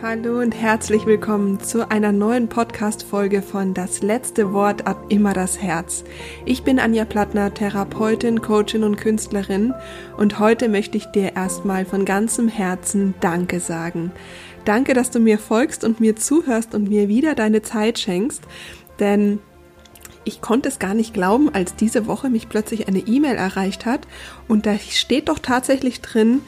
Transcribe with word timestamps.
Hallo 0.00 0.38
und 0.38 0.52
herzlich 0.52 1.06
willkommen 1.06 1.58
zu 1.58 1.90
einer 1.90 2.12
neuen 2.12 2.46
Podcast-Folge 2.46 3.42
von 3.42 3.74
Das 3.74 4.00
letzte 4.00 4.52
Wort 4.52 4.86
ab 4.86 5.06
immer 5.08 5.32
das 5.32 5.60
Herz. 5.60 6.04
Ich 6.44 6.62
bin 6.62 6.78
Anja 6.78 7.04
Plattner, 7.04 7.52
Therapeutin, 7.52 8.40
Coachin 8.40 8.84
und 8.84 8.94
Künstlerin 8.94 9.74
und 10.16 10.38
heute 10.38 10.68
möchte 10.68 10.96
ich 10.96 11.06
dir 11.06 11.34
erstmal 11.34 11.84
von 11.84 12.04
ganzem 12.04 12.46
Herzen 12.46 13.16
Danke 13.18 13.58
sagen. 13.58 14.12
Danke, 14.64 14.94
dass 14.94 15.10
du 15.10 15.18
mir 15.18 15.36
folgst 15.36 15.82
und 15.82 15.98
mir 15.98 16.14
zuhörst 16.14 16.76
und 16.76 16.88
mir 16.88 17.08
wieder 17.08 17.34
deine 17.34 17.62
Zeit 17.62 17.98
schenkst, 17.98 18.44
denn 19.00 19.40
ich 20.22 20.40
konnte 20.40 20.68
es 20.68 20.78
gar 20.78 20.94
nicht 20.94 21.12
glauben, 21.12 21.52
als 21.52 21.74
diese 21.74 22.06
Woche 22.06 22.30
mich 22.30 22.48
plötzlich 22.48 22.86
eine 22.86 23.00
E-Mail 23.00 23.34
erreicht 23.34 23.84
hat 23.84 24.06
und 24.46 24.64
da 24.64 24.78
steht 24.78 25.28
doch 25.28 25.40
tatsächlich 25.40 26.02
drin, 26.02 26.42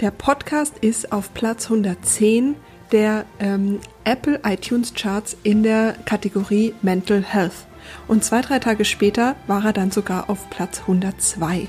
der 0.00 0.10
Podcast 0.10 0.78
ist 0.80 1.12
auf 1.12 1.34
Platz 1.34 1.66
110 1.66 2.56
der 2.94 3.26
ähm, 3.40 3.80
Apple 4.04 4.40
iTunes 4.44 4.94
Charts 4.94 5.36
in 5.42 5.64
der 5.64 5.96
Kategorie 6.04 6.74
Mental 6.80 7.22
Health. 7.22 7.66
Und 8.06 8.22
zwei, 8.22 8.40
drei 8.40 8.60
Tage 8.60 8.84
später 8.84 9.34
war 9.48 9.64
er 9.64 9.72
dann 9.72 9.90
sogar 9.90 10.30
auf 10.30 10.48
Platz 10.48 10.82
102. 10.82 11.66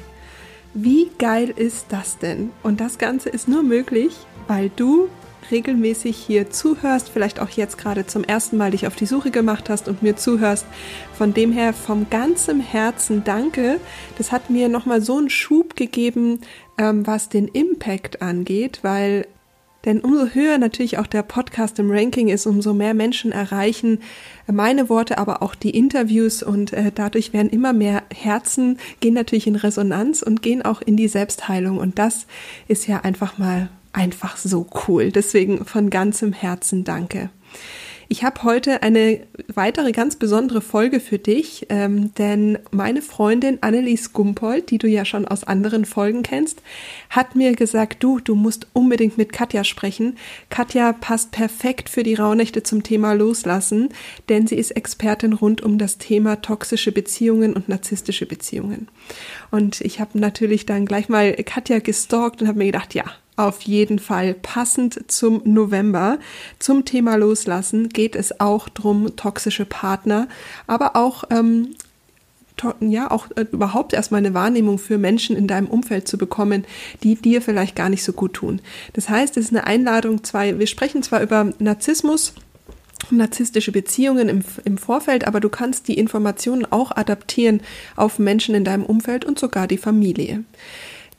Wie 0.75 1.09
geil 1.17 1.49
ist 1.49 1.87
das 1.89 2.19
denn? 2.19 2.51
Und 2.61 2.79
das 2.79 2.99
Ganze 2.99 3.29
ist 3.29 3.47
nur 3.47 3.63
möglich, 3.63 4.13
weil 4.47 4.69
du 4.75 5.09
regelmäßig 5.49 6.15
hier 6.15 6.51
zuhörst, 6.51 7.09
vielleicht 7.09 7.39
auch 7.39 7.49
jetzt 7.49 7.77
gerade 7.79 8.05
zum 8.05 8.23
ersten 8.23 8.57
Mal 8.57 8.71
dich 8.71 8.85
auf 8.85 8.95
die 8.95 9.05
Suche 9.07 9.31
gemacht 9.31 9.69
hast 9.69 9.87
und 9.87 10.03
mir 10.03 10.15
zuhörst. 10.15 10.65
Von 11.17 11.33
dem 11.33 11.51
her 11.51 11.73
vom 11.73 12.07
ganzem 12.09 12.59
Herzen 12.59 13.23
danke. 13.23 13.79
Das 14.17 14.31
hat 14.31 14.51
mir 14.51 14.69
nochmal 14.69 15.01
so 15.01 15.17
einen 15.17 15.29
Schub 15.29 15.75
gegeben, 15.75 16.41
ähm, 16.77 17.07
was 17.07 17.29
den 17.29 17.47
Impact 17.47 18.21
angeht, 18.21 18.79
weil 18.83 19.27
denn 19.85 20.01
umso 20.01 20.33
höher 20.33 20.57
natürlich 20.57 20.97
auch 20.97 21.07
der 21.07 21.23
Podcast 21.23 21.79
im 21.79 21.91
Ranking 21.91 22.27
ist, 22.27 22.45
umso 22.45 22.73
mehr 22.73 22.93
Menschen 22.93 23.31
erreichen 23.31 23.99
meine 24.51 24.89
Worte, 24.89 25.17
aber 25.17 25.41
auch 25.41 25.55
die 25.55 25.71
Interviews 25.71 26.43
und 26.43 26.73
äh, 26.73 26.91
dadurch 26.93 27.33
werden 27.33 27.49
immer 27.49 27.73
mehr 27.73 28.03
Herzen, 28.13 28.77
gehen 28.99 29.13
natürlich 29.13 29.47
in 29.47 29.55
Resonanz 29.55 30.21
und 30.21 30.41
gehen 30.41 30.63
auch 30.63 30.81
in 30.81 30.97
die 30.97 31.07
Selbstheilung. 31.07 31.77
Und 31.77 31.97
das 31.97 32.27
ist 32.67 32.87
ja 32.87 33.01
einfach 33.01 33.37
mal 33.37 33.69
einfach 33.93 34.37
so 34.37 34.67
cool. 34.87 35.11
Deswegen 35.11 35.65
von 35.65 35.89
ganzem 35.89 36.33
Herzen 36.33 36.83
danke. 36.83 37.29
Ich 38.07 38.23
habe 38.23 38.43
heute 38.43 38.83
eine 38.83 39.21
weitere 39.53 39.91
ganz 39.91 40.15
besondere 40.15 40.61
Folge 40.61 40.99
für 40.99 41.17
dich, 41.17 41.65
ähm, 41.69 42.13
denn 42.15 42.59
meine 42.69 43.01
Freundin 43.01 43.57
Annelies 43.61 44.13
Gumpold, 44.13 44.69
die 44.69 44.77
du 44.77 44.87
ja 44.87 45.05
schon 45.05 45.27
aus 45.27 45.43
anderen 45.43 45.85
Folgen 45.85 46.21
kennst, 46.21 46.61
hat 47.09 47.35
mir 47.35 47.53
gesagt, 47.53 48.03
du, 48.03 48.19
du 48.19 48.35
musst 48.35 48.67
unbedingt 48.73 49.17
mit 49.17 49.33
Katja 49.33 49.63
sprechen. 49.63 50.17
Katja 50.49 50.93
passt 50.93 51.31
perfekt 51.31 51.89
für 51.89 52.03
die 52.03 52.13
Rauhnächte 52.13 52.61
zum 52.61 52.83
Thema 52.83 53.13
Loslassen, 53.13 53.89
denn 54.29 54.45
sie 54.45 54.55
ist 54.55 54.71
Expertin 54.71 55.33
rund 55.33 55.61
um 55.61 55.79
das 55.79 55.97
Thema 55.97 56.41
toxische 56.41 56.91
Beziehungen 56.91 57.53
und 57.53 57.69
narzisstische 57.69 58.27
Beziehungen. 58.27 58.87
Und 59.49 59.81
ich 59.81 59.99
habe 59.99 60.19
natürlich 60.19 60.67
dann 60.67 60.85
gleich 60.85 61.09
mal 61.09 61.33
Katja 61.33 61.79
gestalkt 61.79 62.41
und 62.41 62.47
habe 62.47 62.59
mir 62.59 62.65
gedacht, 62.65 62.93
ja, 62.93 63.05
auf 63.35 63.61
jeden 63.61 63.99
Fall 63.99 64.33
passend 64.33 65.11
zum 65.11 65.41
November. 65.43 66.19
Zum 66.59 66.85
Thema 66.85 67.15
Loslassen 67.15 67.89
geht 67.89 68.15
es 68.15 68.39
auch 68.39 68.69
drum 68.69 69.15
toxische 69.15 69.65
Partner, 69.65 70.27
aber 70.67 70.95
auch 70.95 71.25
ähm, 71.29 71.75
ja 72.79 73.11
auch 73.11 73.27
äh, 73.35 73.45
überhaupt 73.51 73.93
erstmal 73.93 74.19
eine 74.19 74.33
Wahrnehmung 74.33 74.77
für 74.77 74.97
Menschen 74.97 75.35
in 75.35 75.47
deinem 75.47 75.67
Umfeld 75.67 76.07
zu 76.07 76.17
bekommen, 76.17 76.65
die 77.03 77.15
dir 77.15 77.41
vielleicht 77.41 77.75
gar 77.75 77.89
nicht 77.89 78.03
so 78.03 78.13
gut 78.13 78.33
tun. 78.33 78.61
Das 78.93 79.09
heißt, 79.09 79.37
es 79.37 79.45
ist 79.45 79.51
eine 79.51 79.67
Einladung, 79.67 80.23
zwei, 80.23 80.57
wir 80.57 80.67
sprechen 80.67 81.03
zwar 81.03 81.21
über 81.21 81.51
Narzissmus, 81.59 82.33
narzisstische 83.11 83.71
Beziehungen 83.71 84.29
im, 84.29 84.43
im 84.63 84.77
Vorfeld, 84.77 85.27
aber 85.27 85.39
du 85.39 85.49
kannst 85.49 85.87
die 85.87 85.97
Informationen 85.97 86.65
auch 86.65 86.91
adaptieren 86.91 87.61
auf 87.95 88.19
Menschen 88.19 88.55
in 88.55 88.63
deinem 88.63 88.85
Umfeld 88.85 89.25
und 89.25 89.37
sogar 89.37 89.67
die 89.67 89.77
Familie. 89.77 90.43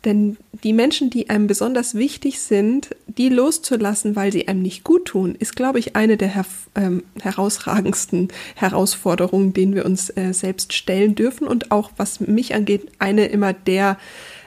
Denn 0.06 0.36
die 0.62 0.72
Menschen, 0.72 1.10
die 1.10 1.30
einem 1.30 1.48
besonders 1.48 1.96
wichtig 1.96 2.40
sind, 2.40 2.94
die 3.08 3.28
loszulassen, 3.28 4.14
weil 4.14 4.30
sie 4.30 4.46
einem 4.46 4.62
nicht 4.62 4.84
gut 4.84 5.06
tun, 5.06 5.34
ist, 5.34 5.56
glaube 5.56 5.80
ich, 5.80 5.96
eine 5.96 6.16
der 6.16 6.28
her 6.28 6.46
ähm, 6.76 7.02
herausragendsten 7.20 8.28
Herausforderungen, 8.54 9.52
denen 9.52 9.74
wir 9.74 9.84
uns 9.84 10.08
äh, 10.10 10.32
selbst 10.32 10.72
stellen 10.74 11.16
dürfen 11.16 11.48
und 11.48 11.72
auch, 11.72 11.90
was 11.96 12.20
mich 12.20 12.54
angeht, 12.54 12.88
eine 13.00 13.26
immer 13.26 13.52
der 13.52 13.98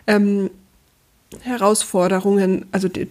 ähm, 0.07 0.49
Herausforderungen, 1.41 2.65
also 2.71 2.87
die, 2.87 3.07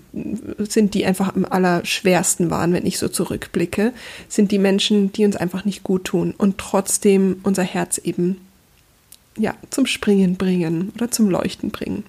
sind 0.59 0.95
die 0.95 1.05
einfach 1.05 1.37
am 1.37 1.45
allerschwersten 1.45 2.51
waren, 2.51 2.73
wenn 2.73 2.87
ich 2.87 2.99
so 2.99 3.09
zurückblicke, 3.09 3.93
sind 4.29 4.53
die 4.53 4.59
Menschen, 4.59 5.13
die 5.13 5.27
uns 5.27 5.37
einfach 5.37 5.67
nicht 5.67 5.83
gut 5.83 6.05
tun 6.05 6.35
und 6.37 6.57
trotzdem 6.57 7.41
unser 7.43 7.63
Herz 7.63 7.99
eben 7.99 8.41
ja 9.37 9.55
zum 9.69 9.85
Springen 9.85 10.37
bringen 10.37 10.93
oder 10.95 11.11
zum 11.11 11.29
Leuchten 11.29 11.71
bringen. 11.71 12.05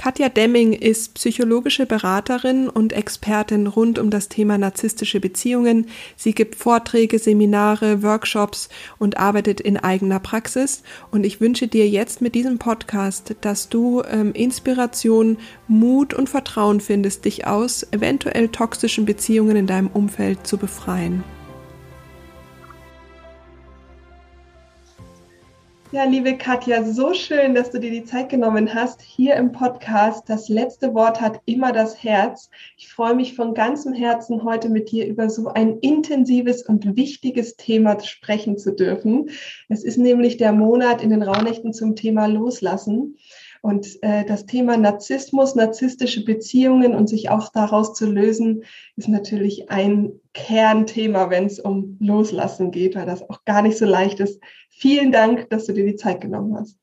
Katja 0.00 0.30
Demming 0.30 0.72
ist 0.72 1.12
psychologische 1.12 1.84
Beraterin 1.84 2.70
und 2.70 2.94
Expertin 2.94 3.66
rund 3.66 3.98
um 3.98 4.08
das 4.08 4.30
Thema 4.30 4.56
narzisstische 4.56 5.20
Beziehungen. 5.20 5.88
Sie 6.16 6.32
gibt 6.32 6.54
Vorträge, 6.54 7.18
Seminare, 7.18 8.02
Workshops 8.02 8.70
und 8.98 9.18
arbeitet 9.18 9.60
in 9.60 9.76
eigener 9.76 10.18
Praxis. 10.18 10.84
Und 11.10 11.24
ich 11.26 11.42
wünsche 11.42 11.68
dir 11.68 11.86
jetzt 11.86 12.22
mit 12.22 12.34
diesem 12.34 12.56
Podcast, 12.56 13.34
dass 13.42 13.68
du 13.68 14.02
ähm, 14.10 14.32
Inspiration, 14.32 15.36
Mut 15.68 16.14
und 16.14 16.30
Vertrauen 16.30 16.80
findest, 16.80 17.26
dich 17.26 17.46
aus 17.46 17.86
eventuell 17.92 18.48
toxischen 18.48 19.04
Beziehungen 19.04 19.54
in 19.54 19.66
deinem 19.66 19.88
Umfeld 19.88 20.46
zu 20.46 20.56
befreien. 20.56 21.22
Ja, 25.92 26.04
liebe 26.04 26.38
Katja, 26.38 26.84
so 26.84 27.14
schön, 27.14 27.52
dass 27.52 27.72
du 27.72 27.80
dir 27.80 27.90
die 27.90 28.04
Zeit 28.04 28.28
genommen 28.28 28.72
hast 28.72 29.02
hier 29.02 29.34
im 29.34 29.50
Podcast. 29.50 30.28
Das 30.28 30.48
letzte 30.48 30.94
Wort 30.94 31.20
hat 31.20 31.40
immer 31.46 31.72
das 31.72 32.04
Herz. 32.04 32.48
Ich 32.76 32.88
freue 32.88 33.16
mich 33.16 33.34
von 33.34 33.54
ganzem 33.54 33.92
Herzen, 33.92 34.44
heute 34.44 34.68
mit 34.68 34.92
dir 34.92 35.08
über 35.08 35.28
so 35.28 35.48
ein 35.48 35.80
intensives 35.80 36.62
und 36.62 36.94
wichtiges 36.94 37.56
Thema 37.56 37.98
sprechen 37.98 38.56
zu 38.56 38.72
dürfen. 38.72 39.30
Es 39.68 39.82
ist 39.82 39.98
nämlich 39.98 40.36
der 40.36 40.52
Monat 40.52 41.02
in 41.02 41.10
den 41.10 41.24
Raunächten 41.24 41.72
zum 41.72 41.96
Thema 41.96 42.26
Loslassen. 42.26 43.16
Und 43.60 44.02
äh, 44.02 44.24
das 44.24 44.46
Thema 44.46 44.76
Narzissmus, 44.76 45.56
narzisstische 45.56 46.24
Beziehungen 46.24 46.94
und 46.94 47.08
sich 47.08 47.30
auch 47.30 47.50
daraus 47.50 47.94
zu 47.94 48.06
lösen, 48.06 48.62
ist 48.96 49.08
natürlich 49.08 49.70
ein 49.70 50.12
Kernthema, 50.32 51.30
wenn 51.30 51.46
es 51.46 51.58
um 51.58 51.98
Loslassen 52.00 52.70
geht, 52.70 52.94
weil 52.94 53.06
das 53.06 53.28
auch 53.28 53.44
gar 53.44 53.60
nicht 53.60 53.76
so 53.76 53.84
leicht 53.84 54.20
ist. 54.20 54.40
Vielen 54.80 55.12
Dank, 55.12 55.50
dass 55.50 55.66
du 55.66 55.74
dir 55.74 55.84
die 55.84 55.96
Zeit 55.96 56.22
genommen 56.22 56.56
hast. 56.56 56.78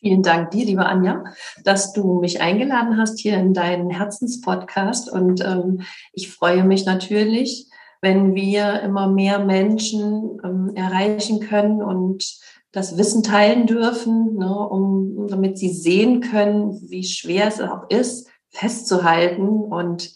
Vielen 0.00 0.24
Dank 0.24 0.50
dir, 0.50 0.66
liebe 0.66 0.84
Anja, 0.84 1.22
dass 1.62 1.92
du 1.92 2.18
mich 2.18 2.40
eingeladen 2.40 2.96
hast 2.98 3.20
hier 3.20 3.38
in 3.38 3.54
deinen 3.54 3.90
Herzenspodcast. 3.90 5.12
Und 5.12 5.40
ähm, 5.40 5.82
ich 6.12 6.32
freue 6.32 6.64
mich 6.64 6.84
natürlich, 6.84 7.68
wenn 8.02 8.34
wir 8.34 8.82
immer 8.82 9.08
mehr 9.08 9.38
Menschen 9.38 10.40
ähm, 10.42 10.72
erreichen 10.74 11.38
können 11.38 11.80
und 11.80 12.40
das 12.72 12.98
Wissen 12.98 13.22
teilen 13.22 13.68
dürfen, 13.68 14.34
ne, 14.34 14.52
um, 14.52 15.28
damit 15.28 15.58
sie 15.58 15.70
sehen 15.70 16.20
können, 16.20 16.76
wie 16.90 17.04
schwer 17.04 17.46
es 17.46 17.60
auch 17.60 17.88
ist, 17.88 18.28
festzuhalten. 18.48 19.46
Und 19.46 20.12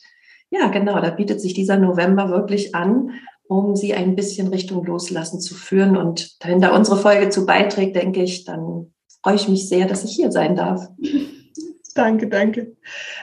ja, 0.51 0.67
genau, 0.67 1.01
da 1.01 1.11
bietet 1.11 1.41
sich 1.41 1.55
dieser 1.55 1.77
November 1.77 2.31
wirklich 2.31 2.75
an, 2.75 3.13
um 3.51 3.75
sie 3.75 3.95
ein 3.95 4.15
bisschen 4.15 4.47
Richtung 4.47 4.85
Loslassen 4.85 5.41
zu 5.41 5.55
führen. 5.55 5.97
Und 5.97 6.37
wenn 6.41 6.61
da 6.61 6.75
unsere 6.75 6.97
Folge 6.97 7.31
zu 7.31 7.47
beiträgt, 7.47 7.97
denke 7.97 8.23
ich, 8.23 8.45
dann 8.45 8.93
freue 9.25 9.35
ich 9.35 9.49
mich 9.49 9.69
sehr, 9.69 9.89
dass 9.89 10.05
ich 10.05 10.13
hier 10.13 10.31
sein 10.31 10.55
darf. 10.55 10.89
Danke, 11.95 12.29
danke. 12.29 12.77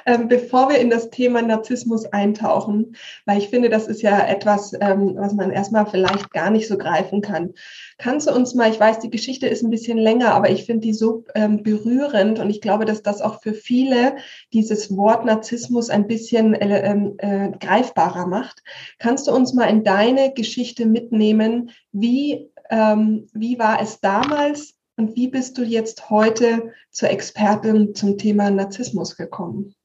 Ähm, 0.06 0.28
bevor 0.28 0.70
wir 0.70 0.80
in 0.80 0.90
das 0.90 1.10
Thema 1.10 1.42
Narzissmus 1.42 2.06
eintauchen, 2.06 2.98
weil 3.26 3.38
ich 3.38 3.48
finde, 3.48 3.70
das 3.70 3.88
ist 3.88 4.02
ja 4.02 4.20
etwas, 4.28 4.74
ähm, 4.82 5.16
was 5.16 5.34
man 5.34 5.52
erstmal 5.52 5.86
vielleicht 5.86 6.32
gar 6.32 6.50
nicht 6.50 6.68
so 6.68 6.78
greifen 6.78 7.22
kann. 7.22 7.54
Kannst 7.98 8.28
du 8.28 8.34
uns 8.34 8.56
mal, 8.56 8.70
ich 8.70 8.80
weiß, 8.80 9.00
die 9.00 9.10
Geschichte 9.10 9.48
ist 9.48 9.64
ein 9.64 9.70
bisschen 9.70 9.98
länger, 9.98 10.34
aber 10.34 10.50
ich 10.50 10.66
finde 10.66 10.88
die 10.88 10.94
so 10.94 11.24
ähm, 11.34 11.64
berührend 11.64 12.40
und 12.40 12.50
ich 12.50 12.60
glaube, 12.60 12.84
dass 12.84 13.02
das 13.02 13.22
auch 13.22 13.42
für 13.42 13.54
viele 13.54 14.18
dieses 14.52 14.96
Wort 14.96 15.24
Narzissmus 15.24 15.90
ein 15.90 16.08
bisschen 16.08 16.54
äh, 16.54 16.92
ähm, 16.92 17.16
äh, 17.20 17.52
greifbarer 17.58 18.28
macht. 18.28 18.64
Kannst 19.00 19.28
du 19.28 19.32
uns 19.32 19.54
mal 19.54 19.70
in 19.70 19.86
deine 19.86 20.34
Geschichte 20.34 20.86
mitnehmen? 20.86 21.72
Wie, 21.94 22.50
ähm, 22.70 23.28
wie 23.34 23.58
war 23.60 23.82
es 23.82 24.02
damals? 24.02 24.77
Und 24.98 25.16
wie 25.16 25.28
bist 25.28 25.58
du 25.58 25.64
jetzt 25.64 26.10
heute 26.10 26.74
zur 26.90 27.12
Expertin 27.12 27.94
zum 27.94 28.18
Thema 28.18 28.50
Narzissmus 28.50 29.16
gekommen? 29.16 29.76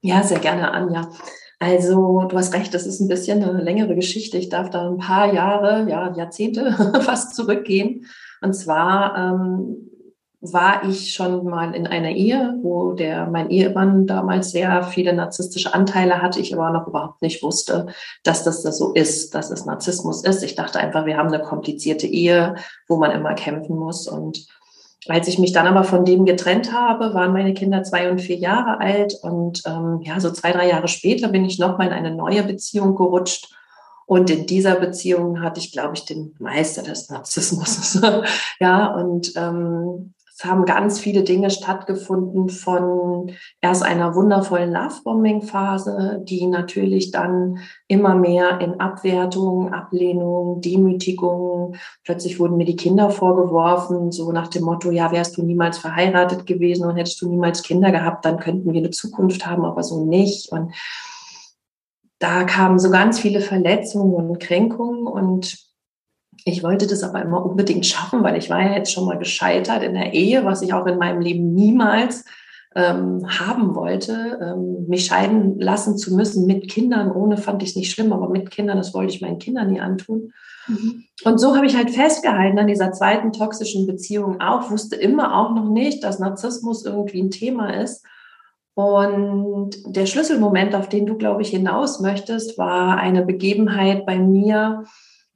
Ja, 0.00 0.22
sehr 0.22 0.38
gerne, 0.38 0.70
Anja. 0.70 1.10
Also, 1.58 2.24
du 2.28 2.36
hast 2.36 2.54
recht, 2.54 2.72
das 2.72 2.86
ist 2.86 3.00
ein 3.00 3.08
bisschen 3.08 3.42
eine 3.42 3.62
längere 3.62 3.94
Geschichte. 3.94 4.38
Ich 4.38 4.48
darf 4.48 4.70
da 4.70 4.88
ein 4.88 4.98
paar 4.98 5.32
Jahre, 5.32 5.88
ja, 5.88 6.14
Jahrzehnte 6.16 6.72
fast 7.02 7.34
zurückgehen. 7.34 8.06
Und 8.40 8.54
zwar 8.54 9.16
ähm, 9.16 9.90
war 10.52 10.84
ich 10.84 11.14
schon 11.14 11.44
mal 11.44 11.74
in 11.74 11.86
einer 11.86 12.10
Ehe, 12.10 12.58
wo 12.62 12.92
der, 12.92 13.26
mein 13.26 13.50
Ehemann 13.50 14.06
damals 14.06 14.50
sehr 14.50 14.82
viele 14.84 15.12
narzisstische 15.12 15.74
Anteile 15.74 16.22
hatte, 16.22 16.40
ich 16.40 16.54
aber 16.54 16.70
noch 16.70 16.86
überhaupt 16.86 17.22
nicht 17.22 17.42
wusste, 17.42 17.86
dass 18.22 18.44
das, 18.44 18.62
so 18.62 18.92
ist, 18.92 19.34
dass 19.34 19.50
es 19.50 19.66
Narzissmus 19.66 20.24
ist. 20.24 20.42
Ich 20.42 20.54
dachte 20.54 20.78
einfach, 20.78 21.06
wir 21.06 21.16
haben 21.16 21.32
eine 21.32 21.42
komplizierte 21.42 22.06
Ehe, 22.06 22.56
wo 22.88 22.96
man 22.96 23.10
immer 23.10 23.34
kämpfen 23.34 23.76
muss. 23.76 24.08
Und 24.08 24.46
als 25.08 25.28
ich 25.28 25.38
mich 25.38 25.52
dann 25.52 25.66
aber 25.66 25.84
von 25.84 26.04
dem 26.04 26.24
getrennt 26.24 26.72
habe, 26.72 27.14
waren 27.14 27.32
meine 27.32 27.54
Kinder 27.54 27.82
zwei 27.82 28.10
und 28.10 28.20
vier 28.20 28.36
Jahre 28.36 28.80
alt. 28.80 29.14
Und 29.22 29.62
ähm, 29.66 30.00
ja, 30.02 30.18
so 30.20 30.30
zwei, 30.30 30.52
drei 30.52 30.68
Jahre 30.68 30.88
später 30.88 31.28
bin 31.28 31.44
ich 31.44 31.58
nochmal 31.58 31.88
in 31.88 31.92
eine 31.92 32.14
neue 32.14 32.42
Beziehung 32.42 32.94
gerutscht. 32.94 33.52
Und 34.06 34.30
in 34.30 34.46
dieser 34.46 34.76
Beziehung 34.76 35.42
hatte 35.42 35.58
ich, 35.58 35.72
glaube 35.72 35.94
ich, 35.94 36.04
den 36.04 36.34
Meister 36.38 36.82
des 36.82 37.10
Narzissmus. 37.10 38.00
ja, 38.60 38.94
und 38.94 39.32
ähm, 39.36 40.14
es 40.38 40.44
haben 40.44 40.66
ganz 40.66 41.00
viele 41.00 41.22
Dinge 41.22 41.48
stattgefunden 41.48 42.50
von 42.50 43.32
erst 43.62 43.82
einer 43.82 44.14
wundervollen 44.14 44.70
Lovebombing-Phase, 44.70 46.20
die 46.24 46.46
natürlich 46.46 47.10
dann 47.10 47.60
immer 47.88 48.14
mehr 48.14 48.60
in 48.60 48.78
Abwertung, 48.78 49.72
Ablehnung, 49.72 50.60
Demütigung, 50.60 51.76
plötzlich 52.04 52.38
wurden 52.38 52.58
mir 52.58 52.66
die 52.66 52.76
Kinder 52.76 53.08
vorgeworfen, 53.08 54.12
so 54.12 54.30
nach 54.30 54.48
dem 54.48 54.64
Motto, 54.64 54.90
ja, 54.90 55.10
wärst 55.10 55.38
du 55.38 55.42
niemals 55.42 55.78
verheiratet 55.78 56.44
gewesen 56.44 56.86
und 56.86 56.96
hättest 56.96 57.22
du 57.22 57.30
niemals 57.30 57.62
Kinder 57.62 57.90
gehabt, 57.90 58.26
dann 58.26 58.38
könnten 58.38 58.74
wir 58.74 58.80
eine 58.80 58.90
Zukunft 58.90 59.46
haben, 59.46 59.64
aber 59.64 59.82
so 59.82 60.04
nicht. 60.04 60.52
Und 60.52 60.74
da 62.18 62.44
kamen 62.44 62.78
so 62.78 62.90
ganz 62.90 63.18
viele 63.18 63.40
Verletzungen 63.40 64.14
und 64.14 64.38
Kränkungen 64.38 65.06
und 65.06 65.66
ich 66.48 66.62
wollte 66.62 66.86
das 66.86 67.02
aber 67.02 67.20
immer 67.22 67.44
unbedingt 67.44 67.84
schaffen, 67.84 68.22
weil 68.22 68.36
ich 68.36 68.48
war 68.48 68.62
ja 68.62 68.76
jetzt 68.76 68.92
schon 68.92 69.04
mal 69.04 69.18
gescheitert 69.18 69.82
in 69.82 69.94
der 69.94 70.14
Ehe, 70.14 70.44
was 70.44 70.62
ich 70.62 70.72
auch 70.72 70.86
in 70.86 70.96
meinem 70.96 71.20
Leben 71.20 71.52
niemals 71.54 72.24
ähm, 72.76 73.26
haben 73.26 73.74
wollte. 73.74 74.38
Ähm, 74.40 74.86
mich 74.86 75.06
scheiden 75.06 75.58
lassen 75.58 75.98
zu 75.98 76.14
müssen 76.14 76.46
mit 76.46 76.70
Kindern, 76.70 77.10
ohne 77.10 77.36
fand 77.36 77.64
ich 77.64 77.70
es 77.70 77.76
nicht 77.76 77.90
schlimm, 77.90 78.12
aber 78.12 78.28
mit 78.28 78.52
Kindern, 78.52 78.76
das 78.76 78.94
wollte 78.94 79.12
ich 79.12 79.20
meinen 79.20 79.40
Kindern 79.40 79.72
nie 79.72 79.80
antun. 79.80 80.32
Mhm. 80.68 81.02
Und 81.24 81.40
so 81.40 81.56
habe 81.56 81.66
ich 81.66 81.76
halt 81.76 81.90
festgehalten 81.90 82.60
an 82.60 82.68
dieser 82.68 82.92
zweiten 82.92 83.32
toxischen 83.32 83.88
Beziehung 83.88 84.40
auch, 84.40 84.70
wusste 84.70 84.94
immer 84.94 85.36
auch 85.36 85.52
noch 85.52 85.68
nicht, 85.68 86.04
dass 86.04 86.20
Narzissmus 86.20 86.84
irgendwie 86.84 87.22
ein 87.22 87.32
Thema 87.32 87.82
ist. 87.82 88.06
Und 88.74 89.70
der 89.86 90.06
Schlüsselmoment, 90.06 90.76
auf 90.76 90.88
den 90.88 91.06
du, 91.06 91.16
glaube 91.16 91.42
ich, 91.42 91.48
hinaus 91.48 91.98
möchtest, 91.98 92.56
war 92.56 92.98
eine 92.98 93.24
Begebenheit 93.24 94.06
bei 94.06 94.18
mir, 94.18 94.84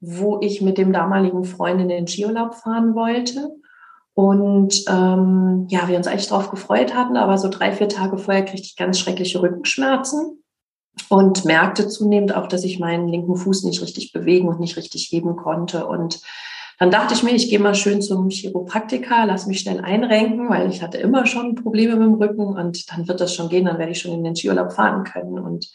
wo 0.01 0.39
ich 0.41 0.63
mit 0.63 0.79
dem 0.79 0.93
damaligen 0.93 1.45
Freund 1.45 1.81
in 1.81 1.89
den 1.89 2.07
Skiurlaub 2.07 2.55
fahren 2.55 2.95
wollte. 2.95 3.55
Und 4.15 4.85
ähm, 4.89 5.67
ja, 5.69 5.89
wir 5.89 5.97
uns 5.97 6.07
eigentlich 6.07 6.29
darauf 6.29 6.51
gefreut 6.51 6.95
hatten, 6.95 7.17
aber 7.17 7.39
so 7.39 7.49
drei, 7.49 7.73
vier 7.73 7.89
Tage 7.89 8.19
vorher 8.19 8.45
kriegte 8.45 8.67
ich 8.67 8.77
ganz 8.77 8.99
schreckliche 8.99 9.41
Rückenschmerzen 9.41 10.43
und 11.09 11.45
merkte 11.45 11.89
zunehmend 11.89 12.35
auch, 12.35 12.47
dass 12.47 12.65
ich 12.65 12.81
meinen 12.81 13.09
linken 13.09 13.37
Fuß 13.37 13.65
nicht 13.65 13.81
richtig 13.81 14.13
bewegen 14.13 14.49
und 14.49 14.61
nicht 14.61 14.77
richtig 14.77 15.09
heben 15.11 15.37
konnte. 15.37 15.87
Und 15.87 16.21
dann 16.79 16.91
dachte 16.91 17.15
ich 17.15 17.23
mir, 17.23 17.33
ich 17.33 17.51
gehe 17.51 17.59
mal 17.59 17.75
schön 17.75 18.03
zum 18.03 18.31
Chiropraktiker, 18.31 19.27
lass 19.27 19.47
mich 19.47 19.61
schnell 19.61 19.81
einrenken, 19.81 20.49
weil 20.49 20.71
ich 20.71 20.83
hatte 20.83 20.99
immer 20.99 21.27
schon 21.27 21.55
Probleme 21.55 21.95
mit 21.97 22.09
dem 22.09 22.15
Rücken 22.15 22.57
und 22.57 22.91
dann 22.91 23.07
wird 23.07 23.21
das 23.21 23.35
schon 23.35 23.49
gehen, 23.49 23.67
dann 23.67 23.79
werde 23.79 23.93
ich 23.93 24.01
schon 24.01 24.13
in 24.13 24.25
den 24.25 24.35
Skiurlaub 24.35 24.73
fahren 24.73 25.05
können. 25.05 25.39
Und 25.39 25.71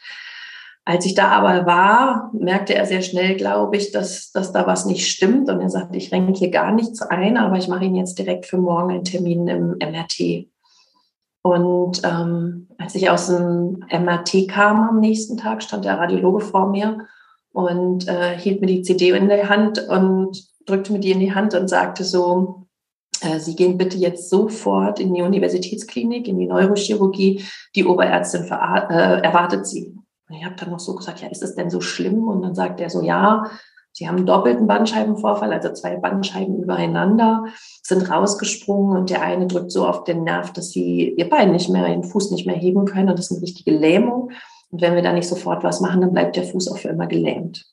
als 0.88 1.06
ich 1.08 1.16
da 1.16 1.30
aber 1.30 1.66
war, 1.66 2.30
merkte 2.34 2.76
er 2.76 2.86
sehr 2.86 3.02
schnell, 3.02 3.36
glaube 3.36 3.76
ich, 3.76 3.92
dass, 3.92 4.32
dass 4.32 4.52
da 4.52 4.68
was 4.68 4.86
nicht 4.86 5.08
stimmt. 5.08 5.50
Und 5.50 5.60
er 5.60 5.70
sagte, 5.70 5.98
ich 5.98 6.12
renke 6.12 6.38
hier 6.38 6.52
gar 6.52 6.72
nichts 6.72 7.02
ein, 7.02 7.38
aber 7.38 7.58
ich 7.58 7.68
mache 7.68 7.86
Ihnen 7.86 7.96
jetzt 7.96 8.20
direkt 8.20 8.46
für 8.46 8.58
morgen 8.58 8.92
einen 8.92 9.04
Termin 9.04 9.48
im 9.48 9.78
MRT. 9.80 10.48
Und 11.42 12.02
ähm, 12.04 12.68
als 12.78 12.94
ich 12.94 13.10
aus 13.10 13.28
dem 13.28 13.84
MRT 13.92 14.48
kam 14.48 14.88
am 14.88 15.00
nächsten 15.00 15.38
Tag, 15.38 15.64
stand 15.64 15.86
der 15.86 15.98
Radiologe 15.98 16.42
vor 16.42 16.70
mir 16.70 17.08
und 17.52 18.08
äh, 18.08 18.38
hielt 18.38 18.62
mir 18.62 18.68
die 18.68 18.84
CD 18.84 19.10
in 19.10 19.28
der 19.28 19.50
Hand 19.50 19.80
und 19.88 20.40
drückte 20.68 20.94
mir 20.94 21.00
die 21.00 21.12
in 21.12 21.20
die 21.20 21.34
Hand 21.34 21.56
und 21.56 21.68
sagte 21.68 22.04
so, 22.04 22.68
äh, 23.22 23.40
Sie 23.40 23.56
gehen 23.56 23.78
bitte 23.78 23.98
jetzt 23.98 24.30
sofort 24.30 25.00
in 25.00 25.16
die 25.16 25.24
Universitätsklinik, 25.24 26.28
in 26.28 26.38
die 26.38 26.48
Neurochirurgie. 26.48 27.44
Die 27.76 27.86
Oberärztin 27.86 28.44
äh, 28.44 29.22
erwartet 29.22 29.66
Sie. 29.66 29.96
Und 30.30 30.36
ich 30.36 30.46
habe 30.46 30.56
dann 30.56 30.72
noch 30.72 30.80
so 30.80 30.96
gesagt, 30.96 31.22
ja, 31.22 31.28
ist 31.28 31.44
es 31.44 31.56
denn 31.56 31.70
so 31.70 31.82
schlimm? 31.82 32.28
Und 32.28 32.42
dann 32.42 32.56
sagt 32.56 32.80
er 32.82 32.90
so, 32.90 33.02
ja, 33.02 33.50
sie 33.92 34.08
haben 34.08 34.18
einen 34.18 34.26
doppelten 34.26 34.68
Bandscheibenvorfall, 34.68 35.54
also 35.54 35.72
zwei 35.74 35.98
Bandscheiben 35.98 36.62
übereinander, 36.62 37.46
sind 37.84 38.10
rausgesprungen 38.10 38.98
und 38.98 39.10
der 39.10 39.22
eine 39.22 39.48
drückt 39.48 39.72
so 39.72 39.88
auf 39.88 40.04
den 40.04 40.24
Nerv, 40.24 40.52
dass 40.54 40.72
sie 40.72 41.14
ihr 41.16 41.30
Bein 41.30 41.52
nicht 41.52 41.70
mehr, 41.70 41.88
ihren 41.88 42.04
Fuß 42.04 42.32
nicht 42.32 42.48
mehr 42.48 42.56
heben 42.56 42.86
können. 42.86 43.10
Und 43.10 43.20
das 43.20 43.30
ist 43.30 43.38
eine 43.38 43.44
richtige 43.44 43.72
Lähmung. 43.72 44.32
Und 44.72 44.82
wenn 44.82 44.96
wir 44.96 45.04
da 45.04 45.14
nicht 45.14 45.30
sofort 45.30 45.64
was 45.64 45.80
machen, 45.80 46.02
dann 46.02 46.12
bleibt 46.12 46.36
der 46.36 46.44
Fuß 46.44 46.72
auch 46.72 46.78
für 46.78 46.90
immer 46.90 47.08
gelähmt. 47.08 47.66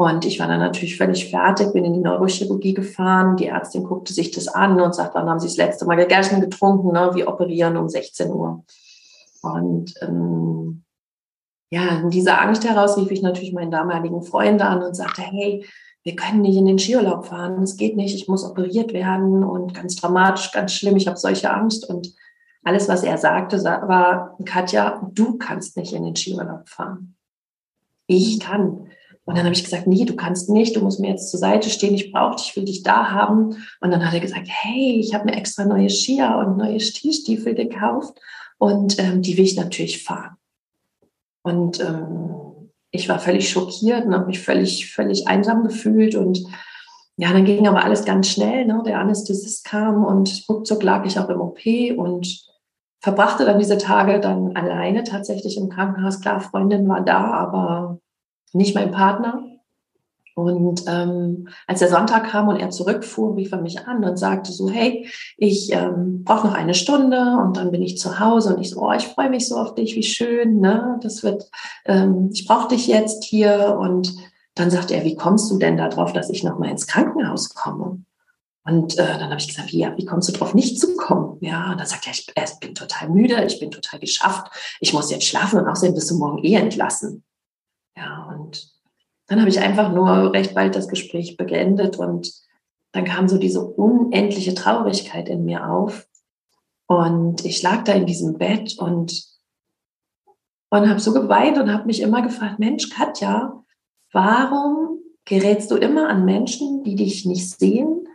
Und 0.00 0.24
ich 0.24 0.40
war 0.40 0.48
dann 0.48 0.60
natürlich 0.60 0.96
völlig 0.96 1.28
fertig, 1.28 1.74
bin 1.74 1.84
in 1.84 1.92
die 1.92 2.00
Neurochirurgie 2.00 2.72
gefahren. 2.72 3.36
Die 3.36 3.48
Ärztin 3.48 3.84
guckte 3.84 4.14
sich 4.14 4.30
das 4.30 4.48
an 4.48 4.80
und 4.80 4.94
sagt, 4.94 5.14
wann 5.14 5.28
haben 5.28 5.38
Sie 5.38 5.46
das 5.46 5.58
letzte 5.58 5.84
Mal 5.84 5.96
gegessen, 5.96 6.40
getrunken? 6.40 6.92
Ne? 6.92 7.10
Wir 7.12 7.28
operieren 7.28 7.76
um 7.76 7.86
16 7.86 8.30
Uhr. 8.30 8.64
Und 9.42 9.92
ähm, 10.00 10.84
ja, 11.70 12.00
in 12.00 12.10
dieser 12.10 12.40
Angst 12.40 12.68
heraus 12.68 12.96
rief 12.96 13.10
ich 13.10 13.22
natürlich 13.22 13.52
meinen 13.52 13.70
damaligen 13.70 14.22
Freund 14.22 14.60
an 14.60 14.82
und 14.82 14.94
sagte, 14.94 15.22
hey, 15.22 15.64
wir 16.02 16.16
können 16.16 16.42
nicht 16.42 16.56
in 16.56 16.66
den 16.66 16.78
Skiurlaub 16.78 17.26
fahren, 17.26 17.62
es 17.62 17.76
geht 17.76 17.96
nicht, 17.96 18.14
ich 18.14 18.26
muss 18.26 18.44
operiert 18.44 18.92
werden 18.92 19.44
und 19.44 19.74
ganz 19.74 19.96
dramatisch, 19.96 20.50
ganz 20.50 20.72
schlimm, 20.72 20.96
ich 20.96 21.06
habe 21.06 21.16
solche 21.16 21.52
Angst. 21.52 21.88
Und 21.88 22.12
alles, 22.64 22.88
was 22.88 23.04
er 23.04 23.18
sagte, 23.18 23.62
war, 23.62 24.36
Katja, 24.44 25.08
du 25.12 25.38
kannst 25.38 25.76
nicht 25.76 25.92
in 25.92 26.04
den 26.04 26.16
Skiurlaub 26.16 26.68
fahren. 26.68 27.14
Ich 28.06 28.40
kann. 28.40 28.88
Und 29.24 29.36
dann 29.36 29.44
habe 29.44 29.54
ich 29.54 29.62
gesagt, 29.62 29.86
nee, 29.86 30.04
du 30.04 30.16
kannst 30.16 30.50
nicht, 30.50 30.74
du 30.74 30.80
musst 30.80 30.98
mir 30.98 31.10
jetzt 31.10 31.30
zur 31.30 31.38
Seite 31.38 31.70
stehen, 31.70 31.94
ich 31.94 32.10
brauche 32.10 32.36
dich, 32.36 32.48
ich 32.48 32.56
will 32.56 32.64
dich 32.64 32.82
da 32.82 33.10
haben. 33.10 33.54
Und 33.80 33.90
dann 33.92 34.04
hat 34.04 34.14
er 34.14 34.20
gesagt, 34.20 34.48
hey, 34.48 34.98
ich 34.98 35.14
habe 35.14 35.26
mir 35.26 35.36
extra 35.36 35.64
neue 35.64 35.90
Skier 35.90 36.36
und 36.44 36.56
neue 36.56 36.80
Stiefel 36.80 37.54
gekauft 37.54 38.18
und 38.58 38.98
ähm, 38.98 39.22
die 39.22 39.36
will 39.36 39.44
ich 39.44 39.56
natürlich 39.56 40.02
fahren. 40.02 40.36
Und 41.42 41.80
ähm, 41.80 42.70
ich 42.90 43.08
war 43.08 43.18
völlig 43.18 43.50
schockiert 43.50 44.04
und 44.04 44.14
habe 44.14 44.26
mich 44.26 44.40
völlig, 44.40 44.92
völlig 44.92 45.28
einsam 45.28 45.64
gefühlt. 45.64 46.14
Und 46.14 46.44
ja, 47.16 47.32
dann 47.32 47.44
ging 47.44 47.66
aber 47.66 47.84
alles 47.84 48.04
ganz 48.04 48.28
schnell. 48.28 48.66
Ne? 48.66 48.82
Der 48.84 48.98
Anästhesist 48.98 49.64
kam 49.64 50.04
und 50.04 50.44
ruckzuck 50.48 50.82
lag 50.82 51.04
ich 51.06 51.18
auch 51.18 51.28
im 51.28 51.40
OP 51.40 51.60
und 51.96 52.50
verbrachte 53.00 53.44
dann 53.44 53.58
diese 53.58 53.78
Tage 53.78 54.20
dann 54.20 54.56
alleine 54.56 55.04
tatsächlich 55.04 55.56
im 55.56 55.68
Krankenhaus. 55.68 56.20
Klar, 56.20 56.40
Freundin 56.40 56.88
war 56.88 57.02
da, 57.02 57.30
aber 57.30 57.98
nicht 58.52 58.74
mein 58.74 58.90
Partner. 58.90 59.42
Und 60.34 60.84
ähm, 60.86 61.48
als 61.66 61.80
der 61.80 61.88
Sonntag 61.88 62.30
kam 62.30 62.48
und 62.48 62.56
er 62.56 62.70
zurückfuhr, 62.70 63.36
rief 63.36 63.52
er 63.52 63.60
mich 63.60 63.86
an 63.86 64.04
und 64.04 64.18
sagte 64.18 64.52
so, 64.52 64.70
hey, 64.70 65.08
ich 65.36 65.72
ähm, 65.72 66.24
brauche 66.24 66.46
noch 66.46 66.54
eine 66.54 66.74
Stunde 66.74 67.38
und 67.42 67.56
dann 67.56 67.70
bin 67.70 67.82
ich 67.82 67.98
zu 67.98 68.18
Hause 68.20 68.54
und 68.54 68.60
ich 68.60 68.70
so, 68.70 68.80
oh, 68.80 68.92
ich 68.92 69.06
freue 69.06 69.30
mich 69.30 69.48
so 69.48 69.56
auf 69.56 69.74
dich, 69.74 69.96
wie 69.96 70.02
schön, 70.02 70.60
ne? 70.60 70.98
Das 71.02 71.22
wird, 71.22 71.50
ähm, 71.84 72.30
ich 72.32 72.46
brauche 72.46 72.68
dich 72.68 72.86
jetzt 72.86 73.24
hier. 73.24 73.76
Und 73.80 74.14
dann 74.54 74.70
sagte 74.70 74.94
er, 74.94 75.04
wie 75.04 75.16
kommst 75.16 75.50
du 75.50 75.58
denn 75.58 75.76
darauf, 75.76 76.12
dass 76.12 76.30
ich 76.30 76.44
noch 76.44 76.58
mal 76.58 76.70
ins 76.70 76.86
Krankenhaus 76.86 77.54
komme? 77.54 78.02
Und 78.64 78.98
äh, 78.98 79.18
dann 79.18 79.30
habe 79.30 79.40
ich 79.40 79.48
gesagt, 79.48 79.70
ja, 79.70 79.96
wie 79.96 80.04
kommst 80.04 80.28
du 80.28 80.32
drauf, 80.32 80.54
nicht 80.54 80.78
zu 80.78 80.94
kommen? 80.96 81.38
Ja, 81.40 81.72
und 81.72 81.78
dann 81.78 81.86
sagt 81.86 82.06
er, 82.06 82.12
ich, 82.12 82.28
ich 82.28 82.60
bin 82.60 82.74
total 82.74 83.08
müde, 83.08 83.42
ich 83.44 83.58
bin 83.58 83.70
total 83.70 83.98
geschafft, 84.00 84.48
ich 84.80 84.92
muss 84.92 85.10
jetzt 85.10 85.24
schlafen 85.24 85.60
und 85.60 85.66
außerdem 85.66 85.94
bist 85.94 86.10
du 86.10 86.18
morgen 86.18 86.44
eh 86.44 86.54
entlassen. 86.54 87.24
Ja, 87.96 88.28
und 88.34 88.70
dann 89.30 89.38
habe 89.38 89.48
ich 89.48 89.60
einfach 89.60 89.92
nur 89.92 90.32
recht 90.32 90.56
bald 90.56 90.74
das 90.74 90.88
Gespräch 90.88 91.36
beendet 91.36 91.98
und 91.98 92.32
dann 92.90 93.04
kam 93.04 93.28
so 93.28 93.38
diese 93.38 93.64
unendliche 93.64 94.54
Traurigkeit 94.54 95.28
in 95.28 95.44
mir 95.44 95.70
auf. 95.70 96.08
Und 96.88 97.44
ich 97.44 97.62
lag 97.62 97.84
da 97.84 97.92
in 97.92 98.06
diesem 98.06 98.38
Bett 98.38 98.76
und, 98.76 99.24
und 100.70 100.88
habe 100.88 100.98
so 100.98 101.12
geweint 101.12 101.58
und 101.58 101.72
habe 101.72 101.86
mich 101.86 102.00
immer 102.00 102.22
gefragt, 102.22 102.58
Mensch, 102.58 102.90
Katja, 102.90 103.62
warum 104.10 104.98
gerätst 105.24 105.70
du 105.70 105.76
immer 105.76 106.08
an 106.08 106.24
Menschen, 106.24 106.82
die 106.82 106.96
dich 106.96 107.24
nicht 107.24 107.56
sehen, 107.56 108.08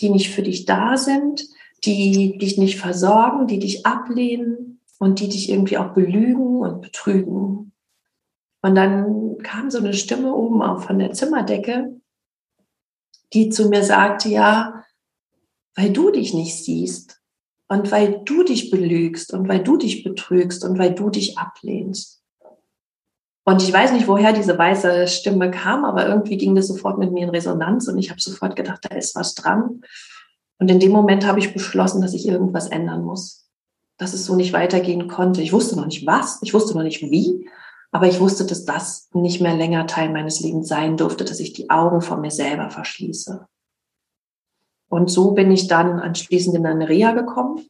die 0.00 0.10
nicht 0.10 0.30
für 0.34 0.42
dich 0.42 0.64
da 0.64 0.96
sind, 0.96 1.46
die 1.84 2.38
dich 2.38 2.58
nicht 2.58 2.80
versorgen, 2.80 3.46
die 3.46 3.60
dich 3.60 3.86
ablehnen 3.86 4.80
und 4.98 5.20
die 5.20 5.28
dich 5.28 5.48
irgendwie 5.48 5.78
auch 5.78 5.94
belügen 5.94 6.56
und 6.56 6.80
betrügen? 6.80 7.70
Und 8.66 8.74
dann 8.74 9.38
kam 9.44 9.70
so 9.70 9.78
eine 9.78 9.94
Stimme 9.94 10.34
oben 10.34 10.60
auch 10.60 10.82
von 10.82 10.98
der 10.98 11.12
Zimmerdecke, 11.12 12.00
die 13.32 13.48
zu 13.48 13.68
mir 13.68 13.84
sagte, 13.84 14.28
ja, 14.28 14.82
weil 15.76 15.92
du 15.92 16.10
dich 16.10 16.34
nicht 16.34 16.64
siehst 16.64 17.20
und 17.68 17.92
weil 17.92 18.22
du 18.24 18.42
dich 18.42 18.72
belügst 18.72 19.32
und 19.32 19.46
weil 19.46 19.62
du 19.62 19.76
dich 19.76 20.02
betrügst 20.02 20.64
und 20.64 20.80
weil 20.80 20.96
du 20.96 21.10
dich 21.10 21.38
ablehnst. 21.38 22.24
Und 23.44 23.62
ich 23.62 23.72
weiß 23.72 23.92
nicht, 23.92 24.08
woher 24.08 24.32
diese 24.32 24.58
weiße 24.58 25.06
Stimme 25.06 25.52
kam, 25.52 25.84
aber 25.84 26.08
irgendwie 26.08 26.36
ging 26.36 26.56
das 26.56 26.66
sofort 26.66 26.98
mit 26.98 27.12
mir 27.12 27.22
in 27.22 27.30
Resonanz 27.30 27.86
und 27.86 27.98
ich 27.98 28.10
habe 28.10 28.20
sofort 28.20 28.56
gedacht, 28.56 28.80
da 28.90 28.96
ist 28.96 29.14
was 29.14 29.36
dran. 29.36 29.82
Und 30.58 30.72
in 30.72 30.80
dem 30.80 30.90
Moment 30.90 31.24
habe 31.24 31.38
ich 31.38 31.52
beschlossen, 31.52 32.02
dass 32.02 32.14
ich 32.14 32.26
irgendwas 32.26 32.66
ändern 32.66 33.04
muss. 33.04 33.48
Dass 33.96 34.12
es 34.12 34.24
so 34.24 34.34
nicht 34.34 34.52
weitergehen 34.52 35.06
konnte. 35.06 35.40
Ich 35.40 35.52
wusste 35.52 35.76
noch 35.76 35.86
nicht 35.86 36.04
was, 36.04 36.42
ich 36.42 36.52
wusste 36.52 36.74
noch 36.74 36.82
nicht 36.82 37.00
wie, 37.02 37.48
aber 37.90 38.06
ich 38.08 38.20
wusste, 38.20 38.44
dass 38.44 38.64
das 38.64 39.08
nicht 39.12 39.40
mehr 39.40 39.54
länger 39.54 39.86
Teil 39.86 40.10
meines 40.10 40.40
Lebens 40.40 40.68
sein 40.68 40.96
durfte, 40.96 41.24
dass 41.24 41.40
ich 41.40 41.52
die 41.52 41.70
Augen 41.70 42.00
vor 42.00 42.16
mir 42.18 42.30
selber 42.30 42.70
verschließe. 42.70 43.46
Und 44.88 45.10
so 45.10 45.32
bin 45.32 45.50
ich 45.50 45.68
dann 45.68 45.98
anschließend 45.98 46.56
in 46.56 46.66
eine 46.66 46.88
Reha 46.88 47.12
gekommen 47.12 47.66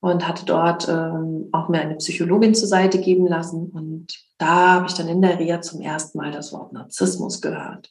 und 0.00 0.26
hatte 0.26 0.44
dort 0.44 0.88
ähm, 0.88 1.48
auch 1.52 1.68
mir 1.68 1.80
eine 1.80 1.96
Psychologin 1.96 2.54
zur 2.54 2.68
Seite 2.68 3.00
geben 3.00 3.26
lassen. 3.26 3.70
Und 3.70 4.14
da 4.38 4.74
habe 4.74 4.86
ich 4.86 4.94
dann 4.94 5.08
in 5.08 5.22
der 5.22 5.38
Reha 5.38 5.60
zum 5.60 5.80
ersten 5.80 6.18
Mal 6.18 6.32
das 6.32 6.52
Wort 6.52 6.72
Narzissmus 6.72 7.40
gehört. 7.40 7.90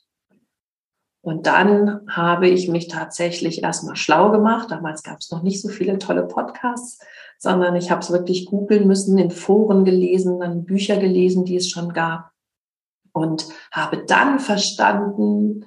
Und 1.21 1.47
dann 1.47 2.01
habe 2.09 2.47
ich 2.47 2.69
mich 2.69 2.87
tatsächlich 2.87 3.61
erstmal 3.63 3.95
schlau 3.95 4.31
gemacht. 4.31 4.71
Damals 4.71 5.03
gab 5.03 5.19
es 5.19 5.31
noch 5.31 5.43
nicht 5.43 5.61
so 5.61 5.67
viele 5.67 5.97
tolle 5.97 6.23
Podcasts, 6.25 6.99
sondern 7.39 7.75
ich 7.77 7.89
habe 7.89 8.01
es 8.01 8.11
wirklich 8.11 8.45
googeln 8.45 8.85
müssen, 8.85 9.17
in 9.17 9.31
Foren 9.31 9.85
gelesen, 9.85 10.41
dann 10.41 10.65
Bücher 10.65 10.97
gelesen, 10.97 11.45
die 11.45 11.55
es 11.55 11.69
schon 11.69 11.93
gab. 11.93 12.31
Und 13.13 13.47
habe 13.71 14.05
dann 14.05 14.39
verstanden, 14.39 15.65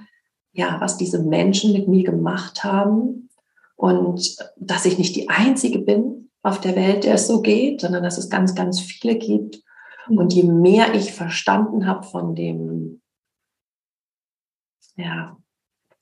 ja, 0.53 0.81
was 0.81 0.99
diese 0.99 1.23
Menschen 1.23 1.73
mit 1.73 1.89
mir 1.89 2.05
gemacht 2.05 2.63
haben 2.63 3.31
und 3.75 4.37
dass 4.57 4.85
ich 4.85 4.99
nicht 4.99 5.17
die 5.17 5.31
Einzige 5.31 5.81
bin 5.81 6.31
auf 6.43 6.61
der 6.61 6.77
Welt, 6.77 7.05
der 7.05 7.15
es 7.15 7.27
so 7.27 7.41
geht, 7.41 7.81
sondern 7.81 8.03
dass 8.03 8.19
es 8.19 8.29
ganz, 8.29 8.55
ganz 8.55 8.79
viele 8.81 9.17
gibt. 9.17 9.63
Und 10.09 10.35
je 10.35 10.43
mehr 10.43 10.95
ich 10.95 11.13
verstanden 11.13 11.87
habe 11.87 12.03
von 12.03 12.35
dem, 12.35 13.01
ja, 14.97 15.39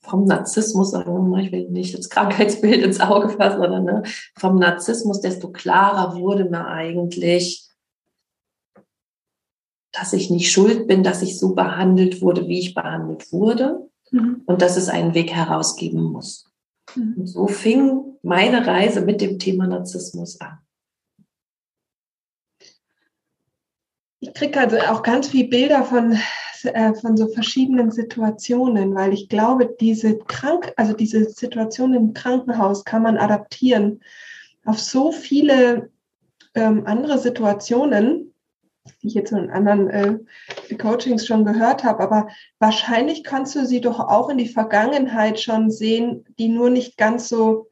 vom 0.01 0.25
Narzissmus, 0.25 0.91
sagen 0.91 1.13
wir 1.13 1.21
mal, 1.21 1.45
ich 1.45 1.51
will 1.51 1.69
nicht 1.69 1.97
das 1.97 2.09
Krankheitsbild 2.09 2.83
ins 2.83 2.99
Auge 2.99 3.29
fassen, 3.29 3.61
sondern 3.61 3.83
ne, 3.83 4.03
vom 4.35 4.57
Narzissmus, 4.57 5.21
desto 5.21 5.51
klarer 5.51 6.15
wurde 6.15 6.45
mir 6.45 6.65
eigentlich, 6.67 7.69
dass 9.91 10.13
ich 10.13 10.29
nicht 10.29 10.51
schuld 10.51 10.87
bin, 10.87 11.03
dass 11.03 11.21
ich 11.21 11.37
so 11.37 11.53
behandelt 11.53 12.21
wurde, 12.21 12.47
wie 12.47 12.59
ich 12.59 12.73
behandelt 12.73 13.31
wurde 13.31 13.89
mhm. 14.11 14.41
und 14.45 14.61
dass 14.61 14.77
es 14.77 14.89
einen 14.89 15.13
Weg 15.13 15.31
herausgeben 15.31 16.01
muss. 16.01 16.49
Mhm. 16.95 17.15
Und 17.17 17.27
so 17.27 17.47
fing 17.47 18.17
meine 18.23 18.65
Reise 18.65 19.01
mit 19.01 19.21
dem 19.21 19.37
Thema 19.37 19.67
Narzissmus 19.67 20.39
an. 20.39 20.59
Ich 24.19 24.33
kriege 24.33 24.59
also 24.59 24.77
auch 24.77 25.01
ganz 25.01 25.29
viele 25.29 25.47
Bilder 25.47 25.83
von, 25.83 26.17
äh, 26.65 26.93
von 26.93 27.17
so 27.17 27.27
verschiedenen 27.27 27.91
Situationen, 27.91 28.95
weil 28.95 29.13
ich 29.13 29.29
glaube, 29.29 29.75
diese 29.79 30.17
Krank, 30.17 30.73
also 30.77 30.93
diese 30.93 31.29
Situation 31.29 31.93
im 31.93 32.13
Krankenhaus 32.13 32.83
kann 32.83 33.03
man 33.03 33.17
adaptieren 33.17 34.01
auf 34.65 34.79
so 34.79 35.11
viele 35.11 35.89
ähm, 36.53 36.83
andere 36.85 37.17
Situationen, 37.17 38.33
die 39.01 39.07
ich 39.07 39.13
jetzt 39.13 39.31
in 39.31 39.49
anderen 39.49 39.89
äh, 39.89 40.75
Coachings 40.75 41.25
schon 41.25 41.45
gehört 41.45 41.83
habe, 41.83 41.99
aber 41.99 42.27
wahrscheinlich 42.59 43.23
kannst 43.23 43.55
du 43.55 43.65
sie 43.65 43.81
doch 43.81 43.99
auch 43.99 44.29
in 44.29 44.37
die 44.37 44.47
Vergangenheit 44.47 45.39
schon 45.39 45.71
sehen, 45.71 46.25
die 46.39 46.47
nur 46.47 46.69
nicht 46.69 46.97
ganz 46.97 47.29
so 47.29 47.71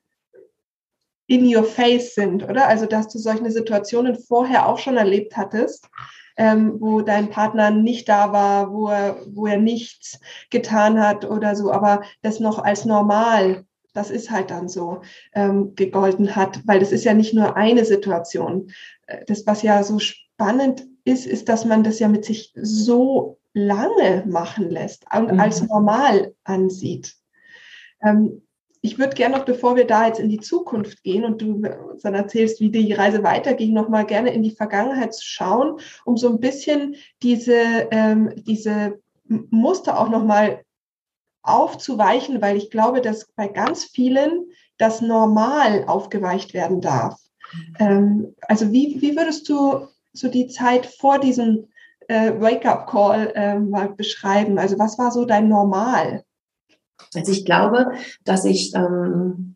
in 1.27 1.45
your 1.45 1.63
face 1.63 2.15
sind, 2.15 2.43
oder? 2.43 2.67
Also, 2.67 2.87
dass 2.87 3.07
du 3.07 3.19
solche 3.19 3.51
Situationen 3.51 4.15
vorher 4.15 4.67
auch 4.67 4.79
schon 4.79 4.97
erlebt 4.97 5.37
hattest, 5.37 5.87
ähm, 6.39 6.77
wo 6.79 7.01
dein 7.01 7.29
Partner 7.29 7.69
nicht 7.69 8.09
da 8.09 8.31
war, 8.31 8.71
wo 8.73 8.87
er, 8.87 9.17
wo 9.27 9.45
er 9.45 9.57
nichts 9.57 10.19
getan 10.49 10.99
hat 10.99 11.29
oder 11.29 11.55
so, 11.55 11.71
aber 11.71 12.01
das 12.21 12.39
noch 12.39 12.57
als 12.59 12.85
normal 12.85 13.65
das 13.93 14.11
ist 14.11 14.29
halt 14.29 14.51
dann 14.51 14.69
so 14.69 15.01
ähm, 15.33 15.73
gegolten 15.75 16.35
hat, 16.35 16.61
weil 16.65 16.79
das 16.79 16.91
ist 16.91 17.05
ja 17.05 17.13
nicht 17.13 17.33
nur 17.33 17.57
eine 17.57 17.83
Situation. 17.85 18.71
Äh, 19.07 19.25
das, 19.25 19.45
was 19.47 19.63
ja 19.63 19.83
so 19.83 19.99
spannend 19.99 20.85
ist, 21.05 21.25
ist, 21.25 21.49
dass 21.49 21.65
man 21.65 21.83
das 21.83 21.99
ja 21.99 22.07
mit 22.07 22.23
sich 22.23 22.53
so 22.55 23.39
lange 23.53 24.23
machen 24.27 24.69
lässt 24.69 25.05
und 25.13 25.33
mhm. 25.33 25.39
als 25.39 25.63
normal 25.63 26.35
ansieht. 26.43 27.15
Ähm, 28.01 28.43
ich 28.81 28.97
würde 28.97 29.15
gerne 29.15 29.37
noch, 29.37 29.45
bevor 29.45 29.75
wir 29.75 29.85
da 29.85 30.07
jetzt 30.07 30.19
in 30.19 30.29
die 30.29 30.39
Zukunft 30.39 31.03
gehen 31.03 31.25
und 31.25 31.41
du 31.41 31.61
uns 31.89 32.03
dann 32.03 32.13
erzählst, 32.15 32.61
wie 32.61 32.69
die 32.69 32.93
Reise 32.93 33.23
weiterging, 33.23 33.73
noch 33.73 33.89
mal 33.89 34.05
gerne 34.05 34.31
in 34.31 34.41
die 34.41 34.55
Vergangenheit 34.55 35.15
schauen, 35.21 35.79
um 36.05 36.15
so 36.15 36.29
ein 36.29 36.39
bisschen 36.39 36.95
diese, 37.21 37.87
ähm, 37.91 38.33
diese 38.47 38.99
Muster 39.25 39.99
auch 39.99 40.09
noch 40.09 40.23
mal 40.23 40.61
aufzuweichen, 41.41 42.41
weil 42.41 42.57
ich 42.57 42.71
glaube, 42.71 43.01
dass 43.01 43.27
bei 43.35 43.47
ganz 43.47 43.85
vielen 43.85 44.45
das 44.77 45.01
normal 45.01 45.83
aufgeweicht 45.87 46.53
werden 46.53 46.79
darf. 46.79 47.19
Mhm. 47.53 47.75
Ähm, 47.79 48.35
also 48.41 48.71
wie, 48.71 49.01
wie 49.01 49.15
würdest 49.15 49.49
du 49.49 49.87
so 50.13 50.29
die 50.29 50.47
Zeit 50.47 50.85
vor 50.85 51.19
diesem 51.19 51.67
äh, 52.07 52.31
Wake-up-Call 52.39 53.33
äh, 53.35 53.59
mal 53.59 53.89
beschreiben? 53.89 54.57
Also 54.57 54.79
was 54.79 54.97
war 54.97 55.11
so 55.11 55.25
dein 55.25 55.49
Normal? 55.49 56.23
Also 57.15 57.31
ich 57.31 57.45
glaube, 57.45 57.91
dass 58.23 58.45
ich 58.45 58.73
ähm, 58.75 59.55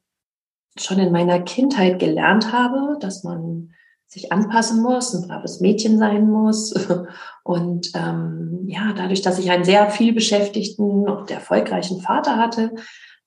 schon 0.77 1.00
in 1.00 1.12
meiner 1.12 1.41
Kindheit 1.41 2.00
gelernt 2.00 2.51
habe, 2.51 2.97
dass 3.00 3.23
man 3.23 3.73
sich 4.07 4.31
anpassen 4.31 4.81
muss, 4.81 5.13
ein 5.13 5.27
braves 5.27 5.59
Mädchen 5.59 5.97
sein 5.97 6.29
muss. 6.29 6.73
Und 7.43 7.91
ähm, 7.95 8.65
ja, 8.67 8.93
dadurch, 8.95 9.21
dass 9.21 9.39
ich 9.39 9.51
einen 9.51 9.65
sehr 9.65 9.89
viel 9.89 10.13
beschäftigten 10.13 11.09
und 11.09 11.29
erfolgreichen 11.29 12.00
Vater 12.00 12.38
hatte, 12.38 12.71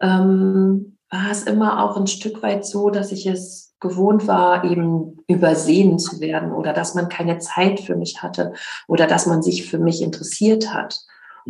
ähm, 0.00 0.96
war 1.10 1.30
es 1.30 1.42
immer 1.42 1.84
auch 1.84 1.96
ein 1.96 2.06
Stück 2.06 2.42
weit 2.42 2.64
so, 2.64 2.88
dass 2.88 3.12
ich 3.12 3.26
es 3.26 3.74
gewohnt 3.78 4.26
war, 4.26 4.64
eben 4.64 5.18
übersehen 5.28 5.98
zu 5.98 6.20
werden 6.20 6.52
oder 6.52 6.72
dass 6.72 6.94
man 6.94 7.10
keine 7.10 7.38
Zeit 7.38 7.80
für 7.80 7.94
mich 7.94 8.22
hatte 8.22 8.54
oder 8.88 9.06
dass 9.06 9.26
man 9.26 9.42
sich 9.42 9.68
für 9.68 9.78
mich 9.78 10.00
interessiert 10.00 10.72
hat. 10.72 11.00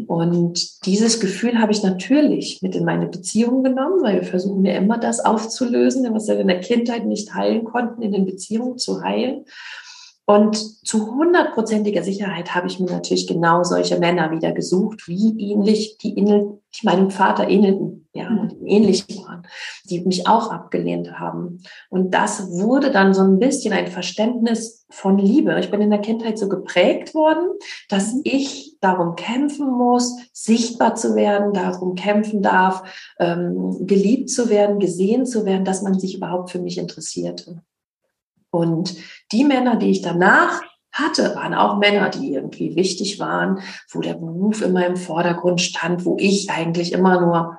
Und 0.06 0.84
dieses 0.84 1.20
Gefühl 1.20 1.58
habe 1.58 1.72
ich 1.72 1.82
natürlich 1.82 2.60
mit 2.60 2.76
in 2.76 2.84
meine 2.84 3.06
Beziehung 3.06 3.62
genommen, 3.62 4.02
weil 4.02 4.16
wir 4.16 4.24
versuchen 4.24 4.64
ja 4.64 4.74
immer 4.74 4.98
das 4.98 5.20
aufzulösen, 5.20 6.12
was 6.12 6.28
wir 6.28 6.38
in 6.38 6.48
der 6.48 6.60
Kindheit 6.60 7.06
nicht 7.06 7.32
heilen 7.34 7.64
konnten, 7.64 8.02
in 8.02 8.12
den 8.12 8.26
Beziehungen 8.26 8.76
zu 8.76 9.02
heilen. 9.02 9.46
Und 10.28 10.56
zu 10.85 11.14
hundertprozentiger 11.14 12.02
Sicherheit 12.02 12.52
habe 12.52 12.66
ich 12.66 12.80
mir 12.80 12.90
natürlich 12.90 13.28
genau 13.28 13.62
solche 13.62 13.99
Männer 14.00 14.33
wieder 14.33 14.50
gesucht, 14.50 15.06
wie 15.06 15.52
ähnlich 15.52 15.99
die 15.99 16.16
die 16.16 16.87
meinem 16.87 17.11
Vater 17.11 17.49
ähnelten, 17.49 18.09
ja, 18.12 18.28
mhm. 18.28 18.38
und 18.40 18.56
ähnlich 18.64 19.04
waren, 19.25 19.47
die 19.85 20.00
mich 20.00 20.26
auch 20.26 20.50
abgelehnt 20.50 21.18
haben. 21.18 21.62
Und 21.90 22.12
das 22.12 22.50
wurde 22.50 22.90
dann 22.90 23.14
so 23.14 23.23
ein 23.23 23.38
bisschen 23.38 23.73
ein 23.73 23.87
Verständnis 23.87 24.85
von 24.90 25.16
Liebe. 25.16 25.59
Ich 25.61 25.71
bin 25.71 25.80
in 25.80 25.90
der 25.90 26.00
Kindheit 26.00 26.38
so 26.38 26.49
geprägt 26.49 27.14
worden, 27.14 27.47
dass 27.88 28.12
mhm. 28.12 28.23
ich 28.25 28.76
darum 28.80 29.14
kämpfen 29.14 29.71
muss, 29.71 30.16
sichtbar 30.33 30.97
zu 30.97 31.14
werden, 31.14 31.52
darum 31.52 31.95
kämpfen 31.95 32.42
darf, 32.42 32.83
ähm, 33.21 33.87
geliebt 33.87 34.30
zu 34.30 34.49
werden, 34.49 34.80
gesehen 34.80 35.25
zu 35.25 35.45
werden, 35.45 35.64
dass 35.64 35.83
man 35.83 35.99
sich 35.99 36.16
überhaupt 36.16 36.50
für 36.50 36.59
mich 36.59 36.78
interessierte. 36.78 37.62
Und 38.56 38.96
die 39.32 39.44
Männer, 39.44 39.76
die 39.76 39.90
ich 39.90 40.02
danach 40.02 40.60
hatte, 40.92 41.34
waren 41.36 41.54
auch 41.54 41.76
Männer, 41.78 42.08
die 42.08 42.32
irgendwie 42.32 42.75
wichtig 42.75 43.20
waren, 43.20 43.60
wo 43.90 44.00
der 44.00 44.14
Beruf 44.14 44.62
immer 44.62 44.86
im 44.86 44.96
Vordergrund 44.96 45.60
stand, 45.60 46.04
wo 46.04 46.16
ich 46.18 46.50
eigentlich 46.50 46.92
immer 46.92 47.20
nur 47.20 47.58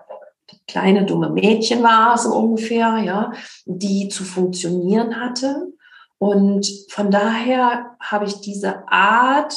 kleine 0.68 1.06
dumme 1.06 1.30
Mädchen 1.30 1.84
war, 1.84 2.18
so 2.18 2.34
ungefähr, 2.34 2.98
ja, 3.00 3.32
die 3.66 4.10
zu 4.10 4.24
funktionieren 4.24 5.20
hatte. 5.20 5.74
Und 6.18 6.68
von 6.90 7.12
daher 7.12 7.96
habe 8.00 8.26
ich 8.26 8.42
diese 8.42 8.88
Art 8.88 9.54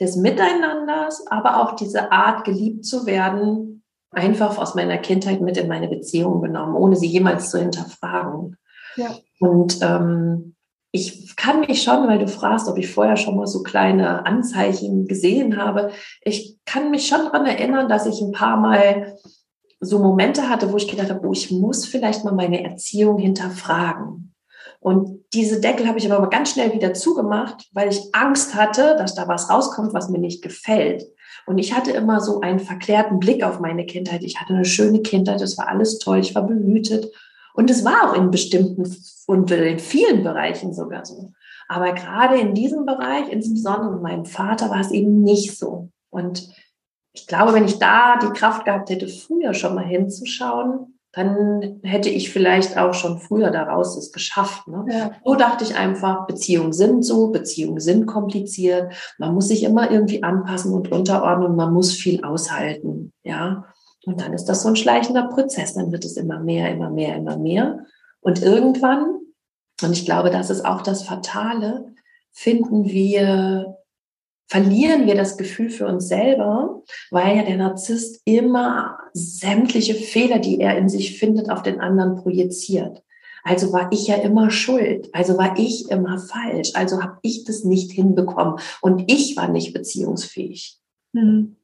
des 0.00 0.16
Miteinanders, 0.16 1.26
aber 1.26 1.60
auch 1.60 1.76
diese 1.76 2.10
Art, 2.12 2.44
geliebt 2.44 2.84
zu 2.84 3.06
werden, 3.06 3.82
einfach 4.10 4.56
aus 4.58 4.74
meiner 4.74 4.98
Kindheit 4.98 5.40
mit 5.40 5.56
in 5.56 5.68
meine 5.68 5.88
Beziehung 5.88 6.40
genommen, 6.40 6.74
ohne 6.74 6.96
sie 6.96 7.08
jemals 7.08 7.50
zu 7.50 7.58
hinterfragen. 7.58 8.56
Und 9.40 9.78
ähm, 9.82 10.54
ich 10.90 11.36
kann 11.36 11.60
mich 11.60 11.82
schon, 11.82 12.08
weil 12.08 12.18
du 12.18 12.28
fragst, 12.28 12.68
ob 12.68 12.78
ich 12.78 12.90
vorher 12.90 13.16
schon 13.16 13.36
mal 13.36 13.46
so 13.46 13.62
kleine 13.62 14.24
Anzeichen 14.26 15.06
gesehen 15.06 15.56
habe, 15.56 15.90
ich 16.22 16.58
kann 16.64 16.90
mich 16.90 17.06
schon 17.06 17.24
daran 17.26 17.46
erinnern, 17.46 17.88
dass 17.88 18.06
ich 18.06 18.20
ein 18.20 18.32
paar 18.32 18.56
Mal 18.56 19.16
so 19.80 19.98
Momente 19.98 20.48
hatte, 20.48 20.72
wo 20.72 20.76
ich 20.76 20.88
gedacht 20.88 21.10
habe, 21.10 21.26
oh, 21.26 21.32
ich 21.32 21.50
muss 21.50 21.86
vielleicht 21.86 22.24
mal 22.24 22.34
meine 22.34 22.64
Erziehung 22.64 23.18
hinterfragen. 23.18 24.34
Und 24.80 25.24
diese 25.34 25.60
Deckel 25.60 25.86
habe 25.86 25.98
ich 25.98 26.10
aber 26.10 26.30
ganz 26.30 26.52
schnell 26.52 26.72
wieder 26.72 26.94
zugemacht, 26.94 27.68
weil 27.72 27.90
ich 27.90 28.00
Angst 28.12 28.54
hatte, 28.54 28.96
dass 28.96 29.14
da 29.14 29.28
was 29.28 29.50
rauskommt, 29.50 29.92
was 29.92 30.08
mir 30.08 30.18
nicht 30.18 30.42
gefällt. 30.42 31.04
Und 31.46 31.58
ich 31.58 31.74
hatte 31.74 31.90
immer 31.90 32.20
so 32.20 32.40
einen 32.40 32.60
verklärten 32.60 33.18
Blick 33.18 33.42
auf 33.42 33.60
meine 33.60 33.86
Kindheit. 33.86 34.22
Ich 34.22 34.40
hatte 34.40 34.54
eine 34.54 34.64
schöne 34.64 35.00
Kindheit, 35.00 35.40
es 35.40 35.58
war 35.58 35.68
alles 35.68 35.98
toll, 35.98 36.18
ich 36.18 36.34
war 36.34 36.46
behütet 36.46 37.06
und 37.54 37.70
es 37.70 37.84
war 37.84 38.10
auch 38.10 38.14
in 38.14 38.30
bestimmten 38.30 38.84
und 39.26 39.50
in 39.50 39.78
vielen 39.78 40.22
Bereichen 40.22 40.72
sogar 40.72 41.04
so. 41.04 41.32
Aber 41.68 41.92
gerade 41.92 42.38
in 42.38 42.54
diesem 42.54 42.86
Bereich, 42.86 43.28
insbesondere 43.30 43.92
mit 43.92 44.02
meinem 44.02 44.24
Vater, 44.24 44.70
war 44.70 44.80
es 44.80 44.90
eben 44.90 45.22
nicht 45.22 45.58
so. 45.58 45.90
Und 46.10 46.48
ich 47.12 47.26
glaube, 47.26 47.52
wenn 47.52 47.66
ich 47.66 47.78
da 47.78 48.18
die 48.18 48.38
Kraft 48.38 48.64
gehabt 48.64 48.90
hätte, 48.90 49.08
früher 49.08 49.52
schon 49.52 49.74
mal 49.74 49.84
hinzuschauen, 49.84 50.98
dann 51.12 51.80
hätte 51.82 52.10
ich 52.10 52.30
vielleicht 52.30 52.76
auch 52.78 52.94
schon 52.94 53.18
früher 53.18 53.50
daraus 53.50 53.96
es 53.96 54.12
geschafft. 54.12 54.68
Ne? 54.68 54.84
Ja. 54.90 55.10
So 55.24 55.34
dachte 55.34 55.64
ich 55.64 55.74
einfach, 55.74 56.26
Beziehungen 56.26 56.72
sind 56.72 57.02
so, 57.02 57.30
Beziehungen 57.30 57.80
sind 57.80 58.06
kompliziert, 58.06 58.92
man 59.18 59.34
muss 59.34 59.48
sich 59.48 59.64
immer 59.64 59.90
irgendwie 59.90 60.22
anpassen 60.22 60.72
und 60.72 60.92
unterordnen, 60.92 61.56
man 61.56 61.72
muss 61.72 61.92
viel 61.92 62.22
aushalten, 62.24 63.12
ja. 63.24 63.64
Und 64.08 64.22
dann 64.22 64.32
ist 64.32 64.46
das 64.46 64.62
so 64.62 64.68
ein 64.68 64.76
schleichender 64.76 65.28
Prozess, 65.28 65.74
dann 65.74 65.92
wird 65.92 66.02
es 66.02 66.16
immer 66.16 66.40
mehr, 66.40 66.72
immer 66.72 66.88
mehr, 66.88 67.14
immer 67.14 67.36
mehr. 67.36 67.84
Und 68.20 68.42
irgendwann, 68.42 69.18
und 69.82 69.92
ich 69.92 70.06
glaube, 70.06 70.30
das 70.30 70.48
ist 70.48 70.64
auch 70.64 70.80
das 70.80 71.02
Fatale, 71.02 71.92
finden 72.32 72.86
wir 72.86 73.76
verlieren 74.50 75.06
wir 75.06 75.14
das 75.14 75.36
Gefühl 75.36 75.68
für 75.68 75.86
uns 75.86 76.08
selber, 76.08 76.82
weil 77.10 77.36
ja 77.36 77.42
der 77.42 77.58
Narzisst 77.58 78.22
immer 78.24 78.98
sämtliche 79.12 79.94
Fehler, 79.94 80.38
die 80.38 80.58
er 80.58 80.78
in 80.78 80.88
sich 80.88 81.18
findet, 81.18 81.50
auf 81.50 81.62
den 81.62 81.80
anderen 81.80 82.16
projiziert. 82.16 83.02
Also 83.44 83.74
war 83.74 83.92
ich 83.92 84.06
ja 84.06 84.14
immer 84.14 84.50
schuld, 84.50 85.10
also 85.12 85.36
war 85.36 85.58
ich 85.58 85.90
immer 85.90 86.18
falsch, 86.18 86.70
also 86.72 87.02
habe 87.02 87.18
ich 87.20 87.44
das 87.44 87.62
nicht 87.62 87.92
hinbekommen 87.92 88.58
und 88.80 89.12
ich 89.12 89.36
war 89.36 89.48
nicht 89.48 89.74
beziehungsfähig. 89.74 90.78
Mhm. 91.12 91.56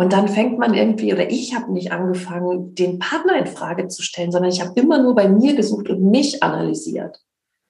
Und 0.00 0.14
dann 0.14 0.28
fängt 0.28 0.58
man 0.58 0.72
irgendwie, 0.72 1.12
oder 1.12 1.28
ich 1.28 1.54
habe 1.54 1.70
nicht 1.74 1.92
angefangen, 1.92 2.74
den 2.74 2.98
Partner 2.98 3.36
in 3.36 3.46
Frage 3.46 3.88
zu 3.88 4.00
stellen, 4.02 4.32
sondern 4.32 4.50
ich 4.50 4.62
habe 4.62 4.80
immer 4.80 5.02
nur 5.02 5.14
bei 5.14 5.28
mir 5.28 5.54
gesucht 5.54 5.90
und 5.90 6.10
mich 6.10 6.42
analysiert. 6.42 7.20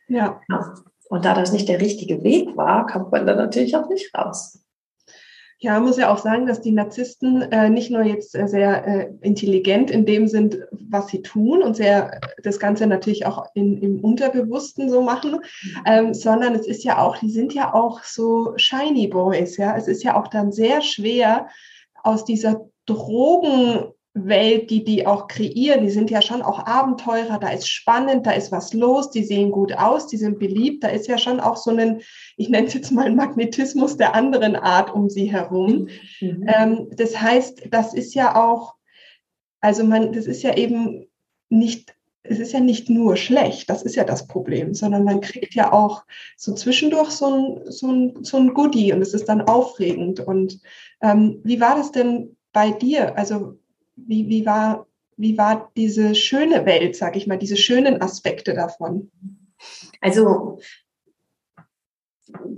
Ja. 0.07 0.41
ja. 0.49 0.75
Und 1.09 1.25
da 1.25 1.35
das 1.35 1.51
nicht 1.51 1.69
der 1.69 1.81
richtige 1.81 2.23
Weg 2.23 2.57
war, 2.57 2.87
kommt 2.87 3.11
man 3.11 3.27
da 3.27 3.35
natürlich 3.35 3.75
auch 3.75 3.89
nicht 3.89 4.15
raus. 4.17 4.61
Ja, 5.59 5.81
muss 5.81 5.99
ja 5.99 6.13
auch 6.15 6.19
sagen, 6.19 6.47
dass 6.47 6.61
die 6.61 6.71
Narzissten 6.71 7.43
äh, 7.51 7.69
nicht 7.69 7.91
nur 7.91 8.05
jetzt 8.05 8.37
äh, 8.37 8.47
sehr 8.47 8.87
äh, 8.87 9.13
intelligent 9.23 9.91
in 9.91 10.07
dem 10.07 10.29
sind, 10.29 10.57
was 10.71 11.09
sie 11.09 11.23
tun 11.23 11.65
und 11.65 11.75
sehr 11.75 12.21
das 12.45 12.61
Ganze 12.61 12.87
natürlich 12.87 13.27
auch 13.27 13.45
in, 13.55 13.83
im 13.83 14.05
Unterbewussten 14.05 14.89
so 14.89 15.03
machen, 15.03 15.41
ähm, 15.85 16.15
sondern 16.15 16.55
es 16.55 16.69
ist 16.69 16.85
ja 16.85 16.99
auch, 16.99 17.19
die 17.19 17.31
sind 17.31 17.55
ja 17.55 17.75
auch 17.75 18.05
so 18.05 18.53
shiny 18.57 19.09
boys, 19.09 19.57
ja. 19.57 19.77
Es 19.77 19.89
ist 19.89 20.05
ja 20.05 20.17
auch 20.17 20.29
dann 20.29 20.53
sehr 20.53 20.81
schwer 20.81 21.49
aus 22.05 22.25
dieser 22.25 22.67
Drogen 22.87 23.93
Welt, 24.13 24.71
die 24.71 24.83
die 24.83 25.07
auch 25.07 25.29
kreieren, 25.29 25.85
die 25.85 25.91
sind 25.91 26.11
ja 26.11 26.21
schon 26.21 26.43
auch 26.43 26.67
Abenteurer, 26.67 27.39
da 27.39 27.51
ist 27.51 27.69
spannend, 27.69 28.27
da 28.27 28.33
ist 28.33 28.51
was 28.51 28.75
los, 28.75 29.11
die 29.11 29.23
sehen 29.23 29.53
gut 29.53 29.73
aus, 29.73 30.09
die 30.09 30.17
sind 30.17 30.41
beliebt, 30.41 30.83
da 30.83 30.89
ist 30.89 31.07
ja 31.07 31.17
schon 31.17 31.39
auch 31.39 31.57
so 31.57 31.71
ein, 31.71 32.01
ich 32.37 32.49
nenne 32.49 32.67
es 32.67 32.75
jetzt 32.75 32.91
mal 32.91 33.11
Magnetismus 33.15 33.97
der 33.97 34.15
anderen 34.17 34.57
Art 34.57 34.93
um 34.93 35.09
sie 35.09 35.31
herum. 35.31 35.89
Mhm. 36.21 36.45
Ähm, 36.49 36.89
das 36.91 37.21
heißt, 37.21 37.69
das 37.71 37.95
ist 37.95 38.15
ja 38.15 38.35
auch, 38.35 38.75
also 39.61 39.85
man, 39.85 40.13
das 40.13 40.27
ist 40.27 40.43
ja 40.43 40.57
eben 40.57 41.07
nicht, 41.49 41.95
es 42.31 42.39
ist 42.39 42.53
ja 42.53 42.61
nicht 42.61 42.89
nur 42.89 43.17
schlecht, 43.17 43.69
das 43.69 43.83
ist 43.83 43.97
ja 43.97 44.05
das 44.05 44.29
Problem, 44.29 44.73
sondern 44.73 45.03
man 45.03 45.21
kriegt 45.21 45.53
ja 45.55 45.73
auch 45.73 46.05
so 46.37 46.55
zwischendurch 46.55 47.11
so 47.11 47.27
ein, 47.27 47.61
so 47.73 47.89
ein, 47.89 48.23
so 48.23 48.37
ein 48.37 48.55
Goodie 48.55 48.93
und 48.93 49.03
es 49.03 49.15
ist 49.15 49.29
dann 49.29 49.43
aufregend. 49.43 50.21
Und 50.21 50.61
ähm, 51.03 51.41
wie 51.43 51.61
war 51.61 51.75
das 51.75 51.91
denn 51.91 52.37
bei 52.53 52.71
dir? 52.71 53.19
Also 53.19 53.59
wie, 53.97 54.29
wie, 54.29 54.47
war, 54.47 54.87
wie 55.17 55.37
war 55.37 55.73
diese 55.77 56.15
schöne 56.15 56.67
Welt, 56.67 56.95
sage 56.95 57.19
ich 57.19 57.27
mal, 57.27 57.37
diese 57.37 57.57
schönen 57.57 58.01
Aspekte 58.01 58.55
davon? 58.55 59.11
Also 60.01 60.61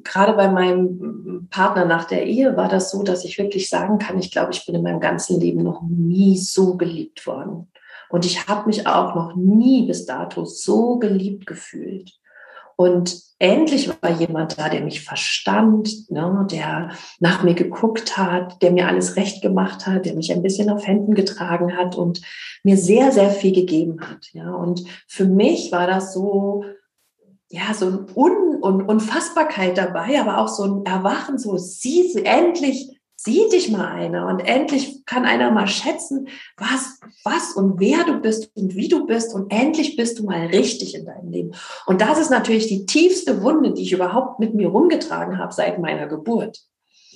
gerade 0.05 0.35
bei 0.35 0.49
meinem 0.49 1.49
Partner 1.49 1.87
nach 1.87 2.05
der 2.05 2.26
Ehe 2.26 2.59
war 2.59 2.69
das 2.69 2.91
so, 2.91 3.02
dass 3.02 3.25
ich 3.25 3.38
wirklich 3.38 3.71
sagen 3.71 3.99
kann, 3.99 4.19
ich 4.19 4.31
glaube, 4.31 4.52
ich 4.52 4.67
bin 4.67 4.75
in 4.75 4.83
meinem 4.83 5.00
ganzen 5.00 5.41
Leben 5.41 5.62
noch 5.62 5.81
nie 5.81 6.37
so 6.37 6.76
geliebt 6.76 7.26
worden. 7.26 7.72
Und 8.12 8.26
ich 8.26 8.47
habe 8.47 8.66
mich 8.66 8.87
auch 8.87 9.14
noch 9.14 9.35
nie 9.37 9.87
bis 9.87 10.04
dato 10.04 10.45
so 10.45 10.99
geliebt 10.99 11.47
gefühlt. 11.47 12.12
Und 12.76 13.19
endlich 13.38 13.88
war 13.88 14.11
jemand 14.11 14.59
da, 14.59 14.69
der 14.69 14.83
mich 14.83 15.02
verstand, 15.02 16.11
ne, 16.11 16.47
der 16.50 16.90
nach 17.21 17.42
mir 17.42 17.54
geguckt 17.54 18.19
hat, 18.19 18.61
der 18.61 18.71
mir 18.71 18.87
alles 18.87 19.16
recht 19.16 19.40
gemacht 19.40 19.87
hat, 19.87 20.04
der 20.04 20.14
mich 20.14 20.31
ein 20.31 20.42
bisschen 20.42 20.68
auf 20.68 20.87
Händen 20.87 21.14
getragen 21.14 21.75
hat 21.75 21.96
und 21.96 22.20
mir 22.62 22.77
sehr, 22.77 23.12
sehr 23.12 23.31
viel 23.31 23.55
gegeben 23.55 24.03
hat. 24.03 24.29
Ja, 24.35 24.55
und 24.55 24.85
für 25.07 25.25
mich 25.25 25.72
war 25.72 25.87
das 25.87 26.12
so, 26.12 26.64
ja, 27.48 27.72
so 27.72 27.87
ein 27.87 28.07
Un 28.14 28.61
und 28.61 28.83
Unfassbarkeit 28.83 29.79
dabei, 29.79 30.20
aber 30.20 30.37
auch 30.37 30.48
so 30.48 30.64
ein 30.64 30.85
Erwachen, 30.85 31.38
so 31.38 31.57
sie 31.57 32.22
endlich 32.25 33.01
sieht 33.24 33.52
dich 33.52 33.70
mal 33.70 33.87
einer 33.87 34.26
und 34.26 34.40
endlich 34.40 35.04
kann 35.04 35.24
einer 35.24 35.50
mal 35.50 35.68
schätzen, 35.68 36.28
was, 36.56 36.98
was 37.24 37.52
und 37.52 37.78
wer 37.78 38.04
du 38.04 38.20
bist 38.20 38.50
und 38.54 38.74
wie 38.74 38.88
du 38.88 39.06
bist 39.06 39.35
und 39.35 39.52
endlich 39.52 39.96
bist 39.96 40.18
du 40.18 40.24
mal 40.24 40.46
richtig 40.46 40.94
in 40.94 41.06
deinem 41.06 41.30
Leben. 41.30 41.52
Und 41.87 42.00
das 42.00 42.18
ist 42.18 42.30
natürlich 42.30 42.66
die 42.66 42.85
tiefste 42.85 43.42
Wunde, 43.42 43.72
die 43.72 43.82
ich 43.82 43.92
überhaupt 43.92 44.40
mit 44.40 44.54
mir 44.54 44.68
rumgetragen 44.68 45.38
habe 45.38 45.52
seit 45.52 45.78
meiner 45.78 46.08
Geburt. 46.08 46.58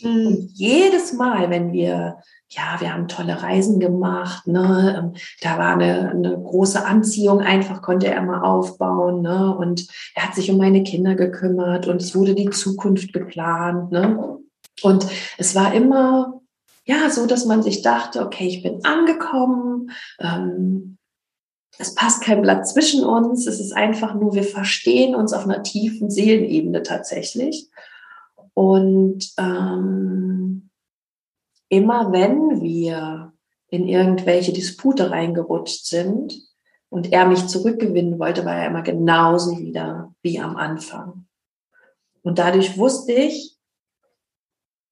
Mhm. 0.02 0.26
Und 0.26 0.50
jedes 0.54 1.12
Mal, 1.12 1.50
wenn 1.50 1.72
wir, 1.72 2.18
ja, 2.50 2.76
wir 2.78 2.92
haben 2.92 3.08
tolle 3.08 3.42
Reisen 3.42 3.80
gemacht, 3.80 4.46
ne, 4.46 4.96
ähm, 4.98 5.20
da 5.42 5.58
war 5.58 5.72
eine, 5.72 6.10
eine 6.10 6.38
große 6.38 6.84
Anziehung, 6.84 7.40
einfach 7.40 7.82
konnte 7.82 8.06
er 8.06 8.22
mal 8.22 8.42
aufbauen, 8.42 9.22
ne, 9.22 9.56
und 9.56 9.88
er 10.14 10.28
hat 10.28 10.34
sich 10.34 10.50
um 10.50 10.58
meine 10.58 10.84
Kinder 10.84 11.14
gekümmert 11.14 11.88
und 11.88 12.00
es 12.00 12.14
wurde 12.14 12.34
die 12.34 12.50
Zukunft 12.50 13.12
geplant, 13.12 13.90
ne. 13.90 14.38
Und 14.82 15.06
es 15.38 15.54
war 15.54 15.74
immer, 15.74 16.40
ja, 16.84 17.10
so, 17.10 17.26
dass 17.26 17.44
man 17.44 17.62
sich 17.62 17.82
dachte, 17.82 18.24
okay, 18.24 18.46
ich 18.46 18.62
bin 18.62 18.84
angekommen, 18.84 19.90
ähm, 20.20 20.98
es 21.78 21.94
passt 21.94 22.22
kein 22.22 22.42
Blatt 22.42 22.66
zwischen 22.66 23.04
uns, 23.04 23.46
es 23.46 23.60
ist 23.60 23.72
einfach 23.72 24.14
nur, 24.14 24.34
wir 24.34 24.44
verstehen 24.44 25.14
uns 25.14 25.32
auf 25.32 25.44
einer 25.44 25.62
tiefen 25.62 26.10
Seelenebene 26.10 26.82
tatsächlich. 26.82 27.68
Und 28.54 29.32
ähm, 29.36 30.70
immer 31.68 32.12
wenn 32.12 32.62
wir 32.62 33.32
in 33.68 33.88
irgendwelche 33.88 34.52
Dispute 34.52 35.10
reingerutscht 35.10 35.86
sind 35.86 36.34
und 36.88 37.12
er 37.12 37.26
mich 37.26 37.46
zurückgewinnen 37.46 38.18
wollte, 38.18 38.44
war 38.44 38.56
er 38.56 38.68
immer 38.68 38.82
genauso 38.82 39.58
wieder 39.58 40.14
wie 40.22 40.40
am 40.40 40.56
Anfang. 40.56 41.26
Und 42.22 42.38
dadurch 42.38 42.78
wusste 42.78 43.12
ich, 43.12 43.55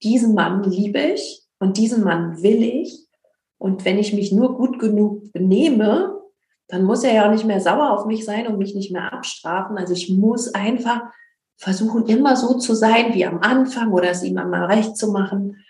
diesen 0.05 0.35
Mann 0.35 0.63
liebe 0.63 1.01
ich 1.01 1.43
und 1.59 1.79
diesen 1.79 2.05
Mann 2.05 2.43
will 2.43 2.63
ich. 2.63 3.01
Und 3.59 3.85
wenn 3.85 3.99
ich 3.99 4.13
mich 4.13 4.31
nur 4.31 4.57
gut 4.57 4.79
genug 4.79 5.33
benehme, 5.33 6.21
dann 6.69 6.85
muss 6.85 7.03
er 7.05 7.15
ja 7.15 7.27
auch 7.27 7.33
nicht 7.33 7.47
mehr 7.47 7.61
sauer 7.61 7.91
auf 7.91 8.07
mich 8.07 8.25
sein 8.25 8.47
und 8.47 8.59
mich 8.59 8.75
nicht 8.75 8.93
mehr 8.93 9.13
abstrafen. 9.13 9.79
Also 9.79 9.95
ich 9.95 10.11
muss 10.11 10.55
einfach 10.55 11.03
versuchen, 11.57 12.07
immer 12.07 12.37
so 12.37 12.59
zu 12.59 12.75
sein 12.75 13.15
wie 13.15 13.25
am 13.25 13.41
Anfang 13.41 13.93
oder 13.93 14.11
es 14.11 14.23
ihm 14.23 14.39
einmal 14.39 14.67
recht 14.67 14.97
zu 14.97 15.13
machen. 15.13 15.65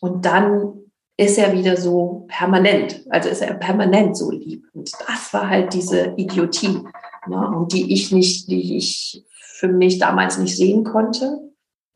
Und 0.00 0.24
dann 0.24 0.74
ist 1.16 1.38
er 1.38 1.52
wieder 1.52 1.76
so 1.76 2.26
permanent, 2.28 3.04
also 3.10 3.28
ist 3.28 3.42
er 3.42 3.54
permanent 3.54 4.16
so 4.16 4.30
lieb. 4.30 4.64
Und 4.72 4.92
das 5.08 5.32
war 5.32 5.48
halt 5.48 5.74
diese 5.74 6.14
Idiotie, 6.16 6.84
ne, 7.26 7.48
und 7.56 7.72
die 7.72 7.92
ich 7.92 8.12
nicht, 8.12 8.48
die 8.48 8.76
ich 8.76 9.24
für 9.30 9.68
mich 9.68 9.98
damals 9.98 10.38
nicht 10.38 10.56
sehen 10.56 10.84
konnte 10.84 11.47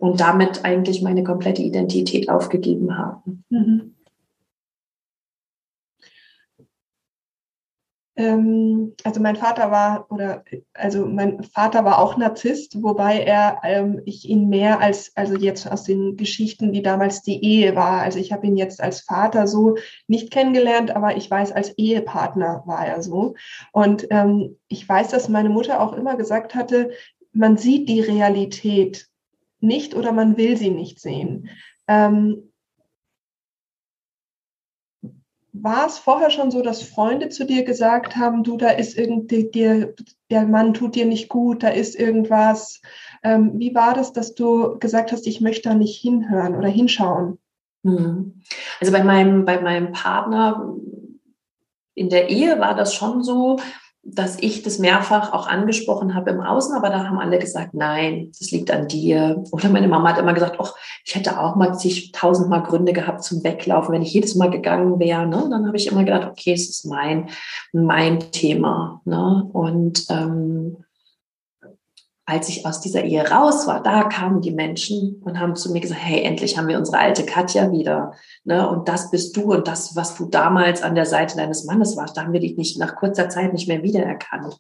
und 0.03 0.19
damit 0.19 0.65
eigentlich 0.65 1.01
meine 1.01 1.23
komplette 1.23 1.63
Identität 1.63 2.29
aufgegeben 2.29 2.99
habe. 2.99 3.23
Mhm. 3.51 3.95
Ähm, 8.17 8.95
also 9.05 9.21
mein 9.21 9.37
Vater 9.37 9.71
war 9.71 10.11
oder 10.11 10.43
also 10.75 11.07
mein 11.07 11.45
Vater 11.45 11.85
war 11.85 12.01
auch 12.01 12.17
Narzisst, 12.17 12.83
wobei 12.83 13.21
er 13.21 13.61
ähm, 13.63 14.03
ich 14.05 14.29
ihn 14.29 14.49
mehr 14.49 14.81
als 14.81 15.13
also 15.15 15.37
jetzt 15.37 15.71
aus 15.71 15.85
den 15.85 16.17
Geschichten, 16.17 16.73
wie 16.73 16.83
damals 16.83 17.23
die 17.23 17.41
Ehe 17.41 17.77
war. 17.77 18.03
Also 18.03 18.19
ich 18.19 18.33
habe 18.33 18.49
ihn 18.49 18.57
jetzt 18.57 18.83
als 18.83 19.03
Vater 19.03 19.47
so 19.47 19.77
nicht 20.09 20.33
kennengelernt, 20.33 20.97
aber 20.97 21.17
ich 21.17 21.31
weiß 21.31 21.53
als 21.53 21.79
Ehepartner 21.79 22.65
war 22.67 22.85
er 22.85 23.05
so. 23.05 23.37
Und 23.71 24.09
ähm, 24.11 24.59
ich 24.67 24.87
weiß, 24.87 25.11
dass 25.11 25.29
meine 25.29 25.49
Mutter 25.49 25.81
auch 25.81 25.93
immer 25.93 26.17
gesagt 26.17 26.57
hatte, 26.57 26.91
man 27.33 27.57
sieht 27.57 27.89
die 27.89 28.01
Realität 28.01 29.12
nicht 29.63 29.95
oder 29.95 30.13
man 30.13 30.37
will 30.37 30.57
sie 30.57 30.71
nicht 30.71 31.01
sehen. 31.01 31.49
Ähm, 31.89 32.53
war 35.53 35.87
es 35.87 35.99
vorher 35.99 36.31
schon 36.31 36.51
so, 36.51 36.63
dass 36.63 36.83
Freunde 36.83 37.29
zu 37.29 37.45
dir 37.45 37.65
gesagt 37.65 38.17
haben, 38.17 38.43
du, 38.43 38.57
da 38.57 38.71
ist 38.71 38.97
irgendwie 38.97 39.51
dir, 39.51 39.95
der 40.31 40.47
Mann 40.47 40.73
tut 40.73 40.95
dir 40.95 41.05
nicht 41.05 41.29
gut, 41.29 41.63
da 41.63 41.69
ist 41.69 41.95
irgendwas. 41.95 42.81
Ähm, 43.23 43.53
wie 43.59 43.75
war 43.75 43.95
das, 43.95 44.13
dass 44.13 44.35
du 44.35 44.79
gesagt 44.79 45.13
hast, 45.13 45.27
ich 45.27 45.41
möchte 45.41 45.69
da 45.69 45.75
nicht 45.75 46.01
hinhören 46.01 46.57
oder 46.57 46.69
hinschauen? 46.69 47.39
Hm. 47.85 48.41
Also 48.81 48.93
bei 48.93 49.05
meinem, 49.05 49.45
bei 49.45 49.61
meinem 49.61 49.93
Partner 49.93 50.75
in 51.95 52.09
der 52.09 52.31
Ehe 52.31 52.59
war 52.59 52.75
das 52.75 52.95
schon 52.95 53.23
so, 53.23 53.59
dass 54.05 54.37
ich 54.41 54.63
das 54.63 54.79
mehrfach 54.79 55.33
auch 55.33 55.47
angesprochen 55.47 56.15
habe 56.15 56.31
im 56.31 56.41
Außen, 56.41 56.75
aber 56.75 56.91
da 56.91 57.05
haben 57.05 57.21
alle 57.21 57.39
gesagt, 57.39 57.73
nein, 57.73 58.33
das 58.39 58.51
liegt 58.51 58.71
an 58.73 58.89
dir. 58.89 59.45
Oder 59.53 59.69
meine 59.69 59.87
Mama 59.87 60.11
hat 60.11 60.19
immer 60.19 60.35
gesagt, 60.35 60.57
ach, 60.59 60.75
ich 61.05 61.15
hätte 61.15 61.39
auch 61.39 61.55
mal 61.55 61.77
tausendmal 62.13 62.65
Gründe 62.65 62.93
gehabt 62.93 63.23
zum 63.23 63.45
Weglaufen, 63.45 63.95
wenn 63.95 64.03
ich 64.03 64.13
jedes 64.13 64.35
Mal 64.35 64.51
gegangen 64.51 64.99
wäre. 64.99 65.27
Ne? 65.27 65.47
Dann 65.49 65.67
habe 65.67 65.77
ich 65.77 65.87
immer 65.87 66.03
gedacht, 66.03 66.29
okay, 66.29 66.53
es 66.53 66.69
ist 66.69 66.85
mein, 66.85 67.29
mein 67.73 68.19
Thema. 68.33 69.01
Ne? 69.05 69.49
Und 69.53 70.05
ähm, 70.11 70.79
als 72.33 72.49
ich 72.49 72.65
aus 72.65 72.81
dieser 72.81 73.05
Ehe 73.05 73.31
raus 73.31 73.67
war, 73.67 73.83
da 73.83 74.05
kamen 74.05 74.41
die 74.41 74.53
Menschen 74.53 75.21
und 75.23 75.39
haben 75.39 75.55
zu 75.55 75.71
mir 75.71 75.81
gesagt, 75.81 76.01
hey, 76.03 76.23
endlich 76.23 76.57
haben 76.57 76.67
wir 76.67 76.79
unsere 76.79 76.99
alte 76.99 77.27
Katja 77.27 77.71
wieder. 77.71 78.15
Ne? 78.45 78.67
Und 78.67 78.89
das 78.89 79.11
bist 79.11 79.37
du 79.37 79.53
und 79.53 79.69
das, 79.69 79.95
was 79.97 80.15
du 80.15 80.25
damals 80.25 80.83
an 80.83 80.95
der 80.95 81.05
Seite 81.05 81.37
deines 81.37 81.65
Mannes 81.65 81.95
warst, 81.95 82.17
da 82.17 82.23
haben 82.23 82.33
wir 82.33 82.41
dich 82.41 82.57
nicht 82.57 82.79
nach 82.79 82.97
kurzer 82.97 83.29
Zeit 83.29 83.53
nicht 83.53 83.69
mehr 83.69 83.83
wiedererkannt. 83.83 84.59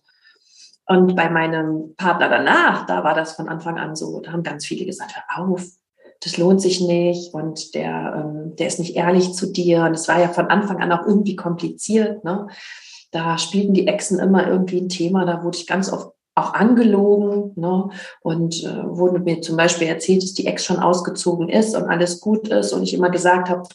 Und 0.87 1.17
bei 1.17 1.31
meinem 1.31 1.95
Partner 1.97 2.29
danach, 2.29 2.85
da 2.85 3.05
war 3.05 3.15
das 3.15 3.33
von 3.33 3.49
Anfang 3.49 3.79
an 3.79 3.97
so, 3.97 4.21
da 4.21 4.33
haben 4.33 4.43
ganz 4.43 4.67
viele 4.67 4.85
gesagt, 4.85 5.15
hör 5.17 5.49
auf, 5.49 5.65
das 6.21 6.37
lohnt 6.37 6.61
sich 6.61 6.83
nicht 6.83 7.33
und 7.33 7.75
der, 7.75 8.15
ähm, 8.23 8.55
der 8.57 8.67
ist 8.67 8.81
nicht 8.81 8.97
ehrlich 8.97 9.33
zu 9.33 9.51
dir. 9.51 9.85
Und 9.85 9.95
es 9.95 10.09
war 10.09 10.21
ja 10.21 10.29
von 10.29 10.49
Anfang 10.49 10.83
an 10.83 10.93
auch 10.93 11.07
irgendwie 11.07 11.37
kompliziert. 11.37 12.23
Ne? 12.23 12.49
Da 13.13 13.39
spielten 13.39 13.73
die 13.73 13.87
Exen 13.87 14.19
immer 14.19 14.47
irgendwie 14.47 14.83
ein 14.83 14.91
Thema, 14.91 15.25
da 15.25 15.43
wurde 15.43 15.57
ich 15.57 15.67
ganz 15.67 15.91
oft 15.91 16.13
auch 16.35 16.55
angelogen 16.55 17.53
ne? 17.57 17.90
und 18.23 18.64
äh, 18.64 18.85
wurde 18.85 19.18
mir 19.18 19.42
zum 19.42 19.57
Beispiel 19.57 19.88
erzählt, 19.88 20.23
dass 20.23 20.33
die 20.33 20.47
Ex 20.47 20.64
schon 20.64 20.79
ausgezogen 20.79 21.49
ist 21.49 21.77
und 21.77 21.85
alles 21.85 22.21
gut 22.21 22.49
ist 22.49 22.73
und 22.73 22.83
ich 22.83 22.95
immer 22.95 23.11
gesagt 23.11 23.51
habe, 23.51 23.68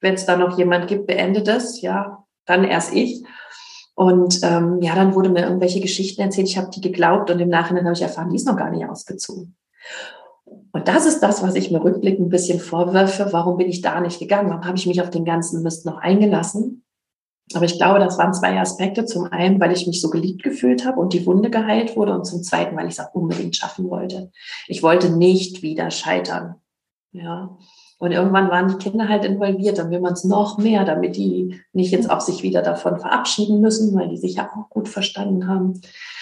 wenn 0.00 0.14
es 0.14 0.26
da 0.26 0.36
noch 0.36 0.56
jemand 0.58 0.86
gibt, 0.86 1.06
beende 1.06 1.42
das, 1.42 1.80
ja, 1.80 2.24
dann 2.46 2.64
erst 2.64 2.94
ich. 2.94 3.24
Und 3.94 4.40
ähm, 4.44 4.80
ja, 4.80 4.94
dann 4.94 5.16
wurde 5.16 5.28
mir 5.28 5.42
irgendwelche 5.42 5.80
Geschichten 5.80 6.22
erzählt, 6.22 6.48
ich 6.48 6.56
habe 6.56 6.70
die 6.70 6.80
geglaubt 6.80 7.30
und 7.30 7.40
im 7.40 7.48
Nachhinein 7.48 7.84
habe 7.84 7.94
ich 7.94 8.02
erfahren, 8.02 8.30
die 8.30 8.36
ist 8.36 8.46
noch 8.46 8.56
gar 8.56 8.70
nicht 8.70 8.88
ausgezogen. 8.88 9.56
Und 10.70 10.86
das 10.86 11.04
ist 11.04 11.20
das, 11.20 11.42
was 11.42 11.56
ich 11.56 11.72
mir 11.72 11.82
rückblickend 11.82 12.28
ein 12.28 12.30
bisschen 12.30 12.60
vorwürfe. 12.60 13.28
Warum 13.32 13.56
bin 13.56 13.68
ich 13.68 13.80
da 13.80 14.00
nicht 14.00 14.20
gegangen? 14.20 14.50
Warum 14.50 14.64
habe 14.64 14.76
ich 14.76 14.86
mich 14.86 15.02
auf 15.02 15.10
den 15.10 15.24
ganzen 15.24 15.64
Mist 15.64 15.84
noch 15.84 15.98
eingelassen? 15.98 16.84
Aber 17.54 17.64
ich 17.64 17.76
glaube, 17.78 17.98
das 17.98 18.18
waren 18.18 18.34
zwei 18.34 18.58
Aspekte. 18.60 19.04
Zum 19.04 19.24
einen, 19.24 19.60
weil 19.60 19.72
ich 19.72 19.86
mich 19.86 20.00
so 20.00 20.10
geliebt 20.10 20.42
gefühlt 20.42 20.84
habe 20.84 21.00
und 21.00 21.12
die 21.12 21.26
Wunde 21.26 21.50
geheilt 21.50 21.96
wurde. 21.96 22.12
Und 22.12 22.24
zum 22.24 22.42
zweiten, 22.42 22.76
weil 22.76 22.86
ich 22.86 22.94
es 22.94 23.00
auch 23.00 23.14
unbedingt 23.14 23.56
schaffen 23.56 23.88
wollte. 23.88 24.30
Ich 24.66 24.82
wollte 24.82 25.10
nicht 25.10 25.62
wieder 25.62 25.90
scheitern. 25.90 26.56
Ja. 27.12 27.56
Und 28.00 28.12
irgendwann 28.12 28.48
waren 28.48 28.68
die 28.68 28.76
Kinder 28.76 29.08
halt 29.08 29.24
involviert, 29.24 29.78
dann 29.78 29.90
will 29.90 29.98
man 29.98 30.12
es 30.12 30.22
noch 30.22 30.56
mehr, 30.56 30.84
damit 30.84 31.16
die 31.16 31.60
nicht 31.72 31.90
jetzt 31.90 32.08
auch 32.08 32.20
sich 32.20 32.44
wieder 32.44 32.62
davon 32.62 33.00
verabschieden 33.00 33.60
müssen, 33.60 33.92
weil 33.98 34.08
die 34.08 34.16
sich 34.16 34.36
ja 34.36 34.48
auch 34.48 34.70
gut 34.70 34.88
verstanden 34.88 35.48
haben. 35.48 35.80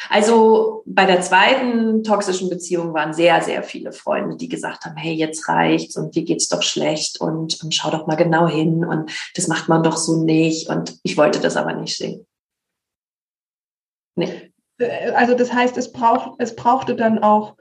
Also 0.08 0.82
bei 0.86 1.04
der 1.04 1.20
zweiten 1.20 2.02
toxischen 2.02 2.48
Beziehung 2.48 2.94
waren 2.94 3.12
sehr, 3.12 3.42
sehr 3.42 3.62
viele 3.62 3.92
Freunde, 3.92 4.36
die 4.36 4.48
gesagt 4.48 4.86
haben, 4.86 4.96
hey, 4.96 5.12
jetzt 5.12 5.48
reicht's 5.50 5.96
und 5.96 6.14
dir 6.14 6.24
geht's 6.24 6.48
doch 6.48 6.62
schlecht 6.62 7.20
und, 7.20 7.62
und 7.62 7.74
schau 7.74 7.90
doch 7.90 8.06
mal 8.06 8.16
genau 8.16 8.48
hin 8.48 8.82
und 8.82 9.10
das 9.34 9.46
macht 9.46 9.68
man 9.68 9.82
doch 9.82 9.98
so 9.98 10.24
nicht. 10.24 10.70
Und 10.70 10.98
ich 11.02 11.18
wollte 11.18 11.40
das 11.40 11.58
aber 11.58 11.74
nicht 11.74 11.94
sehen. 11.94 12.26
Nee. 14.14 14.52
Also 15.14 15.34
das 15.34 15.52
heißt, 15.52 15.76
es 15.76 15.92
braucht, 15.92 16.36
es 16.38 16.56
brauchte 16.56 16.96
dann 16.96 17.22
auch 17.22 17.56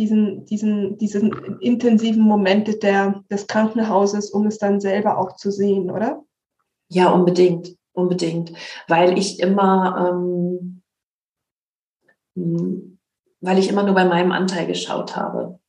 diesen, 0.00 0.46
diesen, 0.46 0.96
diesen 0.96 1.60
intensiven 1.60 2.22
Momente 2.22 2.78
der, 2.78 3.22
des 3.30 3.46
Krankenhauses, 3.46 4.30
um 4.30 4.46
es 4.46 4.56
dann 4.56 4.80
selber 4.80 5.18
auch 5.18 5.36
zu 5.36 5.50
sehen, 5.50 5.90
oder? 5.90 6.24
Ja, 6.88 7.10
unbedingt, 7.10 7.76
unbedingt. 7.92 8.52
Weil 8.88 9.18
ich 9.18 9.40
immer, 9.40 10.08
ähm, 10.08 10.82
hm, 12.34 12.98
weil 13.42 13.58
ich 13.58 13.68
immer 13.68 13.82
nur 13.82 13.94
bei 13.94 14.06
meinem 14.06 14.32
Anteil 14.32 14.66
geschaut 14.66 15.16
habe 15.16 15.60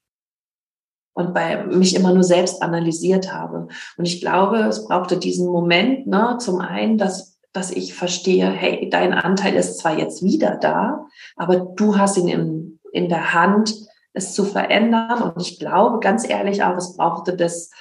und 1.13 1.34
bei 1.34 1.65
mich 1.65 1.94
immer 1.94 2.13
nur 2.13 2.24
selbst 2.24 2.62
analysiert 2.62 3.34
habe. 3.34 3.67
Und 3.98 4.06
ich 4.06 4.22
glaube, 4.22 4.60
es 4.60 4.88
brauchte 4.88 5.17
diesen 5.17 5.48
Moment, 5.48 6.08
ne, 6.08 6.38
zum 6.39 6.62
einen, 6.62 6.98
dass, 6.98 7.38
dass 7.52 7.70
ich 7.70 7.94
verstehe, 7.94 8.50
hey, 8.50 8.89
dein 8.89 9.13
Anteil 9.13 9.56
ist 9.56 9.80
zwar 9.80 9.98
jetzt 9.98 10.24
wieder 10.24 10.56
da, 10.56 11.06
aber 11.36 11.58
du 11.58 11.98
hast 11.98 12.17
ihn 12.17 12.30
in, 12.30 12.80
in 12.94 13.10
der 13.10 13.34
Hand, 13.34 13.90
es 14.13 14.34
zu 14.34 14.45
verändern. 14.45 15.21
Und 15.21 15.41
ich 15.41 15.60
glaube 15.60 16.00
ganz 16.00 16.28
ehrlich 16.28 16.63
auch, 16.63 16.76
es 16.78 16.95
brauchte 16.95 17.36
das, 17.36 17.71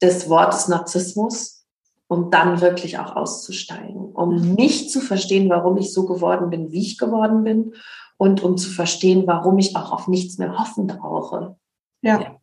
das 0.00 0.28
Wort 0.28 0.52
des 0.52 0.68
Narzissmus, 0.68 1.64
um 2.08 2.30
dann 2.30 2.60
wirklich 2.60 2.98
auch 2.98 3.14
auszusteigen, 3.14 4.12
um 4.12 4.54
mich 4.54 4.90
zu 4.90 5.00
verstehen, 5.00 5.48
warum 5.48 5.76
ich 5.76 5.92
so 5.92 6.06
geworden 6.06 6.50
bin, 6.50 6.72
wie 6.72 6.80
ich 6.80 6.98
geworden 6.98 7.44
bin 7.44 7.74
und 8.16 8.42
um 8.42 8.56
zu 8.56 8.70
verstehen, 8.70 9.26
warum 9.26 9.58
ich 9.58 9.76
auch 9.76 9.92
auf 9.92 10.08
nichts 10.08 10.38
mehr 10.38 10.58
hoffen 10.58 10.86
brauche. 10.86 11.56
Ja. 12.02 12.36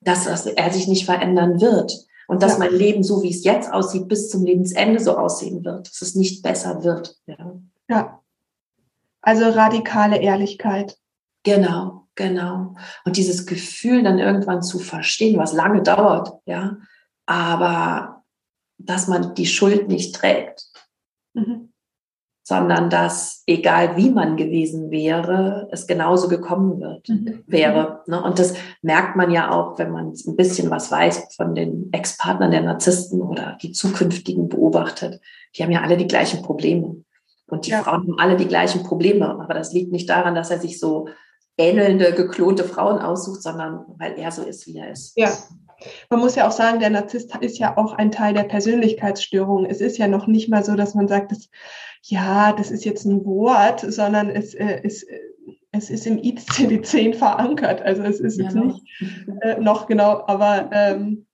Dass 0.00 0.26
er 0.26 0.72
sich 0.72 0.88
nicht 0.88 1.04
verändern 1.04 1.60
wird 1.60 2.06
und 2.28 2.42
dass 2.42 2.54
ja. 2.54 2.58
mein 2.60 2.72
Leben, 2.72 3.02
so 3.02 3.22
wie 3.22 3.30
es 3.30 3.44
jetzt 3.44 3.72
aussieht, 3.72 4.08
bis 4.08 4.30
zum 4.30 4.44
Lebensende 4.44 5.00
so 5.00 5.16
aussehen 5.16 5.64
wird, 5.64 5.88
dass 5.88 6.02
es 6.02 6.14
nicht 6.14 6.42
besser 6.42 6.82
wird. 6.84 7.16
Ja. 7.26 7.60
ja. 7.88 8.20
Also 9.20 9.48
radikale 9.50 10.18
Ehrlichkeit. 10.18 10.98
Genau. 11.42 12.03
Genau. 12.16 12.74
Und 13.04 13.16
dieses 13.16 13.46
Gefühl 13.46 14.02
dann 14.02 14.18
irgendwann 14.18 14.62
zu 14.62 14.78
verstehen, 14.78 15.38
was 15.38 15.52
lange 15.52 15.82
dauert, 15.82 16.32
ja, 16.46 16.76
aber 17.26 18.22
dass 18.78 19.08
man 19.08 19.34
die 19.34 19.46
Schuld 19.46 19.88
nicht 19.88 20.14
trägt, 20.14 20.66
mhm. 21.32 21.72
sondern 22.42 22.90
dass 22.90 23.42
egal 23.46 23.96
wie 23.96 24.10
man 24.10 24.36
gewesen 24.36 24.90
wäre, 24.90 25.68
es 25.72 25.86
genauso 25.86 26.28
gekommen 26.28 26.80
wird, 26.80 27.08
mhm. 27.08 27.42
wäre. 27.46 28.02
Ne? 28.06 28.22
Und 28.22 28.38
das 28.38 28.54
merkt 28.82 29.16
man 29.16 29.30
ja 29.30 29.50
auch, 29.50 29.78
wenn 29.78 29.90
man 29.90 30.12
ein 30.12 30.36
bisschen 30.36 30.70
was 30.70 30.90
weiß 30.90 31.34
von 31.34 31.54
den 31.54 31.92
Ex-Partnern 31.92 32.50
der 32.50 32.62
Narzissten 32.62 33.22
oder 33.22 33.58
die 33.62 33.72
zukünftigen 33.72 34.48
beobachtet. 34.48 35.20
Die 35.56 35.62
haben 35.62 35.72
ja 35.72 35.82
alle 35.82 35.96
die 35.96 36.08
gleichen 36.08 36.42
Probleme. 36.42 37.02
Und 37.46 37.66
die 37.66 37.70
ja. 37.70 37.82
Frauen 37.82 38.02
haben 38.02 38.18
alle 38.18 38.36
die 38.36 38.48
gleichen 38.48 38.82
Probleme. 38.82 39.28
Aber 39.28 39.54
das 39.54 39.72
liegt 39.72 39.92
nicht 39.92 40.08
daran, 40.08 40.34
dass 40.34 40.50
er 40.50 40.58
sich 40.58 40.80
so 40.80 41.08
ähnelnde, 41.56 42.12
geklonte 42.12 42.64
Frauen 42.64 42.98
aussucht, 42.98 43.42
sondern 43.42 43.84
weil 43.98 44.18
er 44.18 44.30
so 44.30 44.42
ist, 44.42 44.66
wie 44.66 44.78
er 44.78 44.90
ist. 44.90 45.16
Ja. 45.16 45.30
Man 46.08 46.20
muss 46.20 46.34
ja 46.34 46.48
auch 46.48 46.52
sagen, 46.52 46.80
der 46.80 46.90
Narzisst 46.90 47.36
ist 47.36 47.58
ja 47.58 47.76
auch 47.76 47.92
ein 47.92 48.10
Teil 48.10 48.32
der 48.32 48.44
Persönlichkeitsstörung. 48.44 49.66
Es 49.66 49.80
ist 49.80 49.98
ja 49.98 50.08
noch 50.08 50.26
nicht 50.26 50.48
mal 50.48 50.64
so, 50.64 50.76
dass 50.76 50.94
man 50.94 51.08
sagt, 51.08 51.32
dass, 51.32 51.50
ja, 52.02 52.52
das 52.52 52.70
ist 52.70 52.84
jetzt 52.84 53.04
ein 53.04 53.24
Wort, 53.24 53.80
sondern 53.80 54.30
es, 54.30 54.54
äh, 54.54 54.80
es, 54.82 55.02
äh, 55.02 55.18
es 55.72 55.90
ist 55.90 56.06
im 56.06 56.18
ICD-10 56.18 57.14
verankert. 57.14 57.82
Also 57.82 58.02
es 58.02 58.20
ist 58.20 58.38
ja, 58.38 58.44
jetzt 58.44 58.54
noch. 58.54 58.64
nicht 58.64 58.82
äh, 59.42 59.60
noch 59.60 59.86
genau, 59.86 60.24
aber 60.26 60.70
ähm, 60.72 61.26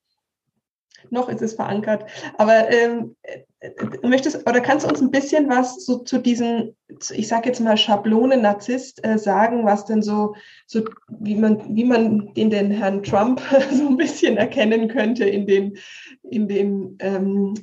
noch 1.11 1.28
ist 1.28 1.42
es 1.42 1.54
verankert. 1.54 2.04
Aber 2.38 2.70
ähm, 2.70 3.16
möchtest 4.03 4.49
oder 4.49 4.61
kannst 4.61 4.87
du 4.87 4.88
uns 4.88 5.01
ein 5.01 5.11
bisschen 5.11 5.49
was 5.49 5.85
so 5.85 5.99
zu 5.99 6.18
diesen, 6.18 6.75
ich 7.11 7.29
sage 7.29 7.49
jetzt 7.49 7.61
mal 7.61 7.77
Schablonen 7.77 8.42
Narzisst 8.42 9.05
äh, 9.05 9.18
sagen, 9.18 9.66
was 9.66 9.85
denn 9.85 10.03
so, 10.03 10.35
so 10.66 10.83
wie 11.09 11.35
man, 11.35 11.77
wie 11.77 11.85
man 11.85 12.33
den, 12.35 12.51
den 12.51 12.70
Herrn 12.70 13.03
Trump 13.03 13.40
so 13.73 13.87
ein 13.87 13.96
bisschen 13.96 14.37
erkennen 14.37 14.88
könnte 14.88 15.25
in 15.25 15.46
den, 15.46 15.77
in 16.23 16.49
den 16.49 16.96
ähm, 17.01 17.55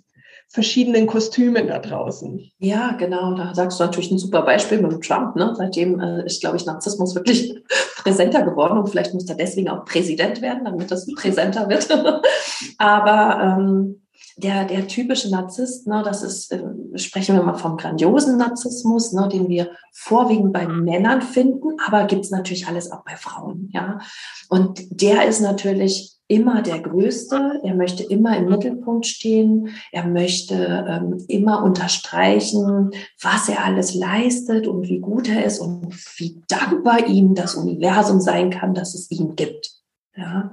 verschiedenen 0.49 1.07
Kostümen 1.07 1.67
da 1.67 1.79
draußen. 1.79 2.51
Ja, 2.59 2.93
genau. 2.93 3.35
Da 3.35 3.53
sagst 3.53 3.79
du 3.79 3.83
natürlich 3.83 4.11
ein 4.11 4.17
super 4.17 4.43
Beispiel 4.43 4.81
mit 4.81 5.03
Trump. 5.03 5.35
Ne? 5.35 5.53
Seitdem 5.57 5.99
äh, 5.99 6.25
ist, 6.25 6.39
glaube 6.41 6.57
ich, 6.57 6.65
Narzissmus 6.65 7.15
wirklich 7.15 7.55
präsenter 7.97 8.43
geworden 8.43 8.77
und 8.77 8.87
vielleicht 8.87 9.13
muss 9.13 9.27
er 9.27 9.35
deswegen 9.35 9.69
auch 9.69 9.83
Präsident 9.83 10.41
werden, 10.41 10.63
damit 10.63 10.89
das 10.89 11.07
präsenter 11.15 11.67
wird. 11.67 11.89
Aber 12.77 13.57
ähm, 13.59 14.06
der, 14.37 14.65
der 14.65 14.87
typische 14.87 15.31
Narzisst, 15.31 15.87
ne, 15.87 16.03
das 16.05 16.21
ist, 16.21 16.51
äh, 16.51 16.63
sprechen 16.95 17.35
wir 17.35 17.43
mal 17.43 17.57
vom 17.57 17.75
grandiosen 17.75 18.37
Narzissmus, 18.37 19.11
ne, 19.11 19.27
den 19.27 19.49
wir 19.49 19.71
vorwiegend 19.91 20.53
bei 20.53 20.67
Männern 20.67 21.23
finden, 21.23 21.77
aber 21.85 22.05
gibt's 22.05 22.29
natürlich 22.29 22.67
alles 22.67 22.91
auch 22.91 23.03
bei 23.03 23.15
Frauen, 23.15 23.69
ja. 23.73 23.99
Und 24.47 25.01
der 25.01 25.27
ist 25.27 25.41
natürlich 25.41 26.17
immer 26.27 26.61
der 26.61 26.79
Größte, 26.81 27.61
er 27.63 27.73
möchte 27.73 28.03
immer 28.03 28.37
im 28.37 28.49
Mittelpunkt 28.49 29.07
stehen, 29.07 29.69
er 29.91 30.05
möchte 30.05 30.85
ähm, 30.87 31.23
immer 31.27 31.63
unterstreichen, 31.63 32.91
was 33.21 33.49
er 33.49 33.65
alles 33.65 33.95
leistet 33.95 34.67
und 34.67 34.87
wie 34.87 34.99
gut 34.99 35.29
er 35.29 35.45
ist 35.45 35.59
und 35.59 35.95
wie 36.17 36.43
dankbar 36.47 37.07
ihm 37.07 37.33
das 37.33 37.55
Universum 37.55 38.19
sein 38.19 38.51
kann, 38.51 38.73
dass 38.73 38.93
es 38.93 39.09
ihn 39.09 39.35
gibt. 39.35 39.71
Ja. 40.15 40.51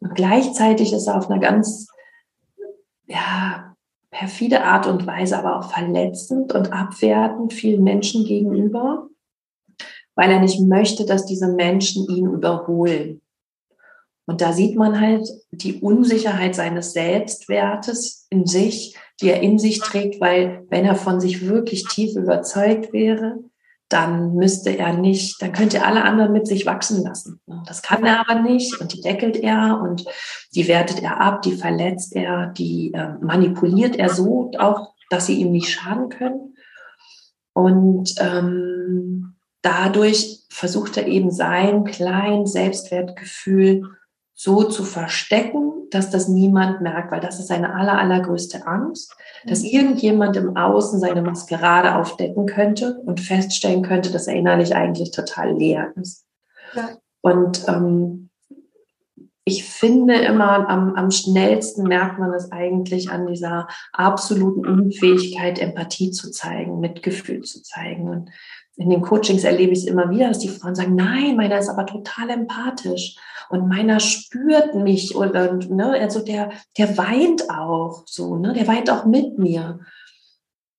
Und 0.00 0.14
gleichzeitig 0.14 0.92
ist 0.92 1.08
er 1.08 1.18
auf 1.18 1.28
einer 1.28 1.40
ganz 1.40 1.89
ja, 3.10 3.74
perfide 4.10 4.64
Art 4.64 4.86
und 4.86 5.06
Weise, 5.06 5.38
aber 5.38 5.58
auch 5.58 5.72
verletzend 5.72 6.54
und 6.54 6.72
abwertend 6.72 7.52
vielen 7.52 7.82
Menschen 7.82 8.24
gegenüber, 8.24 9.08
weil 10.14 10.30
er 10.30 10.40
nicht 10.40 10.60
möchte, 10.60 11.04
dass 11.04 11.26
diese 11.26 11.48
Menschen 11.48 12.08
ihn 12.08 12.26
überholen. 12.26 13.20
Und 14.26 14.40
da 14.40 14.52
sieht 14.52 14.76
man 14.76 15.00
halt 15.00 15.28
die 15.50 15.80
Unsicherheit 15.80 16.54
seines 16.54 16.92
Selbstwertes 16.92 18.26
in 18.30 18.46
sich, 18.46 18.96
die 19.20 19.30
er 19.30 19.42
in 19.42 19.58
sich 19.58 19.80
trägt, 19.80 20.20
weil 20.20 20.66
wenn 20.70 20.84
er 20.84 20.94
von 20.94 21.20
sich 21.20 21.48
wirklich 21.48 21.84
tief 21.84 22.14
überzeugt 22.14 22.92
wäre, 22.92 23.38
dann 23.88 24.34
müsste 24.36 24.70
er 24.70 24.92
nicht, 24.92 25.42
dann 25.42 25.52
könnte 25.52 25.78
er 25.78 25.86
alle 25.86 26.04
anderen 26.04 26.32
mit 26.32 26.46
sich 26.46 26.64
wachsen 26.64 27.02
lassen. 27.02 27.40
Das 27.66 27.82
kann 27.82 28.04
er 28.04 28.20
aber 28.20 28.40
nicht 28.40 28.80
und 28.80 28.92
die 28.92 29.00
deckelt 29.00 29.36
er 29.36 29.80
und 29.82 30.04
die 30.54 30.68
wertet 30.68 31.02
er 31.02 31.20
ab, 31.20 31.42
die 31.42 31.52
verletzt 31.52 32.14
er, 32.14 32.48
die 32.48 32.92
äh, 32.94 33.14
manipuliert 33.20 33.96
er 33.96 34.10
so 34.10 34.50
auch, 34.58 34.94
dass 35.10 35.26
sie 35.26 35.40
ihm 35.40 35.52
nicht 35.52 35.70
schaden 35.70 36.08
können. 36.08 36.54
Und 37.52 38.14
ähm, 38.18 39.36
dadurch 39.62 40.44
versucht 40.50 40.96
er 40.96 41.06
eben 41.06 41.30
sein 41.30 41.84
klein 41.84 42.46
Selbstwertgefühl 42.46 43.84
so 44.34 44.62
zu 44.64 44.84
verstecken, 44.84 45.70
dass 45.90 46.08
das 46.08 46.28
niemand 46.28 46.80
merkt, 46.80 47.12
weil 47.12 47.20
das 47.20 47.40
ist 47.40 47.48
seine 47.48 47.74
aller, 47.74 47.98
allergrößte 47.98 48.66
Angst, 48.66 49.14
dass 49.44 49.60
mhm. 49.62 49.68
irgendjemand 49.68 50.36
im 50.36 50.56
Außen 50.56 50.98
seine 50.98 51.20
Maskerade 51.20 51.96
aufdecken 51.96 52.46
könnte 52.46 53.00
und 53.04 53.20
feststellen 53.20 53.82
könnte, 53.82 54.10
dass 54.10 54.28
er 54.28 54.36
innerlich 54.36 54.74
eigentlich 54.74 55.10
total 55.10 55.52
leer 55.58 55.92
ist. 55.96 56.24
Ja. 56.74 56.88
Und 57.22 57.66
ähm, 57.68 58.30
ich 59.44 59.64
finde 59.64 60.14
immer, 60.14 60.68
am, 60.68 60.94
am 60.94 61.10
schnellsten 61.10 61.84
merkt 61.84 62.18
man 62.18 62.32
es 62.32 62.52
eigentlich 62.52 63.10
an 63.10 63.26
dieser 63.26 63.68
absoluten 63.92 64.66
Unfähigkeit, 64.66 65.58
Empathie 65.58 66.10
zu 66.10 66.30
zeigen, 66.30 66.80
Mitgefühl 66.80 67.42
zu 67.42 67.62
zeigen. 67.62 68.08
Und 68.08 68.30
in 68.76 68.90
den 68.90 69.00
Coachings 69.00 69.44
erlebe 69.44 69.72
ich 69.72 69.80
es 69.80 69.86
immer 69.86 70.10
wieder, 70.10 70.28
dass 70.28 70.38
die 70.38 70.48
Frauen 70.48 70.74
sagen, 70.74 70.94
nein, 70.94 71.36
meiner 71.36 71.58
ist 71.58 71.68
aber 71.68 71.86
total 71.86 72.30
empathisch 72.30 73.16
und 73.48 73.68
meiner 73.68 73.98
spürt 73.98 74.74
mich 74.74 75.16
oder 75.16 75.54
ne, 75.54 75.92
also 76.00 76.24
der, 76.24 76.50
der 76.78 76.96
weint 76.96 77.50
auch 77.50 78.04
so, 78.06 78.36
ne, 78.36 78.52
der 78.52 78.68
weint 78.68 78.90
auch 78.90 79.04
mit 79.04 79.38
mir. 79.38 79.80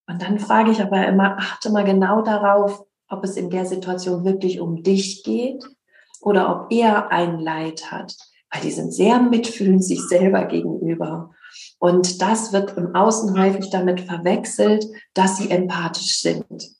Und 0.08 0.22
dann 0.22 0.40
frage 0.40 0.72
ich 0.72 0.82
aber 0.82 1.06
immer, 1.08 1.38
achte 1.38 1.72
mal 1.72 1.84
genau 1.84 2.22
darauf, 2.22 2.86
ob 3.10 3.24
es 3.24 3.36
in 3.36 3.50
der 3.50 3.66
Situation 3.66 4.24
wirklich 4.24 4.62
um 4.62 4.84
dich 4.84 5.24
geht 5.24 5.64
oder 6.22 6.50
ob 6.50 6.72
er 6.72 7.12
ein 7.12 7.40
Leid 7.40 7.92
hat, 7.92 8.16
weil 8.52 8.62
die 8.62 8.72
sind 8.72 8.94
sehr 8.94 9.22
mitfühlend 9.22 9.84
sich 9.84 10.02
selber 10.08 10.46
gegenüber. 10.46 11.32
Und 11.80 12.22
das 12.22 12.54
wird 12.54 12.78
im 12.78 12.96
Außen 12.96 13.38
häufig 13.40 13.70
damit 13.70 14.02
verwechselt, 14.02 14.86
dass 15.14 15.38
sie 15.38 15.50
empathisch 15.50 16.20
sind. 16.20 16.72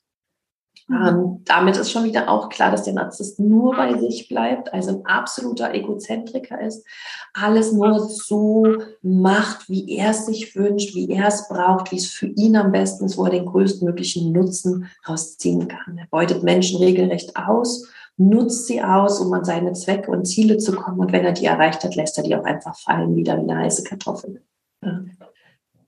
Mhm. 0.92 1.08
Ähm, 1.08 1.42
damit 1.46 1.78
ist 1.78 1.92
schon 1.92 2.04
wieder 2.04 2.30
auch 2.30 2.50
klar, 2.50 2.72
dass 2.72 2.84
der 2.84 2.94
Narzisst 2.94 3.40
nur 3.40 3.76
bei 3.76 3.98
sich 3.98 4.28
bleibt, 4.28 4.74
also 4.74 4.92
ein 4.92 5.06
absoluter 5.06 5.74
Egozentriker 5.74 6.60
ist, 6.60 6.86
alles 7.34 7.72
nur 7.72 8.00
so 8.00 8.66
macht, 9.02 9.70
wie 9.70 9.90
er 9.96 10.12
es 10.12 10.26
sich 10.26 10.56
wünscht, 10.56 10.94
wie 10.94 11.10
er 11.10 11.28
es 11.28 11.48
braucht, 11.48 11.92
wie 11.92 11.98
es 11.98 12.08
für 12.08 12.28
ihn 12.28 12.56
am 12.56 12.72
besten 12.72 13.06
ist, 13.06 13.18
wo 13.18 13.26
er 13.26 13.32
den 13.32 13.46
größtmöglichen 13.46 14.32
Nutzen 14.32 14.90
rausziehen 15.08 15.68
kann. 15.68 15.98
Er 15.98 16.08
beutet 16.08 16.44
Menschen 16.44 16.80
regelrecht 16.80 17.36
aus, 17.38 17.88
nutzt 18.18 18.68
sie 18.68 18.82
aus, 18.82 19.20
um 19.20 19.34
an 19.34 19.46
seine 19.46 19.74
Zwecke 19.74 20.12
und 20.12 20.26
Ziele 20.26 20.58
zu 20.58 20.74
kommen. 20.74 21.00
Und 21.00 21.12
wenn 21.12 21.26
er 21.26 21.32
die 21.32 21.46
erreicht 21.46 21.84
hat, 21.84 21.96
lässt 21.96 22.18
er 22.18 22.24
die 22.24 22.36
auch 22.36 22.44
einfach 22.44 22.78
fallen, 22.78 23.16
wieder 23.16 23.38
wie 23.38 23.50
eine 23.50 23.58
heiße 23.58 23.84
Kartoffel. 23.84 24.42
Ja. 24.84 25.04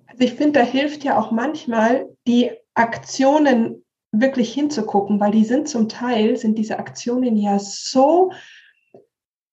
Also 0.07 0.23
ich 0.23 0.33
finde, 0.33 0.59
da 0.59 0.65
hilft 0.65 1.03
ja 1.03 1.19
auch 1.19 1.31
manchmal 1.31 2.07
die 2.27 2.51
Aktionen 2.75 3.83
wirklich 4.11 4.53
hinzugucken, 4.53 5.19
weil 5.19 5.31
die 5.31 5.45
sind 5.45 5.67
zum 5.67 5.89
Teil, 5.89 6.37
sind 6.37 6.57
diese 6.57 6.77
Aktionen 6.77 7.35
ja 7.35 7.57
so 7.57 8.31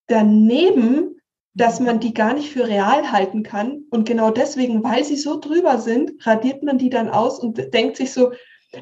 daneben, 0.07 1.21
dass 1.55 1.81
man 1.81 1.99
die 1.99 2.15
gar 2.15 2.35
nicht 2.35 2.51
für 2.51 2.69
real 2.69 3.11
halten 3.11 3.43
kann. 3.43 3.85
Und 3.91 4.07
genau 4.07 4.31
deswegen, 4.31 4.85
weil 4.85 5.05
sie 5.05 5.17
so 5.17 5.41
drüber 5.41 5.79
sind, 5.79 6.27
radiert 6.27 6.63
man 6.63 6.79
die 6.79 6.91
dann 6.91 7.09
aus 7.09 7.39
und 7.39 7.73
denkt 7.73 7.97
sich 7.97 8.13
so, 8.13 8.33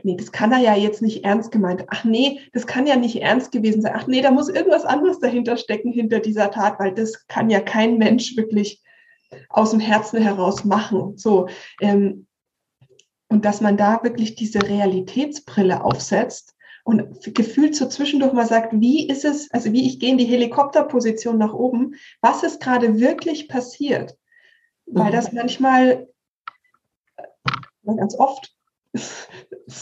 nee, 0.02 0.16
das 0.16 0.32
kann 0.32 0.52
er 0.52 0.58
ja 0.58 0.74
jetzt 0.74 1.02
nicht 1.02 1.24
ernst 1.24 1.50
gemeint. 1.52 1.84
Ach 1.88 2.04
nee, 2.04 2.40
das 2.52 2.66
kann 2.66 2.86
ja 2.86 2.96
nicht 2.96 3.22
ernst 3.22 3.52
gewesen 3.52 3.82
sein. 3.82 3.94
Ach 3.94 4.06
nee, 4.06 4.20
da 4.20 4.30
muss 4.30 4.48
irgendwas 4.48 4.84
anderes 4.84 5.18
dahinter 5.18 5.56
stecken, 5.56 5.92
hinter 5.92 6.20
dieser 6.20 6.50
Tat, 6.50 6.78
weil 6.78 6.94
das 6.94 7.26
kann 7.26 7.50
ja 7.50 7.60
kein 7.60 7.98
Mensch 7.98 8.36
wirklich 8.36 8.82
aus 9.48 9.70
dem 9.70 9.80
Herzen 9.80 10.20
heraus 10.22 10.64
machen. 10.64 11.16
So, 11.16 11.48
ähm, 11.80 12.26
und 13.28 13.44
dass 13.44 13.60
man 13.60 13.76
da 13.76 14.02
wirklich 14.02 14.34
diese 14.34 14.62
Realitätsbrille 14.62 15.84
aufsetzt 15.84 16.54
und 16.84 17.34
gefühlt 17.34 17.76
so 17.76 17.86
zwischendurch 17.86 18.32
mal 18.32 18.46
sagt, 18.46 18.72
wie 18.80 19.06
ist 19.06 19.24
es, 19.24 19.50
also 19.50 19.72
wie 19.72 19.86
ich 19.86 20.00
gehe 20.00 20.10
in 20.12 20.18
die 20.18 20.24
Helikopterposition 20.24 21.36
nach 21.36 21.52
oben, 21.52 21.94
was 22.22 22.42
ist 22.42 22.62
gerade 22.62 22.98
wirklich 22.98 23.48
passiert? 23.48 24.16
Weil 24.86 25.12
das 25.12 25.32
manchmal, 25.32 26.08
ganz 27.84 28.18
oft. 28.18 28.54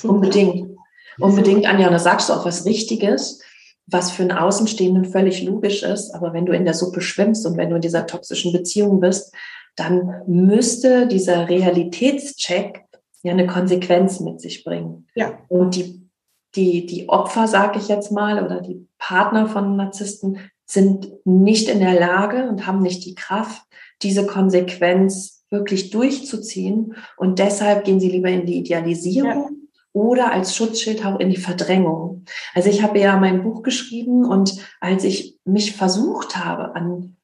Unbedingt. 0.03 0.77
Unbedingt, 1.19 1.67
Anja, 1.67 1.87
und 1.87 1.93
da 1.93 1.99
sagst 1.99 2.29
du 2.29 2.35
auch 2.35 2.45
was 2.45 2.67
Richtiges, 2.67 3.41
was 3.87 4.11
für 4.11 4.23
einen 4.23 4.33
Außenstehenden 4.33 5.05
völlig 5.07 5.43
logisch 5.43 5.83
ist. 5.83 6.11
Aber 6.13 6.33
wenn 6.33 6.47
du 6.47 6.53
in 6.53 6.65
der 6.65 6.75
Suppe 6.75 7.01
schwimmst 7.01 7.47
und 7.47 7.57
wenn 7.57 7.71
du 7.71 7.77
in 7.77 7.83
dieser 7.83 8.07
toxischen 8.07 8.53
Beziehung 8.53 9.01
bist, 9.01 9.35
dann 9.77 10.23
müsste 10.27 11.07
dieser 11.07 11.49
Realitätscheck 11.49 12.85
ja 13.23 13.33
eine 13.33 13.47
Konsequenz 13.47 14.21
mit 14.21 14.41
sich 14.41 14.65
bringen. 14.65 15.07
Ja. 15.15 15.39
Und 15.49 15.77
die, 15.77 16.09
die, 16.55 16.87
die 16.87 17.09
Opfer, 17.09 17.47
sage 17.47 17.79
ich 17.79 17.89
jetzt 17.89 18.13
mal, 18.13 18.45
oder 18.45 18.61
die 18.61 18.87
Partner 18.99 19.49
von 19.49 19.77
Narzissten 19.77 20.39
sind 20.65 21.13
nicht 21.25 21.69
in 21.69 21.81
der 21.81 21.99
Lage 21.99 22.49
und 22.49 22.67
haben 22.67 22.83
nicht 22.83 23.05
die 23.05 23.15
Kraft, 23.15 23.63
diese 24.03 24.27
Konsequenz 24.27 25.45
wirklich 25.51 25.91
durchzuziehen. 25.91 26.97
Und 27.17 27.39
deshalb 27.39 27.85
gehen 27.85 28.01
sie 28.01 28.11
lieber 28.11 28.29
in 28.29 28.47
die 28.47 28.59
Idealisierung. 28.59 29.31
Ja 29.31 29.66
oder 29.97 30.31
als 30.31 30.55
Schutzschild 30.55 31.07
auch 31.07 31.19
in 31.21 31.31
die 31.31 31.39
Verdrängung. 31.39 32.27
Also 32.55 32.69
ich 32.69 32.83
habe 32.83 32.99
ja 32.99 33.17
mein 33.17 33.43
Buch 33.43 33.63
geschrieben 33.63 34.27
und 34.27 34.55
als 34.79 35.05
ich 35.05 35.39
mich 35.47 35.75
versucht 35.75 36.37
habe, 36.37 36.77
an 36.77 37.17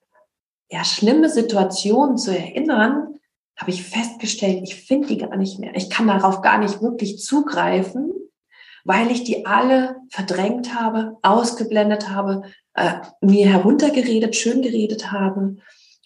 ja, 0.71 0.83
schlimme 0.83 1.29
Situationen 1.29 2.17
zu 2.17 2.35
erinnern, 2.35 3.19
habe 3.59 3.71
ich 3.71 3.83
festgestellt, 3.83 4.63
ich 4.63 4.87
finde 4.87 5.09
die 5.09 5.19
gar 5.19 5.37
nicht 5.37 5.59
mehr. 5.59 5.77
Ich 5.77 5.91
kann 5.91 6.07
darauf 6.07 6.41
gar 6.41 6.57
nicht 6.57 6.81
wirklich 6.81 7.19
zugreifen, 7.19 8.11
weil 8.85 9.11
ich 9.11 9.23
die 9.23 9.45
alle 9.45 9.97
verdrängt 10.09 10.75
habe, 10.75 11.19
ausgeblendet 11.21 12.09
habe, 12.09 12.41
äh, 12.73 12.95
mir 13.21 13.51
heruntergeredet, 13.51 14.35
schön 14.35 14.63
geredet 14.63 15.13
habe. 15.13 15.57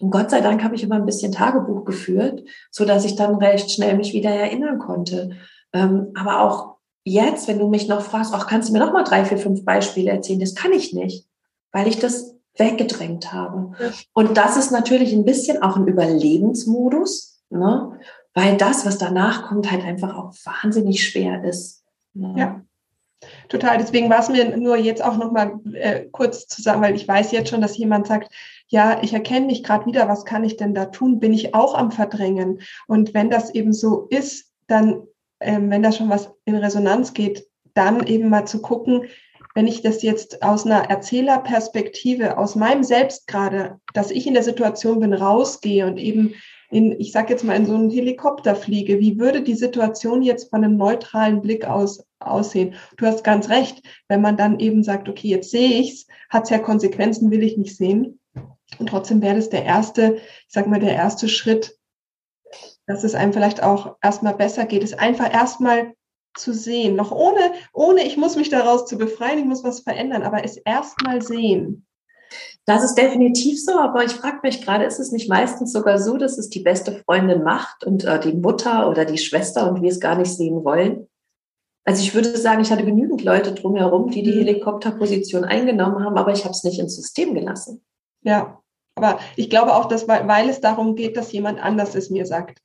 Und 0.01 0.11
Gott 0.11 0.31
sei 0.31 0.41
Dank 0.41 0.65
habe 0.65 0.75
ich 0.75 0.83
immer 0.83 0.97
ein 0.97 1.07
bisschen 1.07 1.31
Tagebuch 1.31 1.85
geführt, 1.85 2.43
so 2.73 2.85
dass 2.85 3.05
ich 3.05 3.15
dann 3.15 3.37
recht 3.37 3.71
schnell 3.71 3.97
mich 3.97 4.15
wieder 4.15 4.31
erinnern 4.31 4.81
konnte. 4.81 5.37
Ähm, 5.77 6.13
aber 6.15 6.41
auch 6.41 6.77
jetzt, 7.05 7.49
wenn 7.49 7.59
du 7.59 7.69
mich 7.69 7.89
noch 7.89 8.03
fragst, 8.03 8.35
auch 8.35 8.47
kannst 8.47 8.69
du 8.69 8.73
mir 8.73 8.81
noch 8.81 8.93
mal 8.93 9.05
drei, 9.05 9.25
vier, 9.25 9.39
fünf 9.39 9.65
Beispiele 9.65 10.11
erzählen? 10.11 10.41
Das 10.41 10.55
kann 10.55 10.73
ich 10.73 10.93
nicht, 10.93 11.27
weil 11.73 11.87
ich 11.87 11.99
das 11.99 12.35
weggedrängt 12.57 13.33
habe. 13.33 13.73
Und 14.13 14.37
das 14.37 14.57
ist 14.57 14.73
natürlich 14.73 15.13
ein 15.13 15.25
bisschen 15.25 15.63
auch 15.63 15.77
ein 15.77 15.87
Überlebensmodus, 15.87 17.37
Ne? 17.51 17.99
Weil 18.35 18.57
das, 18.57 18.85
was 18.85 18.99
danach 18.99 19.49
kommt, 19.49 19.71
halt 19.71 19.85
einfach 19.85 20.17
auch 20.17 20.33
wahnsinnig 20.45 21.07
schwer 21.07 21.45
ist. 21.45 21.85
Ne? 22.13 22.35
Ja. 22.37 22.63
Total. 23.49 23.79
Deswegen 23.79 24.11
war 24.11 24.21
es 24.21 24.29
mir 24.29 24.57
nur 24.57 24.77
jetzt 24.77 25.03
auch 25.03 25.17
noch 25.17 25.33
mal 25.33 25.59
äh, 25.73 26.07
kurz 26.11 26.47
zu 26.47 26.61
sagen, 26.61 26.83
weil 26.83 26.95
ich 26.95 27.09
weiß 27.09 27.33
jetzt 27.33 27.49
schon, 27.49 27.63
dass 27.63 27.79
jemand 27.79 28.07
sagt, 28.07 28.33
ja, 28.69 29.03
ich 29.03 29.15
erkenne 29.15 29.47
mich 29.47 29.63
gerade 29.63 29.87
wieder, 29.87 30.09
was 30.09 30.25
kann 30.25 30.45
ich 30.45 30.57
denn 30.57 30.75
da 30.75 30.87
tun? 30.87 31.19
Bin 31.19 31.33
ich 31.33 31.55
auch 31.55 31.75
am 31.75 31.91
Verdrängen? 31.91 32.61
Und 32.87 33.15
wenn 33.15 33.31
das 33.31 33.55
eben 33.55 33.73
so 33.73 34.07
ist, 34.11 34.53
dann, 34.67 35.03
ähm, 35.41 35.71
wenn 35.71 35.83
da 35.83 35.93
schon 35.93 36.09
was 36.09 36.31
in 36.45 36.57
Resonanz 36.57 37.13
geht, 37.13 37.47
dann 37.75 38.07
eben 38.07 38.29
mal 38.29 38.47
zu 38.47 38.63
gucken, 38.63 39.05
wenn 39.55 39.67
ich 39.67 39.81
das 39.81 40.03
jetzt 40.03 40.43
aus 40.43 40.67
einer 40.67 40.91
Erzählerperspektive, 40.91 42.37
aus 42.37 42.57
meinem 42.57 42.85
Selbst 42.85 43.27
gerade, 43.27 43.81
dass 43.95 44.11
ich 44.11 44.27
in 44.27 44.35
der 44.35 44.43
Situation 44.43 45.01
bin, 45.01 45.15
rausgehe 45.15 45.87
und 45.87 45.97
eben 45.97 46.35
in, 46.71 46.99
ich 47.01 47.13
sage 47.13 47.33
jetzt 47.33 47.45
mal, 47.45 47.57
in 47.57 47.65
so 47.65 47.75
einen 47.75 47.91
Helikopter 47.91 48.55
fliege, 48.55 49.01
wie 49.01 49.19
würde 49.19 49.43
die 49.43 49.55
Situation 49.55 50.23
jetzt 50.23 50.51
von 50.51 50.63
einem 50.63 50.77
neutralen 50.77 51.41
Blick 51.41 51.65
aus 51.65 52.05
aussehen? 52.19 52.75
Du 52.97 53.07
hast 53.07 53.25
ganz 53.25 53.49
recht, 53.49 53.83
wenn 54.09 54.21
man 54.21 54.37
dann 54.37 54.59
eben 54.59 54.83
sagt, 54.83 55.09
okay, 55.09 55.29
jetzt 55.29 55.51
sehe 55.51 55.81
ich's, 55.81 56.07
hat's 56.29 56.51
ja 56.51 56.59
Konsequenzen, 56.59 57.31
will 57.31 57.43
ich 57.43 57.57
nicht 57.57 57.77
sehen. 57.77 58.21
Und 58.79 58.89
trotzdem 58.89 59.23
wäre 59.23 59.37
das 59.37 59.49
der 59.49 59.65
erste, 59.65 60.17
ich 60.17 60.45
sag 60.49 60.67
mal, 60.67 60.81
der 60.81 60.95
erste 60.95 61.29
Schritt, 61.29 61.79
dass 62.87 63.05
es 63.05 63.15
einem 63.15 63.33
vielleicht 63.33 63.63
auch 63.63 63.97
erstmal 64.03 64.35
besser 64.35 64.65
geht, 64.65 64.83
ist 64.83 64.99
einfach 64.99 65.33
erstmal 65.33 65.95
zu 66.37 66.53
sehen, 66.53 66.97
noch 66.97 67.13
ohne, 67.13 67.53
ohne, 67.73 68.05
ich 68.05 68.17
muss 68.17 68.37
mich 68.37 68.51
daraus 68.51 68.87
zu 68.87 68.99
befreien, 68.99 69.39
ich 69.39 69.45
muss 69.45 69.65
was 69.65 69.81
verändern, 69.81 70.23
aber 70.23 70.45
es 70.45 70.57
erstmal 70.59 71.23
sehen. 71.23 71.87
Das 72.67 72.85
ist 72.85 72.95
definitiv 72.95 73.63
so, 73.63 73.79
aber 73.79 74.05
ich 74.05 74.13
frage 74.13 74.41
mich 74.43 74.61
gerade, 74.61 74.85
ist 74.85 74.99
es 74.99 75.13
nicht 75.13 75.29
meistens 75.29 75.73
sogar 75.73 75.99
so, 75.99 76.17
dass 76.17 76.37
es 76.37 76.51
die 76.51 76.61
beste 76.61 76.93
Freundin 77.05 77.43
macht 77.43 77.85
und 77.85 78.05
äh, 78.05 78.19
die 78.21 78.33
Mutter 78.33 78.91
oder 78.91 79.05
die 79.05 79.19
Schwester 79.19 79.71
und 79.71 79.83
wir 79.83 79.91
es 79.91 80.01
gar 80.01 80.19
nicht 80.19 80.35
sehen 80.35 80.65
wollen? 80.65 81.09
Also 81.85 82.03
ich 82.03 82.15
würde 82.15 82.37
sagen, 82.37 82.61
ich 82.61 82.73
hatte 82.73 82.85
genügend 82.85 83.23
Leute 83.23 83.53
drumherum, 83.53 84.11
die 84.11 84.25
die 84.25 84.33
mhm. 84.33 84.39
Helikopterposition 84.39 85.45
eingenommen 85.45 86.05
haben, 86.05 86.19
aber 86.19 86.33
ich 86.33 86.45
habe 86.45 86.53
es 86.53 86.65
nicht 86.65 86.81
ins 86.81 86.97
System 86.97 87.35
gelassen. 87.35 87.85
Ja, 88.23 88.61
Aber 88.99 89.21
ich 89.37 89.51
glaube 89.51 89.75
auch, 89.75 89.89
dass, 89.89 90.09
weil 90.09 90.49
es 90.49 90.63
darum 90.63 90.95
geht, 90.95 91.19
dass 91.19 91.31
jemand 91.31 91.63
anders 91.63 91.95
es 91.95 92.09
mir 92.09 92.25
sagt. 92.25 92.63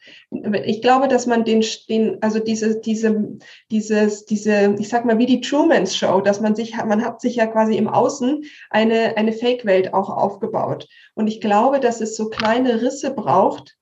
Ich 0.63 0.81
glaube, 0.81 1.09
dass 1.09 1.27
man 1.27 1.43
den, 1.43 1.61
den 1.89 2.23
also 2.23 2.39
diese, 2.39 2.79
diese, 2.79 3.37
dieses, 3.69 4.23
diese, 4.23 4.75
ich 4.79 4.87
sag 4.87 5.03
mal, 5.03 5.17
wie 5.17 5.25
die 5.25 5.41
Truman's 5.41 5.97
Show, 5.97 6.21
dass 6.21 6.39
man 6.39 6.55
sich, 6.55 6.77
man 6.77 7.03
hat 7.03 7.19
sich 7.19 7.35
ja 7.35 7.47
quasi 7.47 7.75
im 7.75 7.89
Außen 7.89 8.45
eine, 8.69 9.17
eine 9.17 9.33
Fake-Welt 9.33 9.93
auch 9.93 10.09
aufgebaut. 10.09 10.87
Und 11.15 11.27
ich 11.27 11.41
glaube, 11.41 11.81
dass 11.81 11.99
es 11.99 12.15
so 12.15 12.29
kleine 12.29 12.81
Risse 12.81 13.11
braucht, 13.11 13.75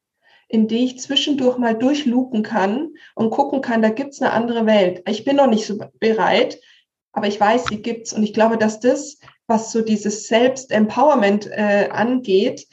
in 0.47 0.67
die 0.67 0.85
ich 0.85 0.99
zwischendurch 0.99 1.59
mal 1.59 1.75
durchlupen 1.75 2.41
kann 2.41 2.95
und 3.13 3.29
gucken 3.29 3.61
kann, 3.61 3.83
da 3.83 3.89
gibt's 3.89 4.23
eine 4.23 4.33
andere 4.33 4.65
Welt. 4.65 5.03
Ich 5.07 5.23
bin 5.23 5.35
noch 5.35 5.45
nicht 5.45 5.67
so 5.67 5.79
bereit, 5.99 6.59
aber 7.11 7.27
ich 7.27 7.39
weiß, 7.39 7.67
sie 7.67 7.83
gibt's. 7.83 8.11
Und 8.11 8.23
ich 8.23 8.33
glaube, 8.33 8.57
dass 8.57 8.79
das 8.79 9.19
was 9.49 9.71
so 9.71 9.81
dieses 9.81 10.27
Selbst-Empowerment 10.27 11.47
äh, 11.47 11.89
angeht, 11.91 12.67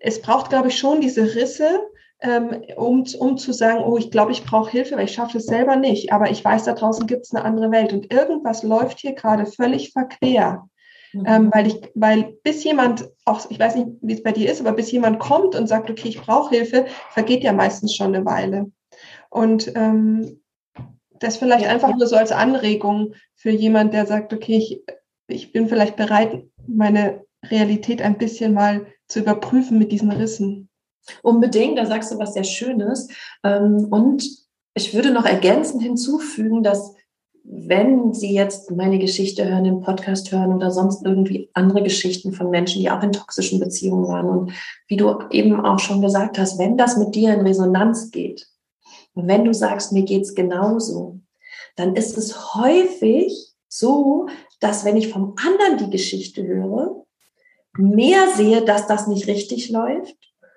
es 0.00 0.22
braucht, 0.22 0.50
glaube 0.50 0.68
ich, 0.68 0.78
schon 0.78 1.00
diese 1.00 1.34
Risse, 1.34 1.80
ähm, 2.22 2.62
um, 2.76 3.04
um 3.18 3.36
zu 3.38 3.52
sagen, 3.52 3.82
oh, 3.84 3.96
ich 3.96 4.10
glaube, 4.10 4.32
ich 4.32 4.44
brauche 4.44 4.70
Hilfe, 4.70 4.96
weil 4.96 5.04
ich 5.04 5.14
schaffe 5.14 5.38
es 5.38 5.46
selber 5.46 5.76
nicht. 5.76 6.12
Aber 6.12 6.30
ich 6.30 6.44
weiß, 6.44 6.64
da 6.64 6.74
draußen 6.74 7.06
gibt 7.06 7.24
es 7.24 7.34
eine 7.34 7.44
andere 7.44 7.70
Welt. 7.70 7.92
Und 7.92 8.12
irgendwas 8.12 8.62
läuft 8.62 9.00
hier 9.00 9.14
gerade 9.14 9.46
völlig 9.46 9.92
verquer. 9.92 10.68
Mhm. 11.12 11.24
Ähm, 11.26 11.50
weil 11.52 11.66
ich, 11.66 11.80
weil 11.94 12.34
bis 12.42 12.62
jemand, 12.64 13.08
auch 13.24 13.50
ich 13.50 13.58
weiß 13.58 13.76
nicht, 13.76 13.88
wie 14.00 14.12
es 14.12 14.22
bei 14.22 14.32
dir 14.32 14.50
ist, 14.50 14.60
aber 14.60 14.72
bis 14.72 14.92
jemand 14.92 15.18
kommt 15.18 15.54
und 15.54 15.66
sagt, 15.66 15.90
okay, 15.90 16.08
ich 16.08 16.20
brauche 16.20 16.54
Hilfe, 16.54 16.86
vergeht 17.10 17.42
ja 17.42 17.52
meistens 17.52 17.94
schon 17.94 18.14
eine 18.14 18.24
Weile. 18.24 18.70
Und 19.28 19.72
ähm, 19.74 20.40
das 21.18 21.36
vielleicht 21.36 21.64
ja. 21.64 21.70
einfach 21.70 21.94
nur 21.96 22.06
so 22.06 22.16
als 22.16 22.32
Anregung 22.32 23.14
für 23.34 23.50
jemand, 23.50 23.92
der 23.92 24.06
sagt, 24.06 24.32
okay, 24.32 24.56
ich 24.56 24.82
ich 25.30 25.52
bin 25.52 25.68
vielleicht 25.68 25.96
bereit, 25.96 26.44
meine 26.66 27.24
Realität 27.44 28.02
ein 28.02 28.18
bisschen 28.18 28.54
mal 28.54 28.86
zu 29.08 29.20
überprüfen 29.20 29.78
mit 29.78 29.92
diesen 29.92 30.10
Rissen. 30.10 30.68
Unbedingt, 31.22 31.78
da 31.78 31.86
sagst 31.86 32.12
du 32.12 32.18
was 32.18 32.34
sehr 32.34 32.44
Schönes. 32.44 33.08
Ähm, 33.42 33.88
und 33.90 34.24
ich 34.74 34.94
würde 34.94 35.10
noch 35.10 35.24
ergänzend 35.24 35.82
hinzufügen, 35.82 36.62
dass 36.62 36.94
wenn 37.42 38.12
Sie 38.12 38.34
jetzt 38.34 38.70
meine 38.70 38.98
Geschichte 38.98 39.48
hören, 39.48 39.64
den 39.64 39.80
Podcast 39.80 40.30
hören 40.30 40.54
oder 40.54 40.70
sonst 40.70 41.04
irgendwie 41.04 41.50
andere 41.54 41.82
Geschichten 41.82 42.32
von 42.32 42.50
Menschen, 42.50 42.82
die 42.82 42.90
auch 42.90 43.02
in 43.02 43.12
toxischen 43.12 43.58
Beziehungen 43.58 44.06
waren 44.06 44.28
und 44.28 44.52
wie 44.88 44.96
du 44.96 45.18
eben 45.30 45.58
auch 45.64 45.78
schon 45.78 46.02
gesagt 46.02 46.38
hast, 46.38 46.58
wenn 46.58 46.76
das 46.76 46.96
mit 46.96 47.14
dir 47.14 47.34
in 47.34 47.40
Resonanz 47.40 48.10
geht 48.10 48.46
und 49.14 49.26
wenn 49.26 49.44
du 49.44 49.54
sagst, 49.54 49.92
mir 49.92 50.02
geht's 50.02 50.34
genauso, 50.34 51.18
dann 51.76 51.96
ist 51.96 52.18
es 52.18 52.54
häufig 52.54 53.54
so, 53.68 54.26
dass 54.60 54.84
wenn 54.84 54.96
ich 54.96 55.08
vom 55.08 55.34
anderen 55.44 55.78
die 55.78 55.90
Geschichte 55.90 56.46
höre, 56.46 57.04
mehr 57.76 58.28
sehe, 58.34 58.62
dass 58.62 58.86
das 58.86 59.06
nicht 59.06 59.26
richtig 59.26 59.70
läuft. 59.70 60.16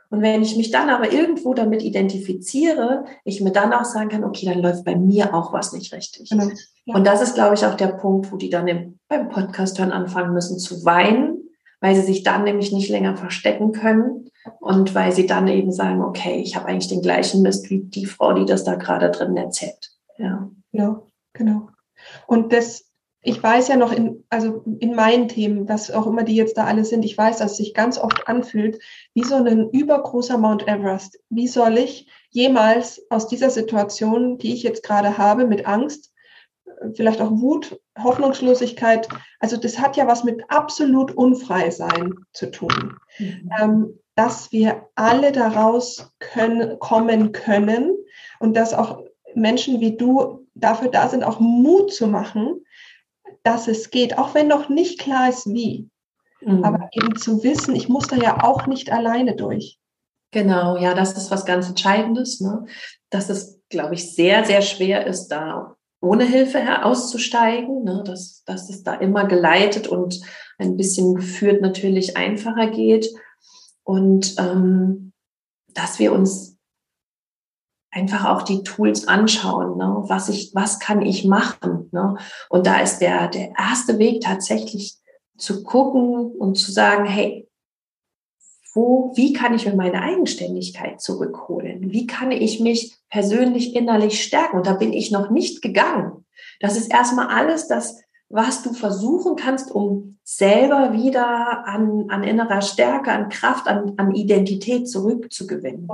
Und 0.10 0.22
wenn 0.22 0.44
ich 0.44 0.56
mich 0.56 0.70
dann 0.70 0.92
aber 0.92 1.12
irgendwo 1.12 1.56
damit 1.56 1.82
identifiziere, 1.82 3.06
ich 3.24 3.42
mir 3.42 3.52
dann 3.52 3.74
auch 3.74 3.86
sagen 3.86 4.10
kann, 4.10 4.24
okay, 4.24 4.46
dann 4.46 4.60
läuft 4.60 4.86
bei 4.86 4.96
mir 4.96 5.34
auch 5.34 5.54
was 5.54 5.74
nicht 5.74 5.92
richtig. 5.92 6.30
Genau. 6.30 6.50
Ja. 6.86 6.96
Und 6.96 7.08
das 7.08 7.22
ist, 7.22 7.34
glaube 7.34 7.56
ich, 7.56 7.66
auch 7.66 7.76
der 7.76 7.88
Punkt, 7.88 8.32
wo 8.32 8.38
die 8.38 8.52
dann 8.52 8.68
im, 8.68 9.00
beim 9.08 9.30
Podcast 9.30 9.80
hören 9.80 9.92
anfangen 9.92 10.34
müssen 10.34 10.60
zu 10.60 10.86
weinen, 10.86 11.50
weil 11.80 11.96
sie 11.96 12.04
sich 12.04 12.22
dann 12.22 12.44
nämlich 12.44 12.72
nicht 12.72 12.90
länger 12.90 13.18
verstecken 13.18 13.72
können 13.72 14.30
und 14.60 14.94
weil 14.94 15.12
sie 15.14 15.26
dann 15.26 15.48
eben 15.48 15.72
sagen, 15.72 16.04
okay, 16.04 16.42
ich 16.42 16.56
habe 16.56 16.68
eigentlich 16.68 16.90
den 16.90 17.02
gleichen 17.02 17.42
Mist 17.42 17.70
wie 17.72 17.80
die 17.80 18.06
Frau, 18.06 18.34
die 18.34 18.46
das 18.46 18.64
da 18.64 18.76
gerade 18.76 19.10
drin 19.10 19.36
erzählt. 19.36 19.92
Ja. 20.18 20.50
Genau, 20.72 21.08
genau. 21.34 21.70
Und 22.28 22.54
das 22.54 22.86
ich 23.24 23.42
weiß 23.42 23.70
ja 23.70 23.78
noch 23.78 23.94
in, 23.94 24.26
also 24.30 24.64
in 24.80 24.96
meinen 24.96 25.30
Themen, 25.30 25.68
was 25.70 25.90
auch 25.92 26.06
immer 26.08 26.24
die 26.24 26.36
jetzt 26.36 26.58
da 26.58 26.66
alle 26.66 26.84
sind, 26.84 27.06
ich 27.06 27.18
weiß, 27.18 27.38
dass 27.38 27.52
es 27.52 27.58
sich 27.58 27.74
ganz 27.74 27.98
oft 27.98 28.28
anfühlt, 28.28 28.80
wie 29.14 29.24
so 29.24 29.36
ein 29.36 29.70
übergroßer 29.70 30.38
Mount 30.38 30.68
Everest. 30.68 31.20
Wie 31.30 31.48
soll 31.48 31.78
ich 31.78 32.08
jemals 32.30 33.02
aus 33.10 33.28
dieser 33.28 33.50
Situation, 33.50 34.38
die 34.38 34.54
ich 34.54 34.62
jetzt 34.62 34.84
gerade 34.84 35.18
habe, 35.18 35.48
mit 35.48 35.66
Angst, 35.66 36.12
vielleicht 36.96 37.22
auch 37.22 37.32
Wut, 37.32 37.80
Hoffnungslosigkeit, 37.98 39.08
also 39.40 39.56
das 39.56 39.80
hat 39.80 39.96
ja 39.96 40.06
was 40.06 40.26
mit 40.26 40.44
absolut 40.50 41.12
unfrei 41.12 41.70
sein 41.70 42.14
zu 42.34 42.52
tun. 42.52 42.98
Mhm. 43.20 43.50
Ähm, 43.60 44.00
dass 44.16 44.52
wir 44.52 44.90
alle 44.96 45.32
daraus 45.32 46.12
können, 46.20 46.78
kommen 46.80 47.32
können 47.32 47.96
und 48.40 48.56
dass 48.56 48.74
auch 48.74 49.02
Menschen 49.34 49.80
wie 49.80 49.98
du 49.98 50.46
dafür 50.54 50.90
da 50.90 51.08
sind, 51.08 51.24
auch 51.24 51.40
Mut 51.40 51.92
zu 51.92 52.08
machen, 52.08 52.64
dass 53.44 53.68
es 53.68 53.92
geht, 53.92 54.18
auch 54.18 54.34
wenn 54.34 54.48
noch 54.48 54.70
nicht 54.70 55.00
klar 55.00 55.30
ist, 55.30 55.48
wie. 55.48 55.90
Mhm. 56.42 56.64
Aber 56.64 56.90
eben 56.94 57.16
zu 57.16 57.44
wissen, 57.44 57.76
ich 57.76 57.90
muss 57.90 58.08
da 58.08 58.16
ja 58.16 58.44
auch 58.44 58.68
nicht 58.68 58.92
alleine 58.92 59.36
durch. 59.36 59.78
Genau, 60.32 60.78
ja, 60.78 60.96
das 60.96 61.16
ist 61.16 61.30
was 61.30 61.46
ganz 61.46 61.70
Entscheidendes, 61.70 62.42
ne? 62.42 62.66
dass 63.12 63.30
es, 63.30 63.62
glaube 63.70 63.94
ich, 63.94 64.16
sehr, 64.16 64.44
sehr 64.46 64.64
schwer 64.64 65.06
ist, 65.06 65.28
da 65.28 65.76
ohne 66.02 66.26
Hilfe 66.26 66.84
auszusteigen, 66.84 67.84
ne? 67.84 68.04
dass, 68.06 68.44
dass 68.46 68.70
es 68.70 68.84
da 68.84 68.96
immer 68.96 69.26
geleitet 69.26 69.88
und 69.88 70.22
ein 70.58 70.76
bisschen 70.76 71.16
geführt 71.16 71.62
natürlich 71.62 72.18
einfacher 72.18 72.68
geht 72.68 73.08
und 73.84 74.36
ähm, 74.40 75.14
dass 75.74 76.00
wir 76.00 76.14
uns 76.14 76.53
einfach 77.94 78.26
auch 78.26 78.42
die 78.42 78.64
Tools 78.64 79.08
anschauen, 79.08 79.78
ne? 79.78 80.04
was 80.08 80.30
ich, 80.30 80.52
was 80.54 80.80
kann 80.80 81.02
ich 81.02 81.26
machen. 81.26 81.90
Ne? 81.92 82.18
Und 82.50 82.66
da 82.66 82.80
ist 82.80 83.00
der, 83.00 83.28
der 83.28 83.54
erste 83.58 84.00
Weg 84.00 84.22
tatsächlich 84.22 84.98
zu 85.38 85.64
gucken 85.64 86.32
und 86.32 86.56
zu 86.56 86.72
sagen, 86.72 87.06
hey, 87.06 87.48
wo, 88.74 89.14
wie 89.16 89.34
kann 89.34 89.54
ich 89.54 89.68
mir 89.68 89.76
meine 89.76 90.02
Eigenständigkeit 90.02 91.00
zurückholen? 91.00 91.92
Wie 91.92 92.08
kann 92.08 92.32
ich 92.32 92.60
mich 92.60 92.98
persönlich 93.10 93.76
innerlich 93.76 94.24
stärken? 94.24 94.58
Und 94.58 94.66
da 94.66 94.74
bin 94.74 94.94
ich 94.94 95.12
noch 95.12 95.30
nicht 95.30 95.62
gegangen. 95.62 96.26
Das 96.60 96.76
ist 96.76 96.92
erstmal 96.92 97.28
alles 97.28 97.68
das, 97.68 98.02
was 98.30 98.64
du 98.64 98.74
versuchen 98.74 99.36
kannst, 99.36 99.70
um 99.70 100.18
selber 100.24 100.94
wieder 100.94 101.68
an, 101.68 102.06
an 102.10 102.24
innerer 102.24 102.62
Stärke, 102.62 103.12
an 103.12 103.30
Kraft, 103.30 103.68
an, 103.68 103.94
an 103.98 104.16
Identität 104.16 104.90
zurückzugewinnen. 104.90 105.88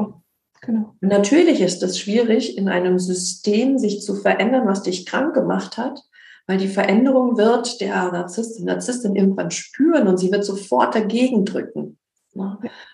Genau. 0.61 0.95
Natürlich 1.01 1.61
ist 1.61 1.81
es 1.83 1.99
schwierig, 1.99 2.57
in 2.57 2.69
einem 2.69 2.99
System 2.99 3.77
sich 3.77 4.01
zu 4.01 4.15
verändern, 4.15 4.67
was 4.67 4.83
dich 4.83 5.05
krank 5.05 5.33
gemacht 5.33 5.77
hat, 5.77 6.01
weil 6.47 6.57
die 6.57 6.67
Veränderung 6.67 7.37
wird 7.37 7.79
der 7.79 8.11
Narzisstin, 8.11 8.65
Narzisstin 8.65 9.15
irgendwann 9.15 9.51
spüren 9.51 10.07
und 10.07 10.17
sie 10.17 10.31
wird 10.31 10.43
sofort 10.43 10.95
dagegen 10.95 11.45
drücken. 11.45 11.99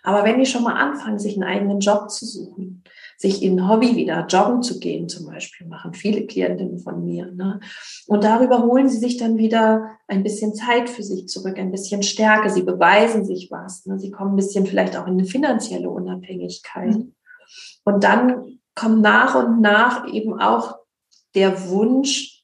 Aber 0.04 0.24
wenn 0.24 0.40
die 0.40 0.46
schon 0.46 0.64
mal 0.64 0.76
anfangen, 0.76 1.20
sich 1.20 1.36
einen 1.36 1.44
eigenen 1.44 1.80
Job 1.80 2.10
zu 2.10 2.26
suchen, 2.26 2.84
sich 3.18 3.44
in 3.44 3.60
ein 3.60 3.70
Hobby 3.70 3.96
wieder 3.96 4.26
joggen 4.28 4.62
zu 4.62 4.80
gehen 4.80 5.08
zum 5.08 5.26
Beispiel, 5.26 5.68
machen 5.68 5.94
viele 5.94 6.26
Klientinnen 6.26 6.80
von 6.80 7.04
mir. 7.04 7.32
Ne? 7.32 7.60
Und 8.08 8.24
darüber 8.24 8.64
holen 8.64 8.90
sie 8.90 8.98
sich 8.98 9.18
dann 9.18 9.38
wieder 9.38 9.90
ein 10.08 10.24
bisschen 10.24 10.54
Zeit 10.54 10.90
für 10.90 11.04
sich 11.04 11.28
zurück, 11.28 11.58
ein 11.58 11.72
bisschen 11.72 12.04
Stärke. 12.04 12.50
Sie 12.50 12.64
beweisen 12.64 13.26
sich 13.26 13.50
was. 13.52 13.86
Ne? 13.86 14.00
Sie 14.00 14.12
kommen 14.12 14.34
ein 14.34 14.38
bisschen 14.38 14.66
vielleicht 14.66 14.98
auch 14.98 15.08
in 15.08 15.14
eine 15.14 15.26
finanzielle 15.26 15.90
Unabhängigkeit. 15.90 16.96
Mhm. 16.96 17.14
Und 17.84 18.04
dann 18.04 18.60
kommt 18.76 19.02
nach 19.02 19.36
und 19.36 19.62
nach 19.62 20.08
eben 20.08 20.40
auch 20.40 20.78
der 21.34 21.70
Wunsch, 21.70 22.44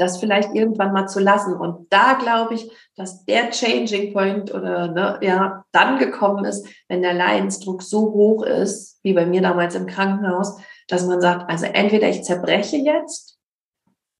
das 0.00 0.18
vielleicht 0.18 0.54
irgendwann 0.54 0.92
mal 0.92 1.06
zu 1.06 1.20
lassen. 1.20 1.54
Und 1.54 1.92
da 1.92 2.14
glaube 2.14 2.54
ich, 2.54 2.70
dass 2.96 3.24
der 3.26 3.50
Changing 3.50 4.12
Point 4.12 4.52
oder 4.52 4.88
ne, 4.88 5.18
ja 5.22 5.64
dann 5.72 5.98
gekommen 5.98 6.44
ist, 6.44 6.66
wenn 6.88 7.02
der 7.02 7.14
Leidensdruck 7.14 7.82
so 7.82 8.12
hoch 8.12 8.42
ist, 8.42 8.98
wie 9.02 9.12
bei 9.12 9.26
mir 9.26 9.42
damals 9.42 9.74
im 9.74 9.86
Krankenhaus, 9.86 10.58
dass 10.88 11.06
man 11.06 11.20
sagt, 11.20 11.50
also 11.50 11.66
entweder 11.66 12.08
ich 12.08 12.24
zerbreche 12.24 12.78
jetzt 12.78 13.38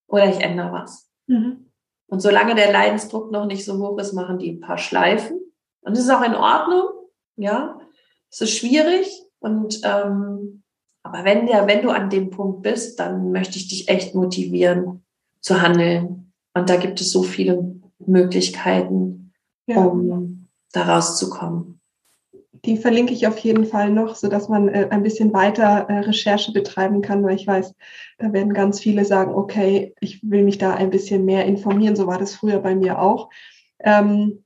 oder 0.07 0.29
ich 0.29 0.41
ändere 0.41 0.73
was. 0.73 1.09
Mhm. 1.27 1.71
Und 2.09 2.21
solange 2.21 2.55
der 2.55 2.73
Leidensdruck 2.73 3.31
noch 3.31 3.47
nicht 3.47 3.65
so 3.65 3.79
hoch 3.79 3.99
ist, 3.99 4.13
machen 4.13 4.39
die 4.39 4.53
ein 4.53 4.61
paar 4.61 4.79
Schleifen. 4.79 5.41
Und 5.83 5.97
das 5.97 6.05
ist 6.05 6.11
auch 6.11 6.23
in 6.23 6.35
Ordnung, 6.35 6.89
ja. 7.37 7.79
Es 8.31 8.41
ist 8.43 8.57
schwierig, 8.57 9.09
und 9.40 9.81
ähm, 9.85 10.62
aber 11.03 11.24
wenn 11.24 11.46
der, 11.46 11.66
wenn 11.66 11.83
du 11.83 11.90
an 11.90 12.11
dem 12.11 12.31
Punkt 12.31 12.62
bist, 12.62 13.00
dann 13.00 13.33
möchte 13.33 13.57
ich 13.57 13.68
dich 13.68 13.88
echt 13.88 14.14
motivieren 14.14 15.03
zu 15.40 15.62
handeln. 15.62 16.33
Und 16.55 16.68
da 16.68 16.76
gibt 16.76 17.00
es 17.00 17.11
so 17.11 17.22
viele 17.22 17.81
Möglichkeiten, 17.98 19.33
ja. 19.66 19.83
um 19.83 20.48
da 20.72 20.83
rauszukommen. 20.83 21.81
Die 22.66 22.76
verlinke 22.76 23.14
ich 23.14 23.26
auf 23.26 23.38
jeden 23.38 23.64
Fall 23.64 23.90
noch, 23.90 24.14
so 24.14 24.29
dass 24.29 24.50
man 24.50 24.68
äh, 24.68 24.88
ein 24.90 25.03
bisschen 25.03 25.33
weiter 25.33 25.87
äh, 25.88 26.00
Recherche 26.00 26.53
betreiben 26.53 27.00
kann, 27.00 27.22
weil 27.22 27.37
ich 27.37 27.46
weiß, 27.46 27.74
da 28.18 28.33
werden 28.35 28.53
ganz 28.53 28.81
viele 28.81 29.07
sagen, 29.07 29.35
okay, 29.35 29.94
ich 30.00 30.20
will 30.22 30.44
mich 30.44 30.59
da 30.59 30.74
ein 30.74 30.91
bisschen 30.91 31.24
mehr 31.24 31.47
informieren. 31.47 31.97
So 31.97 32.07
war 32.07 32.18
das 32.18 32.34
früher 32.34 32.59
bei 32.59 32.74
mir 32.74 33.01
auch. 33.01 33.30
Ähm, 33.78 34.45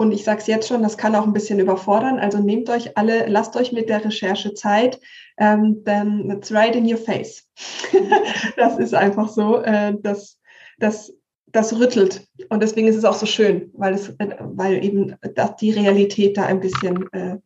und 0.00 0.12
ich 0.12 0.24
sage 0.24 0.40
es 0.40 0.46
jetzt 0.46 0.66
schon, 0.66 0.82
das 0.82 0.96
kann 0.96 1.14
auch 1.14 1.26
ein 1.26 1.34
bisschen 1.34 1.60
überfordern. 1.60 2.18
Also 2.18 2.38
nehmt 2.38 2.70
euch 2.70 2.96
alle, 2.96 3.26
lasst 3.26 3.54
euch 3.54 3.70
mit 3.70 3.90
der 3.90 4.02
Recherche 4.02 4.54
Zeit, 4.54 4.98
ähm, 5.36 5.84
denn 5.84 6.30
it's 6.30 6.50
right 6.50 6.74
in 6.74 6.90
your 6.90 6.96
face. 6.96 7.46
das 8.56 8.78
ist 8.78 8.94
einfach 8.94 9.28
so, 9.28 9.58
äh, 9.58 9.92
dass, 10.00 10.38
dass 10.78 11.12
das 11.48 11.78
rüttelt. 11.78 12.26
Und 12.48 12.62
deswegen 12.62 12.88
ist 12.88 12.96
es 12.96 13.04
auch 13.04 13.14
so 13.14 13.26
schön, 13.26 13.70
weil 13.74 13.92
es, 13.92 14.14
weil 14.40 14.82
eben 14.82 15.16
die 15.60 15.70
Realität 15.70 16.38
da 16.38 16.46
ein 16.46 16.60
bisschen 16.60 17.12
äh, 17.12 17.36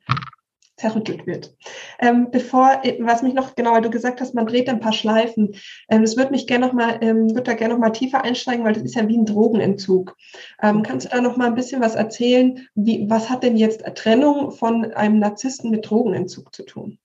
zerrüttelt 0.85 1.27
wird. 1.27 1.57
Ähm, 1.99 2.29
bevor, 2.31 2.83
was 3.01 3.23
mich 3.23 3.33
noch, 3.33 3.55
genau, 3.55 3.73
weil 3.73 3.83
du 3.83 3.91
gesagt 3.91 4.21
hast, 4.21 4.35
man 4.35 4.47
dreht 4.47 4.69
ein 4.69 4.81
paar 4.81 4.93
Schleifen, 4.93 5.55
ähm, 5.89 6.03
das 6.03 6.17
würde 6.17 6.31
mich 6.31 6.47
gerne 6.47 6.67
noch 6.67 6.75
mal, 6.75 6.99
ähm, 7.01 7.31
würde 7.31 7.43
da 7.43 7.55
gerne 7.55 7.75
noch 7.75 7.81
mal 7.81 7.91
tiefer 7.91 8.23
einsteigen, 8.23 8.65
weil 8.65 8.75
das 8.75 8.83
ist 8.83 8.95
ja 8.95 9.09
wie 9.09 9.17
ein 9.17 9.25
Drogenentzug. 9.25 10.15
Ähm, 10.63 10.83
kannst 10.83 11.07
du 11.07 11.11
da 11.11 11.23
noch 11.23 11.37
mal 11.37 11.47
ein 11.47 11.55
bisschen 11.55 11.81
was 11.81 11.95
erzählen? 11.95 12.69
Wie, 12.75 13.09
was 13.09 13.31
hat 13.31 13.43
denn 13.43 13.57
jetzt 13.57 13.83
Trennung 13.95 14.51
von 14.51 14.93
einem 14.93 15.19
Narzissten 15.19 15.71
mit 15.71 15.89
Drogenentzug 15.89 16.55
zu 16.55 16.65
tun? 16.65 16.99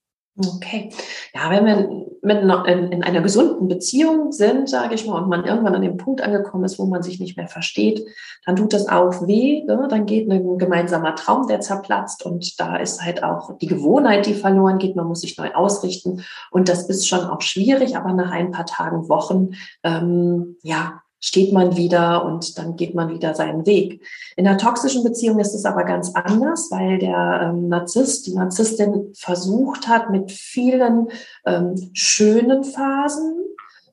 Okay. 0.46 0.90
Ja, 1.34 1.50
wenn 1.50 1.66
wir 1.66 2.06
mit 2.22 2.42
in, 2.66 2.92
in, 2.92 3.02
einer 3.02 3.20
gesunden 3.20 3.68
Beziehung 3.68 4.32
sind, 4.32 4.68
sage 4.68 4.94
ich 4.94 5.06
mal, 5.06 5.22
und 5.22 5.28
man 5.28 5.44
irgendwann 5.44 5.74
an 5.74 5.82
dem 5.82 5.96
Punkt 5.96 6.20
angekommen 6.22 6.64
ist, 6.64 6.78
wo 6.78 6.84
man 6.86 7.02
sich 7.02 7.18
nicht 7.18 7.36
mehr 7.36 7.48
versteht, 7.48 8.06
dann 8.44 8.56
tut 8.56 8.72
das 8.72 8.88
auch 8.88 9.26
weh. 9.26 9.64
Ne? 9.64 9.86
Dann 9.88 10.06
geht 10.06 10.30
ein 10.30 10.58
gemeinsamer 10.58 11.14
Traum, 11.14 11.46
der 11.46 11.60
zerplatzt 11.60 12.24
und 12.24 12.60
da 12.60 12.76
ist 12.76 13.02
halt 13.02 13.22
auch 13.22 13.56
die 13.58 13.66
Gewohnheit, 13.66 14.26
die 14.26 14.34
verloren 14.34 14.78
geht. 14.78 14.96
Man 14.96 15.06
muss 15.06 15.22
sich 15.22 15.38
neu 15.38 15.52
ausrichten 15.52 16.24
und 16.50 16.68
das 16.68 16.88
ist 16.88 17.08
schon 17.08 17.20
auch 17.20 17.40
schwierig, 17.40 17.96
aber 17.96 18.12
nach 18.12 18.30
ein 18.30 18.50
paar 18.50 18.66
Tagen, 18.66 19.08
Wochen, 19.08 19.50
ähm, 19.82 20.56
ja, 20.62 21.02
steht 21.20 21.52
man 21.52 21.76
wieder 21.76 22.24
und 22.24 22.58
dann 22.58 22.76
geht 22.76 22.94
man 22.94 23.10
wieder 23.10 23.34
seinen 23.34 23.66
Weg. 23.66 24.02
In 24.36 24.46
einer 24.46 24.58
toxischen 24.58 25.04
Beziehung 25.04 25.38
ist 25.38 25.54
es 25.54 25.64
aber 25.64 25.84
ganz 25.84 26.14
anders, 26.14 26.70
weil 26.70 26.98
der 26.98 27.52
ähm, 27.52 27.68
Narzisst, 27.68 28.26
die 28.26 28.34
Narzisstin 28.34 29.12
versucht 29.14 29.86
hat, 29.86 30.10
mit 30.10 30.32
vielen 30.32 31.08
ähm, 31.44 31.90
schönen 31.92 32.64
Phasen 32.64 33.44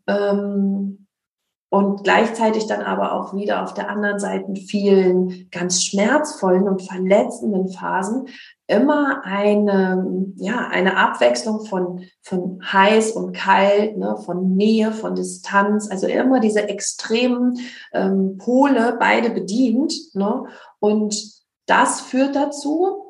ähm, 0.07 1.07
und 1.69 2.03
gleichzeitig 2.05 2.65
dann 2.67 2.81
aber 2.81 3.11
auch 3.11 3.35
wieder 3.35 3.61
auf 3.63 3.73
der 3.73 3.89
anderen 3.89 4.19
Seite 4.19 4.55
vielen 4.55 5.49
ganz 5.51 5.83
schmerzvollen 5.83 6.63
und 6.63 6.81
verletzenden 6.81 7.67
Phasen 7.67 8.27
immer 8.67 9.23
eine, 9.23 10.33
ja, 10.35 10.67
eine 10.67 10.97
Abwechslung 10.97 11.65
von, 11.65 12.03
von 12.21 12.61
heiß 12.61 13.11
und 13.11 13.33
kalt, 13.33 13.97
ne, 13.97 14.17
von 14.17 14.55
Nähe, 14.55 14.91
von 14.91 15.15
Distanz, 15.15 15.89
also 15.89 16.05
immer 16.05 16.41
diese 16.41 16.67
extremen 16.67 17.57
ähm, 17.93 18.37
Pole 18.37 18.97
beide 18.99 19.29
bedient. 19.29 19.93
Ne, 20.13 20.43
und 20.79 21.15
das 21.65 22.01
führt 22.01 22.35
dazu, 22.35 23.06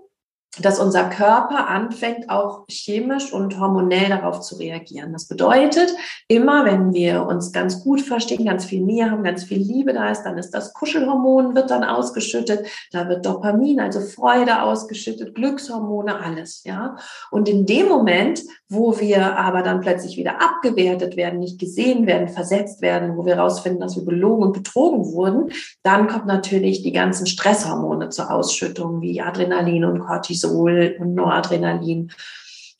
dass 0.59 0.79
unser 0.79 1.09
Körper 1.09 1.67
anfängt, 1.67 2.29
auch 2.29 2.65
chemisch 2.69 3.31
und 3.31 3.59
hormonell 3.59 4.09
darauf 4.09 4.41
zu 4.41 4.55
reagieren. 4.55 5.13
Das 5.13 5.27
bedeutet, 5.27 5.95
immer 6.27 6.65
wenn 6.65 6.93
wir 6.93 7.25
uns 7.25 7.51
ganz 7.51 7.83
gut 7.83 8.01
verstehen, 8.01 8.45
ganz 8.45 8.65
viel 8.65 8.81
Nähe 8.81 9.11
haben, 9.11 9.23
ganz 9.23 9.43
viel 9.43 9.59
Liebe 9.59 9.93
da 9.93 10.09
ist, 10.09 10.23
dann 10.23 10.37
ist 10.37 10.51
das 10.51 10.73
Kuschelhormon, 10.73 11.55
wird 11.55 11.69
dann 11.69 11.83
ausgeschüttet, 11.83 12.65
da 12.91 13.07
wird 13.07 13.25
Dopamin, 13.25 13.79
also 13.79 14.01
Freude 14.01 14.63
ausgeschüttet, 14.63 15.35
Glückshormone, 15.35 16.19
alles, 16.19 16.63
ja. 16.63 16.95
Und 17.31 17.47
in 17.47 17.65
dem 17.65 17.87
Moment, 17.87 18.41
wo 18.69 18.99
wir 18.99 19.37
aber 19.37 19.61
dann 19.61 19.81
plötzlich 19.81 20.17
wieder 20.17 20.41
abgewertet 20.41 21.15
werden, 21.15 21.39
nicht 21.39 21.59
gesehen 21.59 22.07
werden, 22.07 22.27
versetzt 22.27 22.81
werden, 22.81 23.15
wo 23.15 23.25
wir 23.25 23.35
herausfinden, 23.35 23.79
dass 23.79 23.95
wir 23.95 24.05
belogen 24.05 24.43
und 24.43 24.53
betrogen 24.53 25.05
wurden, 25.13 25.51
dann 25.83 26.07
kommt 26.07 26.25
natürlich 26.25 26.81
die 26.81 26.91
ganzen 26.91 27.27
Stresshormone 27.27 28.09
zur 28.09 28.31
Ausschüttung, 28.31 29.01
wie 29.01 29.21
Adrenalin 29.21 29.85
und 29.85 29.99
Cortisol 29.99 30.46
Cortisol 30.47 30.95
und 30.99 31.15
Noradrenalin. 31.15 32.11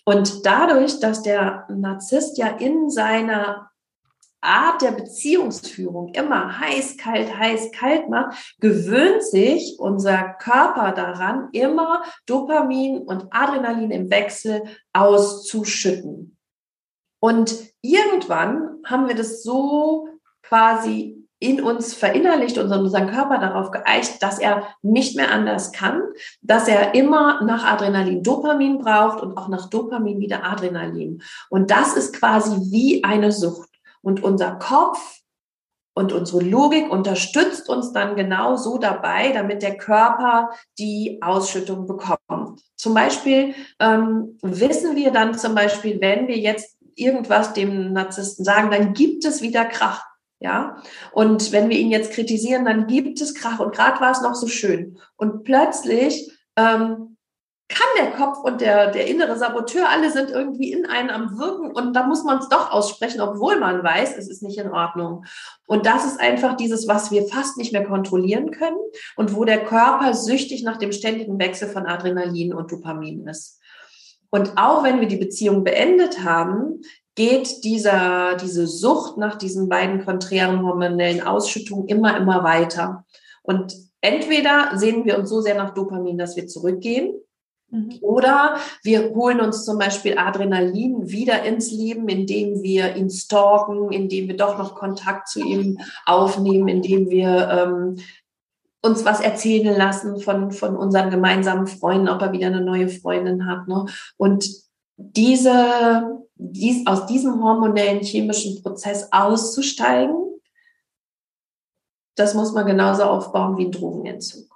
Und 0.06 0.46
dadurch, 0.46 1.00
dass 1.00 1.22
der 1.22 1.68
Narzisst 1.70 2.38
ja 2.38 2.48
in 2.48 2.90
seiner 2.90 3.70
Art 4.40 4.82
der 4.82 4.92
Beziehungsführung 4.92 6.14
immer 6.14 6.60
heiß, 6.60 6.98
kalt, 6.98 7.38
heiß, 7.38 7.72
kalt 7.72 8.08
macht, 8.08 8.56
gewöhnt 8.60 9.24
sich 9.24 9.76
unser 9.80 10.36
Körper 10.40 10.94
daran, 10.94 11.50
immer 11.52 12.04
Dopamin 12.26 13.00
und 13.00 13.26
Adrenalin 13.32 13.92
im 13.92 14.10
Wechsel 14.10 14.64
auszuschütten. 14.94 16.38
Und 17.20 17.74
irgendwann 17.82 18.78
haben 18.86 19.08
wir 19.08 19.16
das 19.16 19.44
so 19.44 20.08
quasi 20.44 21.17
in 21.40 21.62
uns 21.62 21.94
verinnerlicht 21.94 22.58
und 22.58 22.72
unseren 22.72 23.12
Körper 23.12 23.38
darauf 23.38 23.72
geeicht, 23.72 24.24
dass 24.24 24.40
er 24.40 24.64
nicht 24.82 25.16
mehr 25.16 25.32
anders 25.32 25.72
kann, 25.72 26.02
dass 26.42 26.68
er 26.68 26.96
immer 26.96 27.44
nach 27.44 27.64
Adrenalin 27.64 28.24
Dopamin 28.24 28.80
braucht 28.80 29.22
und 29.22 29.38
auch 29.38 29.48
nach 29.48 29.70
Dopamin 29.70 30.20
wieder 30.20 30.44
Adrenalin. 30.44 31.22
Und 31.50 31.70
das 31.70 31.96
ist 31.96 32.18
quasi 32.18 32.72
wie 32.72 33.04
eine 33.04 33.32
Sucht. 33.32 33.70
Und 34.02 34.24
unser 34.24 34.56
Kopf 34.56 35.00
und 35.98 36.14
unsere 36.14 36.44
Logik 36.44 36.92
unterstützt 36.92 37.70
uns 37.70 37.92
dann 37.92 38.16
genau 38.16 38.56
so 38.56 38.78
dabei, 38.78 39.32
damit 39.32 39.64
der 39.64 39.78
Körper 39.78 40.52
die 40.78 41.20
Ausschüttung 41.22 41.88
bekommt. 41.88 42.62
Zum 42.76 42.94
Beispiel 42.94 43.56
ähm, 43.80 44.38
wissen 44.44 44.96
wir 44.96 45.12
dann 45.12 45.38
zum 45.38 45.56
Beispiel, 45.56 46.00
wenn 46.00 46.28
wir 46.28 46.38
jetzt 46.38 46.78
irgendwas 46.96 47.54
dem 47.54 47.94
Narzissten 47.94 48.46
sagen, 48.46 48.70
dann 48.72 48.94
gibt 48.94 49.26
es 49.26 49.42
wieder 49.42 49.66
Krach. 49.66 50.07
Ja, 50.40 50.78
und 51.14 51.52
wenn 51.52 51.70
wir 51.70 51.78
ihn 51.78 51.90
jetzt 51.90 52.12
kritisieren, 52.12 52.66
dann 52.66 52.86
gibt 52.86 53.20
es 53.22 53.34
Krach. 53.34 53.60
Und 53.60 53.74
gerade 53.74 54.00
war 54.00 54.12
es 54.12 54.22
noch 54.22 54.36
so 54.36 54.48
schön. 54.48 55.00
Und 55.16 55.44
plötzlich 55.44 56.32
ähm, 56.56 57.18
kann 57.70 57.88
der 57.98 58.12
Kopf 58.12 58.40
und 58.44 58.62
der, 58.62 58.92
der 58.92 59.08
innere 59.08 59.38
Saboteur, 59.38 59.90
alle 59.90 60.10
sind 60.10 60.30
irgendwie 60.30 60.72
in 60.72 60.86
einen 60.86 61.10
am 61.10 61.38
Wirken 61.38 61.72
und 61.72 61.94
da 61.94 62.08
muss 62.08 62.24
man 62.24 62.38
es 62.38 62.48
doch 62.48 62.72
aussprechen, 62.72 63.20
obwohl 63.20 63.60
man 63.60 63.84
weiß, 63.84 64.16
es 64.18 64.30
ist 64.30 64.42
nicht 64.42 64.58
in 64.58 64.72
Ordnung. 64.72 65.26
Und 65.68 65.86
das 65.86 66.06
ist 66.06 66.20
einfach 66.20 66.56
dieses, 66.56 66.88
was 66.88 67.12
wir 67.12 67.28
fast 67.28 67.58
nicht 67.58 67.74
mehr 67.74 67.84
kontrollieren 67.84 68.52
können 68.52 68.78
und 69.18 69.36
wo 69.36 69.44
der 69.44 69.66
Körper 69.66 70.14
süchtig 70.14 70.64
nach 70.64 70.78
dem 70.78 70.94
ständigen 70.94 71.40
Wechsel 71.40 71.68
von 71.68 71.86
Adrenalin 71.86 72.54
und 72.54 72.72
Dopamin 72.72 73.28
ist. 73.28 73.60
Und 74.30 74.54
auch 74.56 74.84
wenn 74.84 75.02
wir 75.02 75.08
die 75.08 75.18
Beziehung 75.18 75.64
beendet 75.66 76.24
haben, 76.24 76.82
geht 77.18 77.64
dieser, 77.64 78.36
diese 78.36 78.68
Sucht 78.68 79.18
nach 79.18 79.36
diesen 79.36 79.68
beiden 79.68 80.06
konträren 80.06 80.62
hormonellen 80.62 81.22
Ausschüttungen 81.22 81.88
immer, 81.88 82.16
immer 82.16 82.44
weiter. 82.44 83.06
Und 83.42 83.74
entweder 84.02 84.78
sehen 84.78 85.04
wir 85.04 85.18
uns 85.18 85.30
so 85.30 85.42
sehr 85.42 85.56
nach 85.56 85.74
Dopamin, 85.74 86.20
dass 86.20 86.36
wir 86.36 86.48
zurückgehen, 86.48 87.16
mhm. 87.72 87.98
oder 88.02 88.58
wir 88.84 89.16
holen 89.16 89.42
uns 89.42 89.66
zum 89.66 89.80
Beispiel 89.80 90.16
Adrenalin 90.20 91.10
wieder 91.10 91.42
ins 91.42 91.72
Leben, 91.72 92.08
indem 92.08 92.62
wir 92.62 92.96
ihn 92.96 93.10
stalken, 93.10 93.92
indem 93.92 94.28
wir 94.28 94.38
doch 94.38 94.60
noch 94.60 94.76
Kontakt 94.76 95.28
zu 95.28 95.44
ihm 95.44 95.80
aufnehmen, 96.06 96.68
indem 96.68 97.10
wir 97.10 97.50
ähm, 97.50 97.98
uns 98.84 99.06
was 99.06 99.22
erzählen 99.22 99.76
lassen 99.76 100.20
von, 100.20 100.52
von 100.52 100.78
unseren 100.78 101.10
gemeinsamen 101.10 101.66
Freunden, 101.66 102.10
ob 102.10 102.22
er 102.22 102.32
wieder 102.32 102.48
eine 102.48 102.62
neue 102.62 102.90
Freundin 102.90 103.48
hat. 103.48 103.68
Ne? 103.68 103.86
Und 104.18 104.67
diese 104.98 106.18
dies, 106.36 106.86
aus 106.86 107.06
diesem 107.06 107.44
hormonellen 107.44 108.02
chemischen 108.02 108.62
Prozess 108.62 109.12
auszusteigen, 109.12 110.16
das 112.16 112.34
muss 112.34 112.54
man 112.54 112.66
genauso 112.66 113.04
aufbauen 113.04 113.58
wie 113.58 113.66
ein 113.66 113.72
Drogenentzug. 113.72 114.48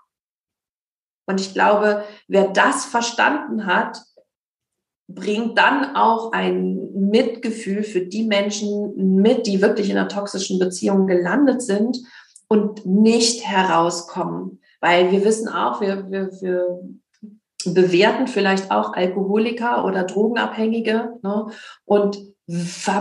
Und 1.28 1.40
ich 1.40 1.54
glaube, 1.54 2.04
wer 2.28 2.50
das 2.50 2.86
verstanden 2.86 3.66
hat, 3.66 4.02
bringt 5.08 5.58
dann 5.58 5.96
auch 5.96 6.32
ein 6.32 6.92
Mitgefühl 6.94 7.84
für 7.84 8.02
die 8.02 8.24
Menschen 8.24 8.96
mit, 9.22 9.46
die 9.46 9.62
wirklich 9.62 9.90
in 9.90 9.98
einer 9.98 10.08
toxischen 10.08 10.58
Beziehung 10.58 11.06
gelandet 11.06 11.62
sind 11.62 11.98
und 12.48 12.86
nicht 12.86 13.46
herauskommen. 13.46 14.62
Weil 14.80 15.12
wir 15.12 15.24
wissen 15.24 15.48
auch, 15.48 15.82
wir, 15.82 16.10
wir, 16.10 16.32
wir 16.42 16.80
bewerten 17.66 18.28
vielleicht 18.28 18.72
auch 18.72 18.94
Alkoholiker 18.94 19.86
oder 19.86 20.04
Drogenabhängige 20.04 21.14
ne? 21.22 21.48
und 21.86 22.32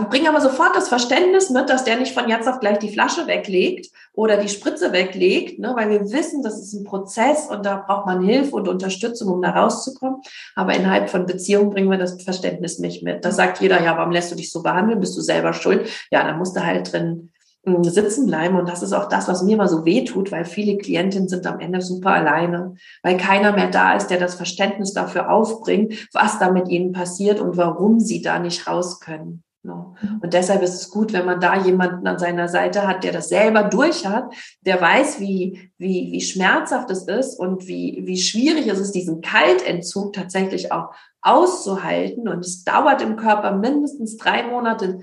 bringen 0.09 0.27
aber 0.27 0.39
sofort 0.39 0.75
das 0.75 0.87
Verständnis 0.87 1.49
mit, 1.49 1.69
dass 1.69 1.83
der 1.83 1.97
nicht 1.97 2.13
von 2.13 2.29
jetzt 2.29 2.47
auf 2.47 2.59
gleich 2.59 2.79
die 2.79 2.91
Flasche 2.93 3.27
weglegt 3.27 3.89
oder 4.13 4.37
die 4.37 4.47
Spritze 4.47 4.93
weglegt, 4.93 5.59
ne? 5.59 5.73
weil 5.75 5.89
wir 5.89 6.11
wissen, 6.11 6.43
das 6.43 6.59
ist 6.59 6.73
ein 6.73 6.85
Prozess 6.85 7.47
und 7.49 7.65
da 7.65 7.83
braucht 7.85 8.05
man 8.05 8.23
Hilfe 8.23 8.55
und 8.55 8.67
Unterstützung, 8.67 9.29
um 9.33 9.41
da 9.41 9.49
rauszukommen. 9.49 10.21
Aber 10.55 10.73
innerhalb 10.73 11.09
von 11.09 11.25
Beziehungen 11.25 11.69
bringen 11.69 11.89
wir 11.89 11.97
das 11.97 12.21
Verständnis 12.21 12.79
nicht 12.79 13.03
mit. 13.03 13.25
Da 13.25 13.31
sagt 13.31 13.59
jeder, 13.61 13.81
ja, 13.83 13.97
warum 13.97 14.11
lässt 14.11 14.31
du 14.31 14.35
dich 14.35 14.51
so 14.51 14.61
behandeln? 14.61 14.99
Bist 14.99 15.17
du 15.17 15.21
selber 15.21 15.53
schuld? 15.53 15.89
Ja, 16.11 16.23
dann 16.23 16.37
musst 16.37 16.55
du 16.55 16.65
halt 16.65 16.91
drin 16.91 17.31
sitzen 17.63 18.25
bleiben. 18.25 18.57
Und 18.57 18.67
das 18.67 18.81
ist 18.81 18.93
auch 18.93 19.07
das, 19.07 19.27
was 19.27 19.43
mir 19.43 19.53
immer 19.53 19.67
so 19.67 19.85
weh 19.85 20.03
tut, 20.03 20.31
weil 20.31 20.45
viele 20.45 20.77
Klientinnen 20.77 21.29
sind 21.29 21.45
am 21.45 21.59
Ende 21.59 21.81
super 21.81 22.11
alleine, 22.11 22.75
weil 23.03 23.17
keiner 23.17 23.51
mehr 23.51 23.69
da 23.69 23.95
ist, 23.95 24.07
der 24.07 24.19
das 24.19 24.35
Verständnis 24.35 24.93
dafür 24.93 25.31
aufbringt, 25.31 26.09
was 26.13 26.39
da 26.39 26.51
mit 26.51 26.69
ihnen 26.69 26.91
passiert 26.91 27.39
und 27.39 27.57
warum 27.57 27.99
sie 27.99 28.21
da 28.21 28.39
nicht 28.39 28.67
raus 28.67 28.99
können. 28.99 29.43
Mhm. 29.63 30.19
Und 30.21 30.33
deshalb 30.33 30.63
ist 30.63 30.73
es 30.73 30.89
gut, 30.89 31.13
wenn 31.13 31.25
man 31.25 31.39
da 31.39 31.55
jemanden 31.63 32.07
an 32.07 32.17
seiner 32.17 32.47
Seite 32.47 32.87
hat, 32.87 33.03
der 33.03 33.11
das 33.11 33.29
selber 33.29 33.63
durch 33.63 34.05
hat, 34.05 34.33
der 34.61 34.81
weiß, 34.81 35.19
wie, 35.19 35.71
wie, 35.77 36.11
wie 36.11 36.21
schmerzhaft 36.21 36.89
es 36.89 37.03
ist 37.07 37.39
und 37.39 37.67
wie, 37.67 38.01
wie 38.05 38.17
schwierig 38.17 38.67
es 38.67 38.79
ist, 38.79 38.95
diesen 38.95 39.21
Kaltentzug 39.21 40.13
tatsächlich 40.13 40.71
auch 40.71 40.93
auszuhalten. 41.21 42.27
Und 42.27 42.39
es 42.39 42.63
dauert 42.63 43.01
im 43.01 43.15
Körper 43.15 43.51
mindestens 43.51 44.17
drei 44.17 44.43
Monate, 44.43 45.01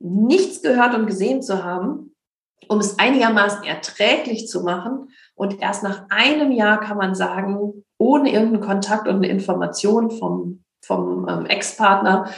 nichts 0.00 0.62
gehört 0.62 0.94
und 0.94 1.06
gesehen 1.06 1.42
zu 1.42 1.62
haben. 1.64 2.06
um 2.68 2.78
es 2.78 2.98
einigermaßen 2.98 3.64
erträglich 3.64 4.46
zu 4.46 4.62
machen. 4.62 5.08
Und 5.34 5.60
erst 5.60 5.82
nach 5.82 6.04
einem 6.10 6.52
Jahr 6.52 6.78
kann 6.78 6.98
man 6.98 7.14
sagen, 7.14 7.84
ohne 7.98 8.30
irgendeinen 8.30 8.62
Kontakt 8.62 9.08
und 9.08 9.16
eine 9.16 9.28
Information 9.28 10.10
vom, 10.10 10.62
vom 10.84 11.26
ähm, 11.28 11.46
Ex-Partner, 11.46 12.30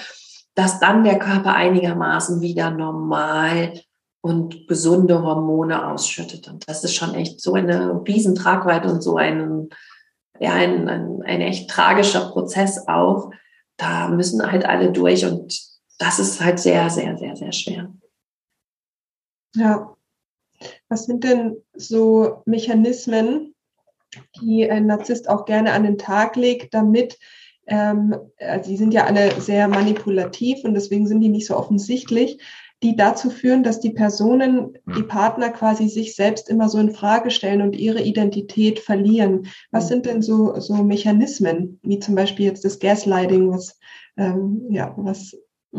dass 0.55 0.81
dann 0.81 1.05
der 1.05 1.19
Körper 1.19 1.55
einigermaßen 1.55 2.41
wieder 2.41 2.71
normal 2.71 3.75
und 4.23 4.69
gesunde 4.69 5.23
Hormone 5.23 5.87
ausschüttet. 5.87 6.49
Und 6.49 6.69
das 6.69 6.85
ist 6.85 6.95
schon 6.95 7.15
echt 7.15 7.41
so 7.41 7.55
eine 7.55 8.03
Riesentragweite 8.07 8.89
und 8.89 9.03
so 9.03 9.17
ein, 9.17 9.69
ja, 10.39 10.53
ein, 10.53 10.89
ein, 10.89 11.23
ein 11.25 11.41
echt 11.41 11.69
tragischer 11.69 12.31
Prozess 12.31 12.87
auch. 12.87 13.33
Da 13.77 14.09
müssen 14.09 14.51
halt 14.51 14.65
alle 14.65 14.93
durch 14.93 15.27
und 15.27 15.72
das 16.03 16.19
ist 16.19 16.41
halt 16.41 16.59
sehr, 16.59 16.91
sehr, 16.91 17.17
sehr, 17.17 17.37
sehr 17.37 17.53
schwer. 17.53 17.93
Ja. 19.55 19.97
Was 20.89 21.05
sind 21.07 21.25
denn 21.25 21.57
so 21.75 22.43
Mechanismen, 22.45 23.55
die 24.41 24.71
ein 24.71 24.87
Narzisst 24.87 25.29
auch 25.29 25.45
gerne 25.45 25.73
an 25.73 25.85
den 25.85 25.99
Tag 25.99 26.37
legt, 26.37 26.75
damit 26.75 27.19
ähm, 27.67 28.15
also 28.39 28.71
die 28.71 28.77
sind 28.77 28.93
ja 28.93 29.05
alle 29.05 29.41
sehr 29.41 29.69
manipulativ 29.69 30.65
und 30.65 30.75
deswegen 30.75 31.07
sind 31.07 31.21
die 31.21 31.29
nicht 31.29 31.47
so 31.47 31.57
offensichtlich, 31.57 32.39
die 32.83 32.97
dazu 32.97 33.31
führen, 33.31 33.63
dass 33.63 33.79
die 33.79 33.91
Personen, 33.91 34.77
die 34.97 35.05
Partner 35.05 35.51
quasi 35.51 35.89
sich 35.89 36.17
selbst 36.17 36.49
immer 36.49 36.69
so 36.69 36.79
in 36.79 36.93
Frage 36.93 37.31
stellen 37.31 37.63
und 37.63 37.77
ihre 37.77 38.03
Identität 38.03 38.81
verlieren. 38.81 39.47
Was 39.71 39.87
sind 39.87 40.07
denn 40.07 40.21
so, 40.21 40.59
so 40.59 40.75
Mechanismen, 40.83 41.79
wie 41.83 42.01
zum 42.01 42.17
Beispiel 42.17 42.47
jetzt 42.47 42.65
das 42.65 42.81
Gaslighting, 42.81 43.51
was, 43.51 43.79
ähm, 44.17 44.67
ja, 44.69 44.93
was 44.97 45.37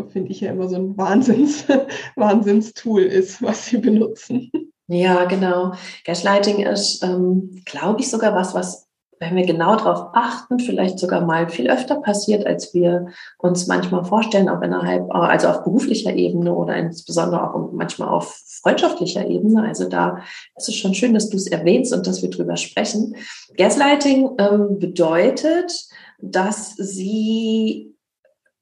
finde 0.10 0.32
ich 0.32 0.42
ja 0.42 0.52
immer 0.52 0.68
so 0.68 0.76
ein 0.76 0.98
Wahnsinns, 0.98 1.66
Wahnsinnstool 2.16 3.02
ist, 3.02 3.42
was 3.42 3.68
sie 3.68 3.78
benutzen. 3.78 4.52
Ja, 4.88 5.26
genau. 5.26 5.74
Gaslighting 6.06 6.66
ist, 6.66 7.04
ähm, 7.04 7.62
glaube 7.66 8.02
ich, 8.02 8.10
sogar 8.10 8.36
was, 8.36 8.54
was 8.54 8.88
wenn 9.20 9.36
wir 9.36 9.46
genau 9.46 9.76
darauf 9.76 10.10
achten, 10.14 10.60
vielleicht 10.60 11.00
sogar 11.00 11.26
mal 11.26 11.50
viel 11.50 11.70
öfter 11.70 11.96
passiert, 12.02 12.46
als 12.46 12.74
wir 12.74 13.08
uns 13.38 13.68
manchmal 13.68 14.04
vorstellen, 14.04 14.50
auch 14.50 14.62
innerhalb, 14.62 15.14
also 15.14 15.48
auf 15.48 15.64
beruflicher 15.64 16.14
Ebene 16.14 16.54
oder 16.54 16.76
insbesondere 16.76 17.54
auch 17.54 17.72
manchmal 17.72 18.10
auf 18.10 18.42
freundschaftlicher 18.62 19.26
Ebene. 19.26 19.64
Also 19.64 19.88
da 19.88 20.20
ist 20.58 20.68
es 20.68 20.76
schon 20.76 20.94
schön, 20.94 21.14
dass 21.14 21.30
du 21.30 21.38
es 21.38 21.48
erwähnst 21.48 21.94
und 21.94 22.06
dass 22.06 22.22
wir 22.22 22.30
drüber 22.30 22.58
sprechen. 22.58 23.16
Gaslighting 23.56 24.32
ähm, 24.40 24.80
bedeutet, 24.80 25.72
dass 26.20 26.76
sie, 26.76 27.96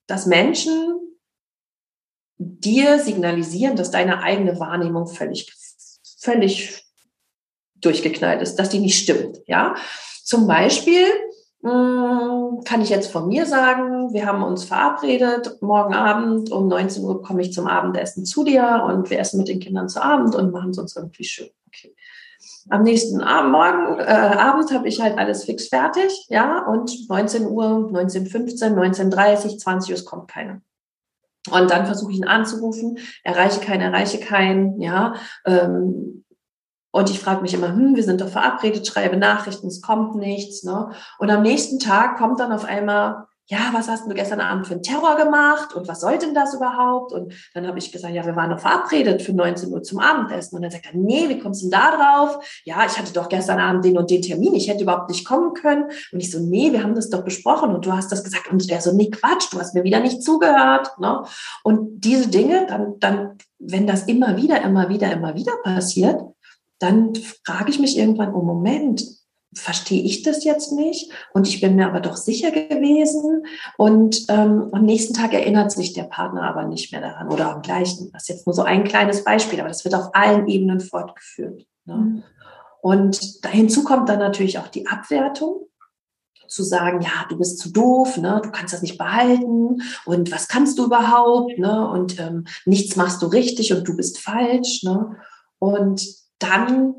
dass 0.08 0.26
Menschen 0.26 1.00
dir 2.64 2.99
signalisieren, 2.99 3.76
dass 3.76 3.91
deine 3.91 4.24
eigene 4.24 4.59
Wahrnehmung 4.59 5.07
völlig, 5.07 5.53
völlig 6.20 6.84
durchgeknallt 7.76 8.41
ist, 8.41 8.55
dass 8.55 8.70
die 8.70 8.80
nicht 8.80 9.01
stimmt, 9.01 9.39
ja. 9.47 9.76
Zum 10.24 10.47
Beispiel 10.47 11.05
hm, 11.64 12.62
kann 12.66 12.82
ich 12.82 12.89
jetzt 12.89 13.12
von 13.12 13.28
mir 13.28 13.45
sagen, 13.45 14.14
wir 14.14 14.26
haben 14.26 14.43
uns 14.43 14.64
verabredet, 14.64 15.62
morgen 15.62 15.93
Abend 15.93 16.51
um 16.51 16.68
19 16.68 17.03
Uhr 17.03 17.22
komme 17.22 17.41
ich 17.41 17.53
zum 17.53 17.68
Abendessen 17.68 18.26
zu 18.26 18.43
dir 18.43 18.84
und 18.88 19.09
wir 19.09 19.20
essen 19.20 19.38
mit 19.38 19.47
den 19.47 19.59
Kindern 19.59 19.88
zu 19.88 20.01
Abend 20.01 20.36
und 20.36 20.51
machen 20.51 20.72
es 20.72 20.80
uns 20.80 20.95
irgendwie 20.95 21.24
schön. 21.24 21.49
Okay. 21.68 21.95
Am 22.70 22.84
nächsten 22.84 23.22
Abend, 23.22 23.51
morgen, 23.51 23.99
äh, 23.99 24.03
Abend 24.03 24.72
habe 24.74 24.88
ich 24.88 25.01
halt 25.01 25.18
alles 25.18 25.43
fix 25.43 25.68
fertig, 25.68 26.26
ja, 26.30 26.66
und 26.66 27.09
19 27.09 27.45
Uhr, 27.45 27.89
19.15, 27.91 28.74
19.30, 28.74 29.57
20 29.59 29.91
Uhr, 29.91 29.95
es 29.95 30.05
kommt 30.05 30.28
keiner. 30.28 30.62
Und 31.50 31.72
dann 31.72 31.86
versuche 31.88 32.12
ich 32.12 32.18
ihn 32.18 32.28
anzurufen, 32.28 33.00
erreiche 33.24 33.62
keinen, 33.62 33.82
erreiche 33.82 34.20
keinen, 34.20 34.80
ja, 34.80 35.16
ähm, 35.46 36.24
und 36.92 37.10
ich 37.10 37.20
frage 37.20 37.42
mich 37.42 37.54
immer, 37.54 37.70
hm, 37.70 37.96
wir 37.96 38.04
sind 38.04 38.20
doch 38.20 38.28
verabredet, 38.28 38.86
schreibe 38.86 39.16
Nachrichten, 39.16 39.68
es 39.68 39.82
kommt 39.82 40.16
nichts. 40.16 40.64
Ne? 40.64 40.92
Und 41.20 41.30
am 41.30 41.42
nächsten 41.42 41.80
Tag 41.80 42.18
kommt 42.18 42.39
dann 42.39 42.52
auf 42.52 42.66
einmal, 42.66 43.28
ja, 43.52 43.72
was 43.74 43.89
hast 43.89 44.08
du 44.08 44.14
gestern 44.14 44.39
Abend 44.39 44.66
für 44.66 44.76
einen 44.76 44.82
Terror 44.82 45.18
gemacht 45.18 45.76
und 45.76 45.86
was 45.86 45.99
soll 45.99 46.18
denn 46.18 46.34
das 46.34 46.54
überhaupt? 46.54 47.12
Und 47.12 47.34
dann 47.54 47.68
habe 47.68 47.80
ich 47.80 47.91
gesagt, 47.91 48.14
ja, 48.14 48.26
wir 48.26 48.38
waren 48.38 48.49
doch 48.49 48.62
verabredet 48.62 49.22
für 49.22 49.34
19 49.34 49.74
Uhr 49.74 49.84
zum 49.84 49.99
Abendessen. 49.99 50.56
Und 50.56 50.62
dann 50.62 50.72
sagt 50.72 50.86
er, 50.86 50.97
nee, 50.97 51.28
wie 51.28 51.38
kommst 51.38 51.62
du 51.62 51.70
denn 51.70 51.78
da 51.78 51.97
drauf? 51.97 52.62
Ja, 52.64 52.86
ich 52.86 52.97
hatte 52.97 53.12
doch 53.12 53.28
gestern 53.28 53.60
Abend 53.60 53.84
den 53.84 53.97
und 53.97 54.10
den 54.10 54.22
Termin, 54.22 54.56
ich 54.56 54.70
hätte 54.70 54.84
überhaupt 54.84 55.10
nicht 55.10 55.26
kommen 55.26 55.54
können. 55.54 55.84
Und 56.14 56.22
ich 56.22 56.32
so, 56.32 56.39
nee, 56.39 56.72
wir 56.72 56.82
haben 56.82 56.95
das 56.95 57.10
doch 57.10 57.26
besprochen 57.26 57.76
und 57.76 57.86
du 57.86 57.91
hast 57.91 58.10
das 58.10 58.24
gesagt. 58.24 58.49
Und 58.49 58.70
der 58.70 58.80
so, 58.80 58.93
nee, 58.93 59.10
Quatsch, 59.10 59.52
du 59.52 59.60
hast 59.60 59.76
mir 59.76 59.84
wieder 59.84 59.99
nicht 59.99 60.24
zugehört. 60.24 60.97
Ne? 60.97 61.22
Und 61.66 61.99
diese 62.06 62.30
Dinge, 62.30 62.68
dann, 62.70 62.99
dann, 62.99 63.38
wenn 63.60 63.86
das 63.86 64.04
immer 64.04 64.38
wieder, 64.38 64.62
immer 64.62 64.88
wieder, 64.88 65.12
immer 65.12 65.36
wieder 65.36 65.58
passiert, 65.62 66.22
dann 66.80 67.12
frage 67.45 67.70
ich 67.70 67.80
mich 67.80 67.97
irgendwann, 67.97 68.34
oh 68.34 68.43
Moment, 68.43 69.04
verstehe 69.54 70.02
ich 70.02 70.24
das 70.24 70.43
jetzt 70.43 70.72
nicht? 70.72 71.12
Und 71.34 71.47
ich 71.47 71.60
bin 71.62 71.76
mir 71.76 71.88
aber 71.88 71.99
doch 71.99 72.16
sicher 72.16 72.52
gewesen. 72.52 73.45
Und 73.78 74.26
ähm, 74.30 74.70
am 74.72 74.86
nächsten 74.86 75.14
Tag 75.14 75.34
erinnert 75.34 75.72
sich 75.72 75.93
der 75.93 76.04
Partner 76.04 76.43
aber 76.43 76.66
nicht 76.66 76.91
mehr 76.91 77.02
daran 77.02 77.30
oder 77.30 77.54
am 77.54 77.62
gleichen. 77.62 78.12
Das 78.14 78.24
ist 78.24 78.30
jetzt 78.30 78.47
nur 78.47 78.54
so 78.54 78.64
ein 78.64 78.84
kleines 78.84 79.24
Beispiel, 79.24 79.60
aber 79.60 79.70
das 79.70 79.84
wird 79.84 79.95
auf 79.95 80.14
allen 80.14 80.47
Ebenen 80.47 80.80
fortgeführt. 80.80 81.66
Ne? 81.86 81.95
Mhm. 81.95 82.24
Und 82.82 83.20
hinzu 83.49 83.84
kommt 83.84 84.10
dann 84.10 84.20
natürlich 84.20 84.58
auch 84.58 84.68
die 84.68 84.88
Abwertung 84.88 85.68
zu 86.47 86.64
sagen, 86.64 87.02
ja, 87.02 87.26
du 87.30 87.38
bist 87.38 87.60
zu 87.60 87.72
doof, 87.72 88.18
ne, 88.18 88.41
du 88.43 88.52
kannst 88.52 88.74
das 88.74 88.82
nicht 88.82 88.97
behalten 88.97 89.82
und 90.06 90.32
was 90.34 90.49
kannst 90.49 90.78
du 90.78 90.86
überhaupt, 90.86 91.58
ne, 91.58 91.89
und 91.89 92.20
ähm, 92.20 92.45
nichts 92.66 92.97
machst 92.97 93.22
du 93.22 93.28
richtig 93.28 93.72
und 93.72 93.88
du 93.88 93.95
bist 93.95 94.20
falsch, 94.20 94.84
ne, 94.84 95.16
und 95.60 96.06
dann 96.39 96.93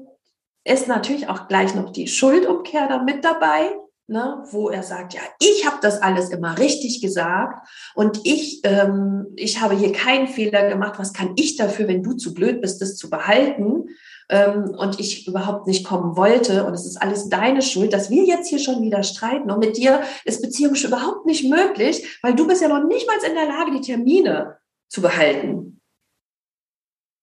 ist 0.64 0.88
natürlich 0.88 1.28
auch 1.28 1.48
gleich 1.48 1.74
noch 1.74 1.90
die 1.90 2.06
Schuldumkehr 2.06 2.88
da 2.88 3.02
mit 3.02 3.24
dabei, 3.24 3.74
ne, 4.06 4.44
wo 4.50 4.68
er 4.68 4.82
sagt, 4.82 5.14
ja, 5.14 5.20
ich 5.40 5.66
habe 5.66 5.78
das 5.80 6.00
alles 6.02 6.30
immer 6.30 6.58
richtig 6.58 7.00
gesagt 7.00 7.68
und 7.94 8.20
ich, 8.24 8.60
ähm, 8.64 9.26
ich 9.36 9.60
habe 9.60 9.74
hier 9.74 9.92
keinen 9.92 10.28
Fehler 10.28 10.68
gemacht. 10.68 10.98
Was 10.98 11.12
kann 11.12 11.32
ich 11.36 11.56
dafür, 11.56 11.88
wenn 11.88 12.02
du 12.02 12.12
zu 12.12 12.34
blöd 12.34 12.60
bist, 12.60 12.80
das 12.80 12.96
zu 12.96 13.10
behalten? 13.10 13.88
Ähm, 14.28 14.74
und 14.78 15.00
ich 15.00 15.26
überhaupt 15.26 15.66
nicht 15.66 15.84
kommen 15.84 16.16
wollte 16.16 16.64
und 16.64 16.74
es 16.74 16.86
ist 16.86 16.96
alles 17.02 17.28
deine 17.28 17.60
Schuld, 17.60 17.92
dass 17.92 18.08
wir 18.08 18.24
jetzt 18.24 18.48
hier 18.48 18.60
schon 18.60 18.80
wieder 18.80 19.02
streiten 19.02 19.50
und 19.50 19.58
mit 19.58 19.76
dir 19.76 20.02
ist 20.24 20.42
Beziehung 20.42 20.74
überhaupt 20.76 21.26
nicht 21.26 21.50
möglich, 21.50 22.18
weil 22.22 22.34
du 22.34 22.46
bist 22.46 22.62
ja 22.62 22.68
noch 22.68 22.86
nicht 22.86 23.06
mal 23.06 23.16
in 23.26 23.34
der 23.34 23.46
Lage, 23.46 23.72
die 23.72 23.80
Termine 23.80 24.58
zu 24.88 25.02
behalten. 25.02 25.80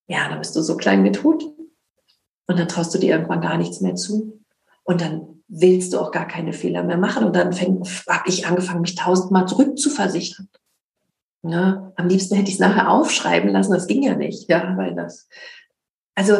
Ja, 0.07 0.27
da 0.27 0.35
bist 0.35 0.55
du 0.55 0.61
so 0.61 0.75
klein 0.75 1.01
mit 1.01 1.23
Hut. 1.23 1.43
Und 2.49 2.57
dann 2.57 2.67
traust 2.67 2.95
du 2.95 2.97
dir 2.97 3.11
irgendwann 3.11 3.41
gar 3.41 3.57
nichts 3.57 3.79
mehr 3.79 3.93
zu. 3.93 4.41
Und 4.83 5.01
dann 5.01 5.43
willst 5.47 5.93
du 5.93 5.99
auch 5.99 6.09
gar 6.11 6.27
keine 6.27 6.51
Fehler 6.51 6.81
mehr 6.81 6.97
machen. 6.97 7.23
Und 7.23 7.35
dann 7.35 7.53
habe 7.53 8.23
ich 8.25 8.47
angefangen, 8.47 8.81
mich 8.81 8.95
tausendmal 8.95 9.47
zurückzuversichern. 9.47 10.49
Ja, 11.43 11.93
am 11.95 12.07
liebsten 12.07 12.35
hätte 12.35 12.47
ich 12.47 12.55
es 12.55 12.59
nachher 12.59 12.89
aufschreiben 12.89 13.51
lassen, 13.51 13.71
das 13.71 13.85
ging 13.85 14.01
ja 14.01 14.15
nicht, 14.15 14.49
ja, 14.49 14.75
weil 14.75 14.93
das, 14.95 15.29
also 16.15 16.33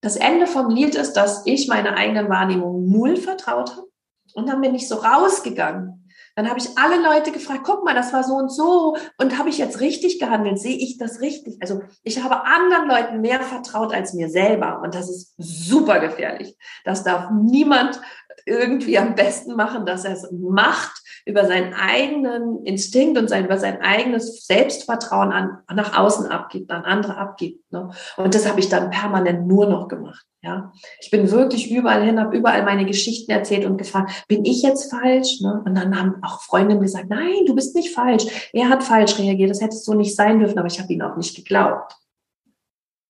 das 0.00 0.16
Ende 0.16 0.46
vom 0.46 0.70
Lied 0.70 0.94
ist, 0.94 1.12
dass 1.14 1.44
ich 1.44 1.68
meine 1.68 1.94
eigene 1.94 2.28
Wahrnehmung 2.30 2.88
null 2.88 3.16
vertraut 3.16 3.72
habe 3.72 3.88
und 4.32 4.48
dann 4.48 4.62
bin 4.62 4.74
ich 4.74 4.88
so 4.88 4.94
rausgegangen 4.94 6.07
dann 6.38 6.48
habe 6.48 6.60
ich 6.60 6.78
alle 6.78 7.02
Leute 7.02 7.32
gefragt, 7.32 7.62
guck 7.64 7.84
mal, 7.84 7.96
das 7.96 8.12
war 8.12 8.22
so 8.22 8.34
und 8.34 8.48
so 8.48 8.96
und 9.16 9.36
habe 9.38 9.48
ich 9.48 9.58
jetzt 9.58 9.80
richtig 9.80 10.20
gehandelt? 10.20 10.60
Sehe 10.60 10.76
ich 10.76 10.96
das 10.96 11.20
richtig? 11.20 11.56
Also 11.60 11.80
ich 12.04 12.22
habe 12.22 12.44
anderen 12.44 12.88
Leuten 12.88 13.20
mehr 13.20 13.40
vertraut 13.40 13.92
als 13.92 14.14
mir 14.14 14.30
selber 14.30 14.80
und 14.84 14.94
das 14.94 15.10
ist 15.10 15.34
super 15.36 15.98
gefährlich. 15.98 16.56
Das 16.84 17.02
darf 17.02 17.32
niemand 17.32 18.00
irgendwie 18.48 18.98
am 18.98 19.14
besten 19.14 19.54
machen, 19.54 19.86
dass 19.86 20.04
er 20.04 20.12
es 20.12 20.28
macht, 20.32 21.02
über 21.26 21.44
seinen 21.46 21.74
eigenen 21.74 22.64
Instinkt 22.64 23.18
und 23.18 23.28
sein, 23.28 23.44
über 23.44 23.58
sein 23.58 23.82
eigenes 23.82 24.46
Selbstvertrauen 24.46 25.30
an, 25.30 25.58
nach 25.72 25.96
außen 25.96 26.26
abgibt, 26.26 26.70
an 26.70 26.84
andere 26.84 27.18
abgibt. 27.18 27.70
Ne? 27.70 27.90
Und 28.16 28.34
das 28.34 28.48
habe 28.48 28.60
ich 28.60 28.68
dann 28.68 28.90
permanent 28.90 29.46
nur 29.46 29.66
noch 29.66 29.88
gemacht. 29.88 30.24
Ja, 30.40 30.72
ich 31.00 31.10
bin 31.10 31.30
wirklich 31.30 31.70
überall 31.70 32.02
hin, 32.04 32.20
habe 32.20 32.36
überall 32.36 32.64
meine 32.64 32.86
Geschichten 32.86 33.30
erzählt 33.30 33.66
und 33.66 33.76
gefragt, 33.76 34.24
bin 34.28 34.44
ich 34.44 34.62
jetzt 34.62 34.88
falsch? 34.88 35.40
Ne? 35.40 35.62
Und 35.66 35.74
dann 35.74 35.98
haben 35.98 36.22
auch 36.22 36.40
Freundinnen 36.42 36.80
gesagt, 36.80 37.10
nein, 37.10 37.44
du 37.44 37.54
bist 37.54 37.74
nicht 37.74 37.92
falsch. 37.92 38.50
Er 38.52 38.68
hat 38.68 38.84
falsch 38.84 39.18
reagiert, 39.18 39.50
das 39.50 39.60
hätte 39.60 39.76
so 39.76 39.94
nicht 39.94 40.14
sein 40.14 40.38
dürfen, 40.38 40.58
aber 40.58 40.68
ich 40.68 40.80
habe 40.80 40.92
ihn 40.92 41.02
auch 41.02 41.16
nicht 41.16 41.36
geglaubt. 41.36 41.94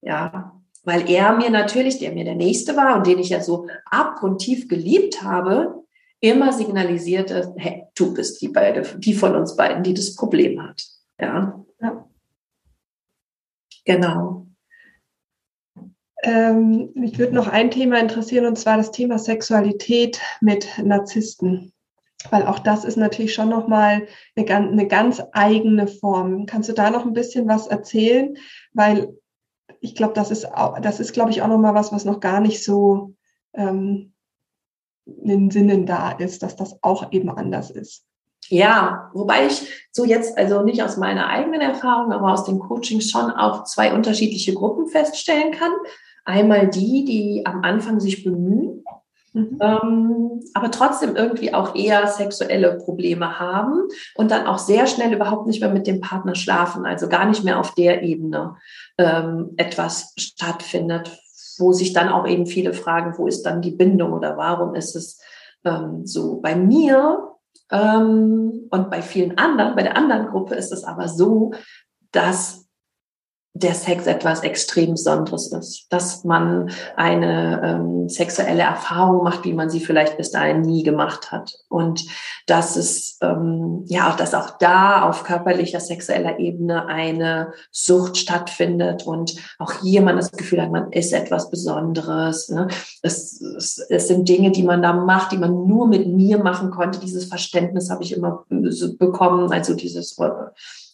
Ja, 0.01 0.58
weil 0.89 1.11
er 1.11 1.37
mir 1.37 1.51
natürlich, 1.51 1.99
der 1.99 2.13
mir 2.13 2.25
der 2.25 2.35
Nächste 2.35 2.75
war 2.75 2.97
und 2.97 3.07
den 3.07 3.19
ich 3.19 3.29
ja 3.29 3.43
so 3.43 3.67
abgrundtief 3.85 4.69
geliebt 4.69 5.23
habe, 5.23 5.85
immer 6.19 6.51
signalisierte, 6.51 7.55
hey, 7.59 7.85
du 7.95 8.15
bist 8.15 8.41
die 8.41 8.49
beide, 8.49 8.81
die 8.97 9.13
von 9.13 9.37
uns 9.37 9.55
beiden, 9.55 9.83
die 9.83 9.93
das 9.93 10.17
Problem 10.17 10.63
hat. 10.63 10.83
Ja. 11.21 11.63
ja. 11.83 12.09
Genau. 13.85 14.47
Ähm, 16.23 16.89
mich 16.95 17.19
würde 17.19 17.35
noch 17.35 17.49
ein 17.49 17.71
Thema 17.71 17.99
interessieren, 17.99 18.47
und 18.47 18.59
zwar 18.59 18.79
das 18.79 18.91
Thema 18.91 19.19
Sexualität 19.19 20.23
mit 20.41 20.67
Narzissten. 20.83 21.75
Weil 22.31 22.47
auch 22.47 22.61
das 22.61 22.87
ist 22.87 22.97
natürlich 22.97 23.35
schon 23.35 23.51
nochmal 23.51 24.09
eine, 24.37 24.47
eine 24.49 24.89
ganz 24.89 25.23
eigene 25.33 25.87
Form. 25.87 26.47
Kannst 26.47 26.71
du 26.71 26.73
da 26.73 26.89
noch 26.89 27.05
ein 27.05 27.13
bisschen 27.13 27.47
was 27.47 27.67
erzählen? 27.67 28.39
Weil 28.73 29.18
ich 29.81 29.95
glaube, 29.95 30.15
das 30.15 30.31
ist 30.31 30.53
auch, 30.53 30.81
das 30.81 31.01
ist, 31.01 31.13
glaube 31.13 31.31
ich, 31.31 31.43
auch 31.43 31.49
nochmal 31.49 31.75
was, 31.75 31.93
was 31.93 32.05
noch 32.05 32.21
gar 32.21 32.41
nicht 32.41 32.65
so 32.65 33.15
ähm, 33.55 34.13
in 35.07 35.29
den 35.29 35.51
Sinnen 35.51 35.87
da 35.87 36.13
ist, 36.13 36.43
dass 36.43 36.57
das 36.57 36.83
auch 36.83 37.13
eben 37.13 37.31
anders 37.31 37.71
ist. 37.71 38.05
Ja, 38.49 39.11
wobei 39.13 39.47
ich 39.47 39.89
so 39.93 40.05
jetzt, 40.05 40.39
also 40.39 40.63
nicht 40.63 40.83
aus 40.83 40.97
meiner 40.97 41.29
eigenen 41.29 41.61
Erfahrung, 41.61 42.13
aber 42.13 42.33
aus 42.33 42.45
den 42.45 42.59
Coachings 42.59 43.11
schon 43.11 43.31
auch 43.31 43.65
zwei 43.65 43.93
unterschiedliche 43.93 44.55
Gruppen 44.55 44.87
feststellen 44.89 45.53
kann. 45.53 45.73
Einmal 46.25 46.69
die, 46.69 47.05
die 47.05 47.43
am 47.45 47.63
Anfang 47.63 48.01
sich 48.01 48.25
bemühen, 48.25 48.85
mhm. 49.33 49.59
ähm, 49.61 50.41
aber 50.55 50.71
trotzdem 50.71 51.17
irgendwie 51.17 51.55
auch 51.55 51.75
eher 51.75 52.07
sexuelle 52.07 52.79
Probleme 52.79 53.39
haben 53.39 53.89
und 54.15 54.31
dann 54.31 54.47
auch 54.47 54.59
sehr 54.59 54.87
schnell 54.87 55.13
überhaupt 55.13 55.47
nicht 55.47 55.61
mehr 55.61 55.71
mit 55.71 55.87
dem 55.87 56.01
Partner 56.01 56.35
schlafen, 56.35 56.87
also 56.87 57.09
gar 57.09 57.27
nicht 57.27 57.45
mehr 57.45 57.59
auf 57.59 57.75
der 57.75 58.03
Ebene 58.03 58.57
ähm, 58.99 59.55
etwas 59.57 60.13
stattfindet, 60.17 61.19
wo 61.59 61.73
sich 61.73 61.93
dann 61.93 62.09
auch 62.09 62.27
eben 62.27 62.47
viele 62.47 62.73
fragen, 62.73 63.15
wo 63.17 63.27
ist 63.27 63.43
dann 63.43 63.61
die 63.61 63.73
Bindung 63.73 64.13
oder 64.13 64.37
warum 64.37 64.75
ist 64.75 64.95
es 64.95 65.21
ähm, 65.65 66.07
so. 66.07 66.41
Bei 66.41 66.55
mir 66.55 67.33
ähm, 67.71 68.69
und 68.71 68.91
bei 68.91 69.03
vielen 69.03 69.37
anderen, 69.39 69.75
bei 69.75 69.83
der 69.83 69.97
anderen 69.97 70.29
Gruppe 70.29 70.55
ist 70.55 70.73
es 70.73 70.85
aber 70.85 71.09
so, 71.09 71.53
dass 72.13 72.68
der 73.55 73.75
Sex 73.75 74.07
etwas 74.07 74.41
extrem 74.41 74.93
Besonderes 74.93 75.53
ist, 75.53 75.87
dass 75.91 76.25
man 76.25 76.71
eine 76.97 77.61
ähm, 77.65 78.09
sexuelle 78.09 78.63
Erfahrung 78.63 79.25
macht, 79.25 79.45
wie 79.45 79.53
man 79.53 79.69
sie 79.69 79.81
vielleicht 79.81 80.17
bis 80.17 80.31
dahin 80.31 80.61
nie 80.63 80.83
gemacht 80.83 81.33
hat 81.33 81.55
und 81.69 82.05
dass 82.47 82.77
es 82.77 83.19
ähm, 83.21 83.85
ja 83.87 84.11
auch, 84.11 84.17
dass 84.17 84.35
auch 84.35 84.59
da 84.59 85.03
auf 85.09 85.25
körperlicher 85.25 85.81
sexueller 85.81 86.39
Ebene 86.39 86.87
eine 86.87 87.53
Sucht 87.73 88.17
stattfindet 88.17 89.07
und 89.07 89.35
auch 89.59 89.73
hier 89.83 90.03
man 90.03 90.17
das 90.17 90.31
Gefühl 90.31 90.63
hat, 90.63 90.71
man 90.71 90.93
ist 90.93 91.13
etwas 91.13 91.51
Besonderes. 91.51 92.49
Ne? 92.51 92.69
Es, 93.03 93.41
es, 93.41 93.79
es 93.89 94.09
sind 94.09 94.29
Dinge, 94.29 94.53
die 94.53 94.63
man 94.63 94.83
da 94.83 94.93
macht, 94.93 95.33
die 95.33 95.39
man 95.39 95.67
nur 95.67 95.89
mit 95.89 96.07
mir 96.07 96.39
machen 96.39 96.71
konnte. 96.71 97.01
Dieses 97.01 97.25
Verständnis 97.25 97.91
habe 97.91 98.05
ich 98.05 98.13
immer 98.13 98.45
bekommen, 98.99 99.53
also 99.53 99.75
dieses 99.75 100.17
äh, 100.19 100.31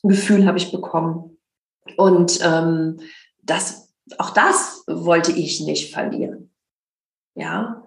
Gefühl 0.02 0.46
habe 0.46 0.58
ich 0.58 0.72
bekommen. 0.72 1.33
Und 1.96 2.40
ähm, 2.42 3.00
das, 3.42 3.94
auch 4.18 4.30
das 4.30 4.84
wollte 4.86 5.32
ich 5.32 5.60
nicht 5.60 5.92
verlieren. 5.92 6.50
Ja. 7.34 7.82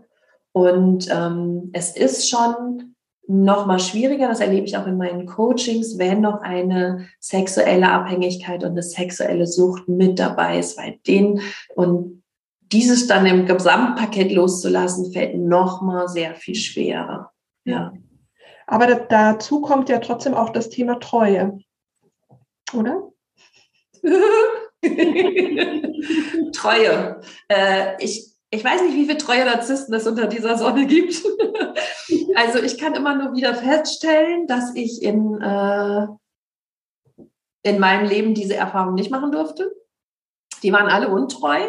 Und 0.52 1.08
ähm, 1.12 1.70
es 1.74 1.96
ist 1.96 2.30
schon 2.30 2.96
noch 3.28 3.66
mal 3.66 3.80
schwieriger, 3.80 4.30
das 4.30 4.40
erlebe 4.40 4.66
ich 4.66 4.78
auch 4.78 4.88
in 4.88 4.98
meinen 4.98 5.26
Coachings, 5.26 5.98
wenn 5.98 6.22
noch 6.22 6.42
eine 6.42 7.08
sexuelle 7.20 7.92
Abhängigkeit 7.92 8.64
und 8.64 8.72
eine 8.72 8.84
sexuelle 8.84 9.46
Sucht 9.46 9.88
mit 9.90 10.18
dabei 10.18 10.60
ist, 10.60 10.78
weil 10.78 10.98
den 11.06 11.42
und 11.76 12.24
dieses 12.72 13.08
dann 13.08 13.26
im 13.26 13.46
Gesamtpaket 13.46 14.32
loszulassen, 14.32 15.12
fällt 15.12 15.38
noch 15.38 15.82
mal 15.82 16.08
sehr 16.08 16.36
viel 16.36 16.56
schwerer. 16.56 17.32
Ja. 17.66 17.94
Aber 18.66 18.88
dazu 18.96 19.62
kommt 19.62 19.90
ja 19.90 20.00
trotzdem 20.00 20.34
auch 20.34 20.50
das 20.50 20.70
Thema 20.70 21.00
Treue, 21.00 21.60
oder? 22.74 23.10
Treue. 26.54 27.22
Äh, 27.48 28.04
ich, 28.04 28.34
ich 28.50 28.64
weiß 28.64 28.82
nicht, 28.82 28.96
wie 28.96 29.06
viele 29.06 29.18
treue 29.18 29.46
Narzissten 29.46 29.94
es 29.94 30.08
unter 30.08 30.28
dieser 30.28 30.58
Sonne 30.58 30.86
gibt. 30.86 31.22
also 32.36 32.60
ich 32.60 32.78
kann 32.78 32.96
immer 32.96 33.16
nur 33.16 33.36
wieder 33.36 33.56
feststellen, 33.56 34.48
dass 34.48 34.76
ich 34.76 35.02
in, 35.02 35.42
äh, 35.42 36.08
in 37.64 37.80
meinem 37.80 38.08
Leben 38.08 38.34
diese 38.34 38.56
Erfahrung 38.56 38.96
nicht 38.96 39.12
machen 39.12 39.32
durfte. 39.32 39.72
Die 40.64 40.72
waren 40.72 40.90
alle 40.90 41.10
untreu. 41.10 41.60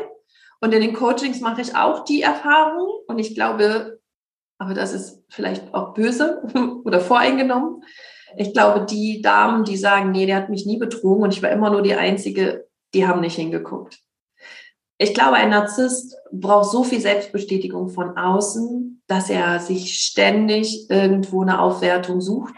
Und 0.60 0.74
in 0.74 0.80
den 0.80 0.94
Coachings 0.94 1.40
mache 1.40 1.60
ich 1.60 1.76
auch 1.76 2.04
die 2.04 2.22
Erfahrung. 2.22 2.88
Und 3.06 3.18
ich 3.18 3.34
glaube, 3.34 4.00
aber 4.58 4.74
das 4.74 4.92
ist 4.92 5.22
vielleicht 5.28 5.72
auch 5.72 5.94
böse 5.94 6.42
oder 6.84 7.00
voreingenommen, 7.00 7.84
ich 8.36 8.52
glaube, 8.52 8.86
die 8.86 9.22
Damen, 9.22 9.64
die 9.64 9.76
sagen, 9.76 10.10
nee, 10.10 10.26
der 10.26 10.36
hat 10.36 10.50
mich 10.50 10.66
nie 10.66 10.78
betrogen 10.78 11.22
und 11.22 11.34
ich 11.34 11.42
war 11.42 11.50
immer 11.50 11.70
nur 11.70 11.82
die 11.82 11.94
Einzige, 11.94 12.68
die 12.94 13.06
haben 13.06 13.20
nicht 13.20 13.36
hingeguckt. 13.36 14.00
Ich 14.98 15.14
glaube, 15.14 15.36
ein 15.36 15.50
Narzisst 15.50 16.16
braucht 16.32 16.70
so 16.70 16.82
viel 16.82 17.00
Selbstbestätigung 17.00 17.88
von 17.88 18.16
außen, 18.16 19.02
dass 19.06 19.30
er 19.30 19.60
sich 19.60 20.00
ständig 20.00 20.90
irgendwo 20.90 21.42
eine 21.42 21.60
Aufwertung 21.60 22.20
sucht 22.20 22.54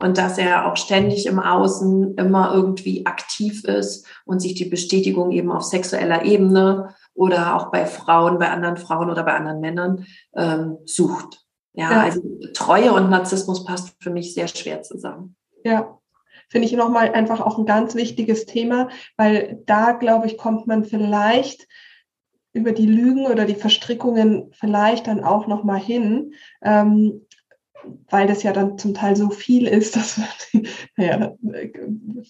und 0.00 0.18
dass 0.18 0.38
er 0.38 0.70
auch 0.70 0.76
ständig 0.76 1.26
im 1.26 1.38
Außen 1.38 2.16
immer 2.16 2.52
irgendwie 2.52 3.06
aktiv 3.06 3.64
ist 3.64 4.06
und 4.24 4.40
sich 4.40 4.54
die 4.54 4.64
Bestätigung 4.64 5.30
eben 5.30 5.52
auf 5.52 5.62
sexueller 5.62 6.24
Ebene 6.24 6.94
oder 7.14 7.54
auch 7.54 7.70
bei 7.70 7.86
Frauen, 7.86 8.38
bei 8.38 8.50
anderen 8.50 8.76
Frauen 8.76 9.08
oder 9.08 9.22
bei 9.22 9.34
anderen 9.34 9.60
Männern 9.60 10.06
ähm, 10.34 10.78
sucht. 10.84 11.43
Ja, 11.74 11.90
ja, 11.90 12.02
also 12.02 12.22
Treue 12.54 12.92
und 12.92 13.10
Narzissmus 13.10 13.64
passt 13.64 13.96
für 14.00 14.10
mich 14.10 14.32
sehr 14.32 14.48
schwer 14.48 14.82
zusammen. 14.82 15.36
Ja, 15.64 15.98
finde 16.48 16.66
ich 16.66 16.72
nochmal 16.72 17.12
einfach 17.12 17.40
auch 17.40 17.58
ein 17.58 17.66
ganz 17.66 17.94
wichtiges 17.94 18.46
Thema, 18.46 18.88
weil 19.16 19.62
da, 19.66 19.92
glaube 19.92 20.26
ich, 20.26 20.38
kommt 20.38 20.66
man 20.66 20.84
vielleicht 20.84 21.66
über 22.52 22.70
die 22.70 22.86
Lügen 22.86 23.26
oder 23.26 23.44
die 23.44 23.56
Verstrickungen 23.56 24.52
vielleicht 24.52 25.08
dann 25.08 25.24
auch 25.24 25.48
nochmal 25.48 25.80
hin. 25.80 26.34
Ähm, 26.62 27.26
weil 28.10 28.26
das 28.26 28.42
ja 28.42 28.52
dann 28.52 28.78
zum 28.78 28.94
Teil 28.94 29.16
so 29.16 29.30
viel 29.30 29.66
ist, 29.66 29.96
dass 29.96 30.18
man, 30.18 30.28
naja, 30.96 31.34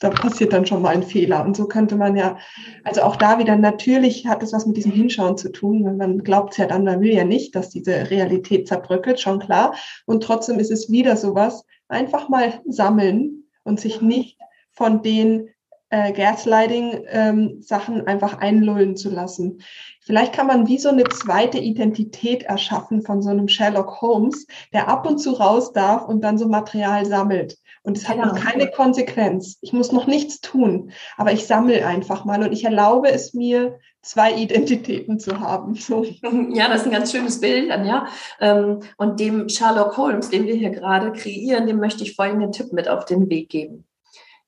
da 0.01 0.11
passiert 0.11 0.53
dann 0.53 0.67
schon 0.67 0.83
mal 0.83 0.95
ein 0.95 1.03
Fehler. 1.03 1.45
Und 1.45 1.57
so 1.57 1.67
könnte 1.67 1.97
man 1.97 2.17
ja, 2.17 2.37
also 2.85 3.03
auch 3.03 3.17
da 3.17 3.39
wieder, 3.39 3.57
natürlich 3.57 4.27
hat 4.27 4.43
es 4.43 4.53
was 4.53 4.67
mit 4.67 4.77
diesem 4.77 4.93
Hinschauen 4.93 5.37
zu 5.37 5.51
tun. 5.51 5.97
Man 5.97 6.19
glaubt 6.25 6.53
es 6.53 6.59
ja 6.59 6.67
dann, 6.67 6.85
man 6.85 7.01
will 7.01 7.13
ja 7.13 7.25
nicht, 7.25 7.55
dass 7.55 7.71
diese 7.71 8.11
Realität 8.11 8.69
zerbröckelt, 8.69 9.21
schon 9.21 9.39
klar. 9.39 9.75
Und 10.07 10.23
trotzdem 10.23 10.59
ist 10.59 10.71
es 10.71 10.91
wieder 10.91 11.17
sowas, 11.17 11.65
einfach 11.89 12.29
mal 12.29 12.61
sammeln 12.67 13.45
und 13.63 13.81
sich 13.81 14.01
nicht 14.01 14.39
von 14.73 15.03
den 15.03 15.49
äh, 15.95 16.13
Gaslighting-Sachen 16.13 17.97
ähm, 17.99 18.07
einfach 18.07 18.39
einlullen 18.39 18.97
zu 18.97 19.11
lassen. 19.11 19.61
Vielleicht 20.01 20.33
kann 20.33 20.49
man 20.49 20.67
wie 20.67 20.79
so 20.79 20.89
eine 20.89 21.05
zweite 21.05 21.59
Identität 21.59 22.43
erschaffen 22.43 23.03
von 23.03 23.23
so 23.23 23.31
einem 23.31 23.47
Sherlock 23.47 24.01
Holmes, 24.01 24.45
der 24.73 24.89
ab 24.89 25.07
und 25.07 25.19
zu 25.19 25.31
raus 25.31 25.73
darf 25.73 26.05
und 26.05 26.23
dann 26.23 26.37
so 26.37 26.49
Material 26.49 27.07
sammelt. 27.07 27.59
Und 27.85 27.97
es 27.97 28.09
hat 28.09 28.17
genau. 28.17 28.35
noch 28.35 28.41
keine 28.41 28.71
Konsequenz. 28.73 29.59
Ich 29.61 29.73
muss 29.73 29.93
noch 29.93 30.09
nichts 30.09 30.41
tun, 30.41 30.91
aber 31.17 31.31
ich 31.31 31.47
sammle 31.47 31.87
einfach 31.87 32.25
mal 32.25 32.43
und 32.43 32.53
ich 32.53 32.65
erlaube 32.65 33.11
es 33.11 33.33
mir, 33.33 33.79
zwei 34.03 34.35
Identitäten 34.35 35.21
zu 35.21 35.39
haben. 35.39 35.75
So. 35.85 36.05
Ja, 36.51 36.69
das 36.69 36.81
ist 36.81 36.87
ein 36.87 36.93
ganz 36.93 37.13
schönes 37.13 37.41
Bild, 37.41 37.71
Anja. 37.71 38.07
Ähm, 38.41 38.81
und 38.97 39.21
dem 39.21 39.49
Sherlock 39.49 39.97
Holmes, 39.97 40.29
den 40.29 40.47
wir 40.47 40.55
hier 40.55 40.71
gerade 40.71 41.13
kreieren, 41.13 41.67
dem 41.67 41.79
möchte 41.79 42.03
ich 42.03 42.17
folgenden 42.17 42.51
Tipp 42.51 42.73
mit 42.73 42.89
auf 42.89 43.05
den 43.05 43.31
Weg 43.31 43.51
geben. 43.51 43.85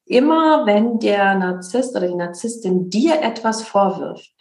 Immer 0.06 0.66
wenn 0.66 1.00
der 1.00 1.34
Narzisst 1.34 1.96
oder 1.96 2.06
die 2.06 2.14
Narzisstin 2.14 2.88
dir 2.90 3.20
etwas 3.22 3.62
vorwirft, 3.62 4.32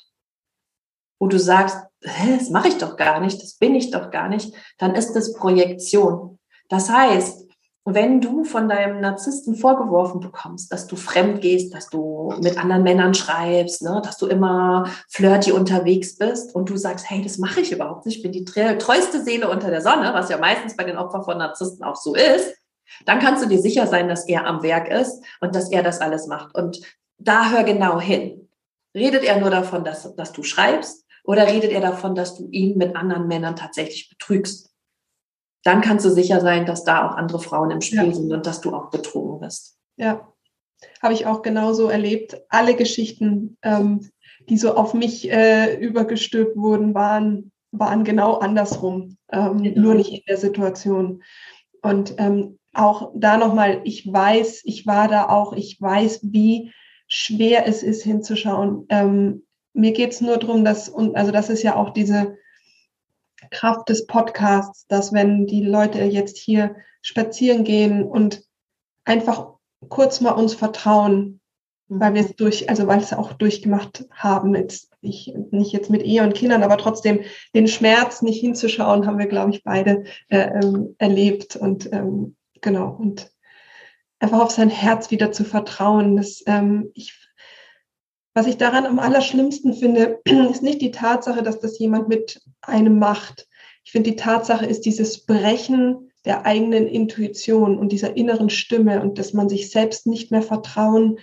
wo 1.20 1.28
du 1.28 1.40
sagst, 1.40 1.78
das 2.02 2.50
mache 2.52 2.68
ich 2.68 2.78
doch 2.78 2.98
gar 2.98 3.20
nicht, 3.20 3.42
das 3.42 3.56
bin 3.56 3.74
ich 3.74 3.90
doch 3.90 4.12
gar 4.12 4.30
nicht, 4.30 4.54
dann 4.78 4.94
ist 4.94 5.14
das 5.14 5.34
Projektion. 5.34 6.38
Das 6.70 6.90
heißt, 6.90 7.46
wenn 7.88 8.20
du 8.20 8.44
von 8.44 8.68
deinem 8.68 9.00
Narzissten 9.00 9.56
vorgeworfen 9.56 10.20
bekommst, 10.20 10.72
dass 10.72 10.88
du 10.88 10.96
fremd 10.96 11.42
gehst, 11.42 11.74
dass 11.74 11.90
du 11.90 12.34
mit 12.42 12.58
anderen 12.58 12.82
Männern 12.84 13.14
schreibst, 13.14 13.84
ne, 13.84 14.02
dass 14.04 14.18
du 14.18 14.26
immer 14.26 14.90
flirty 15.10 15.52
unterwegs 15.52 16.18
bist 16.18 16.54
und 16.56 16.70
du 16.70 16.78
sagst, 16.78 17.10
hey, 17.10 17.22
das 17.22 17.38
mache 17.38 17.62
ich 17.62 17.72
überhaupt 17.72 18.06
nicht, 18.06 18.18
ich 18.18 18.24
bin 18.24 18.32
die 18.32 18.44
treueste 18.44 19.24
Seele 19.24 19.50
unter 19.50 19.70
der 19.70 19.82
Sonne, 19.82 20.14
was 20.14 20.30
ja 20.30 20.38
meistens 20.38 20.76
bei 20.76 20.84
den 20.84 20.98
Opfern 20.98 21.24
von 21.24 21.38
Narzissten 21.38 21.84
auch 21.84 21.96
so 21.96 22.16
ist, 22.16 22.56
dann 23.06 23.20
kannst 23.20 23.44
du 23.44 23.50
dir 23.50 23.60
sicher 23.60 23.88
sein, 23.88 24.08
dass 24.08 24.28
er 24.28 24.46
am 24.46 24.64
Werk 24.64 24.90
ist 24.90 25.24
und 25.42 25.56
dass 25.56 25.72
er 25.72 25.84
das 25.84 26.02
alles 26.02 26.28
macht. 26.28 26.56
Und 26.56 26.80
da 27.18 27.52
hör 27.52 27.64
genau 27.64 28.00
hin. 28.00 28.50
Redet 28.94 29.24
er 29.24 29.40
nur 29.40 29.50
davon, 29.50 29.84
dass, 29.84 30.16
dass 30.16 30.32
du 30.32 30.44
schreibst 30.44 31.06
oder 31.24 31.48
redet 31.48 31.72
er 31.72 31.82
davon, 31.82 32.16
dass 32.16 32.38
du 32.38 32.48
ihn 32.50 32.78
mit 32.78 32.96
anderen 32.96 33.28
Männern 33.28 33.56
tatsächlich 33.56 34.10
betrügst? 34.10 34.72
Dann 35.64 35.82
kannst 35.82 36.06
du 36.06 36.10
sicher 36.10 36.42
sein, 36.42 36.66
dass 36.66 36.84
da 36.84 37.08
auch 37.08 37.16
andere 37.16 37.40
Frauen 37.40 37.72
im 37.72 37.82
Spiel 37.82 38.08
ja. 38.08 38.14
sind 38.14 38.32
und 38.32 38.46
dass 38.46 38.62
du 38.62 38.74
auch 38.74 38.92
betrogen 38.92 39.42
wirst. 39.42 39.78
Ja, 39.98 40.32
habe 41.02 41.14
ich 41.14 41.26
auch 41.26 41.42
genauso 41.42 41.90
erlebt. 41.90 42.38
Alle 42.50 42.76
Geschichten, 42.76 43.58
ähm, 43.64 44.10
die 44.48 44.58
so 44.58 44.76
auf 44.76 44.94
mich 44.94 45.32
äh, 45.32 45.76
übergestülpt 45.76 46.56
wurden, 46.56 46.94
waren, 46.94 47.52
waren 47.72 48.04
genau 48.04 48.36
andersrum, 48.36 49.18
ähm, 49.32 49.64
genau. 49.64 49.82
nur 49.82 49.96
nicht 49.96 50.12
in 50.12 50.22
der 50.28 50.38
Situation. 50.38 51.24
Und 51.82 52.16
ähm, 52.18 52.60
auch 52.76 53.12
da 53.16 53.38
nochmal, 53.38 53.82
ich 53.84 54.12
weiß, 54.12 54.62
ich 54.66 54.86
war 54.86 55.08
da 55.08 55.30
auch, 55.30 55.54
ich 55.54 55.82
weiß, 55.82 56.22
wie 56.24 56.72
schwer 57.08 57.68
es 57.68 57.84
ist 57.84 58.04
hinzuschauen. 58.04 58.86
Ähm, 58.90 59.44
mir 59.74 59.92
geht 59.92 60.14
es 60.14 60.22
nur 60.22 60.38
darum, 60.38 60.66
dass, 60.66 60.90
und 60.90 61.16
also 61.16 61.32
das 61.32 61.50
ist 61.50 61.64
ja 61.64 61.76
auch 61.76 61.92
diese 61.92 62.38
Kraft 63.52 63.90
des 63.90 64.08
Podcasts, 64.08 64.88
dass 64.88 65.14
wenn 65.14 65.48
die 65.48 65.64
Leute 65.64 66.04
jetzt 66.04 66.38
hier 66.38 66.76
spazieren 67.02 67.64
gehen 67.64 68.04
und 68.04 68.44
einfach 69.04 69.54
kurz 69.90 70.22
mal 70.22 70.32
uns 70.32 70.56
vertrauen, 70.56 71.40
mhm. 71.88 72.00
weil 72.00 72.14
wir 72.16 72.22
es 72.22 72.36
durch, 72.36 72.70
also 72.70 72.88
weil 72.88 73.00
es 73.00 73.14
auch 73.14 73.34
durchgemacht 73.34 74.06
haben, 74.12 74.56
jetzt 74.56 74.92
nicht, 75.02 75.36
nicht 75.52 75.72
jetzt 75.72 75.90
mit 75.90 76.02
Ehe 76.04 76.24
und 76.24 76.34
Kindern, 76.34 76.64
aber 76.64 76.78
trotzdem 76.78 77.22
den 77.54 77.68
Schmerz 77.68 78.22
nicht 78.22 78.40
hinzuschauen, 78.40 79.06
haben 79.06 79.20
wir, 79.20 79.28
glaube 79.28 79.52
ich, 79.52 79.64
beide 79.64 80.06
äh, 80.30 80.40
ähm, 80.40 80.96
erlebt 80.98 81.56
und 81.56 81.92
ähm, 81.94 82.36
genau 82.62 82.96
und 83.00 83.32
einfach 84.20 84.40
auf 84.40 84.52
sein 84.52 84.70
Herz 84.70 85.12
wieder 85.12 85.32
zu 85.32 85.44
vertrauen. 85.44 86.16
Das, 86.18 86.44
ähm, 86.48 86.92
ich, 86.94 87.14
was 88.34 88.48
ich 88.48 88.58
daran 88.58 88.86
am 88.86 89.00
allerschlimmsten 89.00 89.74
finde, 89.74 90.20
ist 90.26 90.64
nicht 90.64 90.82
die 90.82 90.92
Tatsache, 90.92 91.44
dass 91.44 91.60
das 91.60 91.80
jemand 91.80 92.08
mit 92.08 92.42
einem 92.62 93.00
macht. 93.00 93.48
Ich 93.84 93.92
finde, 93.92 94.12
die 94.12 94.16
Tatsache 94.16 94.66
ist 94.66 94.82
dieses 94.82 95.26
Brechen 95.26 96.12
der 96.26 96.46
eigenen 96.46 96.88
Intuition 96.88 97.78
und 97.78 97.92
dieser 97.92 98.18
inneren 98.18 98.50
Stimme 98.50 99.02
und 99.02 99.20
dass 99.20 99.34
man 99.34 99.48
sich 99.48 99.70
selbst 99.70 100.08
nicht 100.08 100.32
mehr 100.32 100.42
vertrauen 100.42 101.20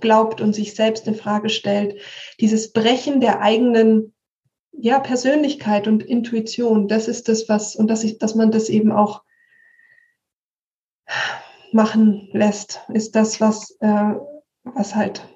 glaubt 0.00 0.40
und 0.40 0.54
sich 0.54 0.74
selbst 0.74 1.06
in 1.08 1.14
Frage 1.14 1.48
stellt. 1.48 2.00
Dieses 2.38 2.72
Brechen 2.72 3.20
der 3.20 3.40
eigenen 3.40 4.14
ja, 4.72 5.00
Persönlichkeit 5.00 5.88
und 5.88 6.02
Intuition, 6.02 6.86
das 6.86 7.08
ist 7.08 7.28
das, 7.28 7.48
was, 7.48 7.74
und 7.74 7.88
dass, 7.88 8.04
ich, 8.04 8.18
dass 8.18 8.34
man 8.34 8.50
das 8.50 8.68
eben 8.68 8.92
auch 8.92 9.22
machen 11.72 12.28
lässt, 12.32 12.80
ist 12.88 13.14
das, 13.16 13.40
was, 13.40 13.76
äh, 13.80 14.14
was 14.64 14.94
halt, 14.94 15.26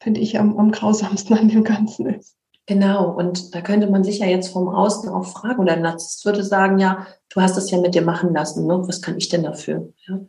finde 0.00 0.20
ich, 0.20 0.38
am, 0.38 0.58
am 0.58 0.70
grausamsten 0.70 1.36
an 1.36 1.48
dem 1.48 1.64
Ganzen 1.64 2.06
ist. 2.06 2.36
Genau, 2.66 3.12
und 3.16 3.54
da 3.54 3.60
könnte 3.60 3.88
man 3.88 4.02
sich 4.02 4.18
ja 4.18 4.26
jetzt 4.26 4.48
vom 4.48 4.68
Außen 4.68 5.08
auch 5.08 5.24
fragen, 5.24 5.60
oder 5.60 5.74
ein 5.74 5.82
Narzisst 5.82 6.24
würde 6.24 6.42
sagen, 6.42 6.78
ja, 6.78 7.06
du 7.28 7.40
hast 7.40 7.56
das 7.56 7.70
ja 7.70 7.80
mit 7.80 7.94
dir 7.94 8.02
machen 8.02 8.34
lassen, 8.34 8.66
ne? 8.66 8.82
was 8.86 9.00
kann 9.02 9.16
ich 9.16 9.28
denn 9.28 9.44
dafür? 9.44 9.92
Ja? 10.08 10.20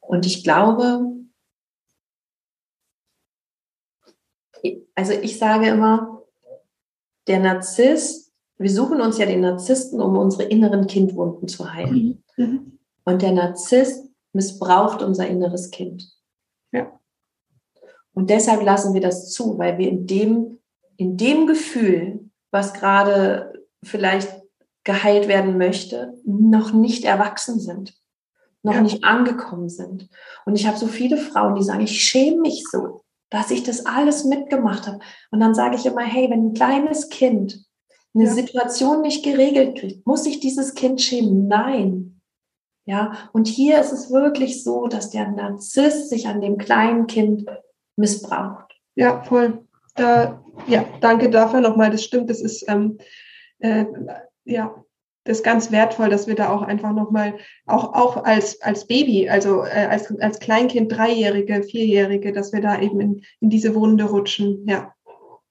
Und 0.00 0.26
ich 0.26 0.44
glaube, 0.44 1.16
also 4.94 5.12
ich 5.12 5.38
sage 5.38 5.68
immer, 5.68 6.22
der 7.26 7.40
Narzisst, 7.40 8.32
wir 8.58 8.70
suchen 8.70 9.00
uns 9.00 9.18
ja 9.18 9.26
den 9.26 9.40
Narzissten, 9.40 10.00
um 10.00 10.16
unsere 10.16 10.44
inneren 10.44 10.86
Kindwunden 10.86 11.48
zu 11.48 11.72
heilen. 11.72 12.22
Mhm. 12.36 12.44
mhm. 12.44 12.72
Und 13.04 13.22
der 13.22 13.32
Narzisst 13.32 14.05
missbraucht 14.36 15.02
unser 15.02 15.26
inneres 15.26 15.70
Kind. 15.70 16.08
Ja. 16.72 17.00
Und 18.14 18.30
deshalb 18.30 18.62
lassen 18.62 18.94
wir 18.94 19.00
das 19.00 19.32
zu, 19.32 19.58
weil 19.58 19.78
wir 19.78 19.88
in 19.88 20.06
dem 20.06 20.56
in 20.96 21.16
dem 21.16 21.46
Gefühl, 21.46 22.30
was 22.50 22.72
gerade 22.72 23.66
vielleicht 23.82 24.30
geheilt 24.84 25.28
werden 25.28 25.58
möchte, 25.58 26.14
noch 26.24 26.72
nicht 26.72 27.04
erwachsen 27.04 27.60
sind, 27.60 27.94
noch 28.62 28.74
ja. 28.74 28.80
nicht 28.80 29.04
angekommen 29.04 29.68
sind. 29.68 30.08
Und 30.44 30.56
ich 30.56 30.66
habe 30.66 30.78
so 30.78 30.86
viele 30.86 31.16
Frauen, 31.16 31.54
die 31.54 31.62
sagen, 31.62 31.82
ich 31.82 32.00
schäme 32.00 32.42
mich 32.42 32.64
so, 32.70 33.02
dass 33.30 33.50
ich 33.50 33.62
das 33.62 33.84
alles 33.84 34.24
mitgemacht 34.24 34.86
habe. 34.86 35.00
Und 35.30 35.40
dann 35.40 35.54
sage 35.54 35.76
ich 35.76 35.86
immer, 35.86 36.02
hey, 36.02 36.30
wenn 36.30 36.48
ein 36.48 36.54
kleines 36.54 37.08
Kind 37.08 37.64
eine 38.14 38.24
ja. 38.24 38.32
Situation 38.32 39.02
nicht 39.02 39.24
geregelt 39.24 39.78
kriegt, 39.78 40.06
muss 40.06 40.24
sich 40.24 40.40
dieses 40.40 40.74
Kind 40.74 41.02
schämen? 41.02 41.48
Nein. 41.48 42.15
Ja, 42.86 43.30
und 43.32 43.48
hier 43.48 43.80
ist 43.80 43.92
es 43.92 44.10
wirklich 44.10 44.62
so, 44.62 44.86
dass 44.86 45.10
der 45.10 45.28
Narzisst 45.28 46.08
sich 46.08 46.28
an 46.28 46.40
dem 46.40 46.56
kleinen 46.56 47.06
Kind 47.06 47.46
missbraucht. 47.96 48.80
Ja, 48.94 49.22
voll. 49.24 49.64
Da, 49.96 50.42
ja, 50.66 50.84
danke 51.00 51.28
dafür 51.28 51.60
nochmal. 51.60 51.90
Das 51.90 52.04
stimmt, 52.04 52.30
das 52.30 52.40
ist 52.40 52.64
ähm, 52.68 52.98
äh, 53.58 53.86
ja 54.44 54.84
das 55.26 55.38
ist 55.38 55.42
ganz 55.42 55.72
wertvoll, 55.72 56.08
dass 56.08 56.28
wir 56.28 56.36
da 56.36 56.50
auch 56.50 56.62
einfach 56.62 56.92
nochmal, 56.92 57.34
auch, 57.66 57.94
auch 57.94 58.24
als, 58.24 58.62
als 58.62 58.86
Baby, 58.86 59.28
also 59.28 59.64
äh, 59.64 59.86
als, 59.90 60.16
als 60.20 60.38
Kleinkind, 60.38 60.92
Dreijährige, 60.92 61.64
Vierjährige, 61.64 62.32
dass 62.32 62.52
wir 62.52 62.60
da 62.60 62.80
eben 62.80 63.00
in, 63.00 63.22
in 63.40 63.50
diese 63.50 63.74
Wunde 63.74 64.04
rutschen. 64.04 64.64
Ja. 64.66 64.92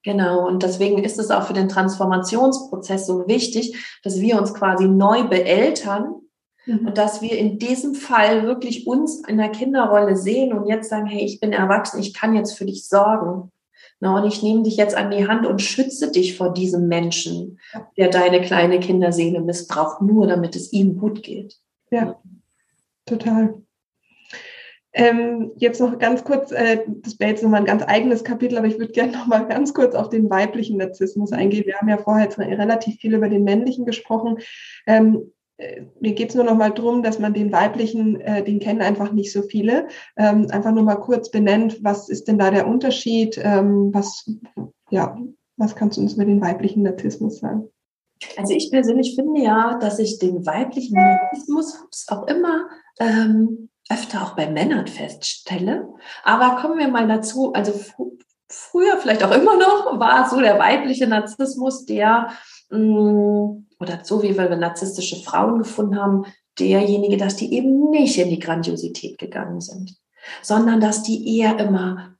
Genau, 0.04 0.48
und 0.48 0.64
deswegen 0.64 1.04
ist 1.04 1.20
es 1.20 1.32
auch 1.32 1.48
für 1.48 1.54
den 1.54 1.68
Transformationsprozess 1.68 3.08
so 3.08 3.28
wichtig, 3.28 4.00
dass 4.04 4.22
wir 4.22 4.40
uns 4.40 4.54
quasi 4.54 4.88
neu 4.88 5.24
beeltern 5.24 6.14
mhm. 6.66 6.88
und 6.88 6.97
dass 6.97 7.22
wir 7.22 7.38
in 7.38 7.59
diesem 7.59 7.95
Fall 7.95 8.43
wirklich 8.43 8.88
uns 8.88 9.28
in 9.28 9.38
der 9.38 9.49
Kinderrolle 9.49 10.16
sehen 10.16 10.53
und 10.53 10.68
jetzt 10.68 10.89
sagen, 10.89 11.07
hey, 11.07 11.24
ich 11.24 11.39
bin 11.39 11.53
erwachsen, 11.53 11.99
ich 11.99 12.13
kann 12.13 12.36
jetzt 12.36 12.57
für 12.57 12.66
dich 12.66 12.88
sorgen. 12.88 13.51
Na, 13.99 14.18
und 14.18 14.28
ich 14.28 14.43
nehme 14.43 14.63
dich 14.63 14.76
jetzt 14.76 14.95
an 14.95 15.09
die 15.09 15.28
Hand 15.28 15.45
und 15.45 15.61
schütze 15.61 16.11
dich 16.11 16.38
vor 16.38 16.53
diesem 16.53 16.88
Menschen, 16.88 17.59
der 17.97 18.09
deine 18.09 18.41
kleine 18.41 18.80
Kinderseele 18.80 19.39
missbraucht, 19.39 20.01
nur 20.01 20.28
damit 20.28 20.55
es 20.55 20.74
ihm 20.74 20.97
gut 20.97 21.24
geht. 21.24 21.57
Ja, 21.91 22.20
total. 23.05 23.61
Ähm, 24.97 25.51
jetzt 25.57 25.82
noch 25.82 25.99
ganz 25.99 26.24
kurz, 26.24 26.53
äh, 26.53 26.80
das 26.88 27.20
wäre 27.20 27.32
jetzt 27.32 27.43
nochmal 27.43 27.59
ein 27.59 27.66
ganz 27.66 27.84
eigenes 27.86 28.24
Kapitel, 28.24 28.57
aber 28.57 28.68
ich 28.68 28.80
würde 28.80 28.93
gerne 28.93 29.11
nochmal 29.11 29.45
ganz 29.45 29.74
kurz 29.74 29.93
auf 29.93 30.07
den 30.07 30.30
weiblichen 30.30 30.78
Narzissmus 30.78 31.34
eingehen. 31.34 31.66
Wir 31.66 31.76
haben 31.76 31.89
ja 31.89 31.97
vorher 31.97 32.24
jetzt 32.24 32.39
relativ 32.39 32.95
viel 33.01 33.13
über 33.13 33.28
den 33.28 33.43
männlichen 33.43 33.86
gesprochen. 33.86 34.38
Ähm, 34.88 35.16
äh, 35.16 35.35
mir 35.99 36.14
geht 36.14 36.30
es 36.30 36.36
nur 36.36 36.43
noch 36.43 36.56
mal 36.56 36.72
darum, 36.72 37.01
dass 37.01 37.20
man 37.20 37.34
den 37.34 37.51
weiblichen, 37.51 38.20
äh, 38.22 38.43
den 38.43 38.60
kennen 38.60 38.82
einfach 38.82 39.12
nicht 39.12 39.32
so 39.32 39.41
viele, 39.41 39.88
ähm, 40.18 40.47
einfach 40.51 40.72
nur 40.72 40.84
mal 40.84 40.95
kurz 40.95 41.32
benennt, 41.32 41.84
was 41.84 42.10
ist 42.10 42.28
denn 42.28 42.38
da 42.38 42.51
der 42.51 42.68
Unterschied, 42.68 43.39
ähm, 43.41 43.93
was, 43.93 44.30
ja, 44.89 45.18
was 45.58 45.76
kannst 45.76 45.97
du 45.97 46.01
uns 46.01 46.18
mit 46.18 46.28
dem 46.28 46.41
weiblichen 46.41 46.84
Narzissmus 46.84 47.39
sagen? 47.39 47.70
Also 48.38 48.53
ich 48.53 48.70
persönlich 48.72 49.16
finde 49.16 49.41
ja, 49.41 49.78
dass 49.80 49.99
ich 49.99 50.20
den 50.20 50.45
weiblichen 50.45 50.95
Narzissmus 50.95 51.86
auch 52.08 52.28
immer 52.28 52.68
ähm, 52.99 53.70
öfter 53.89 54.24
auch 54.24 54.36
bei 54.36 54.49
Männern 54.49 54.88
feststelle. 54.88 55.88
Aber 56.24 56.62
kommen 56.62 56.80
wir 56.80 56.88
mal 56.88 57.08
dazu, 57.08 57.53
also 57.53 57.74
früher, 58.49 58.97
vielleicht 58.97 59.24
auch 59.24 59.32
immer 59.32 59.58
noch, 59.58 59.99
war 59.99 60.30
so 60.30 60.39
der 60.39 60.60
weibliche 60.60 61.08
Narzissmus, 61.08 61.86
der 61.86 62.30
mh, 62.70 62.80
mm, 62.80 63.64
oder 63.80 63.99
so 64.03 64.23
wie 64.23 64.38
wir 64.38 64.55
narzisstische 64.55 65.23
Frauen 65.23 65.59
gefunden 65.59 65.99
haben, 65.99 66.26
derjenige, 66.59 67.17
dass 67.17 67.36
die 67.36 67.53
eben 67.53 67.89
nicht 67.89 68.17
in 68.17 68.30
die 68.30 68.39
Grandiosität 68.39 69.17
gegangen 69.17 69.61
sind, 69.61 69.95
sondern 70.41 70.80
dass 70.80 71.03
die 71.03 71.38
eher 71.38 71.59
immer 71.59 72.15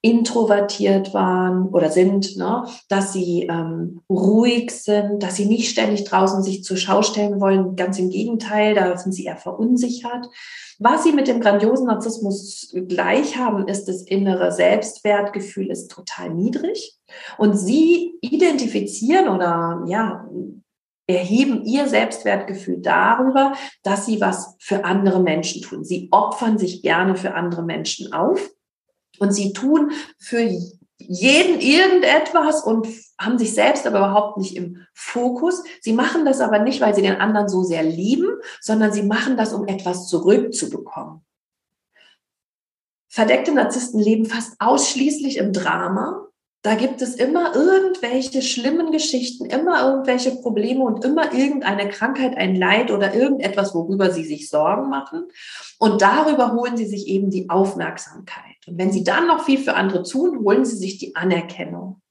introvertiert 0.00 1.12
waren 1.12 1.68
oder 1.70 1.90
sind, 1.90 2.36
ne? 2.36 2.64
dass 2.88 3.12
sie 3.12 3.48
ähm, 3.50 4.00
ruhig 4.08 4.70
sind, 4.70 5.24
dass 5.24 5.34
sie 5.34 5.46
nicht 5.46 5.70
ständig 5.70 6.04
draußen 6.04 6.42
sich 6.44 6.62
zur 6.62 6.76
Schau 6.76 7.02
stellen 7.02 7.40
wollen. 7.40 7.74
Ganz 7.74 7.98
im 7.98 8.10
Gegenteil, 8.10 8.74
da 8.74 8.96
sind 8.96 9.12
sie 9.12 9.24
eher 9.24 9.36
verunsichert. 9.36 10.28
Was 10.78 11.02
sie 11.02 11.12
mit 11.12 11.26
dem 11.26 11.40
grandiosen 11.40 11.86
Narzissmus 11.86 12.72
gleich 12.86 13.36
haben, 13.36 13.66
ist 13.66 13.86
das 13.86 14.02
innere 14.02 14.52
Selbstwertgefühl 14.52 15.68
ist 15.68 15.90
total 15.90 16.30
niedrig. 16.30 16.96
Und 17.36 17.56
sie 17.56 18.14
identifizieren 18.20 19.28
oder 19.28 19.82
ja, 19.88 20.28
erheben 21.08 21.64
ihr 21.64 21.88
Selbstwertgefühl 21.88 22.78
darüber, 22.80 23.54
dass 23.82 24.06
sie 24.06 24.20
was 24.20 24.56
für 24.60 24.84
andere 24.84 25.20
Menschen 25.20 25.62
tun. 25.62 25.82
Sie 25.82 26.08
opfern 26.12 26.58
sich 26.58 26.82
gerne 26.82 27.16
für 27.16 27.34
andere 27.34 27.62
Menschen 27.62 28.12
auf 28.12 28.50
und 29.18 29.32
sie 29.32 29.52
tun 29.52 29.90
für 30.18 30.40
jeden 30.98 31.60
irgendetwas 31.60 32.62
und 32.62 32.86
haben 33.18 33.38
sich 33.38 33.54
selbst 33.54 33.86
aber 33.86 33.98
überhaupt 33.98 34.36
nicht 34.36 34.54
im 34.54 34.86
Fokus. 34.92 35.62
Sie 35.80 35.94
machen 35.94 36.24
das 36.24 36.40
aber 36.40 36.58
nicht, 36.58 36.80
weil 36.80 36.94
sie 36.94 37.02
den 37.02 37.16
anderen 37.16 37.48
so 37.48 37.62
sehr 37.62 37.82
lieben, 37.82 38.28
sondern 38.60 38.92
sie 38.92 39.02
machen 39.02 39.36
das, 39.36 39.54
um 39.54 39.66
etwas 39.66 40.08
zurückzubekommen. 40.08 41.24
Verdeckte 43.08 43.54
Narzissten 43.54 44.00
leben 44.00 44.26
fast 44.26 44.56
ausschließlich 44.58 45.38
im 45.38 45.54
Drama 45.54 46.27
da 46.62 46.74
gibt 46.74 47.02
es 47.02 47.14
immer 47.14 47.54
irgendwelche 47.54 48.42
schlimmen 48.42 48.90
Geschichten, 48.90 49.46
immer 49.46 49.88
irgendwelche 49.88 50.32
Probleme 50.36 50.84
und 50.84 51.04
immer 51.04 51.32
irgendeine 51.32 51.88
Krankheit, 51.88 52.36
ein 52.36 52.56
Leid 52.56 52.90
oder 52.90 53.14
irgendetwas, 53.14 53.74
worüber 53.74 54.10
sie 54.10 54.24
sich 54.24 54.48
Sorgen 54.48 54.88
machen. 54.88 55.28
Und 55.78 56.02
darüber 56.02 56.52
holen 56.52 56.76
sie 56.76 56.86
sich 56.86 57.06
eben 57.06 57.30
die 57.30 57.48
Aufmerksamkeit. 57.48 58.56
Und 58.66 58.76
wenn 58.76 58.90
sie 58.90 59.04
dann 59.04 59.28
noch 59.28 59.44
viel 59.44 59.58
für 59.58 59.74
andere 59.74 60.02
tun, 60.02 60.40
holen 60.40 60.64
sie 60.64 60.76
sich 60.76 60.98
die 60.98 61.14
Anerkennung. 61.14 62.02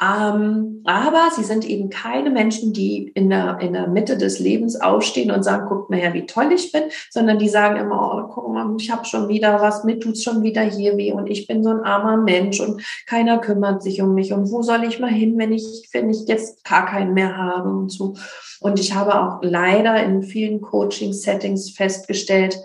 Ähm, 0.00 0.82
aber 0.84 1.30
sie 1.34 1.44
sind 1.44 1.64
eben 1.64 1.88
keine 1.90 2.30
Menschen, 2.30 2.72
die 2.72 3.08
in 3.14 3.30
der, 3.30 3.58
in 3.60 3.72
der 3.72 3.86
Mitte 3.88 4.18
des 4.18 4.38
Lebens 4.38 4.80
aufstehen 4.80 5.30
und 5.30 5.42
sagen, 5.42 5.68
guckt 5.68 5.90
mal 5.90 5.98
her, 5.98 6.14
wie 6.14 6.26
toll 6.26 6.52
ich 6.52 6.70
bin, 6.72 6.84
sondern 7.10 7.38
die 7.38 7.48
sagen 7.48 7.76
immer, 7.76 8.14
oh, 8.14 8.32
guck 8.32 8.52
mal, 8.52 8.74
ich 8.78 8.90
habe 8.90 9.04
schon 9.04 9.28
wieder 9.28 9.60
was, 9.60 9.84
mir 9.84 9.98
tut's 9.98 10.22
schon 10.22 10.42
wieder 10.42 10.62
hier 10.62 10.96
weh 10.96 11.12
und 11.12 11.28
ich 11.28 11.46
bin 11.46 11.62
so 11.62 11.70
ein 11.70 11.80
armer 11.80 12.18
Mensch 12.18 12.60
und 12.60 12.82
keiner 13.06 13.38
kümmert 13.38 13.82
sich 13.82 14.02
um 14.02 14.14
mich 14.14 14.32
und 14.32 14.50
wo 14.50 14.62
soll 14.62 14.84
ich 14.84 15.00
mal 15.00 15.10
hin, 15.10 15.38
wenn 15.38 15.52
ich, 15.52 15.88
wenn 15.92 16.10
ich 16.10 16.26
jetzt 16.26 16.64
gar 16.64 16.86
keinen 16.86 17.14
mehr 17.14 17.36
habe 17.36 17.68
und 17.70 17.90
so. 17.90 18.14
Und 18.60 18.78
ich 18.78 18.94
habe 18.94 19.20
auch 19.20 19.38
leider 19.42 20.02
in 20.02 20.22
vielen 20.22 20.60
Coaching-Settings 20.60 21.70
festgestellt, 21.70 22.58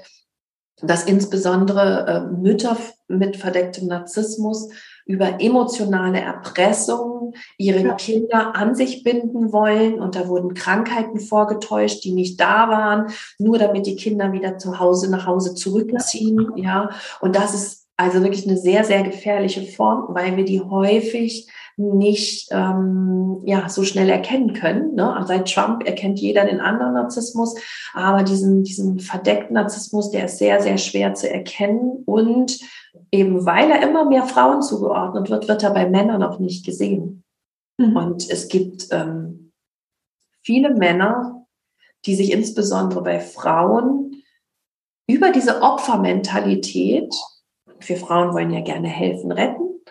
dass 0.82 1.03
insbesondere 1.03 2.07
äh, 2.07 2.36
Mütter 2.36 2.75
mit 3.07 3.38
verdecktem 3.38 3.88
Narzissmus 3.88 4.69
über 5.12 5.41
emotionale 5.41 6.22
Erpressung 6.22 7.34
ihre 7.57 7.82
ja. 7.82 7.93
Kinder 7.95 8.55
an 8.55 8.76
sich 8.76 9.03
binden 9.03 9.51
wollen. 9.51 9.99
Und 9.99 10.16
da 10.16 10.28
wurden 10.28 10.53
Krankheiten 10.53 11.20
vorgetäuscht, 11.20 12.03
die 12.03 12.14
nicht 12.14 12.39
da 12.39 12.70
waren, 12.70 13.07
nur 13.38 13.57
damit 13.57 13.86
die 13.86 13.95
Kinder 13.95 14.32
wieder 14.32 14.57
zu 14.57 14.80
Hause 14.80 15.12
nach 15.12 15.28
Hause 15.28 15.53
zurückziehen. 15.53 16.53
Ja, 16.55 16.89
und 17.20 17.36
das 17.36 17.53
ist 17.53 17.88
also 17.97 18.24
wirklich 18.24 18.47
eine 18.47 18.57
sehr, 18.57 18.84
sehr 18.84 19.03
gefährliche 19.03 19.62
Form, 19.62 20.16
weil 20.16 20.36
wir 20.36 20.45
die 20.45 20.62
häufig 20.62 21.47
nicht 21.78 22.47
ähm, 22.51 23.41
ja, 23.45 23.70
so 23.70 23.84
schnell 23.84 24.09
erkennen 24.09 24.53
können. 24.53 24.95
Ne? 24.95 25.24
Seit 25.28 25.51
Trump 25.51 25.86
erkennt 25.86 26.20
jeder 26.20 26.45
den 26.45 26.62
anderen 26.62 26.93
Narzissmus, 26.93 27.55
aber 27.93 28.24
diesen, 28.24 28.64
diesen 28.64 28.99
verdeckten 28.99 29.53
Narzissmus, 29.53 30.12
der 30.12 30.26
ist 30.26 30.38
sehr, 30.38 30.62
sehr 30.62 30.78
schwer 30.78 31.14
zu 31.14 31.30
erkennen. 31.30 32.03
Und 32.05 32.59
eben 33.11 33.45
weil 33.45 33.71
er 33.71 33.87
immer 33.87 34.05
mehr 34.05 34.23
Frauen 34.23 34.61
zugeordnet 34.61 35.29
wird, 35.29 35.47
wird 35.47 35.63
er 35.63 35.71
bei 35.71 35.87
Männern 35.87 36.23
auch 36.23 36.39
nicht 36.39 36.65
gesehen. 36.65 37.23
Mhm. 37.77 37.95
Und 37.95 38.29
es 38.29 38.47
gibt 38.47 38.87
ähm, 38.91 39.51
viele 40.41 40.73
Männer, 40.73 41.45
die 42.05 42.15
sich 42.15 42.31
insbesondere 42.31 43.03
bei 43.03 43.19
Frauen 43.19 44.23
über 45.07 45.31
diese 45.31 45.61
Opfermentalität, 45.61 47.13
wir 47.79 47.97
Frauen 47.97 48.33
wollen 48.33 48.51
ja 48.51 48.61
gerne 48.61 48.87
helfen, 48.87 49.31
retten, 49.31 49.81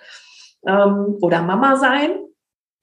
ähm, 0.66 1.18
oder 1.20 1.42
Mama 1.42 1.76
sein, 1.76 2.10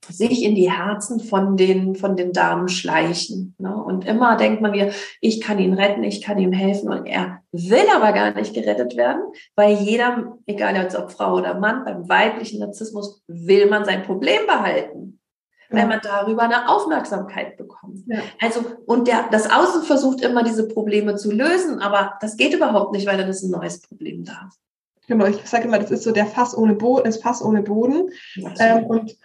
sich 0.09 0.43
in 0.43 0.55
die 0.55 0.71
Herzen 0.71 1.19
von 1.19 1.57
den, 1.57 1.95
von 1.95 2.15
den 2.15 2.31
Damen 2.31 2.69
schleichen. 2.69 3.55
Ne? 3.57 3.75
Und 3.75 4.05
immer 4.05 4.37
denkt 4.37 4.61
man 4.61 4.71
mir, 4.71 4.91
ich 5.21 5.41
kann 5.41 5.59
ihn 5.59 5.73
retten, 5.73 6.03
ich 6.03 6.21
kann 6.21 6.37
ihm 6.37 6.53
helfen. 6.53 6.89
Und 6.89 7.05
er 7.05 7.41
will 7.51 7.85
aber 7.93 8.13
gar 8.13 8.33
nicht 8.33 8.53
gerettet 8.53 8.95
werden, 8.95 9.21
weil 9.55 9.75
jeder, 9.77 10.37
egal 10.45 10.87
ob 10.97 11.11
Frau 11.11 11.35
oder 11.35 11.59
Mann, 11.59 11.83
beim 11.83 12.07
weiblichen 12.07 12.59
Narzissmus 12.59 13.21
will 13.27 13.69
man 13.69 13.85
sein 13.85 14.03
Problem 14.03 14.45
behalten. 14.47 15.19
Ja. 15.69 15.79
Weil 15.79 15.87
man 15.87 15.99
darüber 16.01 16.43
eine 16.43 16.69
Aufmerksamkeit 16.69 17.57
bekommt. 17.57 17.99
Ja. 18.07 18.19
Also, 18.39 18.61
und 18.85 19.09
der, 19.09 19.27
das 19.31 19.51
Außen 19.51 19.83
versucht 19.83 20.21
immer, 20.21 20.43
diese 20.43 20.69
Probleme 20.69 21.15
zu 21.15 21.29
lösen, 21.29 21.79
aber 21.81 22.13
das 22.21 22.37
geht 22.37 22.53
überhaupt 22.53 22.93
nicht, 22.93 23.05
weil 23.05 23.17
dann 23.17 23.27
ist 23.27 23.43
ein 23.43 23.51
neues 23.51 23.81
Problem 23.81 24.23
da. 24.23 24.49
Genau, 25.07 25.25
ich 25.25 25.45
sage 25.45 25.65
immer, 25.65 25.79
das 25.79 25.91
ist 25.91 26.03
so 26.03 26.11
der 26.11 26.25
Fass 26.25 26.55
ohne 26.55 26.75
Boden, 26.75 27.05
das 27.05 27.17
Fass 27.17 27.41
ohne 27.41 27.63
Boden. 27.63 28.09
Ähm, 28.59 28.85
und 28.85 29.17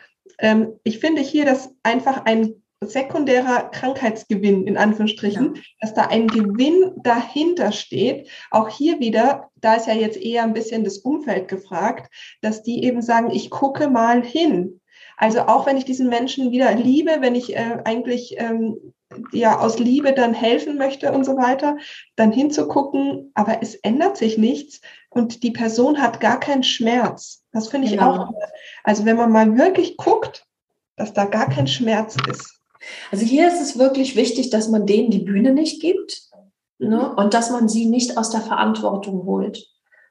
ähm, 0.43 0.75
ich 0.85 0.99
finde 0.99 1.23
hier, 1.23 1.47
dass 1.47 1.75
einfach 1.83 2.27
ein 2.27 2.63
sekundärer 2.85 3.71
Krankheitsgewinn 3.71 4.67
in 4.67 4.77
Anführungsstrichen, 4.77 5.55
ja. 5.55 5.61
dass 5.81 5.95
da 5.95 6.09
ein 6.09 6.27
Gewinn 6.27 6.93
dahinter 7.03 7.73
steht. 7.73 8.29
Auch 8.51 8.69
hier 8.69 8.99
wieder, 9.01 9.51
da 9.55 9.75
ist 9.75 9.87
ja 9.87 9.95
jetzt 9.95 10.21
eher 10.21 10.43
ein 10.43 10.53
bisschen 10.53 10.85
das 10.85 10.99
Umfeld 10.99 11.49
gefragt, 11.49 12.13
dass 12.41 12.63
die 12.63 12.85
eben 12.85 13.01
sagen, 13.01 13.31
ich 13.31 13.51
gucke 13.51 13.89
mal 13.89 14.23
hin. 14.23 14.81
Also 15.17 15.43
auch 15.43 15.67
wenn 15.67 15.77
ich 15.77 15.85
diesen 15.85 16.09
Menschen 16.09 16.51
wieder 16.51 16.75
liebe, 16.75 17.19
wenn 17.21 17.37
ich 17.37 17.55
äh, 17.55 17.79
eigentlich 17.85 18.35
ähm, 18.39 18.77
ja 19.31 19.61
aus 19.61 19.79
Liebe 19.79 20.13
dann 20.13 20.35
helfen 20.35 20.77
möchte 20.77 21.13
und 21.13 21.25
so 21.25 21.37
weiter, 21.37 21.77
dann 22.17 22.33
hinzugucken, 22.33 23.31
aber 23.35 23.59
es 23.63 23.77
ändert 23.77 24.17
sich 24.17 24.39
nichts 24.39 24.81
und 25.15 25.43
die 25.43 25.51
Person 25.51 26.01
hat 26.01 26.21
gar 26.21 26.41
keinen 26.41 26.63
Schmerz. 26.63 27.43
Das 27.53 27.69
finde 27.69 27.87
ich 27.87 27.95
genau. 27.95 28.25
auch. 28.25 28.35
Also 28.85 29.05
wenn 29.05 29.17
man 29.17 29.31
mal 29.31 29.57
wirklich 29.57 29.97
guckt, 29.97 30.47
dass 30.97 31.13
da 31.13 31.25
gar 31.25 31.49
kein 31.49 31.67
Schmerz 31.67 32.17
ist. 32.29 32.61
Also 33.11 33.25
hier 33.25 33.49
ist 33.49 33.61
es 33.61 33.79
wirklich 33.79 34.17
wichtig, 34.17 34.51
dass 34.51 34.69
man 34.69 34.87
denen 34.87 35.11
die 35.11 35.21
Bühne 35.21 35.53
nicht 35.53 35.81
gibt 35.81 36.33
ne? 36.83 37.15
Und 37.15 37.35
dass 37.35 37.51
man 37.51 37.69
sie 37.69 37.87
nicht 37.87 38.19
aus 38.19 38.31
der 38.31 38.41
Verantwortung 38.41 39.25
holt. 39.25 39.67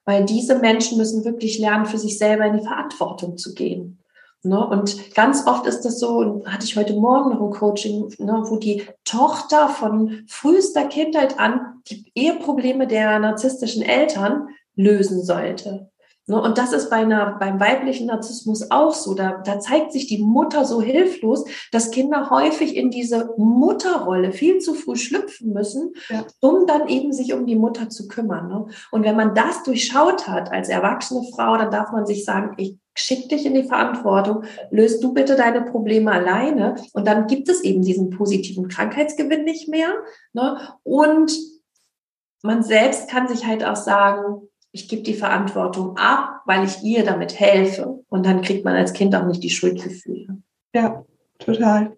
Weil 0.06 0.26
diese 0.26 0.58
Menschen 0.58 0.98
müssen 0.98 1.26
wirklich 1.26 1.60
lernen, 1.60 1.86
für 1.86 2.00
sich 2.00 2.18
selber 2.18 2.46
in 2.46 2.58
die 2.58 2.66
Verantwortung 2.66 3.38
zu 3.38 3.54
gehen. 3.54 4.00
Ne? 4.44 4.66
Und 4.68 5.14
ganz 5.14 5.46
oft 5.46 5.68
ist 5.68 5.82
das 5.82 6.00
so, 6.00 6.44
hatte 6.46 6.66
ich 6.66 6.76
heute 6.76 6.94
Morgen 6.94 7.30
noch 7.30 7.42
ein 7.42 7.52
Coaching, 7.52 8.12
ne, 8.18 8.44
wo 8.48 8.56
die 8.56 8.88
Tochter 9.04 9.70
von 9.70 10.24
frühester 10.28 10.86
Kindheit 10.86 11.40
an 11.40 11.84
die 11.88 12.12
Eheprobleme 12.16 12.88
der 12.88 13.20
narzisstischen 13.20 13.84
Eltern 13.84 14.48
lösen 14.76 15.24
sollte. 15.24 15.92
Ne, 16.28 16.40
und 16.40 16.58
das 16.60 16.72
ist 16.72 16.90
bei 16.90 16.98
einer, 16.98 17.38
beim 17.40 17.60
weiblichen 17.60 18.08
Narzissmus 18.08 18.70
auch 18.70 18.94
so. 18.94 19.16
Da, 19.16 19.42
da 19.44 19.60
zeigt 19.60 19.92
sich 19.92 20.06
die 20.06 20.20
Mutter 20.20 20.66
so 20.66 20.80
hilflos, 20.82 21.44
dass 21.72 21.90
Kinder 21.90 22.30
häufig 22.30 22.76
in 22.78 22.92
diese 22.92 23.34
Mutterrolle 23.38 24.32
viel 24.32 24.60
zu 24.60 24.76
früh 24.76 24.96
schlüpfen 24.96 25.52
müssen, 25.52 25.94
ja. 26.10 26.24
um 26.40 26.68
dann 26.68 26.88
eben 26.88 27.12
sich 27.12 27.34
um 27.34 27.48
die 27.48 27.56
Mutter 27.56 27.90
zu 27.90 28.08
kümmern. 28.08 28.48
Ne? 28.50 28.66
Und 28.92 29.04
wenn 29.04 29.16
man 29.16 29.34
das 29.34 29.64
durchschaut 29.64 30.28
hat 30.28 30.52
als 30.52 30.70
erwachsene 30.70 31.24
Frau, 31.36 31.58
dann 31.58 31.72
darf 31.72 31.92
man 31.92 32.06
sich 32.06 32.24
sagen, 32.24 32.54
ich 32.58 32.78
schick 32.94 33.28
dich 33.30 33.46
in 33.46 33.56
die 33.56 33.64
Verantwortung, 33.64 34.44
löst 34.70 35.04
du 35.04 35.14
bitte 35.14 35.36
deine 35.36 35.64
Probleme 35.64 36.12
alleine. 36.12 36.76
Und 36.94 37.08
dann 37.08 37.26
gibt 37.26 37.50
es 37.50 37.62
eben 37.62 37.82
diesen 37.82 38.12
positiven 38.12 38.68
Krankheitsgewinn 38.68 39.44
nicht 39.44 39.70
mehr. 39.70 39.90
Ne? 40.34 40.60
Und 40.84 41.36
man 42.44 42.62
selbst 42.62 43.10
kann 43.10 43.28
sich 43.28 43.46
halt 43.46 43.66
auch 43.66 43.76
sagen, 43.76 44.48
ich 44.72 44.88
gebe 44.88 45.02
die 45.02 45.14
Verantwortung 45.14 45.98
ab, 45.98 46.42
weil 46.46 46.66
ich 46.66 46.82
ihr 46.84 47.04
damit 47.04 47.40
helfe. 47.40 48.04
Und 48.10 48.26
dann 48.26 48.42
kriegt 48.42 48.64
man 48.64 48.76
als 48.76 48.94
Kind 48.94 49.16
auch 49.16 49.26
nicht 49.26 49.44
die 49.44 49.50
Schuldgefühle. 49.50 50.38
Ja, 50.74 51.06
total. 51.40 51.98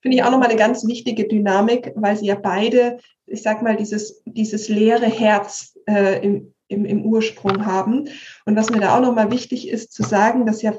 Finde 0.00 0.16
ich 0.16 0.22
auch 0.24 0.30
nochmal 0.30 0.48
eine 0.48 0.58
ganz 0.58 0.86
wichtige 0.86 1.28
Dynamik, 1.28 1.92
weil 1.94 2.16
sie 2.16 2.26
ja 2.26 2.34
beide, 2.34 2.98
ich 3.26 3.42
sag 3.42 3.62
mal, 3.62 3.76
dieses, 3.76 4.22
dieses 4.24 4.68
leere 4.68 5.06
Herz 5.06 5.78
äh, 5.86 6.24
im, 6.24 6.54
im, 6.68 6.84
im 6.84 7.04
Ursprung 7.04 7.66
haben. 7.66 8.08
Und 8.44 8.56
was 8.56 8.70
mir 8.70 8.80
da 8.80 8.96
auch 8.96 9.02
nochmal 9.02 9.30
wichtig 9.30 9.68
ist 9.68 9.92
zu 9.92 10.02
sagen, 10.02 10.46
dass 10.46 10.62
ja 10.62 10.74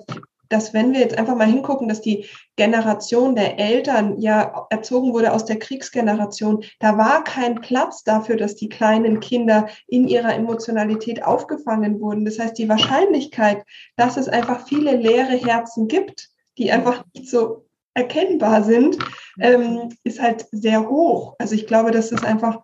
dass 0.49 0.73
wenn 0.73 0.93
wir 0.93 0.99
jetzt 0.99 1.17
einfach 1.17 1.35
mal 1.35 1.47
hingucken, 1.47 1.87
dass 1.87 2.01
die 2.01 2.25
Generation 2.55 3.35
der 3.35 3.59
Eltern 3.59 4.19
ja 4.19 4.67
erzogen 4.69 5.13
wurde 5.13 5.33
aus 5.33 5.45
der 5.45 5.59
Kriegsgeneration, 5.59 6.63
da 6.79 6.97
war 6.97 7.23
kein 7.23 7.55
Platz 7.55 8.03
dafür, 8.03 8.37
dass 8.37 8.55
die 8.55 8.69
kleinen 8.69 9.19
Kinder 9.19 9.67
in 9.87 10.07
ihrer 10.07 10.33
Emotionalität 10.33 11.23
aufgefangen 11.23 11.99
wurden. 11.99 12.25
Das 12.25 12.39
heißt, 12.39 12.57
die 12.57 12.69
Wahrscheinlichkeit, 12.69 13.63
dass 13.95 14.17
es 14.17 14.27
einfach 14.27 14.67
viele 14.67 14.95
leere 14.95 15.37
Herzen 15.37 15.87
gibt, 15.87 16.29
die 16.57 16.71
einfach 16.71 17.03
nicht 17.13 17.29
so 17.29 17.65
erkennbar 17.93 18.63
sind, 18.63 18.97
ähm, 19.39 19.89
ist 20.03 20.21
halt 20.21 20.45
sehr 20.51 20.87
hoch. 20.87 21.35
Also 21.39 21.55
ich 21.55 21.67
glaube, 21.67 21.91
dass 21.91 22.11
es 22.11 22.23
einfach 22.23 22.61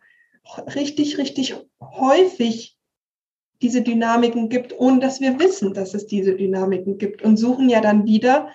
richtig, 0.76 1.18
richtig 1.18 1.56
häufig 1.82 2.78
diese 3.64 3.82
Dynamiken 3.82 4.50
gibt, 4.50 4.78
ohne 4.78 5.00
dass 5.00 5.22
wir 5.22 5.40
wissen, 5.40 5.74
dass 5.74 5.94
es 5.94 6.06
diese 6.06 6.36
Dynamiken 6.36 6.98
gibt 6.98 7.24
und 7.24 7.38
suchen 7.38 7.70
ja 7.70 7.82
dann 7.82 8.06
wieder 8.06 8.50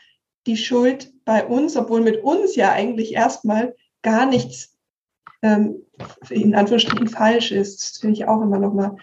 die 0.46 0.56
Schuld 0.56 1.12
bei 1.24 1.44
uns, 1.44 1.76
obwohl 1.76 2.02
mit 2.02 2.22
uns 2.22 2.54
ja 2.54 2.72
eigentlich 2.72 3.14
erstmal 3.14 3.74
gar 4.02 4.26
nichts 4.26 4.76
ähm, 5.42 5.82
in 6.28 6.54
Anführungsstrichen 6.54 7.08
falsch 7.08 7.52
ist. 7.52 7.80
Das 7.80 7.98
finde 7.98 8.16
ich 8.16 8.28
auch 8.28 8.42
immer 8.42 8.58
nochmal 8.58 8.96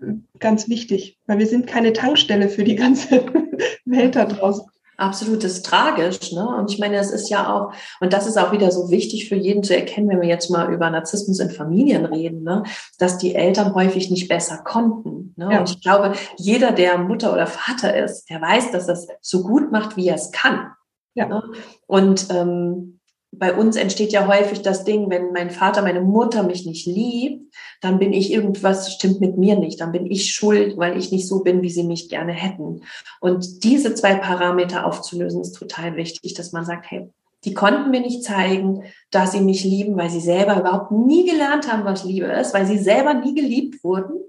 äh, 0.00 0.12
ganz 0.38 0.68
wichtig, 0.68 1.18
weil 1.26 1.38
wir 1.38 1.46
sind 1.46 1.66
keine 1.66 1.92
Tankstelle 1.92 2.48
für 2.48 2.64
die 2.64 2.76
ganze 2.76 3.26
Welt 3.84 4.14
da 4.14 4.24
draußen. 4.24 4.66
Absolut, 4.98 5.44
das 5.44 5.52
ist 5.52 5.66
tragisch. 5.66 6.32
Ne? 6.32 6.44
Und 6.44 6.72
ich 6.72 6.80
meine, 6.80 6.96
es 6.96 7.12
ist 7.12 7.30
ja 7.30 7.54
auch, 7.54 7.72
und 8.00 8.12
das 8.12 8.26
ist 8.26 8.36
auch 8.36 8.50
wieder 8.50 8.72
so 8.72 8.90
wichtig 8.90 9.28
für 9.28 9.36
jeden 9.36 9.62
zu 9.62 9.74
erkennen, 9.74 10.08
wenn 10.08 10.20
wir 10.20 10.28
jetzt 10.28 10.50
mal 10.50 10.72
über 10.72 10.90
Narzissmus 10.90 11.38
in 11.38 11.50
Familien 11.50 12.04
reden, 12.04 12.42
ne? 12.42 12.64
dass 12.98 13.16
die 13.16 13.36
Eltern 13.36 13.76
häufig 13.76 14.10
nicht 14.10 14.28
besser 14.28 14.58
konnten. 14.58 15.34
Ne? 15.36 15.50
Ja. 15.52 15.60
Und 15.60 15.70
ich 15.70 15.80
glaube, 15.80 16.14
jeder, 16.36 16.72
der 16.72 16.98
Mutter 16.98 17.32
oder 17.32 17.46
Vater 17.46 17.96
ist, 17.96 18.28
der 18.28 18.42
weiß, 18.42 18.72
dass 18.72 18.86
das 18.86 19.06
so 19.20 19.44
gut 19.44 19.70
macht, 19.70 19.96
wie 19.96 20.08
er 20.08 20.16
es 20.16 20.32
kann. 20.32 20.72
Ja. 21.14 21.28
Ne? 21.28 21.44
Und 21.86 22.26
ähm, 22.30 22.97
bei 23.38 23.54
uns 23.54 23.76
entsteht 23.76 24.12
ja 24.12 24.26
häufig 24.26 24.62
das 24.62 24.84
Ding, 24.84 25.10
wenn 25.10 25.32
mein 25.32 25.50
Vater, 25.50 25.82
meine 25.82 26.00
Mutter 26.00 26.42
mich 26.42 26.66
nicht 26.66 26.86
liebt, 26.86 27.54
dann 27.80 27.98
bin 27.98 28.12
ich 28.12 28.32
irgendwas 28.32 28.92
stimmt 28.92 29.20
mit 29.20 29.38
mir 29.38 29.56
nicht, 29.56 29.80
dann 29.80 29.92
bin 29.92 30.06
ich 30.06 30.32
schuld, 30.32 30.76
weil 30.76 30.98
ich 30.98 31.12
nicht 31.12 31.28
so 31.28 31.42
bin, 31.42 31.62
wie 31.62 31.70
sie 31.70 31.84
mich 31.84 32.08
gerne 32.08 32.32
hätten. 32.32 32.82
Und 33.20 33.64
diese 33.64 33.94
zwei 33.94 34.14
Parameter 34.14 34.86
aufzulösen 34.86 35.40
ist 35.40 35.52
total 35.52 35.96
wichtig, 35.96 36.34
dass 36.34 36.52
man 36.52 36.64
sagt, 36.64 36.90
hey, 36.90 37.08
die 37.44 37.54
konnten 37.54 37.90
mir 37.90 38.00
nicht 38.00 38.24
zeigen, 38.24 38.82
dass 39.10 39.32
sie 39.32 39.40
mich 39.40 39.62
lieben, 39.62 39.96
weil 39.96 40.10
sie 40.10 40.20
selber 40.20 40.58
überhaupt 40.58 40.90
nie 40.90 41.24
gelernt 41.24 41.70
haben, 41.70 41.84
was 41.84 42.04
Liebe 42.04 42.26
ist, 42.26 42.52
weil 42.52 42.66
sie 42.66 42.78
selber 42.78 43.14
nie 43.14 43.34
geliebt 43.34 43.84
wurden. 43.84 44.20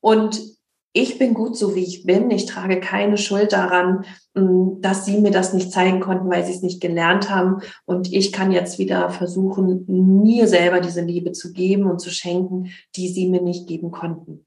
Und 0.00 0.55
ich 0.96 1.18
bin 1.18 1.34
gut 1.34 1.56
so, 1.56 1.74
wie 1.74 1.84
ich 1.84 2.04
bin. 2.04 2.30
Ich 2.30 2.46
trage 2.46 2.80
keine 2.80 3.18
Schuld 3.18 3.52
daran, 3.52 4.06
mm, 4.34 4.80
dass 4.80 5.04
sie 5.04 5.20
mir 5.20 5.30
das 5.30 5.52
nicht 5.52 5.70
zeigen 5.70 6.00
konnten, 6.00 6.30
weil 6.30 6.44
sie 6.44 6.52
es 6.52 6.62
nicht 6.62 6.80
gelernt 6.80 7.28
haben. 7.28 7.60
Und 7.84 8.12
ich 8.12 8.32
kann 8.32 8.50
jetzt 8.50 8.78
wieder 8.78 9.10
versuchen, 9.10 9.84
mir 9.86 10.48
selber 10.48 10.80
diese 10.80 11.02
Liebe 11.02 11.32
zu 11.32 11.52
geben 11.52 11.84
und 11.84 12.00
zu 12.00 12.10
schenken, 12.10 12.70
die 12.96 13.08
sie 13.08 13.28
mir 13.28 13.42
nicht 13.42 13.68
geben 13.68 13.90
konnten. 13.90 14.46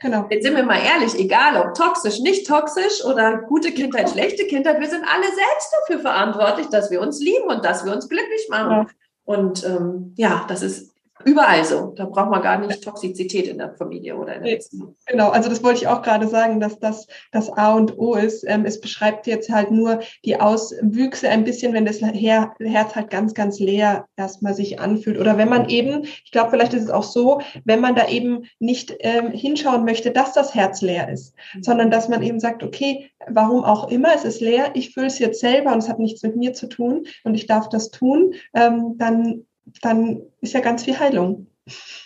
Genau. 0.00 0.26
Jetzt 0.30 0.44
sind 0.44 0.56
wir 0.56 0.62
mal 0.62 0.80
ehrlich, 0.80 1.18
egal 1.18 1.60
ob 1.60 1.74
toxisch, 1.74 2.20
nicht 2.20 2.46
toxisch 2.46 3.04
oder 3.04 3.42
gute 3.42 3.70
Kindheit, 3.72 4.08
schlechte 4.08 4.46
Kindheit, 4.46 4.80
wir 4.80 4.88
sind 4.88 5.04
alle 5.04 5.26
selbst 5.26 5.74
dafür 5.80 6.00
verantwortlich, 6.00 6.68
dass 6.68 6.90
wir 6.90 7.02
uns 7.02 7.20
lieben 7.20 7.48
und 7.48 7.62
dass 7.66 7.84
wir 7.84 7.92
uns 7.92 8.08
glücklich 8.08 8.48
machen. 8.48 8.70
Ja. 8.70 8.86
Und 9.24 9.62
ähm, 9.66 10.14
ja, 10.16 10.46
das 10.48 10.62
ist 10.62 10.89
Überall 11.24 11.64
so. 11.64 11.92
Da 11.96 12.06
braucht 12.06 12.30
man 12.30 12.42
gar 12.42 12.58
nicht 12.58 12.82
Toxizität 12.82 13.46
in 13.46 13.58
der 13.58 13.74
Familie 13.74 14.16
oder 14.16 14.36
in 14.36 14.44
der 14.44 14.56
Beziehung. 14.56 14.96
Genau, 15.06 15.30
also 15.30 15.48
das 15.48 15.62
wollte 15.62 15.80
ich 15.80 15.88
auch 15.88 16.02
gerade 16.02 16.28
sagen, 16.28 16.60
dass 16.60 16.78
das 16.78 17.06
das 17.32 17.50
A 17.52 17.74
und 17.74 17.98
O 17.98 18.14
ist. 18.14 18.44
Ähm, 18.46 18.64
es 18.64 18.80
beschreibt 18.80 19.26
jetzt 19.26 19.50
halt 19.50 19.70
nur 19.70 20.00
die 20.24 20.40
Auswüchse 20.40 21.28
ein 21.28 21.44
bisschen, 21.44 21.74
wenn 21.74 21.84
das 21.84 22.00
Her 22.00 22.54
Herz 22.58 22.94
halt 22.94 23.10
ganz, 23.10 23.34
ganz 23.34 23.58
leer 23.58 24.06
erstmal 24.16 24.54
sich 24.54 24.80
anfühlt. 24.80 25.18
Oder 25.18 25.36
wenn 25.36 25.48
man 25.48 25.68
eben, 25.68 26.04
ich 26.24 26.30
glaube, 26.30 26.50
vielleicht 26.50 26.74
ist 26.74 26.84
es 26.84 26.90
auch 26.90 27.02
so, 27.02 27.40
wenn 27.64 27.80
man 27.80 27.94
da 27.94 28.08
eben 28.08 28.44
nicht 28.58 28.96
ähm, 29.00 29.30
hinschauen 29.30 29.84
möchte, 29.84 30.10
dass 30.10 30.32
das 30.32 30.54
Herz 30.54 30.80
leer 30.80 31.10
ist, 31.10 31.34
mhm. 31.54 31.62
sondern 31.62 31.90
dass 31.90 32.08
man 32.08 32.22
eben 32.22 32.40
sagt, 32.40 32.62
okay, 32.62 33.10
warum 33.28 33.64
auch 33.64 33.90
immer, 33.90 34.14
es 34.14 34.24
ist 34.24 34.40
leer, 34.40 34.70
ich 34.74 34.94
fühle 34.94 35.06
es 35.06 35.18
jetzt 35.18 35.40
selber 35.40 35.72
und 35.72 35.78
es 35.78 35.88
hat 35.88 35.98
nichts 35.98 36.22
mit 36.22 36.36
mir 36.36 36.54
zu 36.54 36.66
tun 36.66 37.04
und 37.24 37.34
ich 37.34 37.46
darf 37.46 37.68
das 37.68 37.90
tun, 37.90 38.34
ähm, 38.54 38.94
dann 38.96 39.44
dann 39.82 40.22
ist 40.40 40.54
ja 40.54 40.60
ganz 40.60 40.84
viel 40.84 40.98
Heilung. 40.98 41.46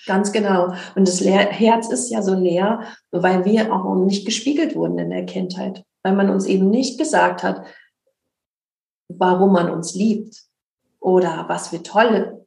Ganz 0.06 0.32
genau. 0.32 0.74
Und 0.94 1.08
das 1.08 1.20
Herz 1.22 1.88
ist 1.90 2.10
ja 2.10 2.22
so 2.22 2.34
leer, 2.34 2.82
weil 3.10 3.44
wir 3.44 3.72
auch 3.72 3.94
nicht 3.94 4.26
gespiegelt 4.26 4.76
wurden 4.76 4.98
in 4.98 5.10
der 5.10 5.24
Kindheit, 5.24 5.84
weil 6.02 6.14
man 6.14 6.30
uns 6.30 6.46
eben 6.46 6.68
nicht 6.70 6.98
gesagt 6.98 7.42
hat, 7.42 7.64
warum 9.08 9.52
man 9.52 9.70
uns 9.70 9.94
liebt 9.94 10.42
oder 11.00 11.44
was 11.48 11.72
wir 11.72 11.82
tolle, 11.82 12.46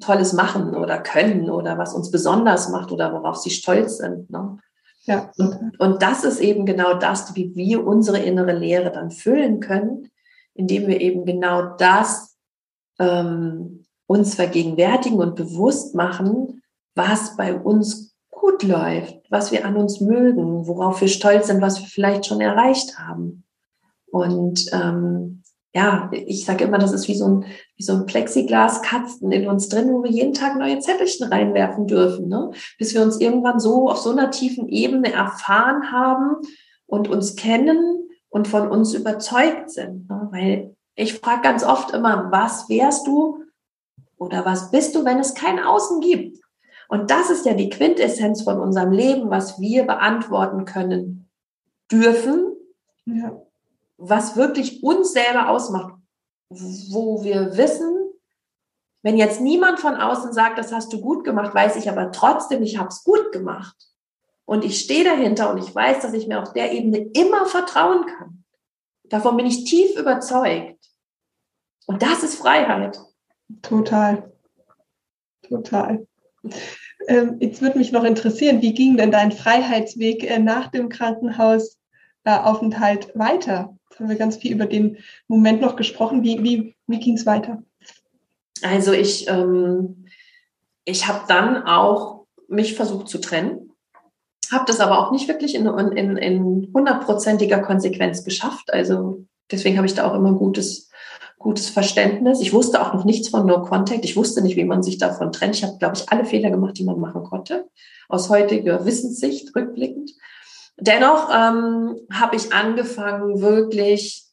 Tolles 0.00 0.32
machen 0.32 0.74
oder 0.74 0.98
können 0.98 1.50
oder 1.50 1.78
was 1.78 1.94
uns 1.94 2.10
besonders 2.10 2.68
macht 2.70 2.90
oder 2.90 3.12
worauf 3.12 3.36
sie 3.36 3.50
stolz 3.50 3.98
sind. 3.98 4.30
Ne? 4.30 4.58
Ja. 5.04 5.30
Und, 5.36 5.78
und 5.78 6.02
das 6.02 6.24
ist 6.24 6.40
eben 6.40 6.66
genau 6.66 6.94
das, 6.94 7.34
wie 7.36 7.54
wir 7.54 7.86
unsere 7.86 8.18
innere 8.18 8.52
Lehre 8.52 8.90
dann 8.90 9.10
füllen 9.10 9.60
können, 9.60 10.10
indem 10.54 10.86
wir 10.86 11.00
eben 11.00 11.24
genau 11.24 11.76
das 11.76 12.36
ähm, 12.98 13.79
uns 14.10 14.34
vergegenwärtigen 14.34 15.20
und 15.20 15.36
bewusst 15.36 15.94
machen, 15.94 16.64
was 16.96 17.36
bei 17.36 17.56
uns 17.56 18.16
gut 18.28 18.64
läuft, 18.64 19.20
was 19.30 19.52
wir 19.52 19.64
an 19.64 19.76
uns 19.76 20.00
mögen, 20.00 20.66
worauf 20.66 21.00
wir 21.00 21.06
stolz 21.06 21.46
sind, 21.46 21.62
was 21.62 21.80
wir 21.80 21.86
vielleicht 21.86 22.26
schon 22.26 22.40
erreicht 22.40 22.98
haben. 22.98 23.44
Und 24.10 24.68
ähm, 24.72 25.44
ja, 25.72 26.10
ich 26.12 26.44
sage 26.44 26.64
immer, 26.64 26.78
das 26.78 26.90
ist 26.90 27.06
wie 27.06 27.14
so 27.14 27.28
ein, 27.28 27.44
wie 27.76 27.84
so 27.84 27.92
ein 27.92 28.06
Plexiglas-Kasten 28.06 29.30
in 29.30 29.46
uns 29.46 29.68
drin, 29.68 29.92
wo 29.92 30.02
wir 30.02 30.10
jeden 30.10 30.34
Tag 30.34 30.58
neue 30.58 30.80
Zettelchen 30.80 31.28
reinwerfen 31.28 31.86
dürfen, 31.86 32.26
ne? 32.26 32.50
bis 32.80 32.92
wir 32.92 33.02
uns 33.02 33.20
irgendwann 33.20 33.60
so 33.60 33.88
auf 33.88 33.98
so 33.98 34.10
einer 34.10 34.32
tiefen 34.32 34.66
Ebene 34.66 35.12
erfahren 35.12 35.92
haben 35.92 36.34
und 36.86 37.06
uns 37.06 37.36
kennen 37.36 38.08
und 38.28 38.48
von 38.48 38.68
uns 38.72 38.92
überzeugt 38.92 39.70
sind. 39.70 40.10
Ne? 40.10 40.28
Weil 40.32 40.76
ich 40.96 41.14
frage 41.14 41.42
ganz 41.42 41.62
oft 41.62 41.92
immer, 41.92 42.32
was 42.32 42.68
wärst 42.68 43.06
du, 43.06 43.39
oder 44.20 44.44
was 44.44 44.70
bist 44.70 44.94
du, 44.94 45.04
wenn 45.04 45.18
es 45.18 45.34
kein 45.34 45.58
Außen 45.58 46.00
gibt? 46.00 46.38
Und 46.88 47.10
das 47.10 47.30
ist 47.30 47.46
ja 47.46 47.54
die 47.54 47.70
Quintessenz 47.70 48.42
von 48.42 48.60
unserem 48.60 48.92
Leben, 48.92 49.30
was 49.30 49.58
wir 49.58 49.84
beantworten 49.84 50.66
können 50.66 51.30
dürfen, 51.90 52.52
ja. 53.06 53.40
was 53.96 54.36
wirklich 54.36 54.82
uns 54.82 55.12
selber 55.12 55.48
ausmacht, 55.48 55.94
wo 56.50 57.24
wir 57.24 57.56
wissen, 57.56 57.96
wenn 59.02 59.16
jetzt 59.16 59.40
niemand 59.40 59.80
von 59.80 59.94
außen 59.94 60.34
sagt, 60.34 60.58
das 60.58 60.72
hast 60.72 60.92
du 60.92 61.00
gut 61.00 61.24
gemacht, 61.24 61.54
weiß 61.54 61.76
ich 61.76 61.88
aber 61.88 62.12
trotzdem, 62.12 62.62
ich 62.62 62.76
habe 62.76 62.88
es 62.88 63.02
gut 63.02 63.32
gemacht. 63.32 63.76
Und 64.44 64.64
ich 64.64 64.80
stehe 64.80 65.04
dahinter 65.04 65.50
und 65.50 65.58
ich 65.58 65.74
weiß, 65.74 66.00
dass 66.00 66.12
ich 66.12 66.26
mir 66.26 66.42
auf 66.42 66.52
der 66.52 66.72
Ebene 66.72 67.08
immer 67.14 67.46
vertrauen 67.46 68.04
kann. 68.04 68.44
Davon 69.04 69.36
bin 69.36 69.46
ich 69.46 69.64
tief 69.64 69.96
überzeugt. 69.96 70.76
Und 71.86 72.02
das 72.02 72.22
ist 72.22 72.36
Freiheit. 72.36 73.00
Total. 73.62 74.30
Total. 75.48 76.06
Ähm, 77.08 77.38
jetzt 77.40 77.62
würde 77.62 77.78
mich 77.78 77.92
noch 77.92 78.04
interessieren, 78.04 78.60
wie 78.62 78.74
ging 78.74 78.96
denn 78.96 79.10
dein 79.10 79.32
Freiheitsweg 79.32 80.22
äh, 80.24 80.38
nach 80.38 80.68
dem 80.68 80.88
Krankenhausaufenthalt 80.88 83.14
äh, 83.14 83.18
weiter? 83.18 83.76
Jetzt 83.88 84.00
haben 84.00 84.08
wir 84.08 84.16
ganz 84.16 84.36
viel 84.36 84.52
über 84.52 84.66
den 84.66 84.98
Moment 85.26 85.60
noch 85.60 85.74
gesprochen. 85.76 86.22
Wie, 86.22 86.42
wie, 86.42 86.76
wie 86.86 87.00
ging 87.00 87.14
es 87.14 87.26
weiter? 87.26 87.62
Also 88.62 88.92
ich, 88.92 89.28
ähm, 89.28 90.06
ich 90.84 91.08
habe 91.08 91.24
dann 91.28 91.64
auch 91.64 92.26
mich 92.48 92.74
versucht 92.74 93.08
zu 93.08 93.18
trennen, 93.18 93.72
habe 94.50 94.64
das 94.66 94.80
aber 94.80 94.98
auch 94.98 95.12
nicht 95.12 95.28
wirklich 95.28 95.54
in, 95.54 95.66
in, 95.66 96.16
in 96.16 96.70
hundertprozentiger 96.74 97.60
Konsequenz 97.60 98.24
geschafft. 98.24 98.72
Also 98.72 99.24
deswegen 99.50 99.76
habe 99.76 99.86
ich 99.86 99.94
da 99.94 100.08
auch 100.08 100.14
immer 100.14 100.28
ein 100.28 100.38
gutes 100.38 100.89
gutes 101.40 101.70
Verständnis. 101.70 102.40
Ich 102.40 102.52
wusste 102.52 102.80
auch 102.80 102.92
noch 102.92 103.04
nichts 103.04 103.30
von 103.30 103.46
No 103.46 103.62
Contact. 103.62 104.04
Ich 104.04 104.16
wusste 104.16 104.42
nicht, 104.42 104.56
wie 104.56 104.64
man 104.64 104.82
sich 104.82 104.98
davon 104.98 105.32
trennt. 105.32 105.56
Ich 105.56 105.64
habe, 105.64 105.78
glaube 105.78 105.96
ich, 105.96 106.08
alle 106.10 106.26
Fehler 106.26 106.50
gemacht, 106.50 106.78
die 106.78 106.84
man 106.84 107.00
machen 107.00 107.24
konnte, 107.24 107.66
aus 108.08 108.28
heutiger 108.28 108.84
Wissenssicht 108.84 109.56
rückblickend. 109.56 110.12
Dennoch 110.76 111.30
ähm, 111.34 111.96
habe 112.12 112.36
ich 112.36 112.52
angefangen, 112.52 113.40
wirklich 113.40 114.29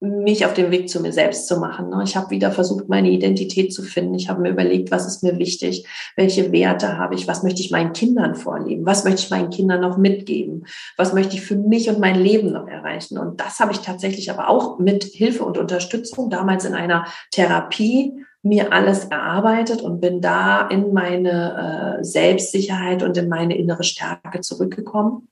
mich 0.00 0.44
auf 0.44 0.52
den 0.52 0.70
Weg 0.70 0.90
zu 0.90 1.00
mir 1.00 1.12
selbst 1.12 1.48
zu 1.48 1.58
machen. 1.58 1.88
Ne? 1.88 2.02
Ich 2.04 2.16
habe 2.16 2.30
wieder 2.30 2.52
versucht, 2.52 2.88
meine 2.88 3.10
Identität 3.10 3.72
zu 3.72 3.82
finden. 3.82 4.14
Ich 4.14 4.28
habe 4.28 4.42
mir 4.42 4.50
überlegt, 4.50 4.90
was 4.90 5.06
ist 5.06 5.22
mir 5.22 5.38
wichtig, 5.38 5.86
welche 6.16 6.52
Werte 6.52 6.98
habe 6.98 7.14
ich, 7.14 7.26
was 7.26 7.42
möchte 7.42 7.62
ich 7.62 7.70
meinen 7.70 7.94
Kindern 7.94 8.34
vorleben, 8.34 8.84
was 8.84 9.04
möchte 9.04 9.22
ich 9.22 9.30
meinen 9.30 9.48
Kindern 9.48 9.80
noch 9.80 9.96
mitgeben, 9.96 10.66
was 10.98 11.14
möchte 11.14 11.36
ich 11.36 11.42
für 11.42 11.56
mich 11.56 11.88
und 11.88 11.98
mein 11.98 12.20
Leben 12.20 12.52
noch 12.52 12.68
erreichen. 12.68 13.16
Und 13.16 13.40
das 13.40 13.58
habe 13.58 13.72
ich 13.72 13.78
tatsächlich 13.78 14.30
aber 14.30 14.50
auch 14.50 14.78
mit 14.78 15.04
Hilfe 15.04 15.44
und 15.44 15.56
Unterstützung 15.56 16.28
damals 16.28 16.66
in 16.66 16.74
einer 16.74 17.06
Therapie 17.30 18.12
mir 18.42 18.72
alles 18.72 19.06
erarbeitet 19.06 19.80
und 19.80 20.00
bin 20.00 20.20
da 20.20 20.68
in 20.68 20.92
meine 20.92 21.98
äh, 22.00 22.04
Selbstsicherheit 22.04 23.02
und 23.02 23.16
in 23.16 23.28
meine 23.28 23.56
innere 23.56 23.82
Stärke 23.82 24.40
zurückgekommen 24.40 25.28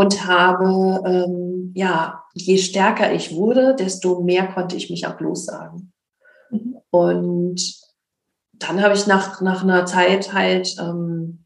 und 0.00 0.26
habe, 0.26 1.02
ähm, 1.04 1.72
ja, 1.74 2.24
je 2.32 2.56
stärker 2.56 3.12
ich 3.12 3.34
wurde, 3.34 3.76
desto 3.78 4.22
mehr 4.22 4.46
konnte 4.46 4.74
ich 4.74 4.88
mich 4.88 5.06
auch 5.06 5.20
lossagen. 5.20 5.92
Mhm. 6.48 6.76
Und 6.88 7.60
dann 8.54 8.82
habe 8.82 8.94
ich 8.94 9.06
nach, 9.06 9.42
nach 9.42 9.62
einer 9.62 9.84
Zeit 9.84 10.32
halt 10.32 10.74
ähm, 10.80 11.44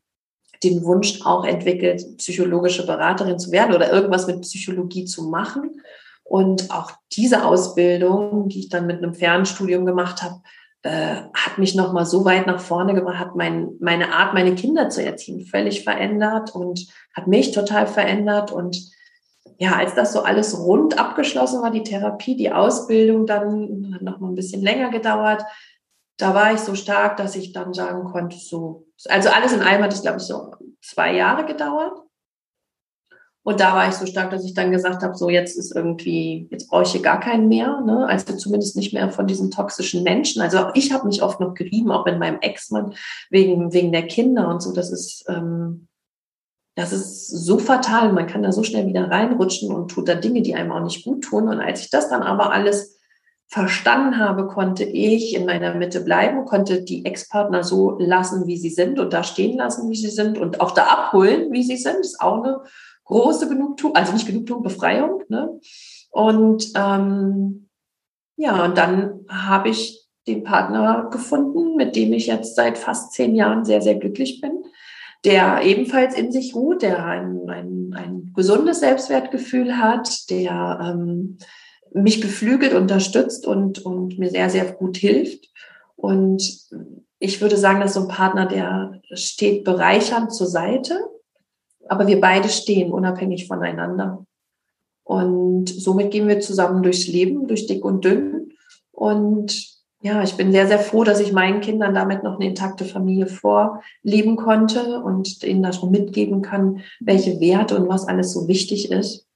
den 0.63 0.85
Wunsch 0.85 1.27
auch 1.27 1.45
entwickelt, 1.45 2.05
psychologische 2.19 2.87
Beraterin 2.87 3.41
zu 3.41 3.51
werden 3.51 3.75
oder 3.75 3.93
irgendwas 3.93 4.29
mit 4.29 4.43
Psychologie 4.43 5.05
zu 5.05 5.25
machen. 5.25 5.83
Und 6.23 6.71
auch 6.71 6.93
diese 7.11 7.45
Ausbildung, 7.45 8.49
die 8.49 8.61
ich 8.61 8.69
dann 8.69 8.87
mit 8.87 8.99
einem 8.99 9.15
Fernstudium 9.15 9.85
gemacht 9.85 10.23
habe, 10.23 10.43
äh, 10.85 11.17
hat 11.33 11.57
mich 11.57 11.75
noch 11.75 11.95
mal 11.95 12.05
so 12.05 12.27
weit 12.27 12.47
nach 12.47 12.61
vorne 12.61 12.93
gebracht, 12.93 13.19
hat 13.19 13.35
mein, 13.35 13.71
meine 13.81 14.13
Art, 14.13 14.35
meine 14.35 14.55
Kinder 14.55 14.91
zu 14.91 15.03
erziehen, 15.03 15.47
völlig 15.47 15.83
verändert 15.83 16.55
und 16.55 16.87
hat 17.15 17.27
mich 17.27 17.53
total 17.53 17.87
verändert. 17.87 18.53
Und 18.53 18.93
ja, 19.57 19.77
als 19.77 19.95
das 19.95 20.13
so 20.13 20.21
alles 20.21 20.59
rund 20.59 20.99
abgeschlossen 20.99 21.63
war, 21.63 21.71
die 21.71 21.85
Therapie, 21.85 22.37
die 22.37 22.53
Ausbildung, 22.53 23.27
dann 23.27 23.93
hat 23.95 24.03
noch 24.03 24.21
mal 24.21 24.29
ein 24.29 24.35
bisschen 24.35 24.61
länger 24.61 24.91
gedauert. 24.91 25.43
Da 26.19 26.35
war 26.35 26.53
ich 26.53 26.61
so 26.61 26.75
stark, 26.75 27.17
dass 27.17 27.35
ich 27.35 27.53
dann 27.53 27.73
sagen 27.73 28.05
konnte, 28.05 28.37
so, 28.37 28.87
also 29.09 29.31
alles 29.31 29.55
in 29.55 29.63
allem 29.63 29.83
hat 29.83 29.93
es, 29.95 30.03
glaube 30.03 30.19
ich, 30.19 30.25
so 30.25 30.53
zwei 30.83 31.15
Jahre 31.15 31.47
gedauert. 31.47 32.04
Und 33.47 33.61
da 33.61 33.75
war 33.75 33.89
ich 33.89 33.95
so 33.95 34.07
stark, 34.07 34.31
dass 34.31 34.45
ich 34.45 34.55
dann 34.55 34.73
gesagt 34.73 35.03
habe, 35.03 35.15
so 35.15 35.29
jetzt 35.29 35.59
ist 35.59 35.77
irgendwie, 35.77 36.49
jetzt 36.51 36.69
brauche 36.69 36.85
ich 36.85 36.93
hier 36.93 37.03
gar 37.03 37.21
keinen 37.21 37.49
mehr, 37.49 37.83
ne? 37.83 38.07
also 38.09 38.35
zumindest 38.37 38.75
nicht 38.75 38.95
mehr 38.95 39.11
von 39.11 39.27
diesen 39.27 39.51
toxischen 39.51 40.03
Menschen. 40.03 40.41
Also 40.41 40.59
auch 40.59 40.75
ich 40.75 40.93
habe 40.93 41.07
mich 41.07 41.23
oft 41.23 41.41
noch 41.41 41.53
gerieben, 41.53 41.93
auch 41.93 42.07
mit 42.07 42.19
meinem 42.19 42.41
Ex-Mann, 42.41 42.95
wegen, 43.29 43.75
wegen 43.75 43.93
der 43.93 44.07
Kinder 44.07 44.49
und 44.49 44.63
so. 44.63 44.73
Das 44.73 44.91
ist, 44.91 45.27
ähm, 45.29 45.89
das 46.75 46.95
ist 46.95 47.29
so 47.29 47.59
fatal. 47.59 48.15
Man 48.15 48.27
kann 48.27 48.43
da 48.43 48.51
so 48.51 48.63
schnell 48.63 48.87
wieder 48.87 49.11
reinrutschen 49.11 49.71
und 49.71 49.91
tut 49.91 50.09
da 50.09 50.15
Dinge, 50.15 50.41
die 50.41 50.55
einem 50.55 50.73
auch 50.73 50.83
nicht 50.83 51.05
gut 51.05 51.23
tun. 51.23 51.47
Und 51.47 51.61
als 51.61 51.81
ich 51.81 51.91
das 51.91 52.09
dann 52.09 52.23
aber 52.23 52.51
alles 52.51 52.99
verstanden 53.49 54.19
habe, 54.19 54.47
konnte 54.47 54.85
ich 54.85 55.35
in 55.35 55.45
meiner 55.45 55.75
Mitte 55.75 56.01
bleiben, 56.01 56.47
konnte 56.47 56.83
die 56.83 57.05
Ex-Partner 57.05 57.63
so 57.63 57.99
lassen, 57.99 58.47
wie 58.47 58.57
sie 58.57 58.71
sind 58.71 58.99
und 58.99 59.13
da 59.13 59.23
stehen 59.23 59.59
lassen, 59.59 59.91
wie 59.91 59.97
sie 59.97 60.09
sind 60.09 60.39
und 60.39 60.63
auch 60.63 60.71
da 60.71 60.87
abholen, 60.87 61.53
wie 61.53 61.63
sie 61.63 61.77
sind. 61.77 61.99
Das 61.99 62.07
ist 62.13 62.21
auch 62.23 62.43
eine 62.43 62.61
große 63.05 63.49
Genugtuung, 63.49 63.95
also 63.95 64.13
nicht 64.13 64.27
Genugtuung, 64.27 64.63
Befreiung. 64.63 65.23
Ne? 65.29 65.59
Und 66.11 66.73
ähm, 66.77 67.69
ja, 68.37 68.65
und 68.65 68.77
dann 68.77 69.21
habe 69.29 69.69
ich 69.69 70.05
den 70.27 70.43
Partner 70.43 71.09
gefunden, 71.13 71.77
mit 71.77 71.97
dem 71.97 72.13
ich 72.13 72.27
jetzt 72.27 72.57
seit 72.57 72.79
fast 72.79 73.13
zehn 73.13 73.35
Jahren 73.35 73.65
sehr, 73.65 73.83
sehr 73.83 73.95
glücklich 73.97 74.41
bin, 74.41 74.65
der 75.25 75.63
ebenfalls 75.63 76.15
in 76.15 76.33
sich 76.33 76.55
ruht, 76.55 76.83
der 76.83 77.05
ein, 77.05 77.49
ein, 77.49 77.95
ein 77.95 78.33
gesundes 78.35 78.81
Selbstwertgefühl 78.81 79.77
hat, 79.79 80.31
der 80.31 80.79
ähm, 80.83 81.39
mich 81.93 82.21
beflügelt, 82.21 82.75
unterstützt 82.75 83.47
und, 83.47 83.85
und 83.85 84.19
mir 84.19 84.31
sehr, 84.31 84.51
sehr 84.51 84.73
gut 84.73 84.97
hilft. 84.97 85.49
Und 85.97 86.43
ich 87.19 87.41
würde 87.41 87.57
sagen, 87.57 87.81
dass 87.81 87.95
so 87.95 88.03
ein 88.03 88.09
Partner, 88.09 88.47
der 88.47 89.01
steht 89.13 89.65
bereichernd 89.65 90.35
zur 90.35 90.47
Seite 90.47 90.99
aber 91.89 92.07
wir 92.07 92.21
beide 92.21 92.49
stehen 92.49 92.93
unabhängig 92.93 93.47
voneinander. 93.47 94.25
Und 95.05 95.69
somit 95.69 96.11
gehen 96.11 96.29
wir 96.29 96.41
zusammen 96.41 96.83
durchs 96.83 97.07
Leben, 97.07 97.47
durch 97.47 97.67
dick 97.67 97.85
und 97.85 98.05
dünn. 98.05 98.53
Und 98.91 99.75
ja, 100.01 100.23
ich 100.23 100.35
bin 100.35 100.53
sehr, 100.53 100.67
sehr 100.67 100.79
froh, 100.79 101.05
dass 101.05 101.21
ich 101.21 101.33
meinen 101.33 101.61
Kindern 101.61 101.95
damit 101.95 102.23
noch 102.23 102.35
eine 102.35 102.49
intakte 102.49 102.85
Familie 102.85 103.27
vorleben 103.27 104.37
konnte 104.37 105.01
und 105.01 105.43
ihnen 105.43 105.63
da 105.63 105.73
schon 105.73 105.91
mitgeben 105.91 106.43
kann, 106.43 106.81
welche 107.01 107.41
Werte 107.41 107.77
und 107.77 107.89
was 107.89 108.07
alles 108.07 108.33
so 108.33 108.49
wichtig 108.49 108.91
ist. 108.91 109.27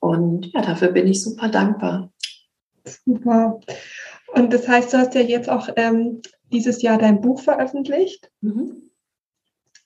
Und 0.00 0.52
ja, 0.52 0.62
dafür 0.62 0.88
bin 0.88 1.06
ich 1.06 1.22
super 1.22 1.48
dankbar. 1.48 2.10
Super. 3.04 3.60
Und 4.34 4.52
das 4.52 4.68
heißt, 4.68 4.92
du 4.92 4.98
hast 4.98 5.14
ja 5.14 5.20
jetzt 5.20 5.48
auch 5.48 5.68
ähm, 5.76 6.20
dieses 6.52 6.82
Jahr 6.82 6.98
dein 6.98 7.20
Buch 7.20 7.40
veröffentlicht 7.40 8.30
mhm. 8.40 8.85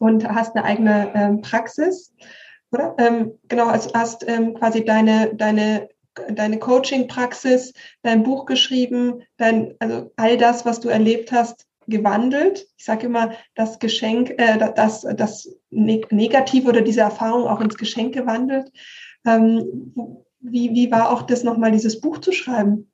Und 0.01 0.27
hast 0.27 0.57
eine 0.57 0.65
eigene 0.65 1.13
ähm, 1.15 1.43
Praxis, 1.43 2.13
oder? 2.73 2.97
Ähm, 2.99 3.33
genau, 3.49 3.67
also 3.67 3.91
hast 3.95 4.27
ähm, 4.27 4.55
quasi 4.55 4.85
deine, 4.85 5.35
deine, 5.35 5.89
deine 6.31 6.59
Coaching-Praxis, 6.59 7.75
dein 8.03 8.23
Buch 8.23 8.47
geschrieben, 8.47 9.23
dein, 9.37 9.75
also 9.79 10.11
all 10.17 10.39
das, 10.39 10.65
was 10.65 10.81
du 10.81 10.89
erlebt 10.89 11.33
hast, 11.33 11.67
gewandelt. 11.87 12.67
Ich 12.79 12.85
sage 12.85 13.07
immer, 13.07 13.33
das 13.55 13.79
Geschenk, 13.79 14.31
äh, 14.39 14.59
das, 14.75 15.07
das 15.17 15.55
Negative 15.71 16.69
oder 16.69 16.81
diese 16.81 17.01
Erfahrung 17.01 17.47
auch 17.47 17.61
ins 17.61 17.77
Geschenk 17.77 18.15
gewandelt. 18.15 18.73
Ähm, 19.27 19.93
wie, 20.41 20.71
wie 20.71 20.91
war 20.91 21.11
auch 21.11 21.23
das 21.23 21.45
nochmal, 21.45 21.73
dieses 21.73 22.01
Buch 22.01 22.19
zu 22.19 22.33
schreiben? 22.33 22.90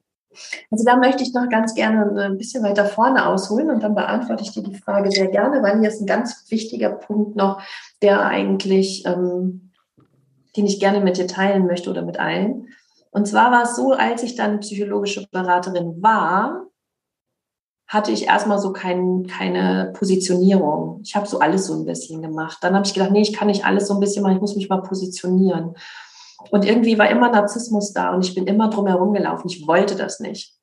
Also 0.71 0.85
da 0.85 0.97
möchte 0.97 1.23
ich 1.23 1.33
noch 1.33 1.49
ganz 1.49 1.75
gerne 1.75 2.25
ein 2.25 2.39
bisschen 2.39 2.63
weiter 2.63 2.85
vorne 2.85 3.27
ausholen 3.27 3.71
und 3.71 3.83
dann 3.83 3.95
beantworte 3.95 4.43
ich 4.43 4.53
dir 4.53 4.63
die 4.63 4.77
Frage 4.77 5.11
sehr 5.11 5.29
gerne, 5.29 5.63
weil 5.63 5.81
hier 5.81 5.89
ist 5.89 6.01
ein 6.01 6.07
ganz 6.07 6.45
wichtiger 6.49 6.91
Punkt 6.91 7.37
noch, 7.37 7.63
der 8.03 8.27
eigentlich, 8.27 9.05
ähm, 9.07 9.73
den 10.57 10.67
ich 10.67 10.81
gerne 10.81 11.01
mit 11.01 11.17
dir 11.17 11.27
teilen 11.27 11.67
möchte 11.67 11.91
oder 11.91 12.03
mit 12.03 12.19
allen. 12.19 12.69
Und 13.11 13.27
zwar 13.27 13.51
war 13.51 13.63
es 13.63 13.77
so, 13.77 13.93
als 13.93 14.23
ich 14.23 14.35
dann 14.35 14.61
psychologische 14.61 15.27
Beraterin 15.31 16.03
war, 16.03 16.67
hatte 17.89 18.11
ich 18.11 18.27
erstmal 18.27 18.59
so 18.59 18.73
kein, 18.73 19.27
keine 19.27 19.93
Positionierung. 19.97 21.01
Ich 21.05 21.15
habe 21.15 21.27
so 21.27 21.39
alles 21.39 21.67
so 21.67 21.75
ein 21.75 21.85
bisschen 21.85 22.21
gemacht. 22.21 22.59
Dann 22.61 22.75
habe 22.75 22.85
ich 22.85 22.95
gedacht, 22.95 23.13
nee, 23.13 23.23
ich 23.23 23.33
kann 23.33 23.47
nicht 23.47 23.65
alles 23.65 23.87
so 23.87 23.95
ein 23.95 24.01
bisschen 24.01 24.23
machen, 24.23 24.35
ich 24.35 24.41
muss 24.41 24.57
mich 24.57 24.69
mal 24.69 24.83
positionieren. 24.83 25.75
Und 26.51 26.65
irgendwie 26.65 26.99
war 26.99 27.09
immer 27.09 27.31
Narzissmus 27.31 27.93
da 27.93 28.15
und 28.15 28.25
ich 28.25 28.35
bin 28.35 28.47
immer 28.47 28.69
drum 28.71 28.87
herum 28.87 29.13
gelaufen. 29.13 29.49
Ich 29.49 29.67
wollte 29.67 29.97
das 29.97 30.21
nicht. 30.21 30.55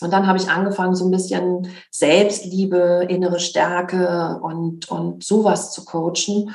Und 0.00 0.12
dann 0.12 0.26
habe 0.26 0.38
ich 0.38 0.48
angefangen, 0.48 0.96
so 0.96 1.04
ein 1.04 1.10
bisschen 1.10 1.68
Selbstliebe, 1.90 3.06
innere 3.08 3.38
Stärke 3.38 4.40
und, 4.42 4.90
und 4.90 5.22
sowas 5.22 5.72
zu 5.72 5.84
coachen. 5.84 6.54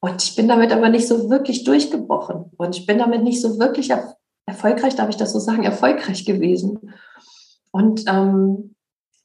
Und 0.00 0.22
ich 0.22 0.36
bin 0.36 0.46
damit 0.46 0.72
aber 0.72 0.88
nicht 0.88 1.08
so 1.08 1.28
wirklich 1.28 1.64
durchgebrochen. 1.64 2.52
Und 2.56 2.76
ich 2.76 2.86
bin 2.86 2.98
damit 2.98 3.24
nicht 3.24 3.40
so 3.40 3.58
wirklich 3.58 3.90
er 3.90 4.14
erfolgreich, 4.46 4.94
darf 4.94 5.10
ich 5.10 5.16
das 5.16 5.32
so 5.32 5.40
sagen, 5.40 5.64
erfolgreich 5.64 6.24
gewesen. 6.24 6.94
Und, 7.70 8.04
ähm, 8.06 8.74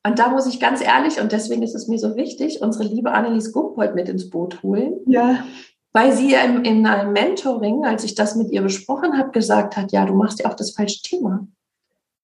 und 0.06 0.20
da 0.20 0.30
muss 0.30 0.48
ich 0.48 0.60
ganz 0.60 0.82
ehrlich, 0.82 1.22
und 1.22 1.32
deswegen 1.32 1.64
ist 1.64 1.76
es 1.76 1.88
mir 1.88 1.98
so 1.98 2.18
wichtig, 2.18 2.62
unsere 2.62 2.84
liebe 2.84 3.12
Annelies 3.12 3.54
Gumpold 3.54 3.96
mit 3.96 4.10
ins 4.10 4.30
Boot 4.30 4.62
holen. 4.64 4.96
Ja 5.06 5.46
weil 5.94 6.12
sie 6.12 6.34
in, 6.34 6.66
in 6.66 6.86
einem 6.86 7.14
Mentoring, 7.14 7.86
als 7.86 8.04
ich 8.04 8.16
das 8.16 8.36
mit 8.36 8.52
ihr 8.52 8.64
besprochen 8.64 9.18
habe, 9.18 9.32
gesagt 9.32 9.78
hat, 9.78 9.92
ja, 9.92 10.06
du 10.06 10.14
machst 10.14 10.40
ja 10.40 10.50
auch 10.50 10.56
das 10.56 10.72
falsche 10.72 11.02
Thema. 11.04 11.48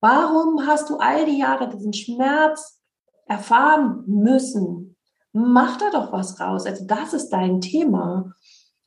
Warum 0.02 0.66
hast 0.66 0.90
du 0.90 0.98
all 0.98 1.26
die 1.26 1.38
Jahre 1.38 1.70
diesen 1.70 1.94
Schmerz 1.94 2.80
erfahren 3.28 4.04
müssen? 4.08 4.96
Mach 5.34 5.78
da 5.78 5.92
doch 5.92 6.12
was 6.12 6.40
raus. 6.40 6.66
Also 6.66 6.86
das 6.86 7.14
ist 7.14 7.30
dein 7.30 7.62
Thema. 7.62 8.34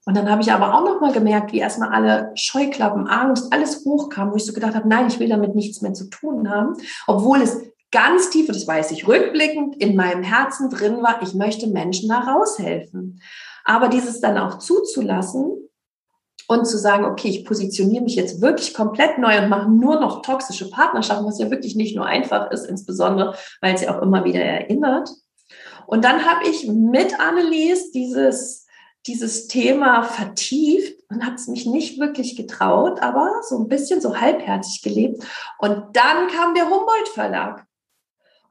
Und 0.04 0.16
dann 0.16 0.28
habe 0.28 0.42
ich 0.42 0.52
aber 0.52 0.74
auch 0.74 0.84
noch 0.84 1.00
mal 1.00 1.12
gemerkt, 1.12 1.52
wie 1.52 1.60
erstmal 1.60 1.90
alle 1.90 2.32
Scheuklappen, 2.34 3.06
Angst, 3.06 3.52
alles 3.52 3.84
hochkam, 3.84 4.32
wo 4.32 4.36
ich 4.36 4.44
so 4.44 4.52
gedacht 4.52 4.74
habe, 4.74 4.88
nein, 4.88 5.06
ich 5.06 5.20
will 5.20 5.28
damit 5.28 5.54
nichts 5.54 5.80
mehr 5.80 5.94
zu 5.94 6.10
tun 6.10 6.50
haben, 6.50 6.74
obwohl 7.06 7.40
es 7.40 7.60
ganz 7.92 8.30
tief, 8.30 8.48
das 8.48 8.66
weiß 8.66 8.90
ich 8.90 9.06
rückblickend, 9.06 9.76
in 9.76 9.94
meinem 9.94 10.24
Herzen 10.24 10.70
drin 10.70 11.02
war, 11.02 11.22
ich 11.22 11.34
möchte 11.34 11.68
Menschen 11.68 12.08
da 12.08 12.18
raushelfen. 12.20 13.20
Aber 13.64 13.88
dieses 13.88 14.20
dann 14.20 14.38
auch 14.38 14.58
zuzulassen 14.58 15.68
und 16.48 16.66
zu 16.66 16.78
sagen, 16.78 17.04
okay, 17.04 17.28
ich 17.28 17.44
positioniere 17.44 18.04
mich 18.04 18.14
jetzt 18.14 18.40
wirklich 18.40 18.74
komplett 18.74 19.18
neu 19.18 19.38
und 19.38 19.48
mache 19.48 19.70
nur 19.70 20.00
noch 20.00 20.22
toxische 20.22 20.68
Partnerschaften, 20.70 21.26
was 21.26 21.38
ja 21.38 21.50
wirklich 21.50 21.76
nicht 21.76 21.96
nur 21.96 22.06
einfach 22.06 22.50
ist, 22.50 22.66
insbesondere, 22.66 23.34
weil 23.60 23.74
es 23.74 23.82
ja 23.82 23.96
auch 23.96 24.02
immer 24.02 24.24
wieder 24.24 24.40
erinnert. 24.40 25.10
Und 25.86 26.04
dann 26.04 26.24
habe 26.24 26.48
ich 26.48 26.66
mit 26.68 27.18
Annelies 27.20 27.90
dieses, 27.92 28.66
dieses 29.06 29.48
Thema 29.48 30.02
vertieft 30.02 31.02
und 31.10 31.24
habe 31.24 31.34
es 31.34 31.48
mich 31.48 31.66
nicht 31.66 31.98
wirklich 32.00 32.36
getraut, 32.36 33.00
aber 33.02 33.30
so 33.48 33.58
ein 33.58 33.68
bisschen 33.68 34.00
so 34.00 34.20
halbherzig 34.20 34.82
gelebt. 34.82 35.24
Und 35.58 35.84
dann 35.92 36.28
kam 36.28 36.54
der 36.54 36.64
Humboldt 36.64 37.08
Verlag. 37.12 37.66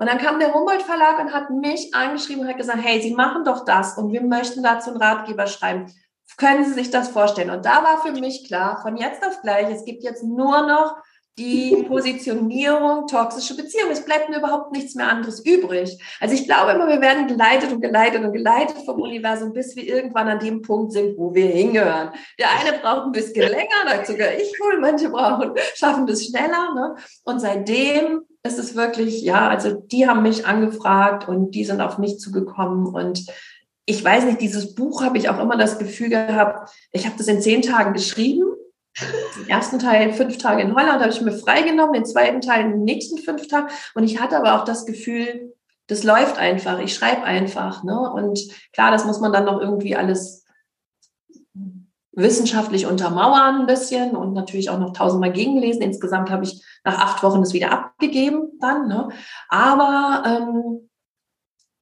Und 0.02 0.08
dann 0.08 0.18
kam 0.18 0.40
der 0.40 0.52
Humboldt 0.52 0.82
Verlag 0.82 1.20
und 1.20 1.32
hat 1.32 1.52
mich 1.52 1.94
angeschrieben 1.94 2.42
und 2.42 2.50
hat 2.50 2.58
gesagt, 2.58 2.80
hey, 2.82 3.00
Sie 3.00 3.14
machen 3.14 3.46
doch 3.46 3.66
das 3.66 4.00
und 4.00 4.12
wir 4.12 4.24
möchten 4.24 4.64
dazu 4.64 4.90
einen 4.90 5.00
Ratgeber 5.00 5.46
schreiben. 5.46 5.94
Können 6.38 6.66
Sie 6.66 6.74
sich 6.74 6.90
das 6.90 7.10
vorstellen? 7.10 7.52
Und 7.52 7.68
da 7.68 7.84
war 7.84 8.02
für 8.02 8.12
mich 8.12 8.48
klar, 8.48 8.82
von 8.82 8.98
jetzt 8.98 9.24
auf 9.24 9.44
gleich, 9.44 9.70
es 9.70 9.86
gibt 9.86 10.02
jetzt 10.02 10.24
nur 10.24 10.66
noch 10.66 10.96
die 11.38 11.86
Positionierung 11.88 13.08
toxische 13.08 13.56
Beziehung. 13.56 13.90
Es 13.92 14.04
bleibt 14.04 14.30
mir 14.30 14.40
überhaupt 14.40 14.72
nichts 14.74 14.96
mehr 14.96 15.08
anderes 15.08 15.40
übrig. 15.46 15.98
Also 16.20 16.36
ich 16.36 16.46
glaube 16.46 16.72
immer, 16.72 16.88
wir 16.88 17.02
werden 17.02 17.28
geleitet 17.28 17.72
und 17.72 17.82
geleitet 17.82 18.24
und 18.24 18.34
geleitet 18.34 18.78
vom 18.86 19.02
Universum, 19.02 19.54
bis 19.54 19.76
wir 19.76 19.84
irgendwann 19.84 20.28
an 20.28 20.40
dem 20.40 20.62
Punkt 20.62 20.92
sind, 20.92 21.18
wo 21.18 21.34
wir 21.34 21.48
hingehören. 21.48 22.12
Der 22.40 22.48
eine 22.60 22.78
braucht 22.80 23.06
ein 23.06 23.12
bisschen 23.12 23.50
länger, 23.50 24.06
sogar 24.06 24.34
ich 24.34 24.52
wohl, 24.60 24.80
manche 24.80 25.10
brauchen, 25.10 25.54
schaffen 25.76 26.06
das 26.06 26.26
schneller. 26.26 26.74
Ne? 26.76 26.96
Und 27.24 27.40
seitdem 27.40 28.22
ist 28.44 28.60
es 28.60 28.76
wirklich, 28.76 29.22
ja, 29.22 29.48
also 29.48 29.74
die 29.74 30.08
haben 30.08 30.24
mich 30.24 30.46
angefragt 30.46 31.28
und 31.28 31.52
die 31.52 31.64
sind 31.64 31.80
auf 31.80 31.98
mich 31.98 32.20
zugekommen 32.20 32.88
und 32.88 33.26
ich 33.86 34.04
weiß 34.04 34.26
nicht, 34.26 34.42
dieses 34.42 34.76
Buch 34.76 35.04
habe 35.04 35.18
ich 35.18 35.28
auch 35.28 35.40
immer 35.40 35.58
das 35.58 35.80
Gefühl 35.80 36.10
gehabt, 36.10 36.72
ich 36.92 37.06
habe 37.06 37.16
das 37.18 37.28
in 37.28 37.42
zehn 37.42 37.62
Tagen 37.62 37.94
geschrieben 37.94 38.54
den 39.00 39.48
ersten 39.48 39.80
Teil 39.80 40.14
fünf 40.14 40.38
Tage 40.38 40.62
in 40.62 40.76
Holland 40.76 41.02
habe 41.02 41.10
ich 41.10 41.22
mir 41.22 41.32
freigenommen, 41.32 41.94
den 41.94 42.06
zweiten 42.06 42.42
Teil 42.42 42.70
den 42.70 42.84
nächsten 42.84 43.18
fünf 43.18 43.48
Tagen. 43.48 43.68
Und 43.96 44.04
ich 44.04 44.20
hatte 44.20 44.38
aber 44.38 44.60
auch 44.60 44.66
das 44.66 44.86
Gefühl, 44.86 45.54
das 45.88 46.04
läuft 46.04 46.38
einfach, 46.38 46.80
ich 46.80 46.94
schreibe 46.94 47.24
einfach. 47.24 47.84
Ne? 47.84 48.00
Und 48.00 48.40
klar, 48.74 48.92
das 48.92 49.06
muss 49.06 49.20
man 49.20 49.34
dann 49.34 49.46
noch 49.46 49.60
irgendwie 49.60 49.96
alles 49.96 50.46
wissenschaftlich 52.14 52.86
untermauern 52.86 53.62
ein 53.62 53.66
bisschen 53.68 54.16
und 54.16 54.34
natürlich 54.34 54.70
auch 54.70 54.80
noch 54.80 54.94
tausendmal 54.94 55.32
gegenlesen. 55.32 55.82
Insgesamt 55.82 56.30
habe 56.30 56.44
ich 56.44 56.62
nach 56.84 56.98
acht 56.98 57.24
Wochen 57.24 57.40
das 57.40 57.54
wieder 57.54 57.72
abgegeben 57.72 58.58
dann. 58.60 58.88
Ne? 58.88 59.10
Aber 59.48 60.24
ähm, 60.26 60.90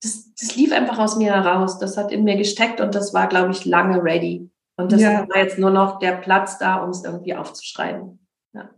das, 0.01 0.34
das 0.39 0.55
lief 0.55 0.72
einfach 0.72 0.99
aus 0.99 1.16
mir 1.16 1.34
heraus. 1.34 1.80
Das 1.80 1.97
hat 1.97 2.12
in 2.12 2.24
mir 2.24 2.38
gesteckt 2.38 2.80
und 2.80 2.93
das 2.93 3.14
war, 3.14 3.28
glaube 3.28 3.51
ich, 3.51 3.66
lange 3.66 4.03
ready. 4.03 4.49
Und 4.80 4.93
das 4.93 5.01
ja. 5.01 5.27
war 5.27 5.38
jetzt 5.38 5.59
nur 5.59 5.71
noch 5.71 5.99
der 5.99 6.13
Platz 6.13 6.57
da, 6.57 6.77
um 6.77 6.91
es 6.91 7.03
irgendwie 7.03 7.36
aufzuschreiben. 7.36 8.25
Ja. 8.53 8.69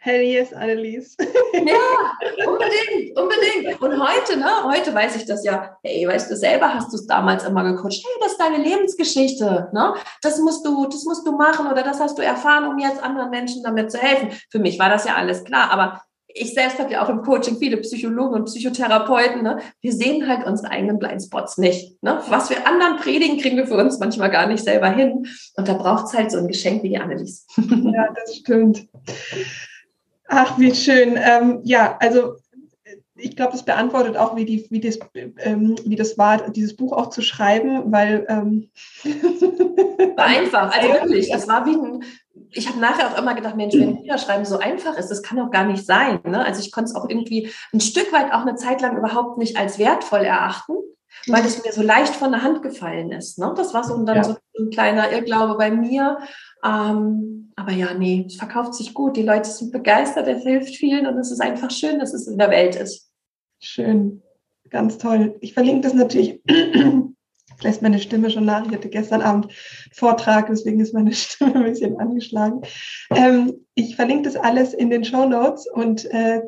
Hell 0.00 0.22
yes, 0.22 0.52
Annelies. 0.52 1.16
ja, 1.52 2.44
unbedingt, 2.48 3.16
unbedingt. 3.16 3.80
Und 3.80 4.02
heute, 4.02 4.36
ne, 4.36 4.50
heute 4.64 4.92
weiß 4.92 5.14
ich 5.14 5.26
das 5.26 5.44
ja, 5.44 5.76
hey, 5.84 6.08
weißt 6.08 6.28
du, 6.28 6.36
selber 6.36 6.74
hast 6.74 6.92
du 6.92 6.96
es 6.96 7.06
damals 7.06 7.44
immer 7.44 7.62
gecoacht, 7.62 8.02
hey, 8.04 8.20
das 8.20 8.32
ist 8.32 8.40
deine 8.40 8.64
Lebensgeschichte, 8.64 9.70
ne? 9.72 9.94
Das 10.22 10.40
musst 10.40 10.66
du, 10.66 10.86
das 10.86 11.04
musst 11.04 11.24
du 11.24 11.36
machen 11.36 11.70
oder 11.70 11.84
das 11.84 12.00
hast 12.00 12.18
du 12.18 12.22
erfahren, 12.22 12.66
um 12.66 12.76
jetzt 12.80 13.00
anderen 13.00 13.30
Menschen 13.30 13.62
damit 13.62 13.92
zu 13.92 13.98
helfen. 13.98 14.32
Für 14.50 14.58
mich 14.58 14.76
war 14.80 14.88
das 14.88 15.04
ja 15.04 15.14
alles 15.14 15.44
klar, 15.44 15.70
aber 15.70 16.02
ich 16.34 16.54
selbst 16.54 16.78
habe 16.78 16.92
ja 16.92 17.04
auch 17.04 17.08
im 17.08 17.22
Coaching 17.22 17.56
viele 17.56 17.76
Psychologen 17.78 18.34
und 18.34 18.44
Psychotherapeuten. 18.44 19.42
Ne? 19.42 19.58
Wir 19.80 19.92
sehen 19.92 20.28
halt 20.28 20.46
unsere 20.46 20.70
eigenen 20.70 20.98
Blindspots 20.98 21.58
nicht. 21.58 22.02
Ne? 22.02 22.20
Was 22.28 22.50
wir 22.50 22.66
anderen 22.66 22.96
predigen, 22.96 23.38
kriegen 23.38 23.56
wir 23.56 23.66
für 23.66 23.76
uns 23.76 23.98
manchmal 23.98 24.30
gar 24.30 24.46
nicht 24.46 24.64
selber 24.64 24.90
hin. 24.90 25.26
Und 25.56 25.68
da 25.68 25.74
braucht 25.74 26.06
es 26.06 26.14
halt 26.14 26.30
so 26.30 26.38
ein 26.38 26.48
Geschenk 26.48 26.82
wie 26.82 26.90
die 26.90 26.98
Annelies. 26.98 27.46
Ja, 27.92 28.08
das 28.14 28.36
stimmt. 28.36 28.86
Ach, 30.28 30.58
wie 30.58 30.74
schön. 30.74 31.18
Ähm, 31.20 31.60
ja, 31.64 31.96
also 31.98 32.36
ich 33.20 33.36
glaube, 33.36 33.52
das 33.52 33.64
beantwortet 33.64 34.16
auch, 34.16 34.36
wie, 34.36 34.44
die, 34.44 34.66
wie, 34.70 34.80
das, 34.80 34.98
ähm, 35.14 35.76
wie 35.84 35.96
das 35.96 36.18
war, 36.18 36.50
dieses 36.50 36.76
Buch 36.76 36.92
auch 36.92 37.10
zu 37.10 37.22
schreiben, 37.22 37.92
weil 37.92 38.26
ähm 38.28 38.70
war 40.16 40.26
einfach, 40.26 40.76
also 40.76 40.88
wirklich, 40.88 41.32
es 41.32 41.48
war 41.48 41.66
wie 41.66 41.74
ein, 41.74 42.04
ich 42.50 42.68
habe 42.68 42.80
nachher 42.80 43.12
auch 43.12 43.18
immer 43.18 43.34
gedacht, 43.34 43.56
Mensch, 43.56 43.74
wenn 43.74 43.94
Niederschreiben 43.94 44.44
so 44.44 44.58
einfach 44.58 44.96
ist, 44.96 45.08
das 45.08 45.22
kann 45.22 45.38
doch 45.38 45.50
gar 45.50 45.64
nicht 45.64 45.86
sein. 45.86 46.20
Ne? 46.24 46.44
Also 46.44 46.60
ich 46.60 46.72
konnte 46.72 46.90
es 46.90 46.96
auch 46.96 47.08
irgendwie 47.08 47.50
ein 47.72 47.80
Stück 47.80 48.12
weit 48.12 48.32
auch 48.32 48.40
eine 48.40 48.56
Zeit 48.56 48.80
lang 48.80 48.96
überhaupt 48.96 49.38
nicht 49.38 49.56
als 49.56 49.78
wertvoll 49.78 50.20
erachten, 50.20 50.74
weil 51.26 51.44
es 51.44 51.62
mir 51.64 51.72
so 51.72 51.82
leicht 51.82 52.14
von 52.14 52.32
der 52.32 52.42
Hand 52.42 52.62
gefallen 52.62 53.12
ist. 53.12 53.38
Ne? 53.38 53.52
Das 53.56 53.74
war 53.74 53.84
so 53.84 54.02
dann 54.04 54.16
ja. 54.16 54.24
so 54.24 54.36
ein 54.58 54.70
kleiner 54.70 55.12
Irrglaube 55.12 55.56
bei 55.56 55.70
mir. 55.70 56.18
Ähm, 56.64 57.52
aber 57.56 57.72
ja, 57.72 57.94
nee, 57.94 58.24
es 58.26 58.36
verkauft 58.36 58.74
sich 58.74 58.94
gut. 58.94 59.16
Die 59.16 59.22
Leute 59.22 59.50
sind 59.50 59.70
begeistert, 59.70 60.26
es 60.28 60.42
hilft 60.42 60.74
vielen 60.74 61.06
und 61.06 61.18
es 61.18 61.30
ist 61.30 61.40
einfach 61.40 61.70
schön, 61.70 61.98
dass 61.98 62.14
es 62.14 62.26
in 62.26 62.38
der 62.38 62.50
Welt 62.50 62.74
ist. 62.74 63.09
Schön, 63.60 64.22
ganz 64.70 64.98
toll. 64.98 65.36
Ich 65.40 65.54
verlinke 65.54 65.82
das 65.82 65.94
natürlich 65.94 66.40
lässt 67.62 67.82
meine 67.82 67.98
Stimme 67.98 68.30
schon 68.30 68.44
nach. 68.44 68.66
Ich 68.66 68.72
hatte 68.72 68.88
gestern 68.88 69.22
Abend 69.22 69.48
Vortrag, 69.92 70.48
deswegen 70.48 70.80
ist 70.80 70.94
meine 70.94 71.12
Stimme 71.14 71.56
ein 71.56 71.64
bisschen 71.64 71.98
angeschlagen. 71.98 72.62
Ähm, 73.14 73.66
ich 73.74 73.96
verlinke 73.96 74.24
das 74.24 74.36
alles 74.36 74.74
in 74.74 74.90
den 74.90 75.04
Show 75.04 75.26
Notes 75.26 75.66
und 75.66 76.04
äh, 76.06 76.42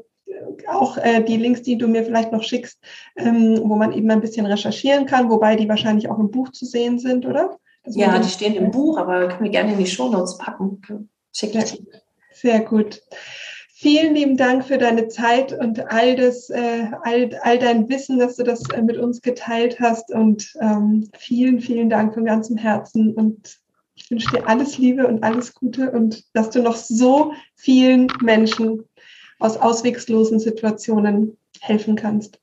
auch 0.69 0.97
äh, 0.97 1.23
die 1.23 1.37
Links, 1.37 1.63
die 1.63 1.77
du 1.77 1.89
mir 1.89 2.05
vielleicht 2.05 2.33
noch 2.33 2.43
schickst, 2.43 2.79
ähm, 3.17 3.61
wo 3.63 3.77
man 3.77 3.93
eben 3.93 4.11
ein 4.11 4.21
bisschen 4.21 4.47
recherchieren 4.47 5.07
kann, 5.07 5.31
wobei 5.31 5.57
die 5.57 5.69
wahrscheinlich 5.69 6.09
auch 6.09 6.19
im 6.19 6.31
Buch 6.31 6.51
zu 6.51 6.65
sehen 6.65 6.99
sind, 6.99 7.27
oder? 7.27 7.59
ja, 7.85 8.19
die 8.19 8.29
stehen 8.29 8.55
im 8.55 8.71
Buch, 8.71 8.97
aber 8.97 9.29
können 9.29 9.45
wir 9.45 9.51
gerne 9.51 9.73
in 9.73 9.79
die 9.79 9.87
Shownotes 9.87 10.39
packen. 10.39 10.81
Schick 11.33 11.55
ja, 11.55 11.63
Sehr 12.33 12.61
gut. 12.61 13.03
Vielen 13.83 14.15
lieben 14.15 14.37
Dank 14.37 14.65
für 14.65 14.79
deine 14.79 15.09
Zeit 15.09 15.53
und 15.53 15.91
all 15.91 16.15
das, 16.15 16.49
äh, 16.51 16.87
all, 17.03 17.31
all 17.43 17.59
dein 17.59 17.89
Wissen, 17.89 18.21
dass 18.21 18.37
du 18.37 18.45
das 18.45 18.63
äh, 18.71 18.81
mit 18.81 18.97
uns 18.97 19.21
geteilt 19.21 19.81
hast. 19.81 20.13
Und 20.13 20.55
ähm, 20.61 21.11
vielen, 21.19 21.61
vielen 21.61 21.91
Dank 21.91 22.15
von 22.15 22.25
ganzem 22.25 22.57
Herzen. 22.57 23.13
Und 23.13 23.59
ich 23.97 24.09
wünsche 24.09 24.31
dir 24.31 24.47
alles 24.47 24.79
Liebe 24.79 25.09
und 25.09 25.25
alles 25.25 25.53
Gute 25.53 25.91
und 25.91 26.23
dass 26.33 26.51
du 26.51 26.63
noch 26.63 26.77
so 26.77 27.33
vielen 27.57 28.07
Menschen 28.23 28.85
aus 29.41 29.57
auswegslosen 29.57 30.39
Situationen 30.39 31.37
helfen 31.61 31.97
kannst. 31.97 32.39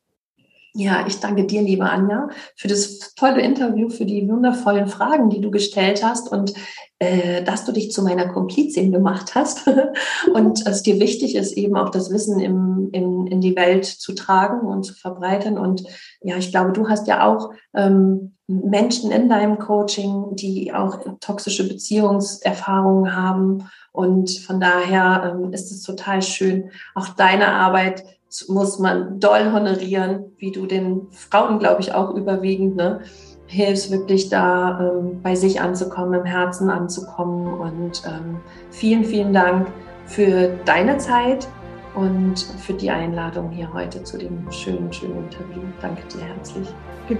Ja, 0.73 1.07
ich 1.07 1.21
danke 1.21 1.45
dir, 1.45 1.61
liebe 1.61 1.89
Anja, 1.89 2.27
für 2.57 2.67
das 2.67 3.15
tolle 3.15 3.41
Interview, 3.41 3.89
für 3.89 4.05
die 4.05 4.27
wundervollen 4.27 4.89
Fragen, 4.89 5.29
die 5.29 5.39
du 5.39 5.51
gestellt 5.51 6.03
hast 6.03 6.29
und 6.29 6.53
äh, 6.99 7.43
dass 7.43 7.63
du 7.63 7.71
dich 7.71 7.91
zu 7.93 8.03
meiner 8.03 8.27
Komplizin 8.27 8.91
gemacht 8.91 9.33
hast 9.33 9.65
und 10.33 10.65
es 10.67 10.83
dir 10.83 10.99
wichtig 10.99 11.35
ist, 11.35 11.53
eben 11.53 11.77
auch 11.77 11.89
das 11.89 12.11
Wissen 12.11 12.41
im, 12.41 12.89
im, 12.91 13.25
in 13.27 13.39
die 13.39 13.55
Welt 13.55 13.85
zu 13.85 14.13
tragen 14.13 14.67
und 14.67 14.83
zu 14.83 14.93
verbreiten. 14.93 15.57
Und 15.57 15.83
ja, 16.21 16.35
ich 16.35 16.51
glaube, 16.51 16.73
du 16.73 16.89
hast 16.89 17.07
ja 17.07 17.25
auch 17.25 17.51
ähm, 17.73 18.33
Menschen 18.47 19.11
in 19.11 19.29
deinem 19.29 19.59
Coaching, 19.59 20.35
die 20.35 20.73
auch 20.73 20.99
toxische 21.21 21.67
Beziehungserfahrungen 21.67 23.15
haben. 23.15 23.69
Und 23.93 24.31
von 24.31 24.59
daher 24.59 25.35
ähm, 25.39 25.53
ist 25.53 25.71
es 25.71 25.83
total 25.83 26.21
schön, 26.21 26.71
auch 26.95 27.07
deine 27.09 27.47
Arbeit 27.47 28.03
muss 28.47 28.77
man 28.77 29.19
doll 29.19 29.51
honorieren, 29.53 30.33
wie 30.37 30.51
du 30.51 30.65
den 30.65 31.07
Frauen, 31.11 31.59
glaube 31.59 31.81
ich, 31.81 31.93
auch 31.93 32.13
überwiegend, 32.13 32.75
ne, 32.75 33.01
hilfst 33.49 33.91
wirklich 33.91 34.29
da 34.29 34.79
ähm, 34.79 35.21
bei 35.23 35.35
sich 35.35 35.59
anzukommen, 35.59 36.19
im 36.19 36.25
Herzen 36.25 36.69
anzukommen. 36.69 37.59
Und 37.59 38.03
ähm, 38.05 38.37
vielen, 38.69 39.03
vielen 39.03 39.33
Dank 39.33 39.67
für 40.05 40.53
deine 40.65 40.97
Zeit 40.97 41.47
und 41.95 42.39
für 42.59 42.73
die 42.73 42.91
Einladung 42.91 43.49
hier 43.49 43.71
heute 43.73 44.03
zu 44.03 44.17
dem 44.17 44.49
schönen, 44.51 44.93
schönen 44.93 45.17
Interview. 45.25 45.63
Danke 45.81 46.03
dir 46.07 46.21
herzlich. 46.21 46.67
Dir 47.09 47.17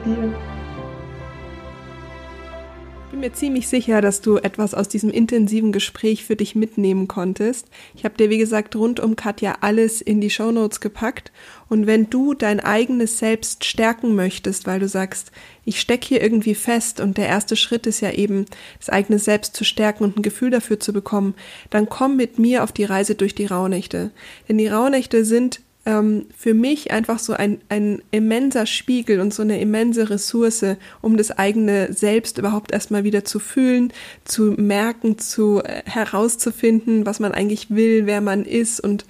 bin 3.10 3.22
mir 3.22 3.34
ziemlich 3.34 3.68
sicher, 3.68 4.02
dass 4.02 4.22
du 4.22 4.38
etwas 4.38 4.74
aus 4.74 4.88
diesem 4.88 5.10
intensiven 5.10 5.72
Gespräch 5.72 6.26
für 6.26 6.36
dich 6.36 6.56
mitnehmen 6.56 7.08
konntest. 7.08 7.68
Ich 7.96 8.06
habe 8.06 8.16
dir, 8.16 8.30
wie 8.30 8.38
gesagt, 8.38 8.76
rund 8.76 9.00
um 9.00 9.16
Katja 9.16 9.58
alles 9.62 10.02
in 10.02 10.22
die 10.22 10.30
Show 10.30 10.52
Notes 10.52 10.80
gepackt. 10.80 11.32
Und 11.70 11.88
wenn 11.88 12.10
du 12.10 12.34
dein 12.34 12.60
eigenes 12.60 13.18
Selbst 13.18 13.66
stärken 13.66 14.16
möchtest, 14.16 14.68
weil 14.68 14.80
du 14.80 14.88
sagst, 14.88 15.32
ich 15.66 15.80
stecke 15.80 16.08
hier 16.08 16.22
irgendwie 16.22 16.56
fest 16.56 17.00
und 17.00 17.18
der 17.18 17.28
erste 17.28 17.56
Schritt 17.56 17.88
ist 17.88 18.02
ja 18.02 18.12
eben, 18.12 18.46
das 18.78 18.90
eigene 18.90 19.18
Selbst 19.18 19.56
zu 19.56 19.64
stärken 19.64 20.04
und 20.04 20.18
ein 20.18 20.24
Gefühl 20.24 20.52
dafür 20.52 20.80
zu 20.80 20.94
bekommen, 20.94 21.34
dann 21.72 21.90
komm 21.90 22.16
mit 22.16 22.38
mir 22.38 22.64
auf 22.64 22.72
die 22.72 22.86
Reise 22.86 23.16
durch 23.16 23.34
die 23.34 23.48
Rauhnächte. 23.48 24.12
Denn 24.48 24.58
die 24.58 24.68
Rauhnächte 24.68 25.26
sind 25.26 25.62
ähm, 25.90 26.28
für 26.38 26.54
mich 26.54 26.92
einfach 26.92 27.18
so 27.18 27.34
ein, 27.34 27.60
ein 27.68 28.04
immenser 28.12 28.68
Spiegel 28.68 29.20
und 29.20 29.34
so 29.34 29.42
eine 29.42 29.60
immense 29.60 30.12
Ressource, 30.12 30.64
um 31.02 31.18
das 31.18 31.32
eigene 31.32 31.92
Selbst 31.92 32.38
überhaupt 32.38 32.72
erstmal 32.72 33.04
wieder 33.04 33.26
zu 33.26 33.40
fühlen, 33.40 33.92
zu 34.24 34.54
merken, 34.56 35.18
zu 35.18 35.64
äh, 35.64 35.82
herauszufinden, 35.86 37.08
was 37.08 37.20
man 37.20 37.32
eigentlich 37.32 37.72
will, 37.72 38.06
wer 38.06 38.22
man 38.22 38.46
ist 38.46 38.80
und 38.80 39.06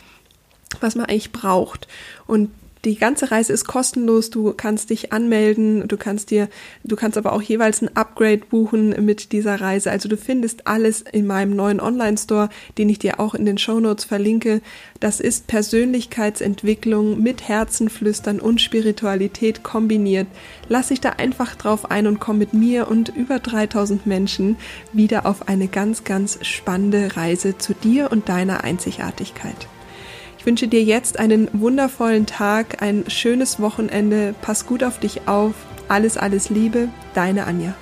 was 0.80 0.96
man 0.96 1.08
eigentlich 1.08 1.34
braucht. 1.34 1.88
Und 2.28 2.50
die 2.86 2.96
ganze 2.96 3.30
Reise 3.30 3.52
ist 3.52 3.66
kostenlos. 3.66 4.30
Du 4.30 4.54
kannst 4.54 4.90
dich 4.90 5.12
anmelden. 5.12 5.88
Du 5.88 5.98
kannst 5.98 6.32
dir, 6.32 6.48
du 6.86 6.96
kannst 6.96 7.18
aber 7.18 7.34
auch 7.34 7.42
jeweils 7.42 7.82
ein 7.82 7.96
Upgrade 7.96 8.44
buchen 8.50 9.06
mit 9.06 9.34
dieser 9.34 9.60
Reise. 9.60 9.92
Also 9.92 10.08
du 10.08 10.16
findest 10.16 10.66
alles 10.66 11.02
in 11.02 11.28
meinem 11.28 11.56
neuen 11.56 11.82
Online-Store, 11.82 12.50
den 12.78 12.88
ich 12.88 13.00
dir 13.00 13.20
auch 13.20 13.36
in 13.36 13.46
den 13.46 13.58
Show 13.58 13.82
Notes 13.82 14.06
verlinke. 14.06 14.62
Das 15.02 15.20
ist 15.20 15.48
Persönlichkeitsentwicklung 15.48 17.22
mit 17.22 17.48
Herzenflüstern 17.50 18.40
und 18.40 18.62
Spiritualität 18.62 19.62
kombiniert. 19.64 20.28
Lass 20.70 20.88
dich 20.88 21.02
da 21.02 21.10
einfach 21.12 21.56
drauf 21.56 21.92
ein 21.92 22.08
und 22.08 22.20
komm 22.20 22.38
mit 22.38 22.54
mir 22.54 22.88
und 22.88 23.10
über 23.10 23.40
3000 23.40 24.08
Menschen 24.08 24.56
wieder 24.94 25.26
auf 25.26 25.50
eine 25.50 25.68
ganz, 25.68 26.06
ganz 26.06 26.40
spannende 26.44 27.18
Reise 27.18 27.58
zu 27.58 27.74
dir 27.74 28.12
und 28.12 28.30
deiner 28.30 28.64
Einzigartigkeit. 28.64 29.68
Ich 30.40 30.46
wünsche 30.46 30.70
dir 30.70 30.82
jetzt 30.82 31.20
einen 31.20 31.50
wundervollen 31.52 32.26
Tag, 32.26 32.82
ein 32.82 33.04
schönes 33.10 33.60
Wochenende. 33.60 34.34
Pass 34.42 34.66
gut 34.66 34.86
auf 34.86 34.98
dich 34.98 35.28
auf. 35.28 35.54
Alles, 35.90 36.16
alles 36.16 36.50
Liebe, 36.50 36.88
deine 37.14 37.46
Anja. 37.46 37.74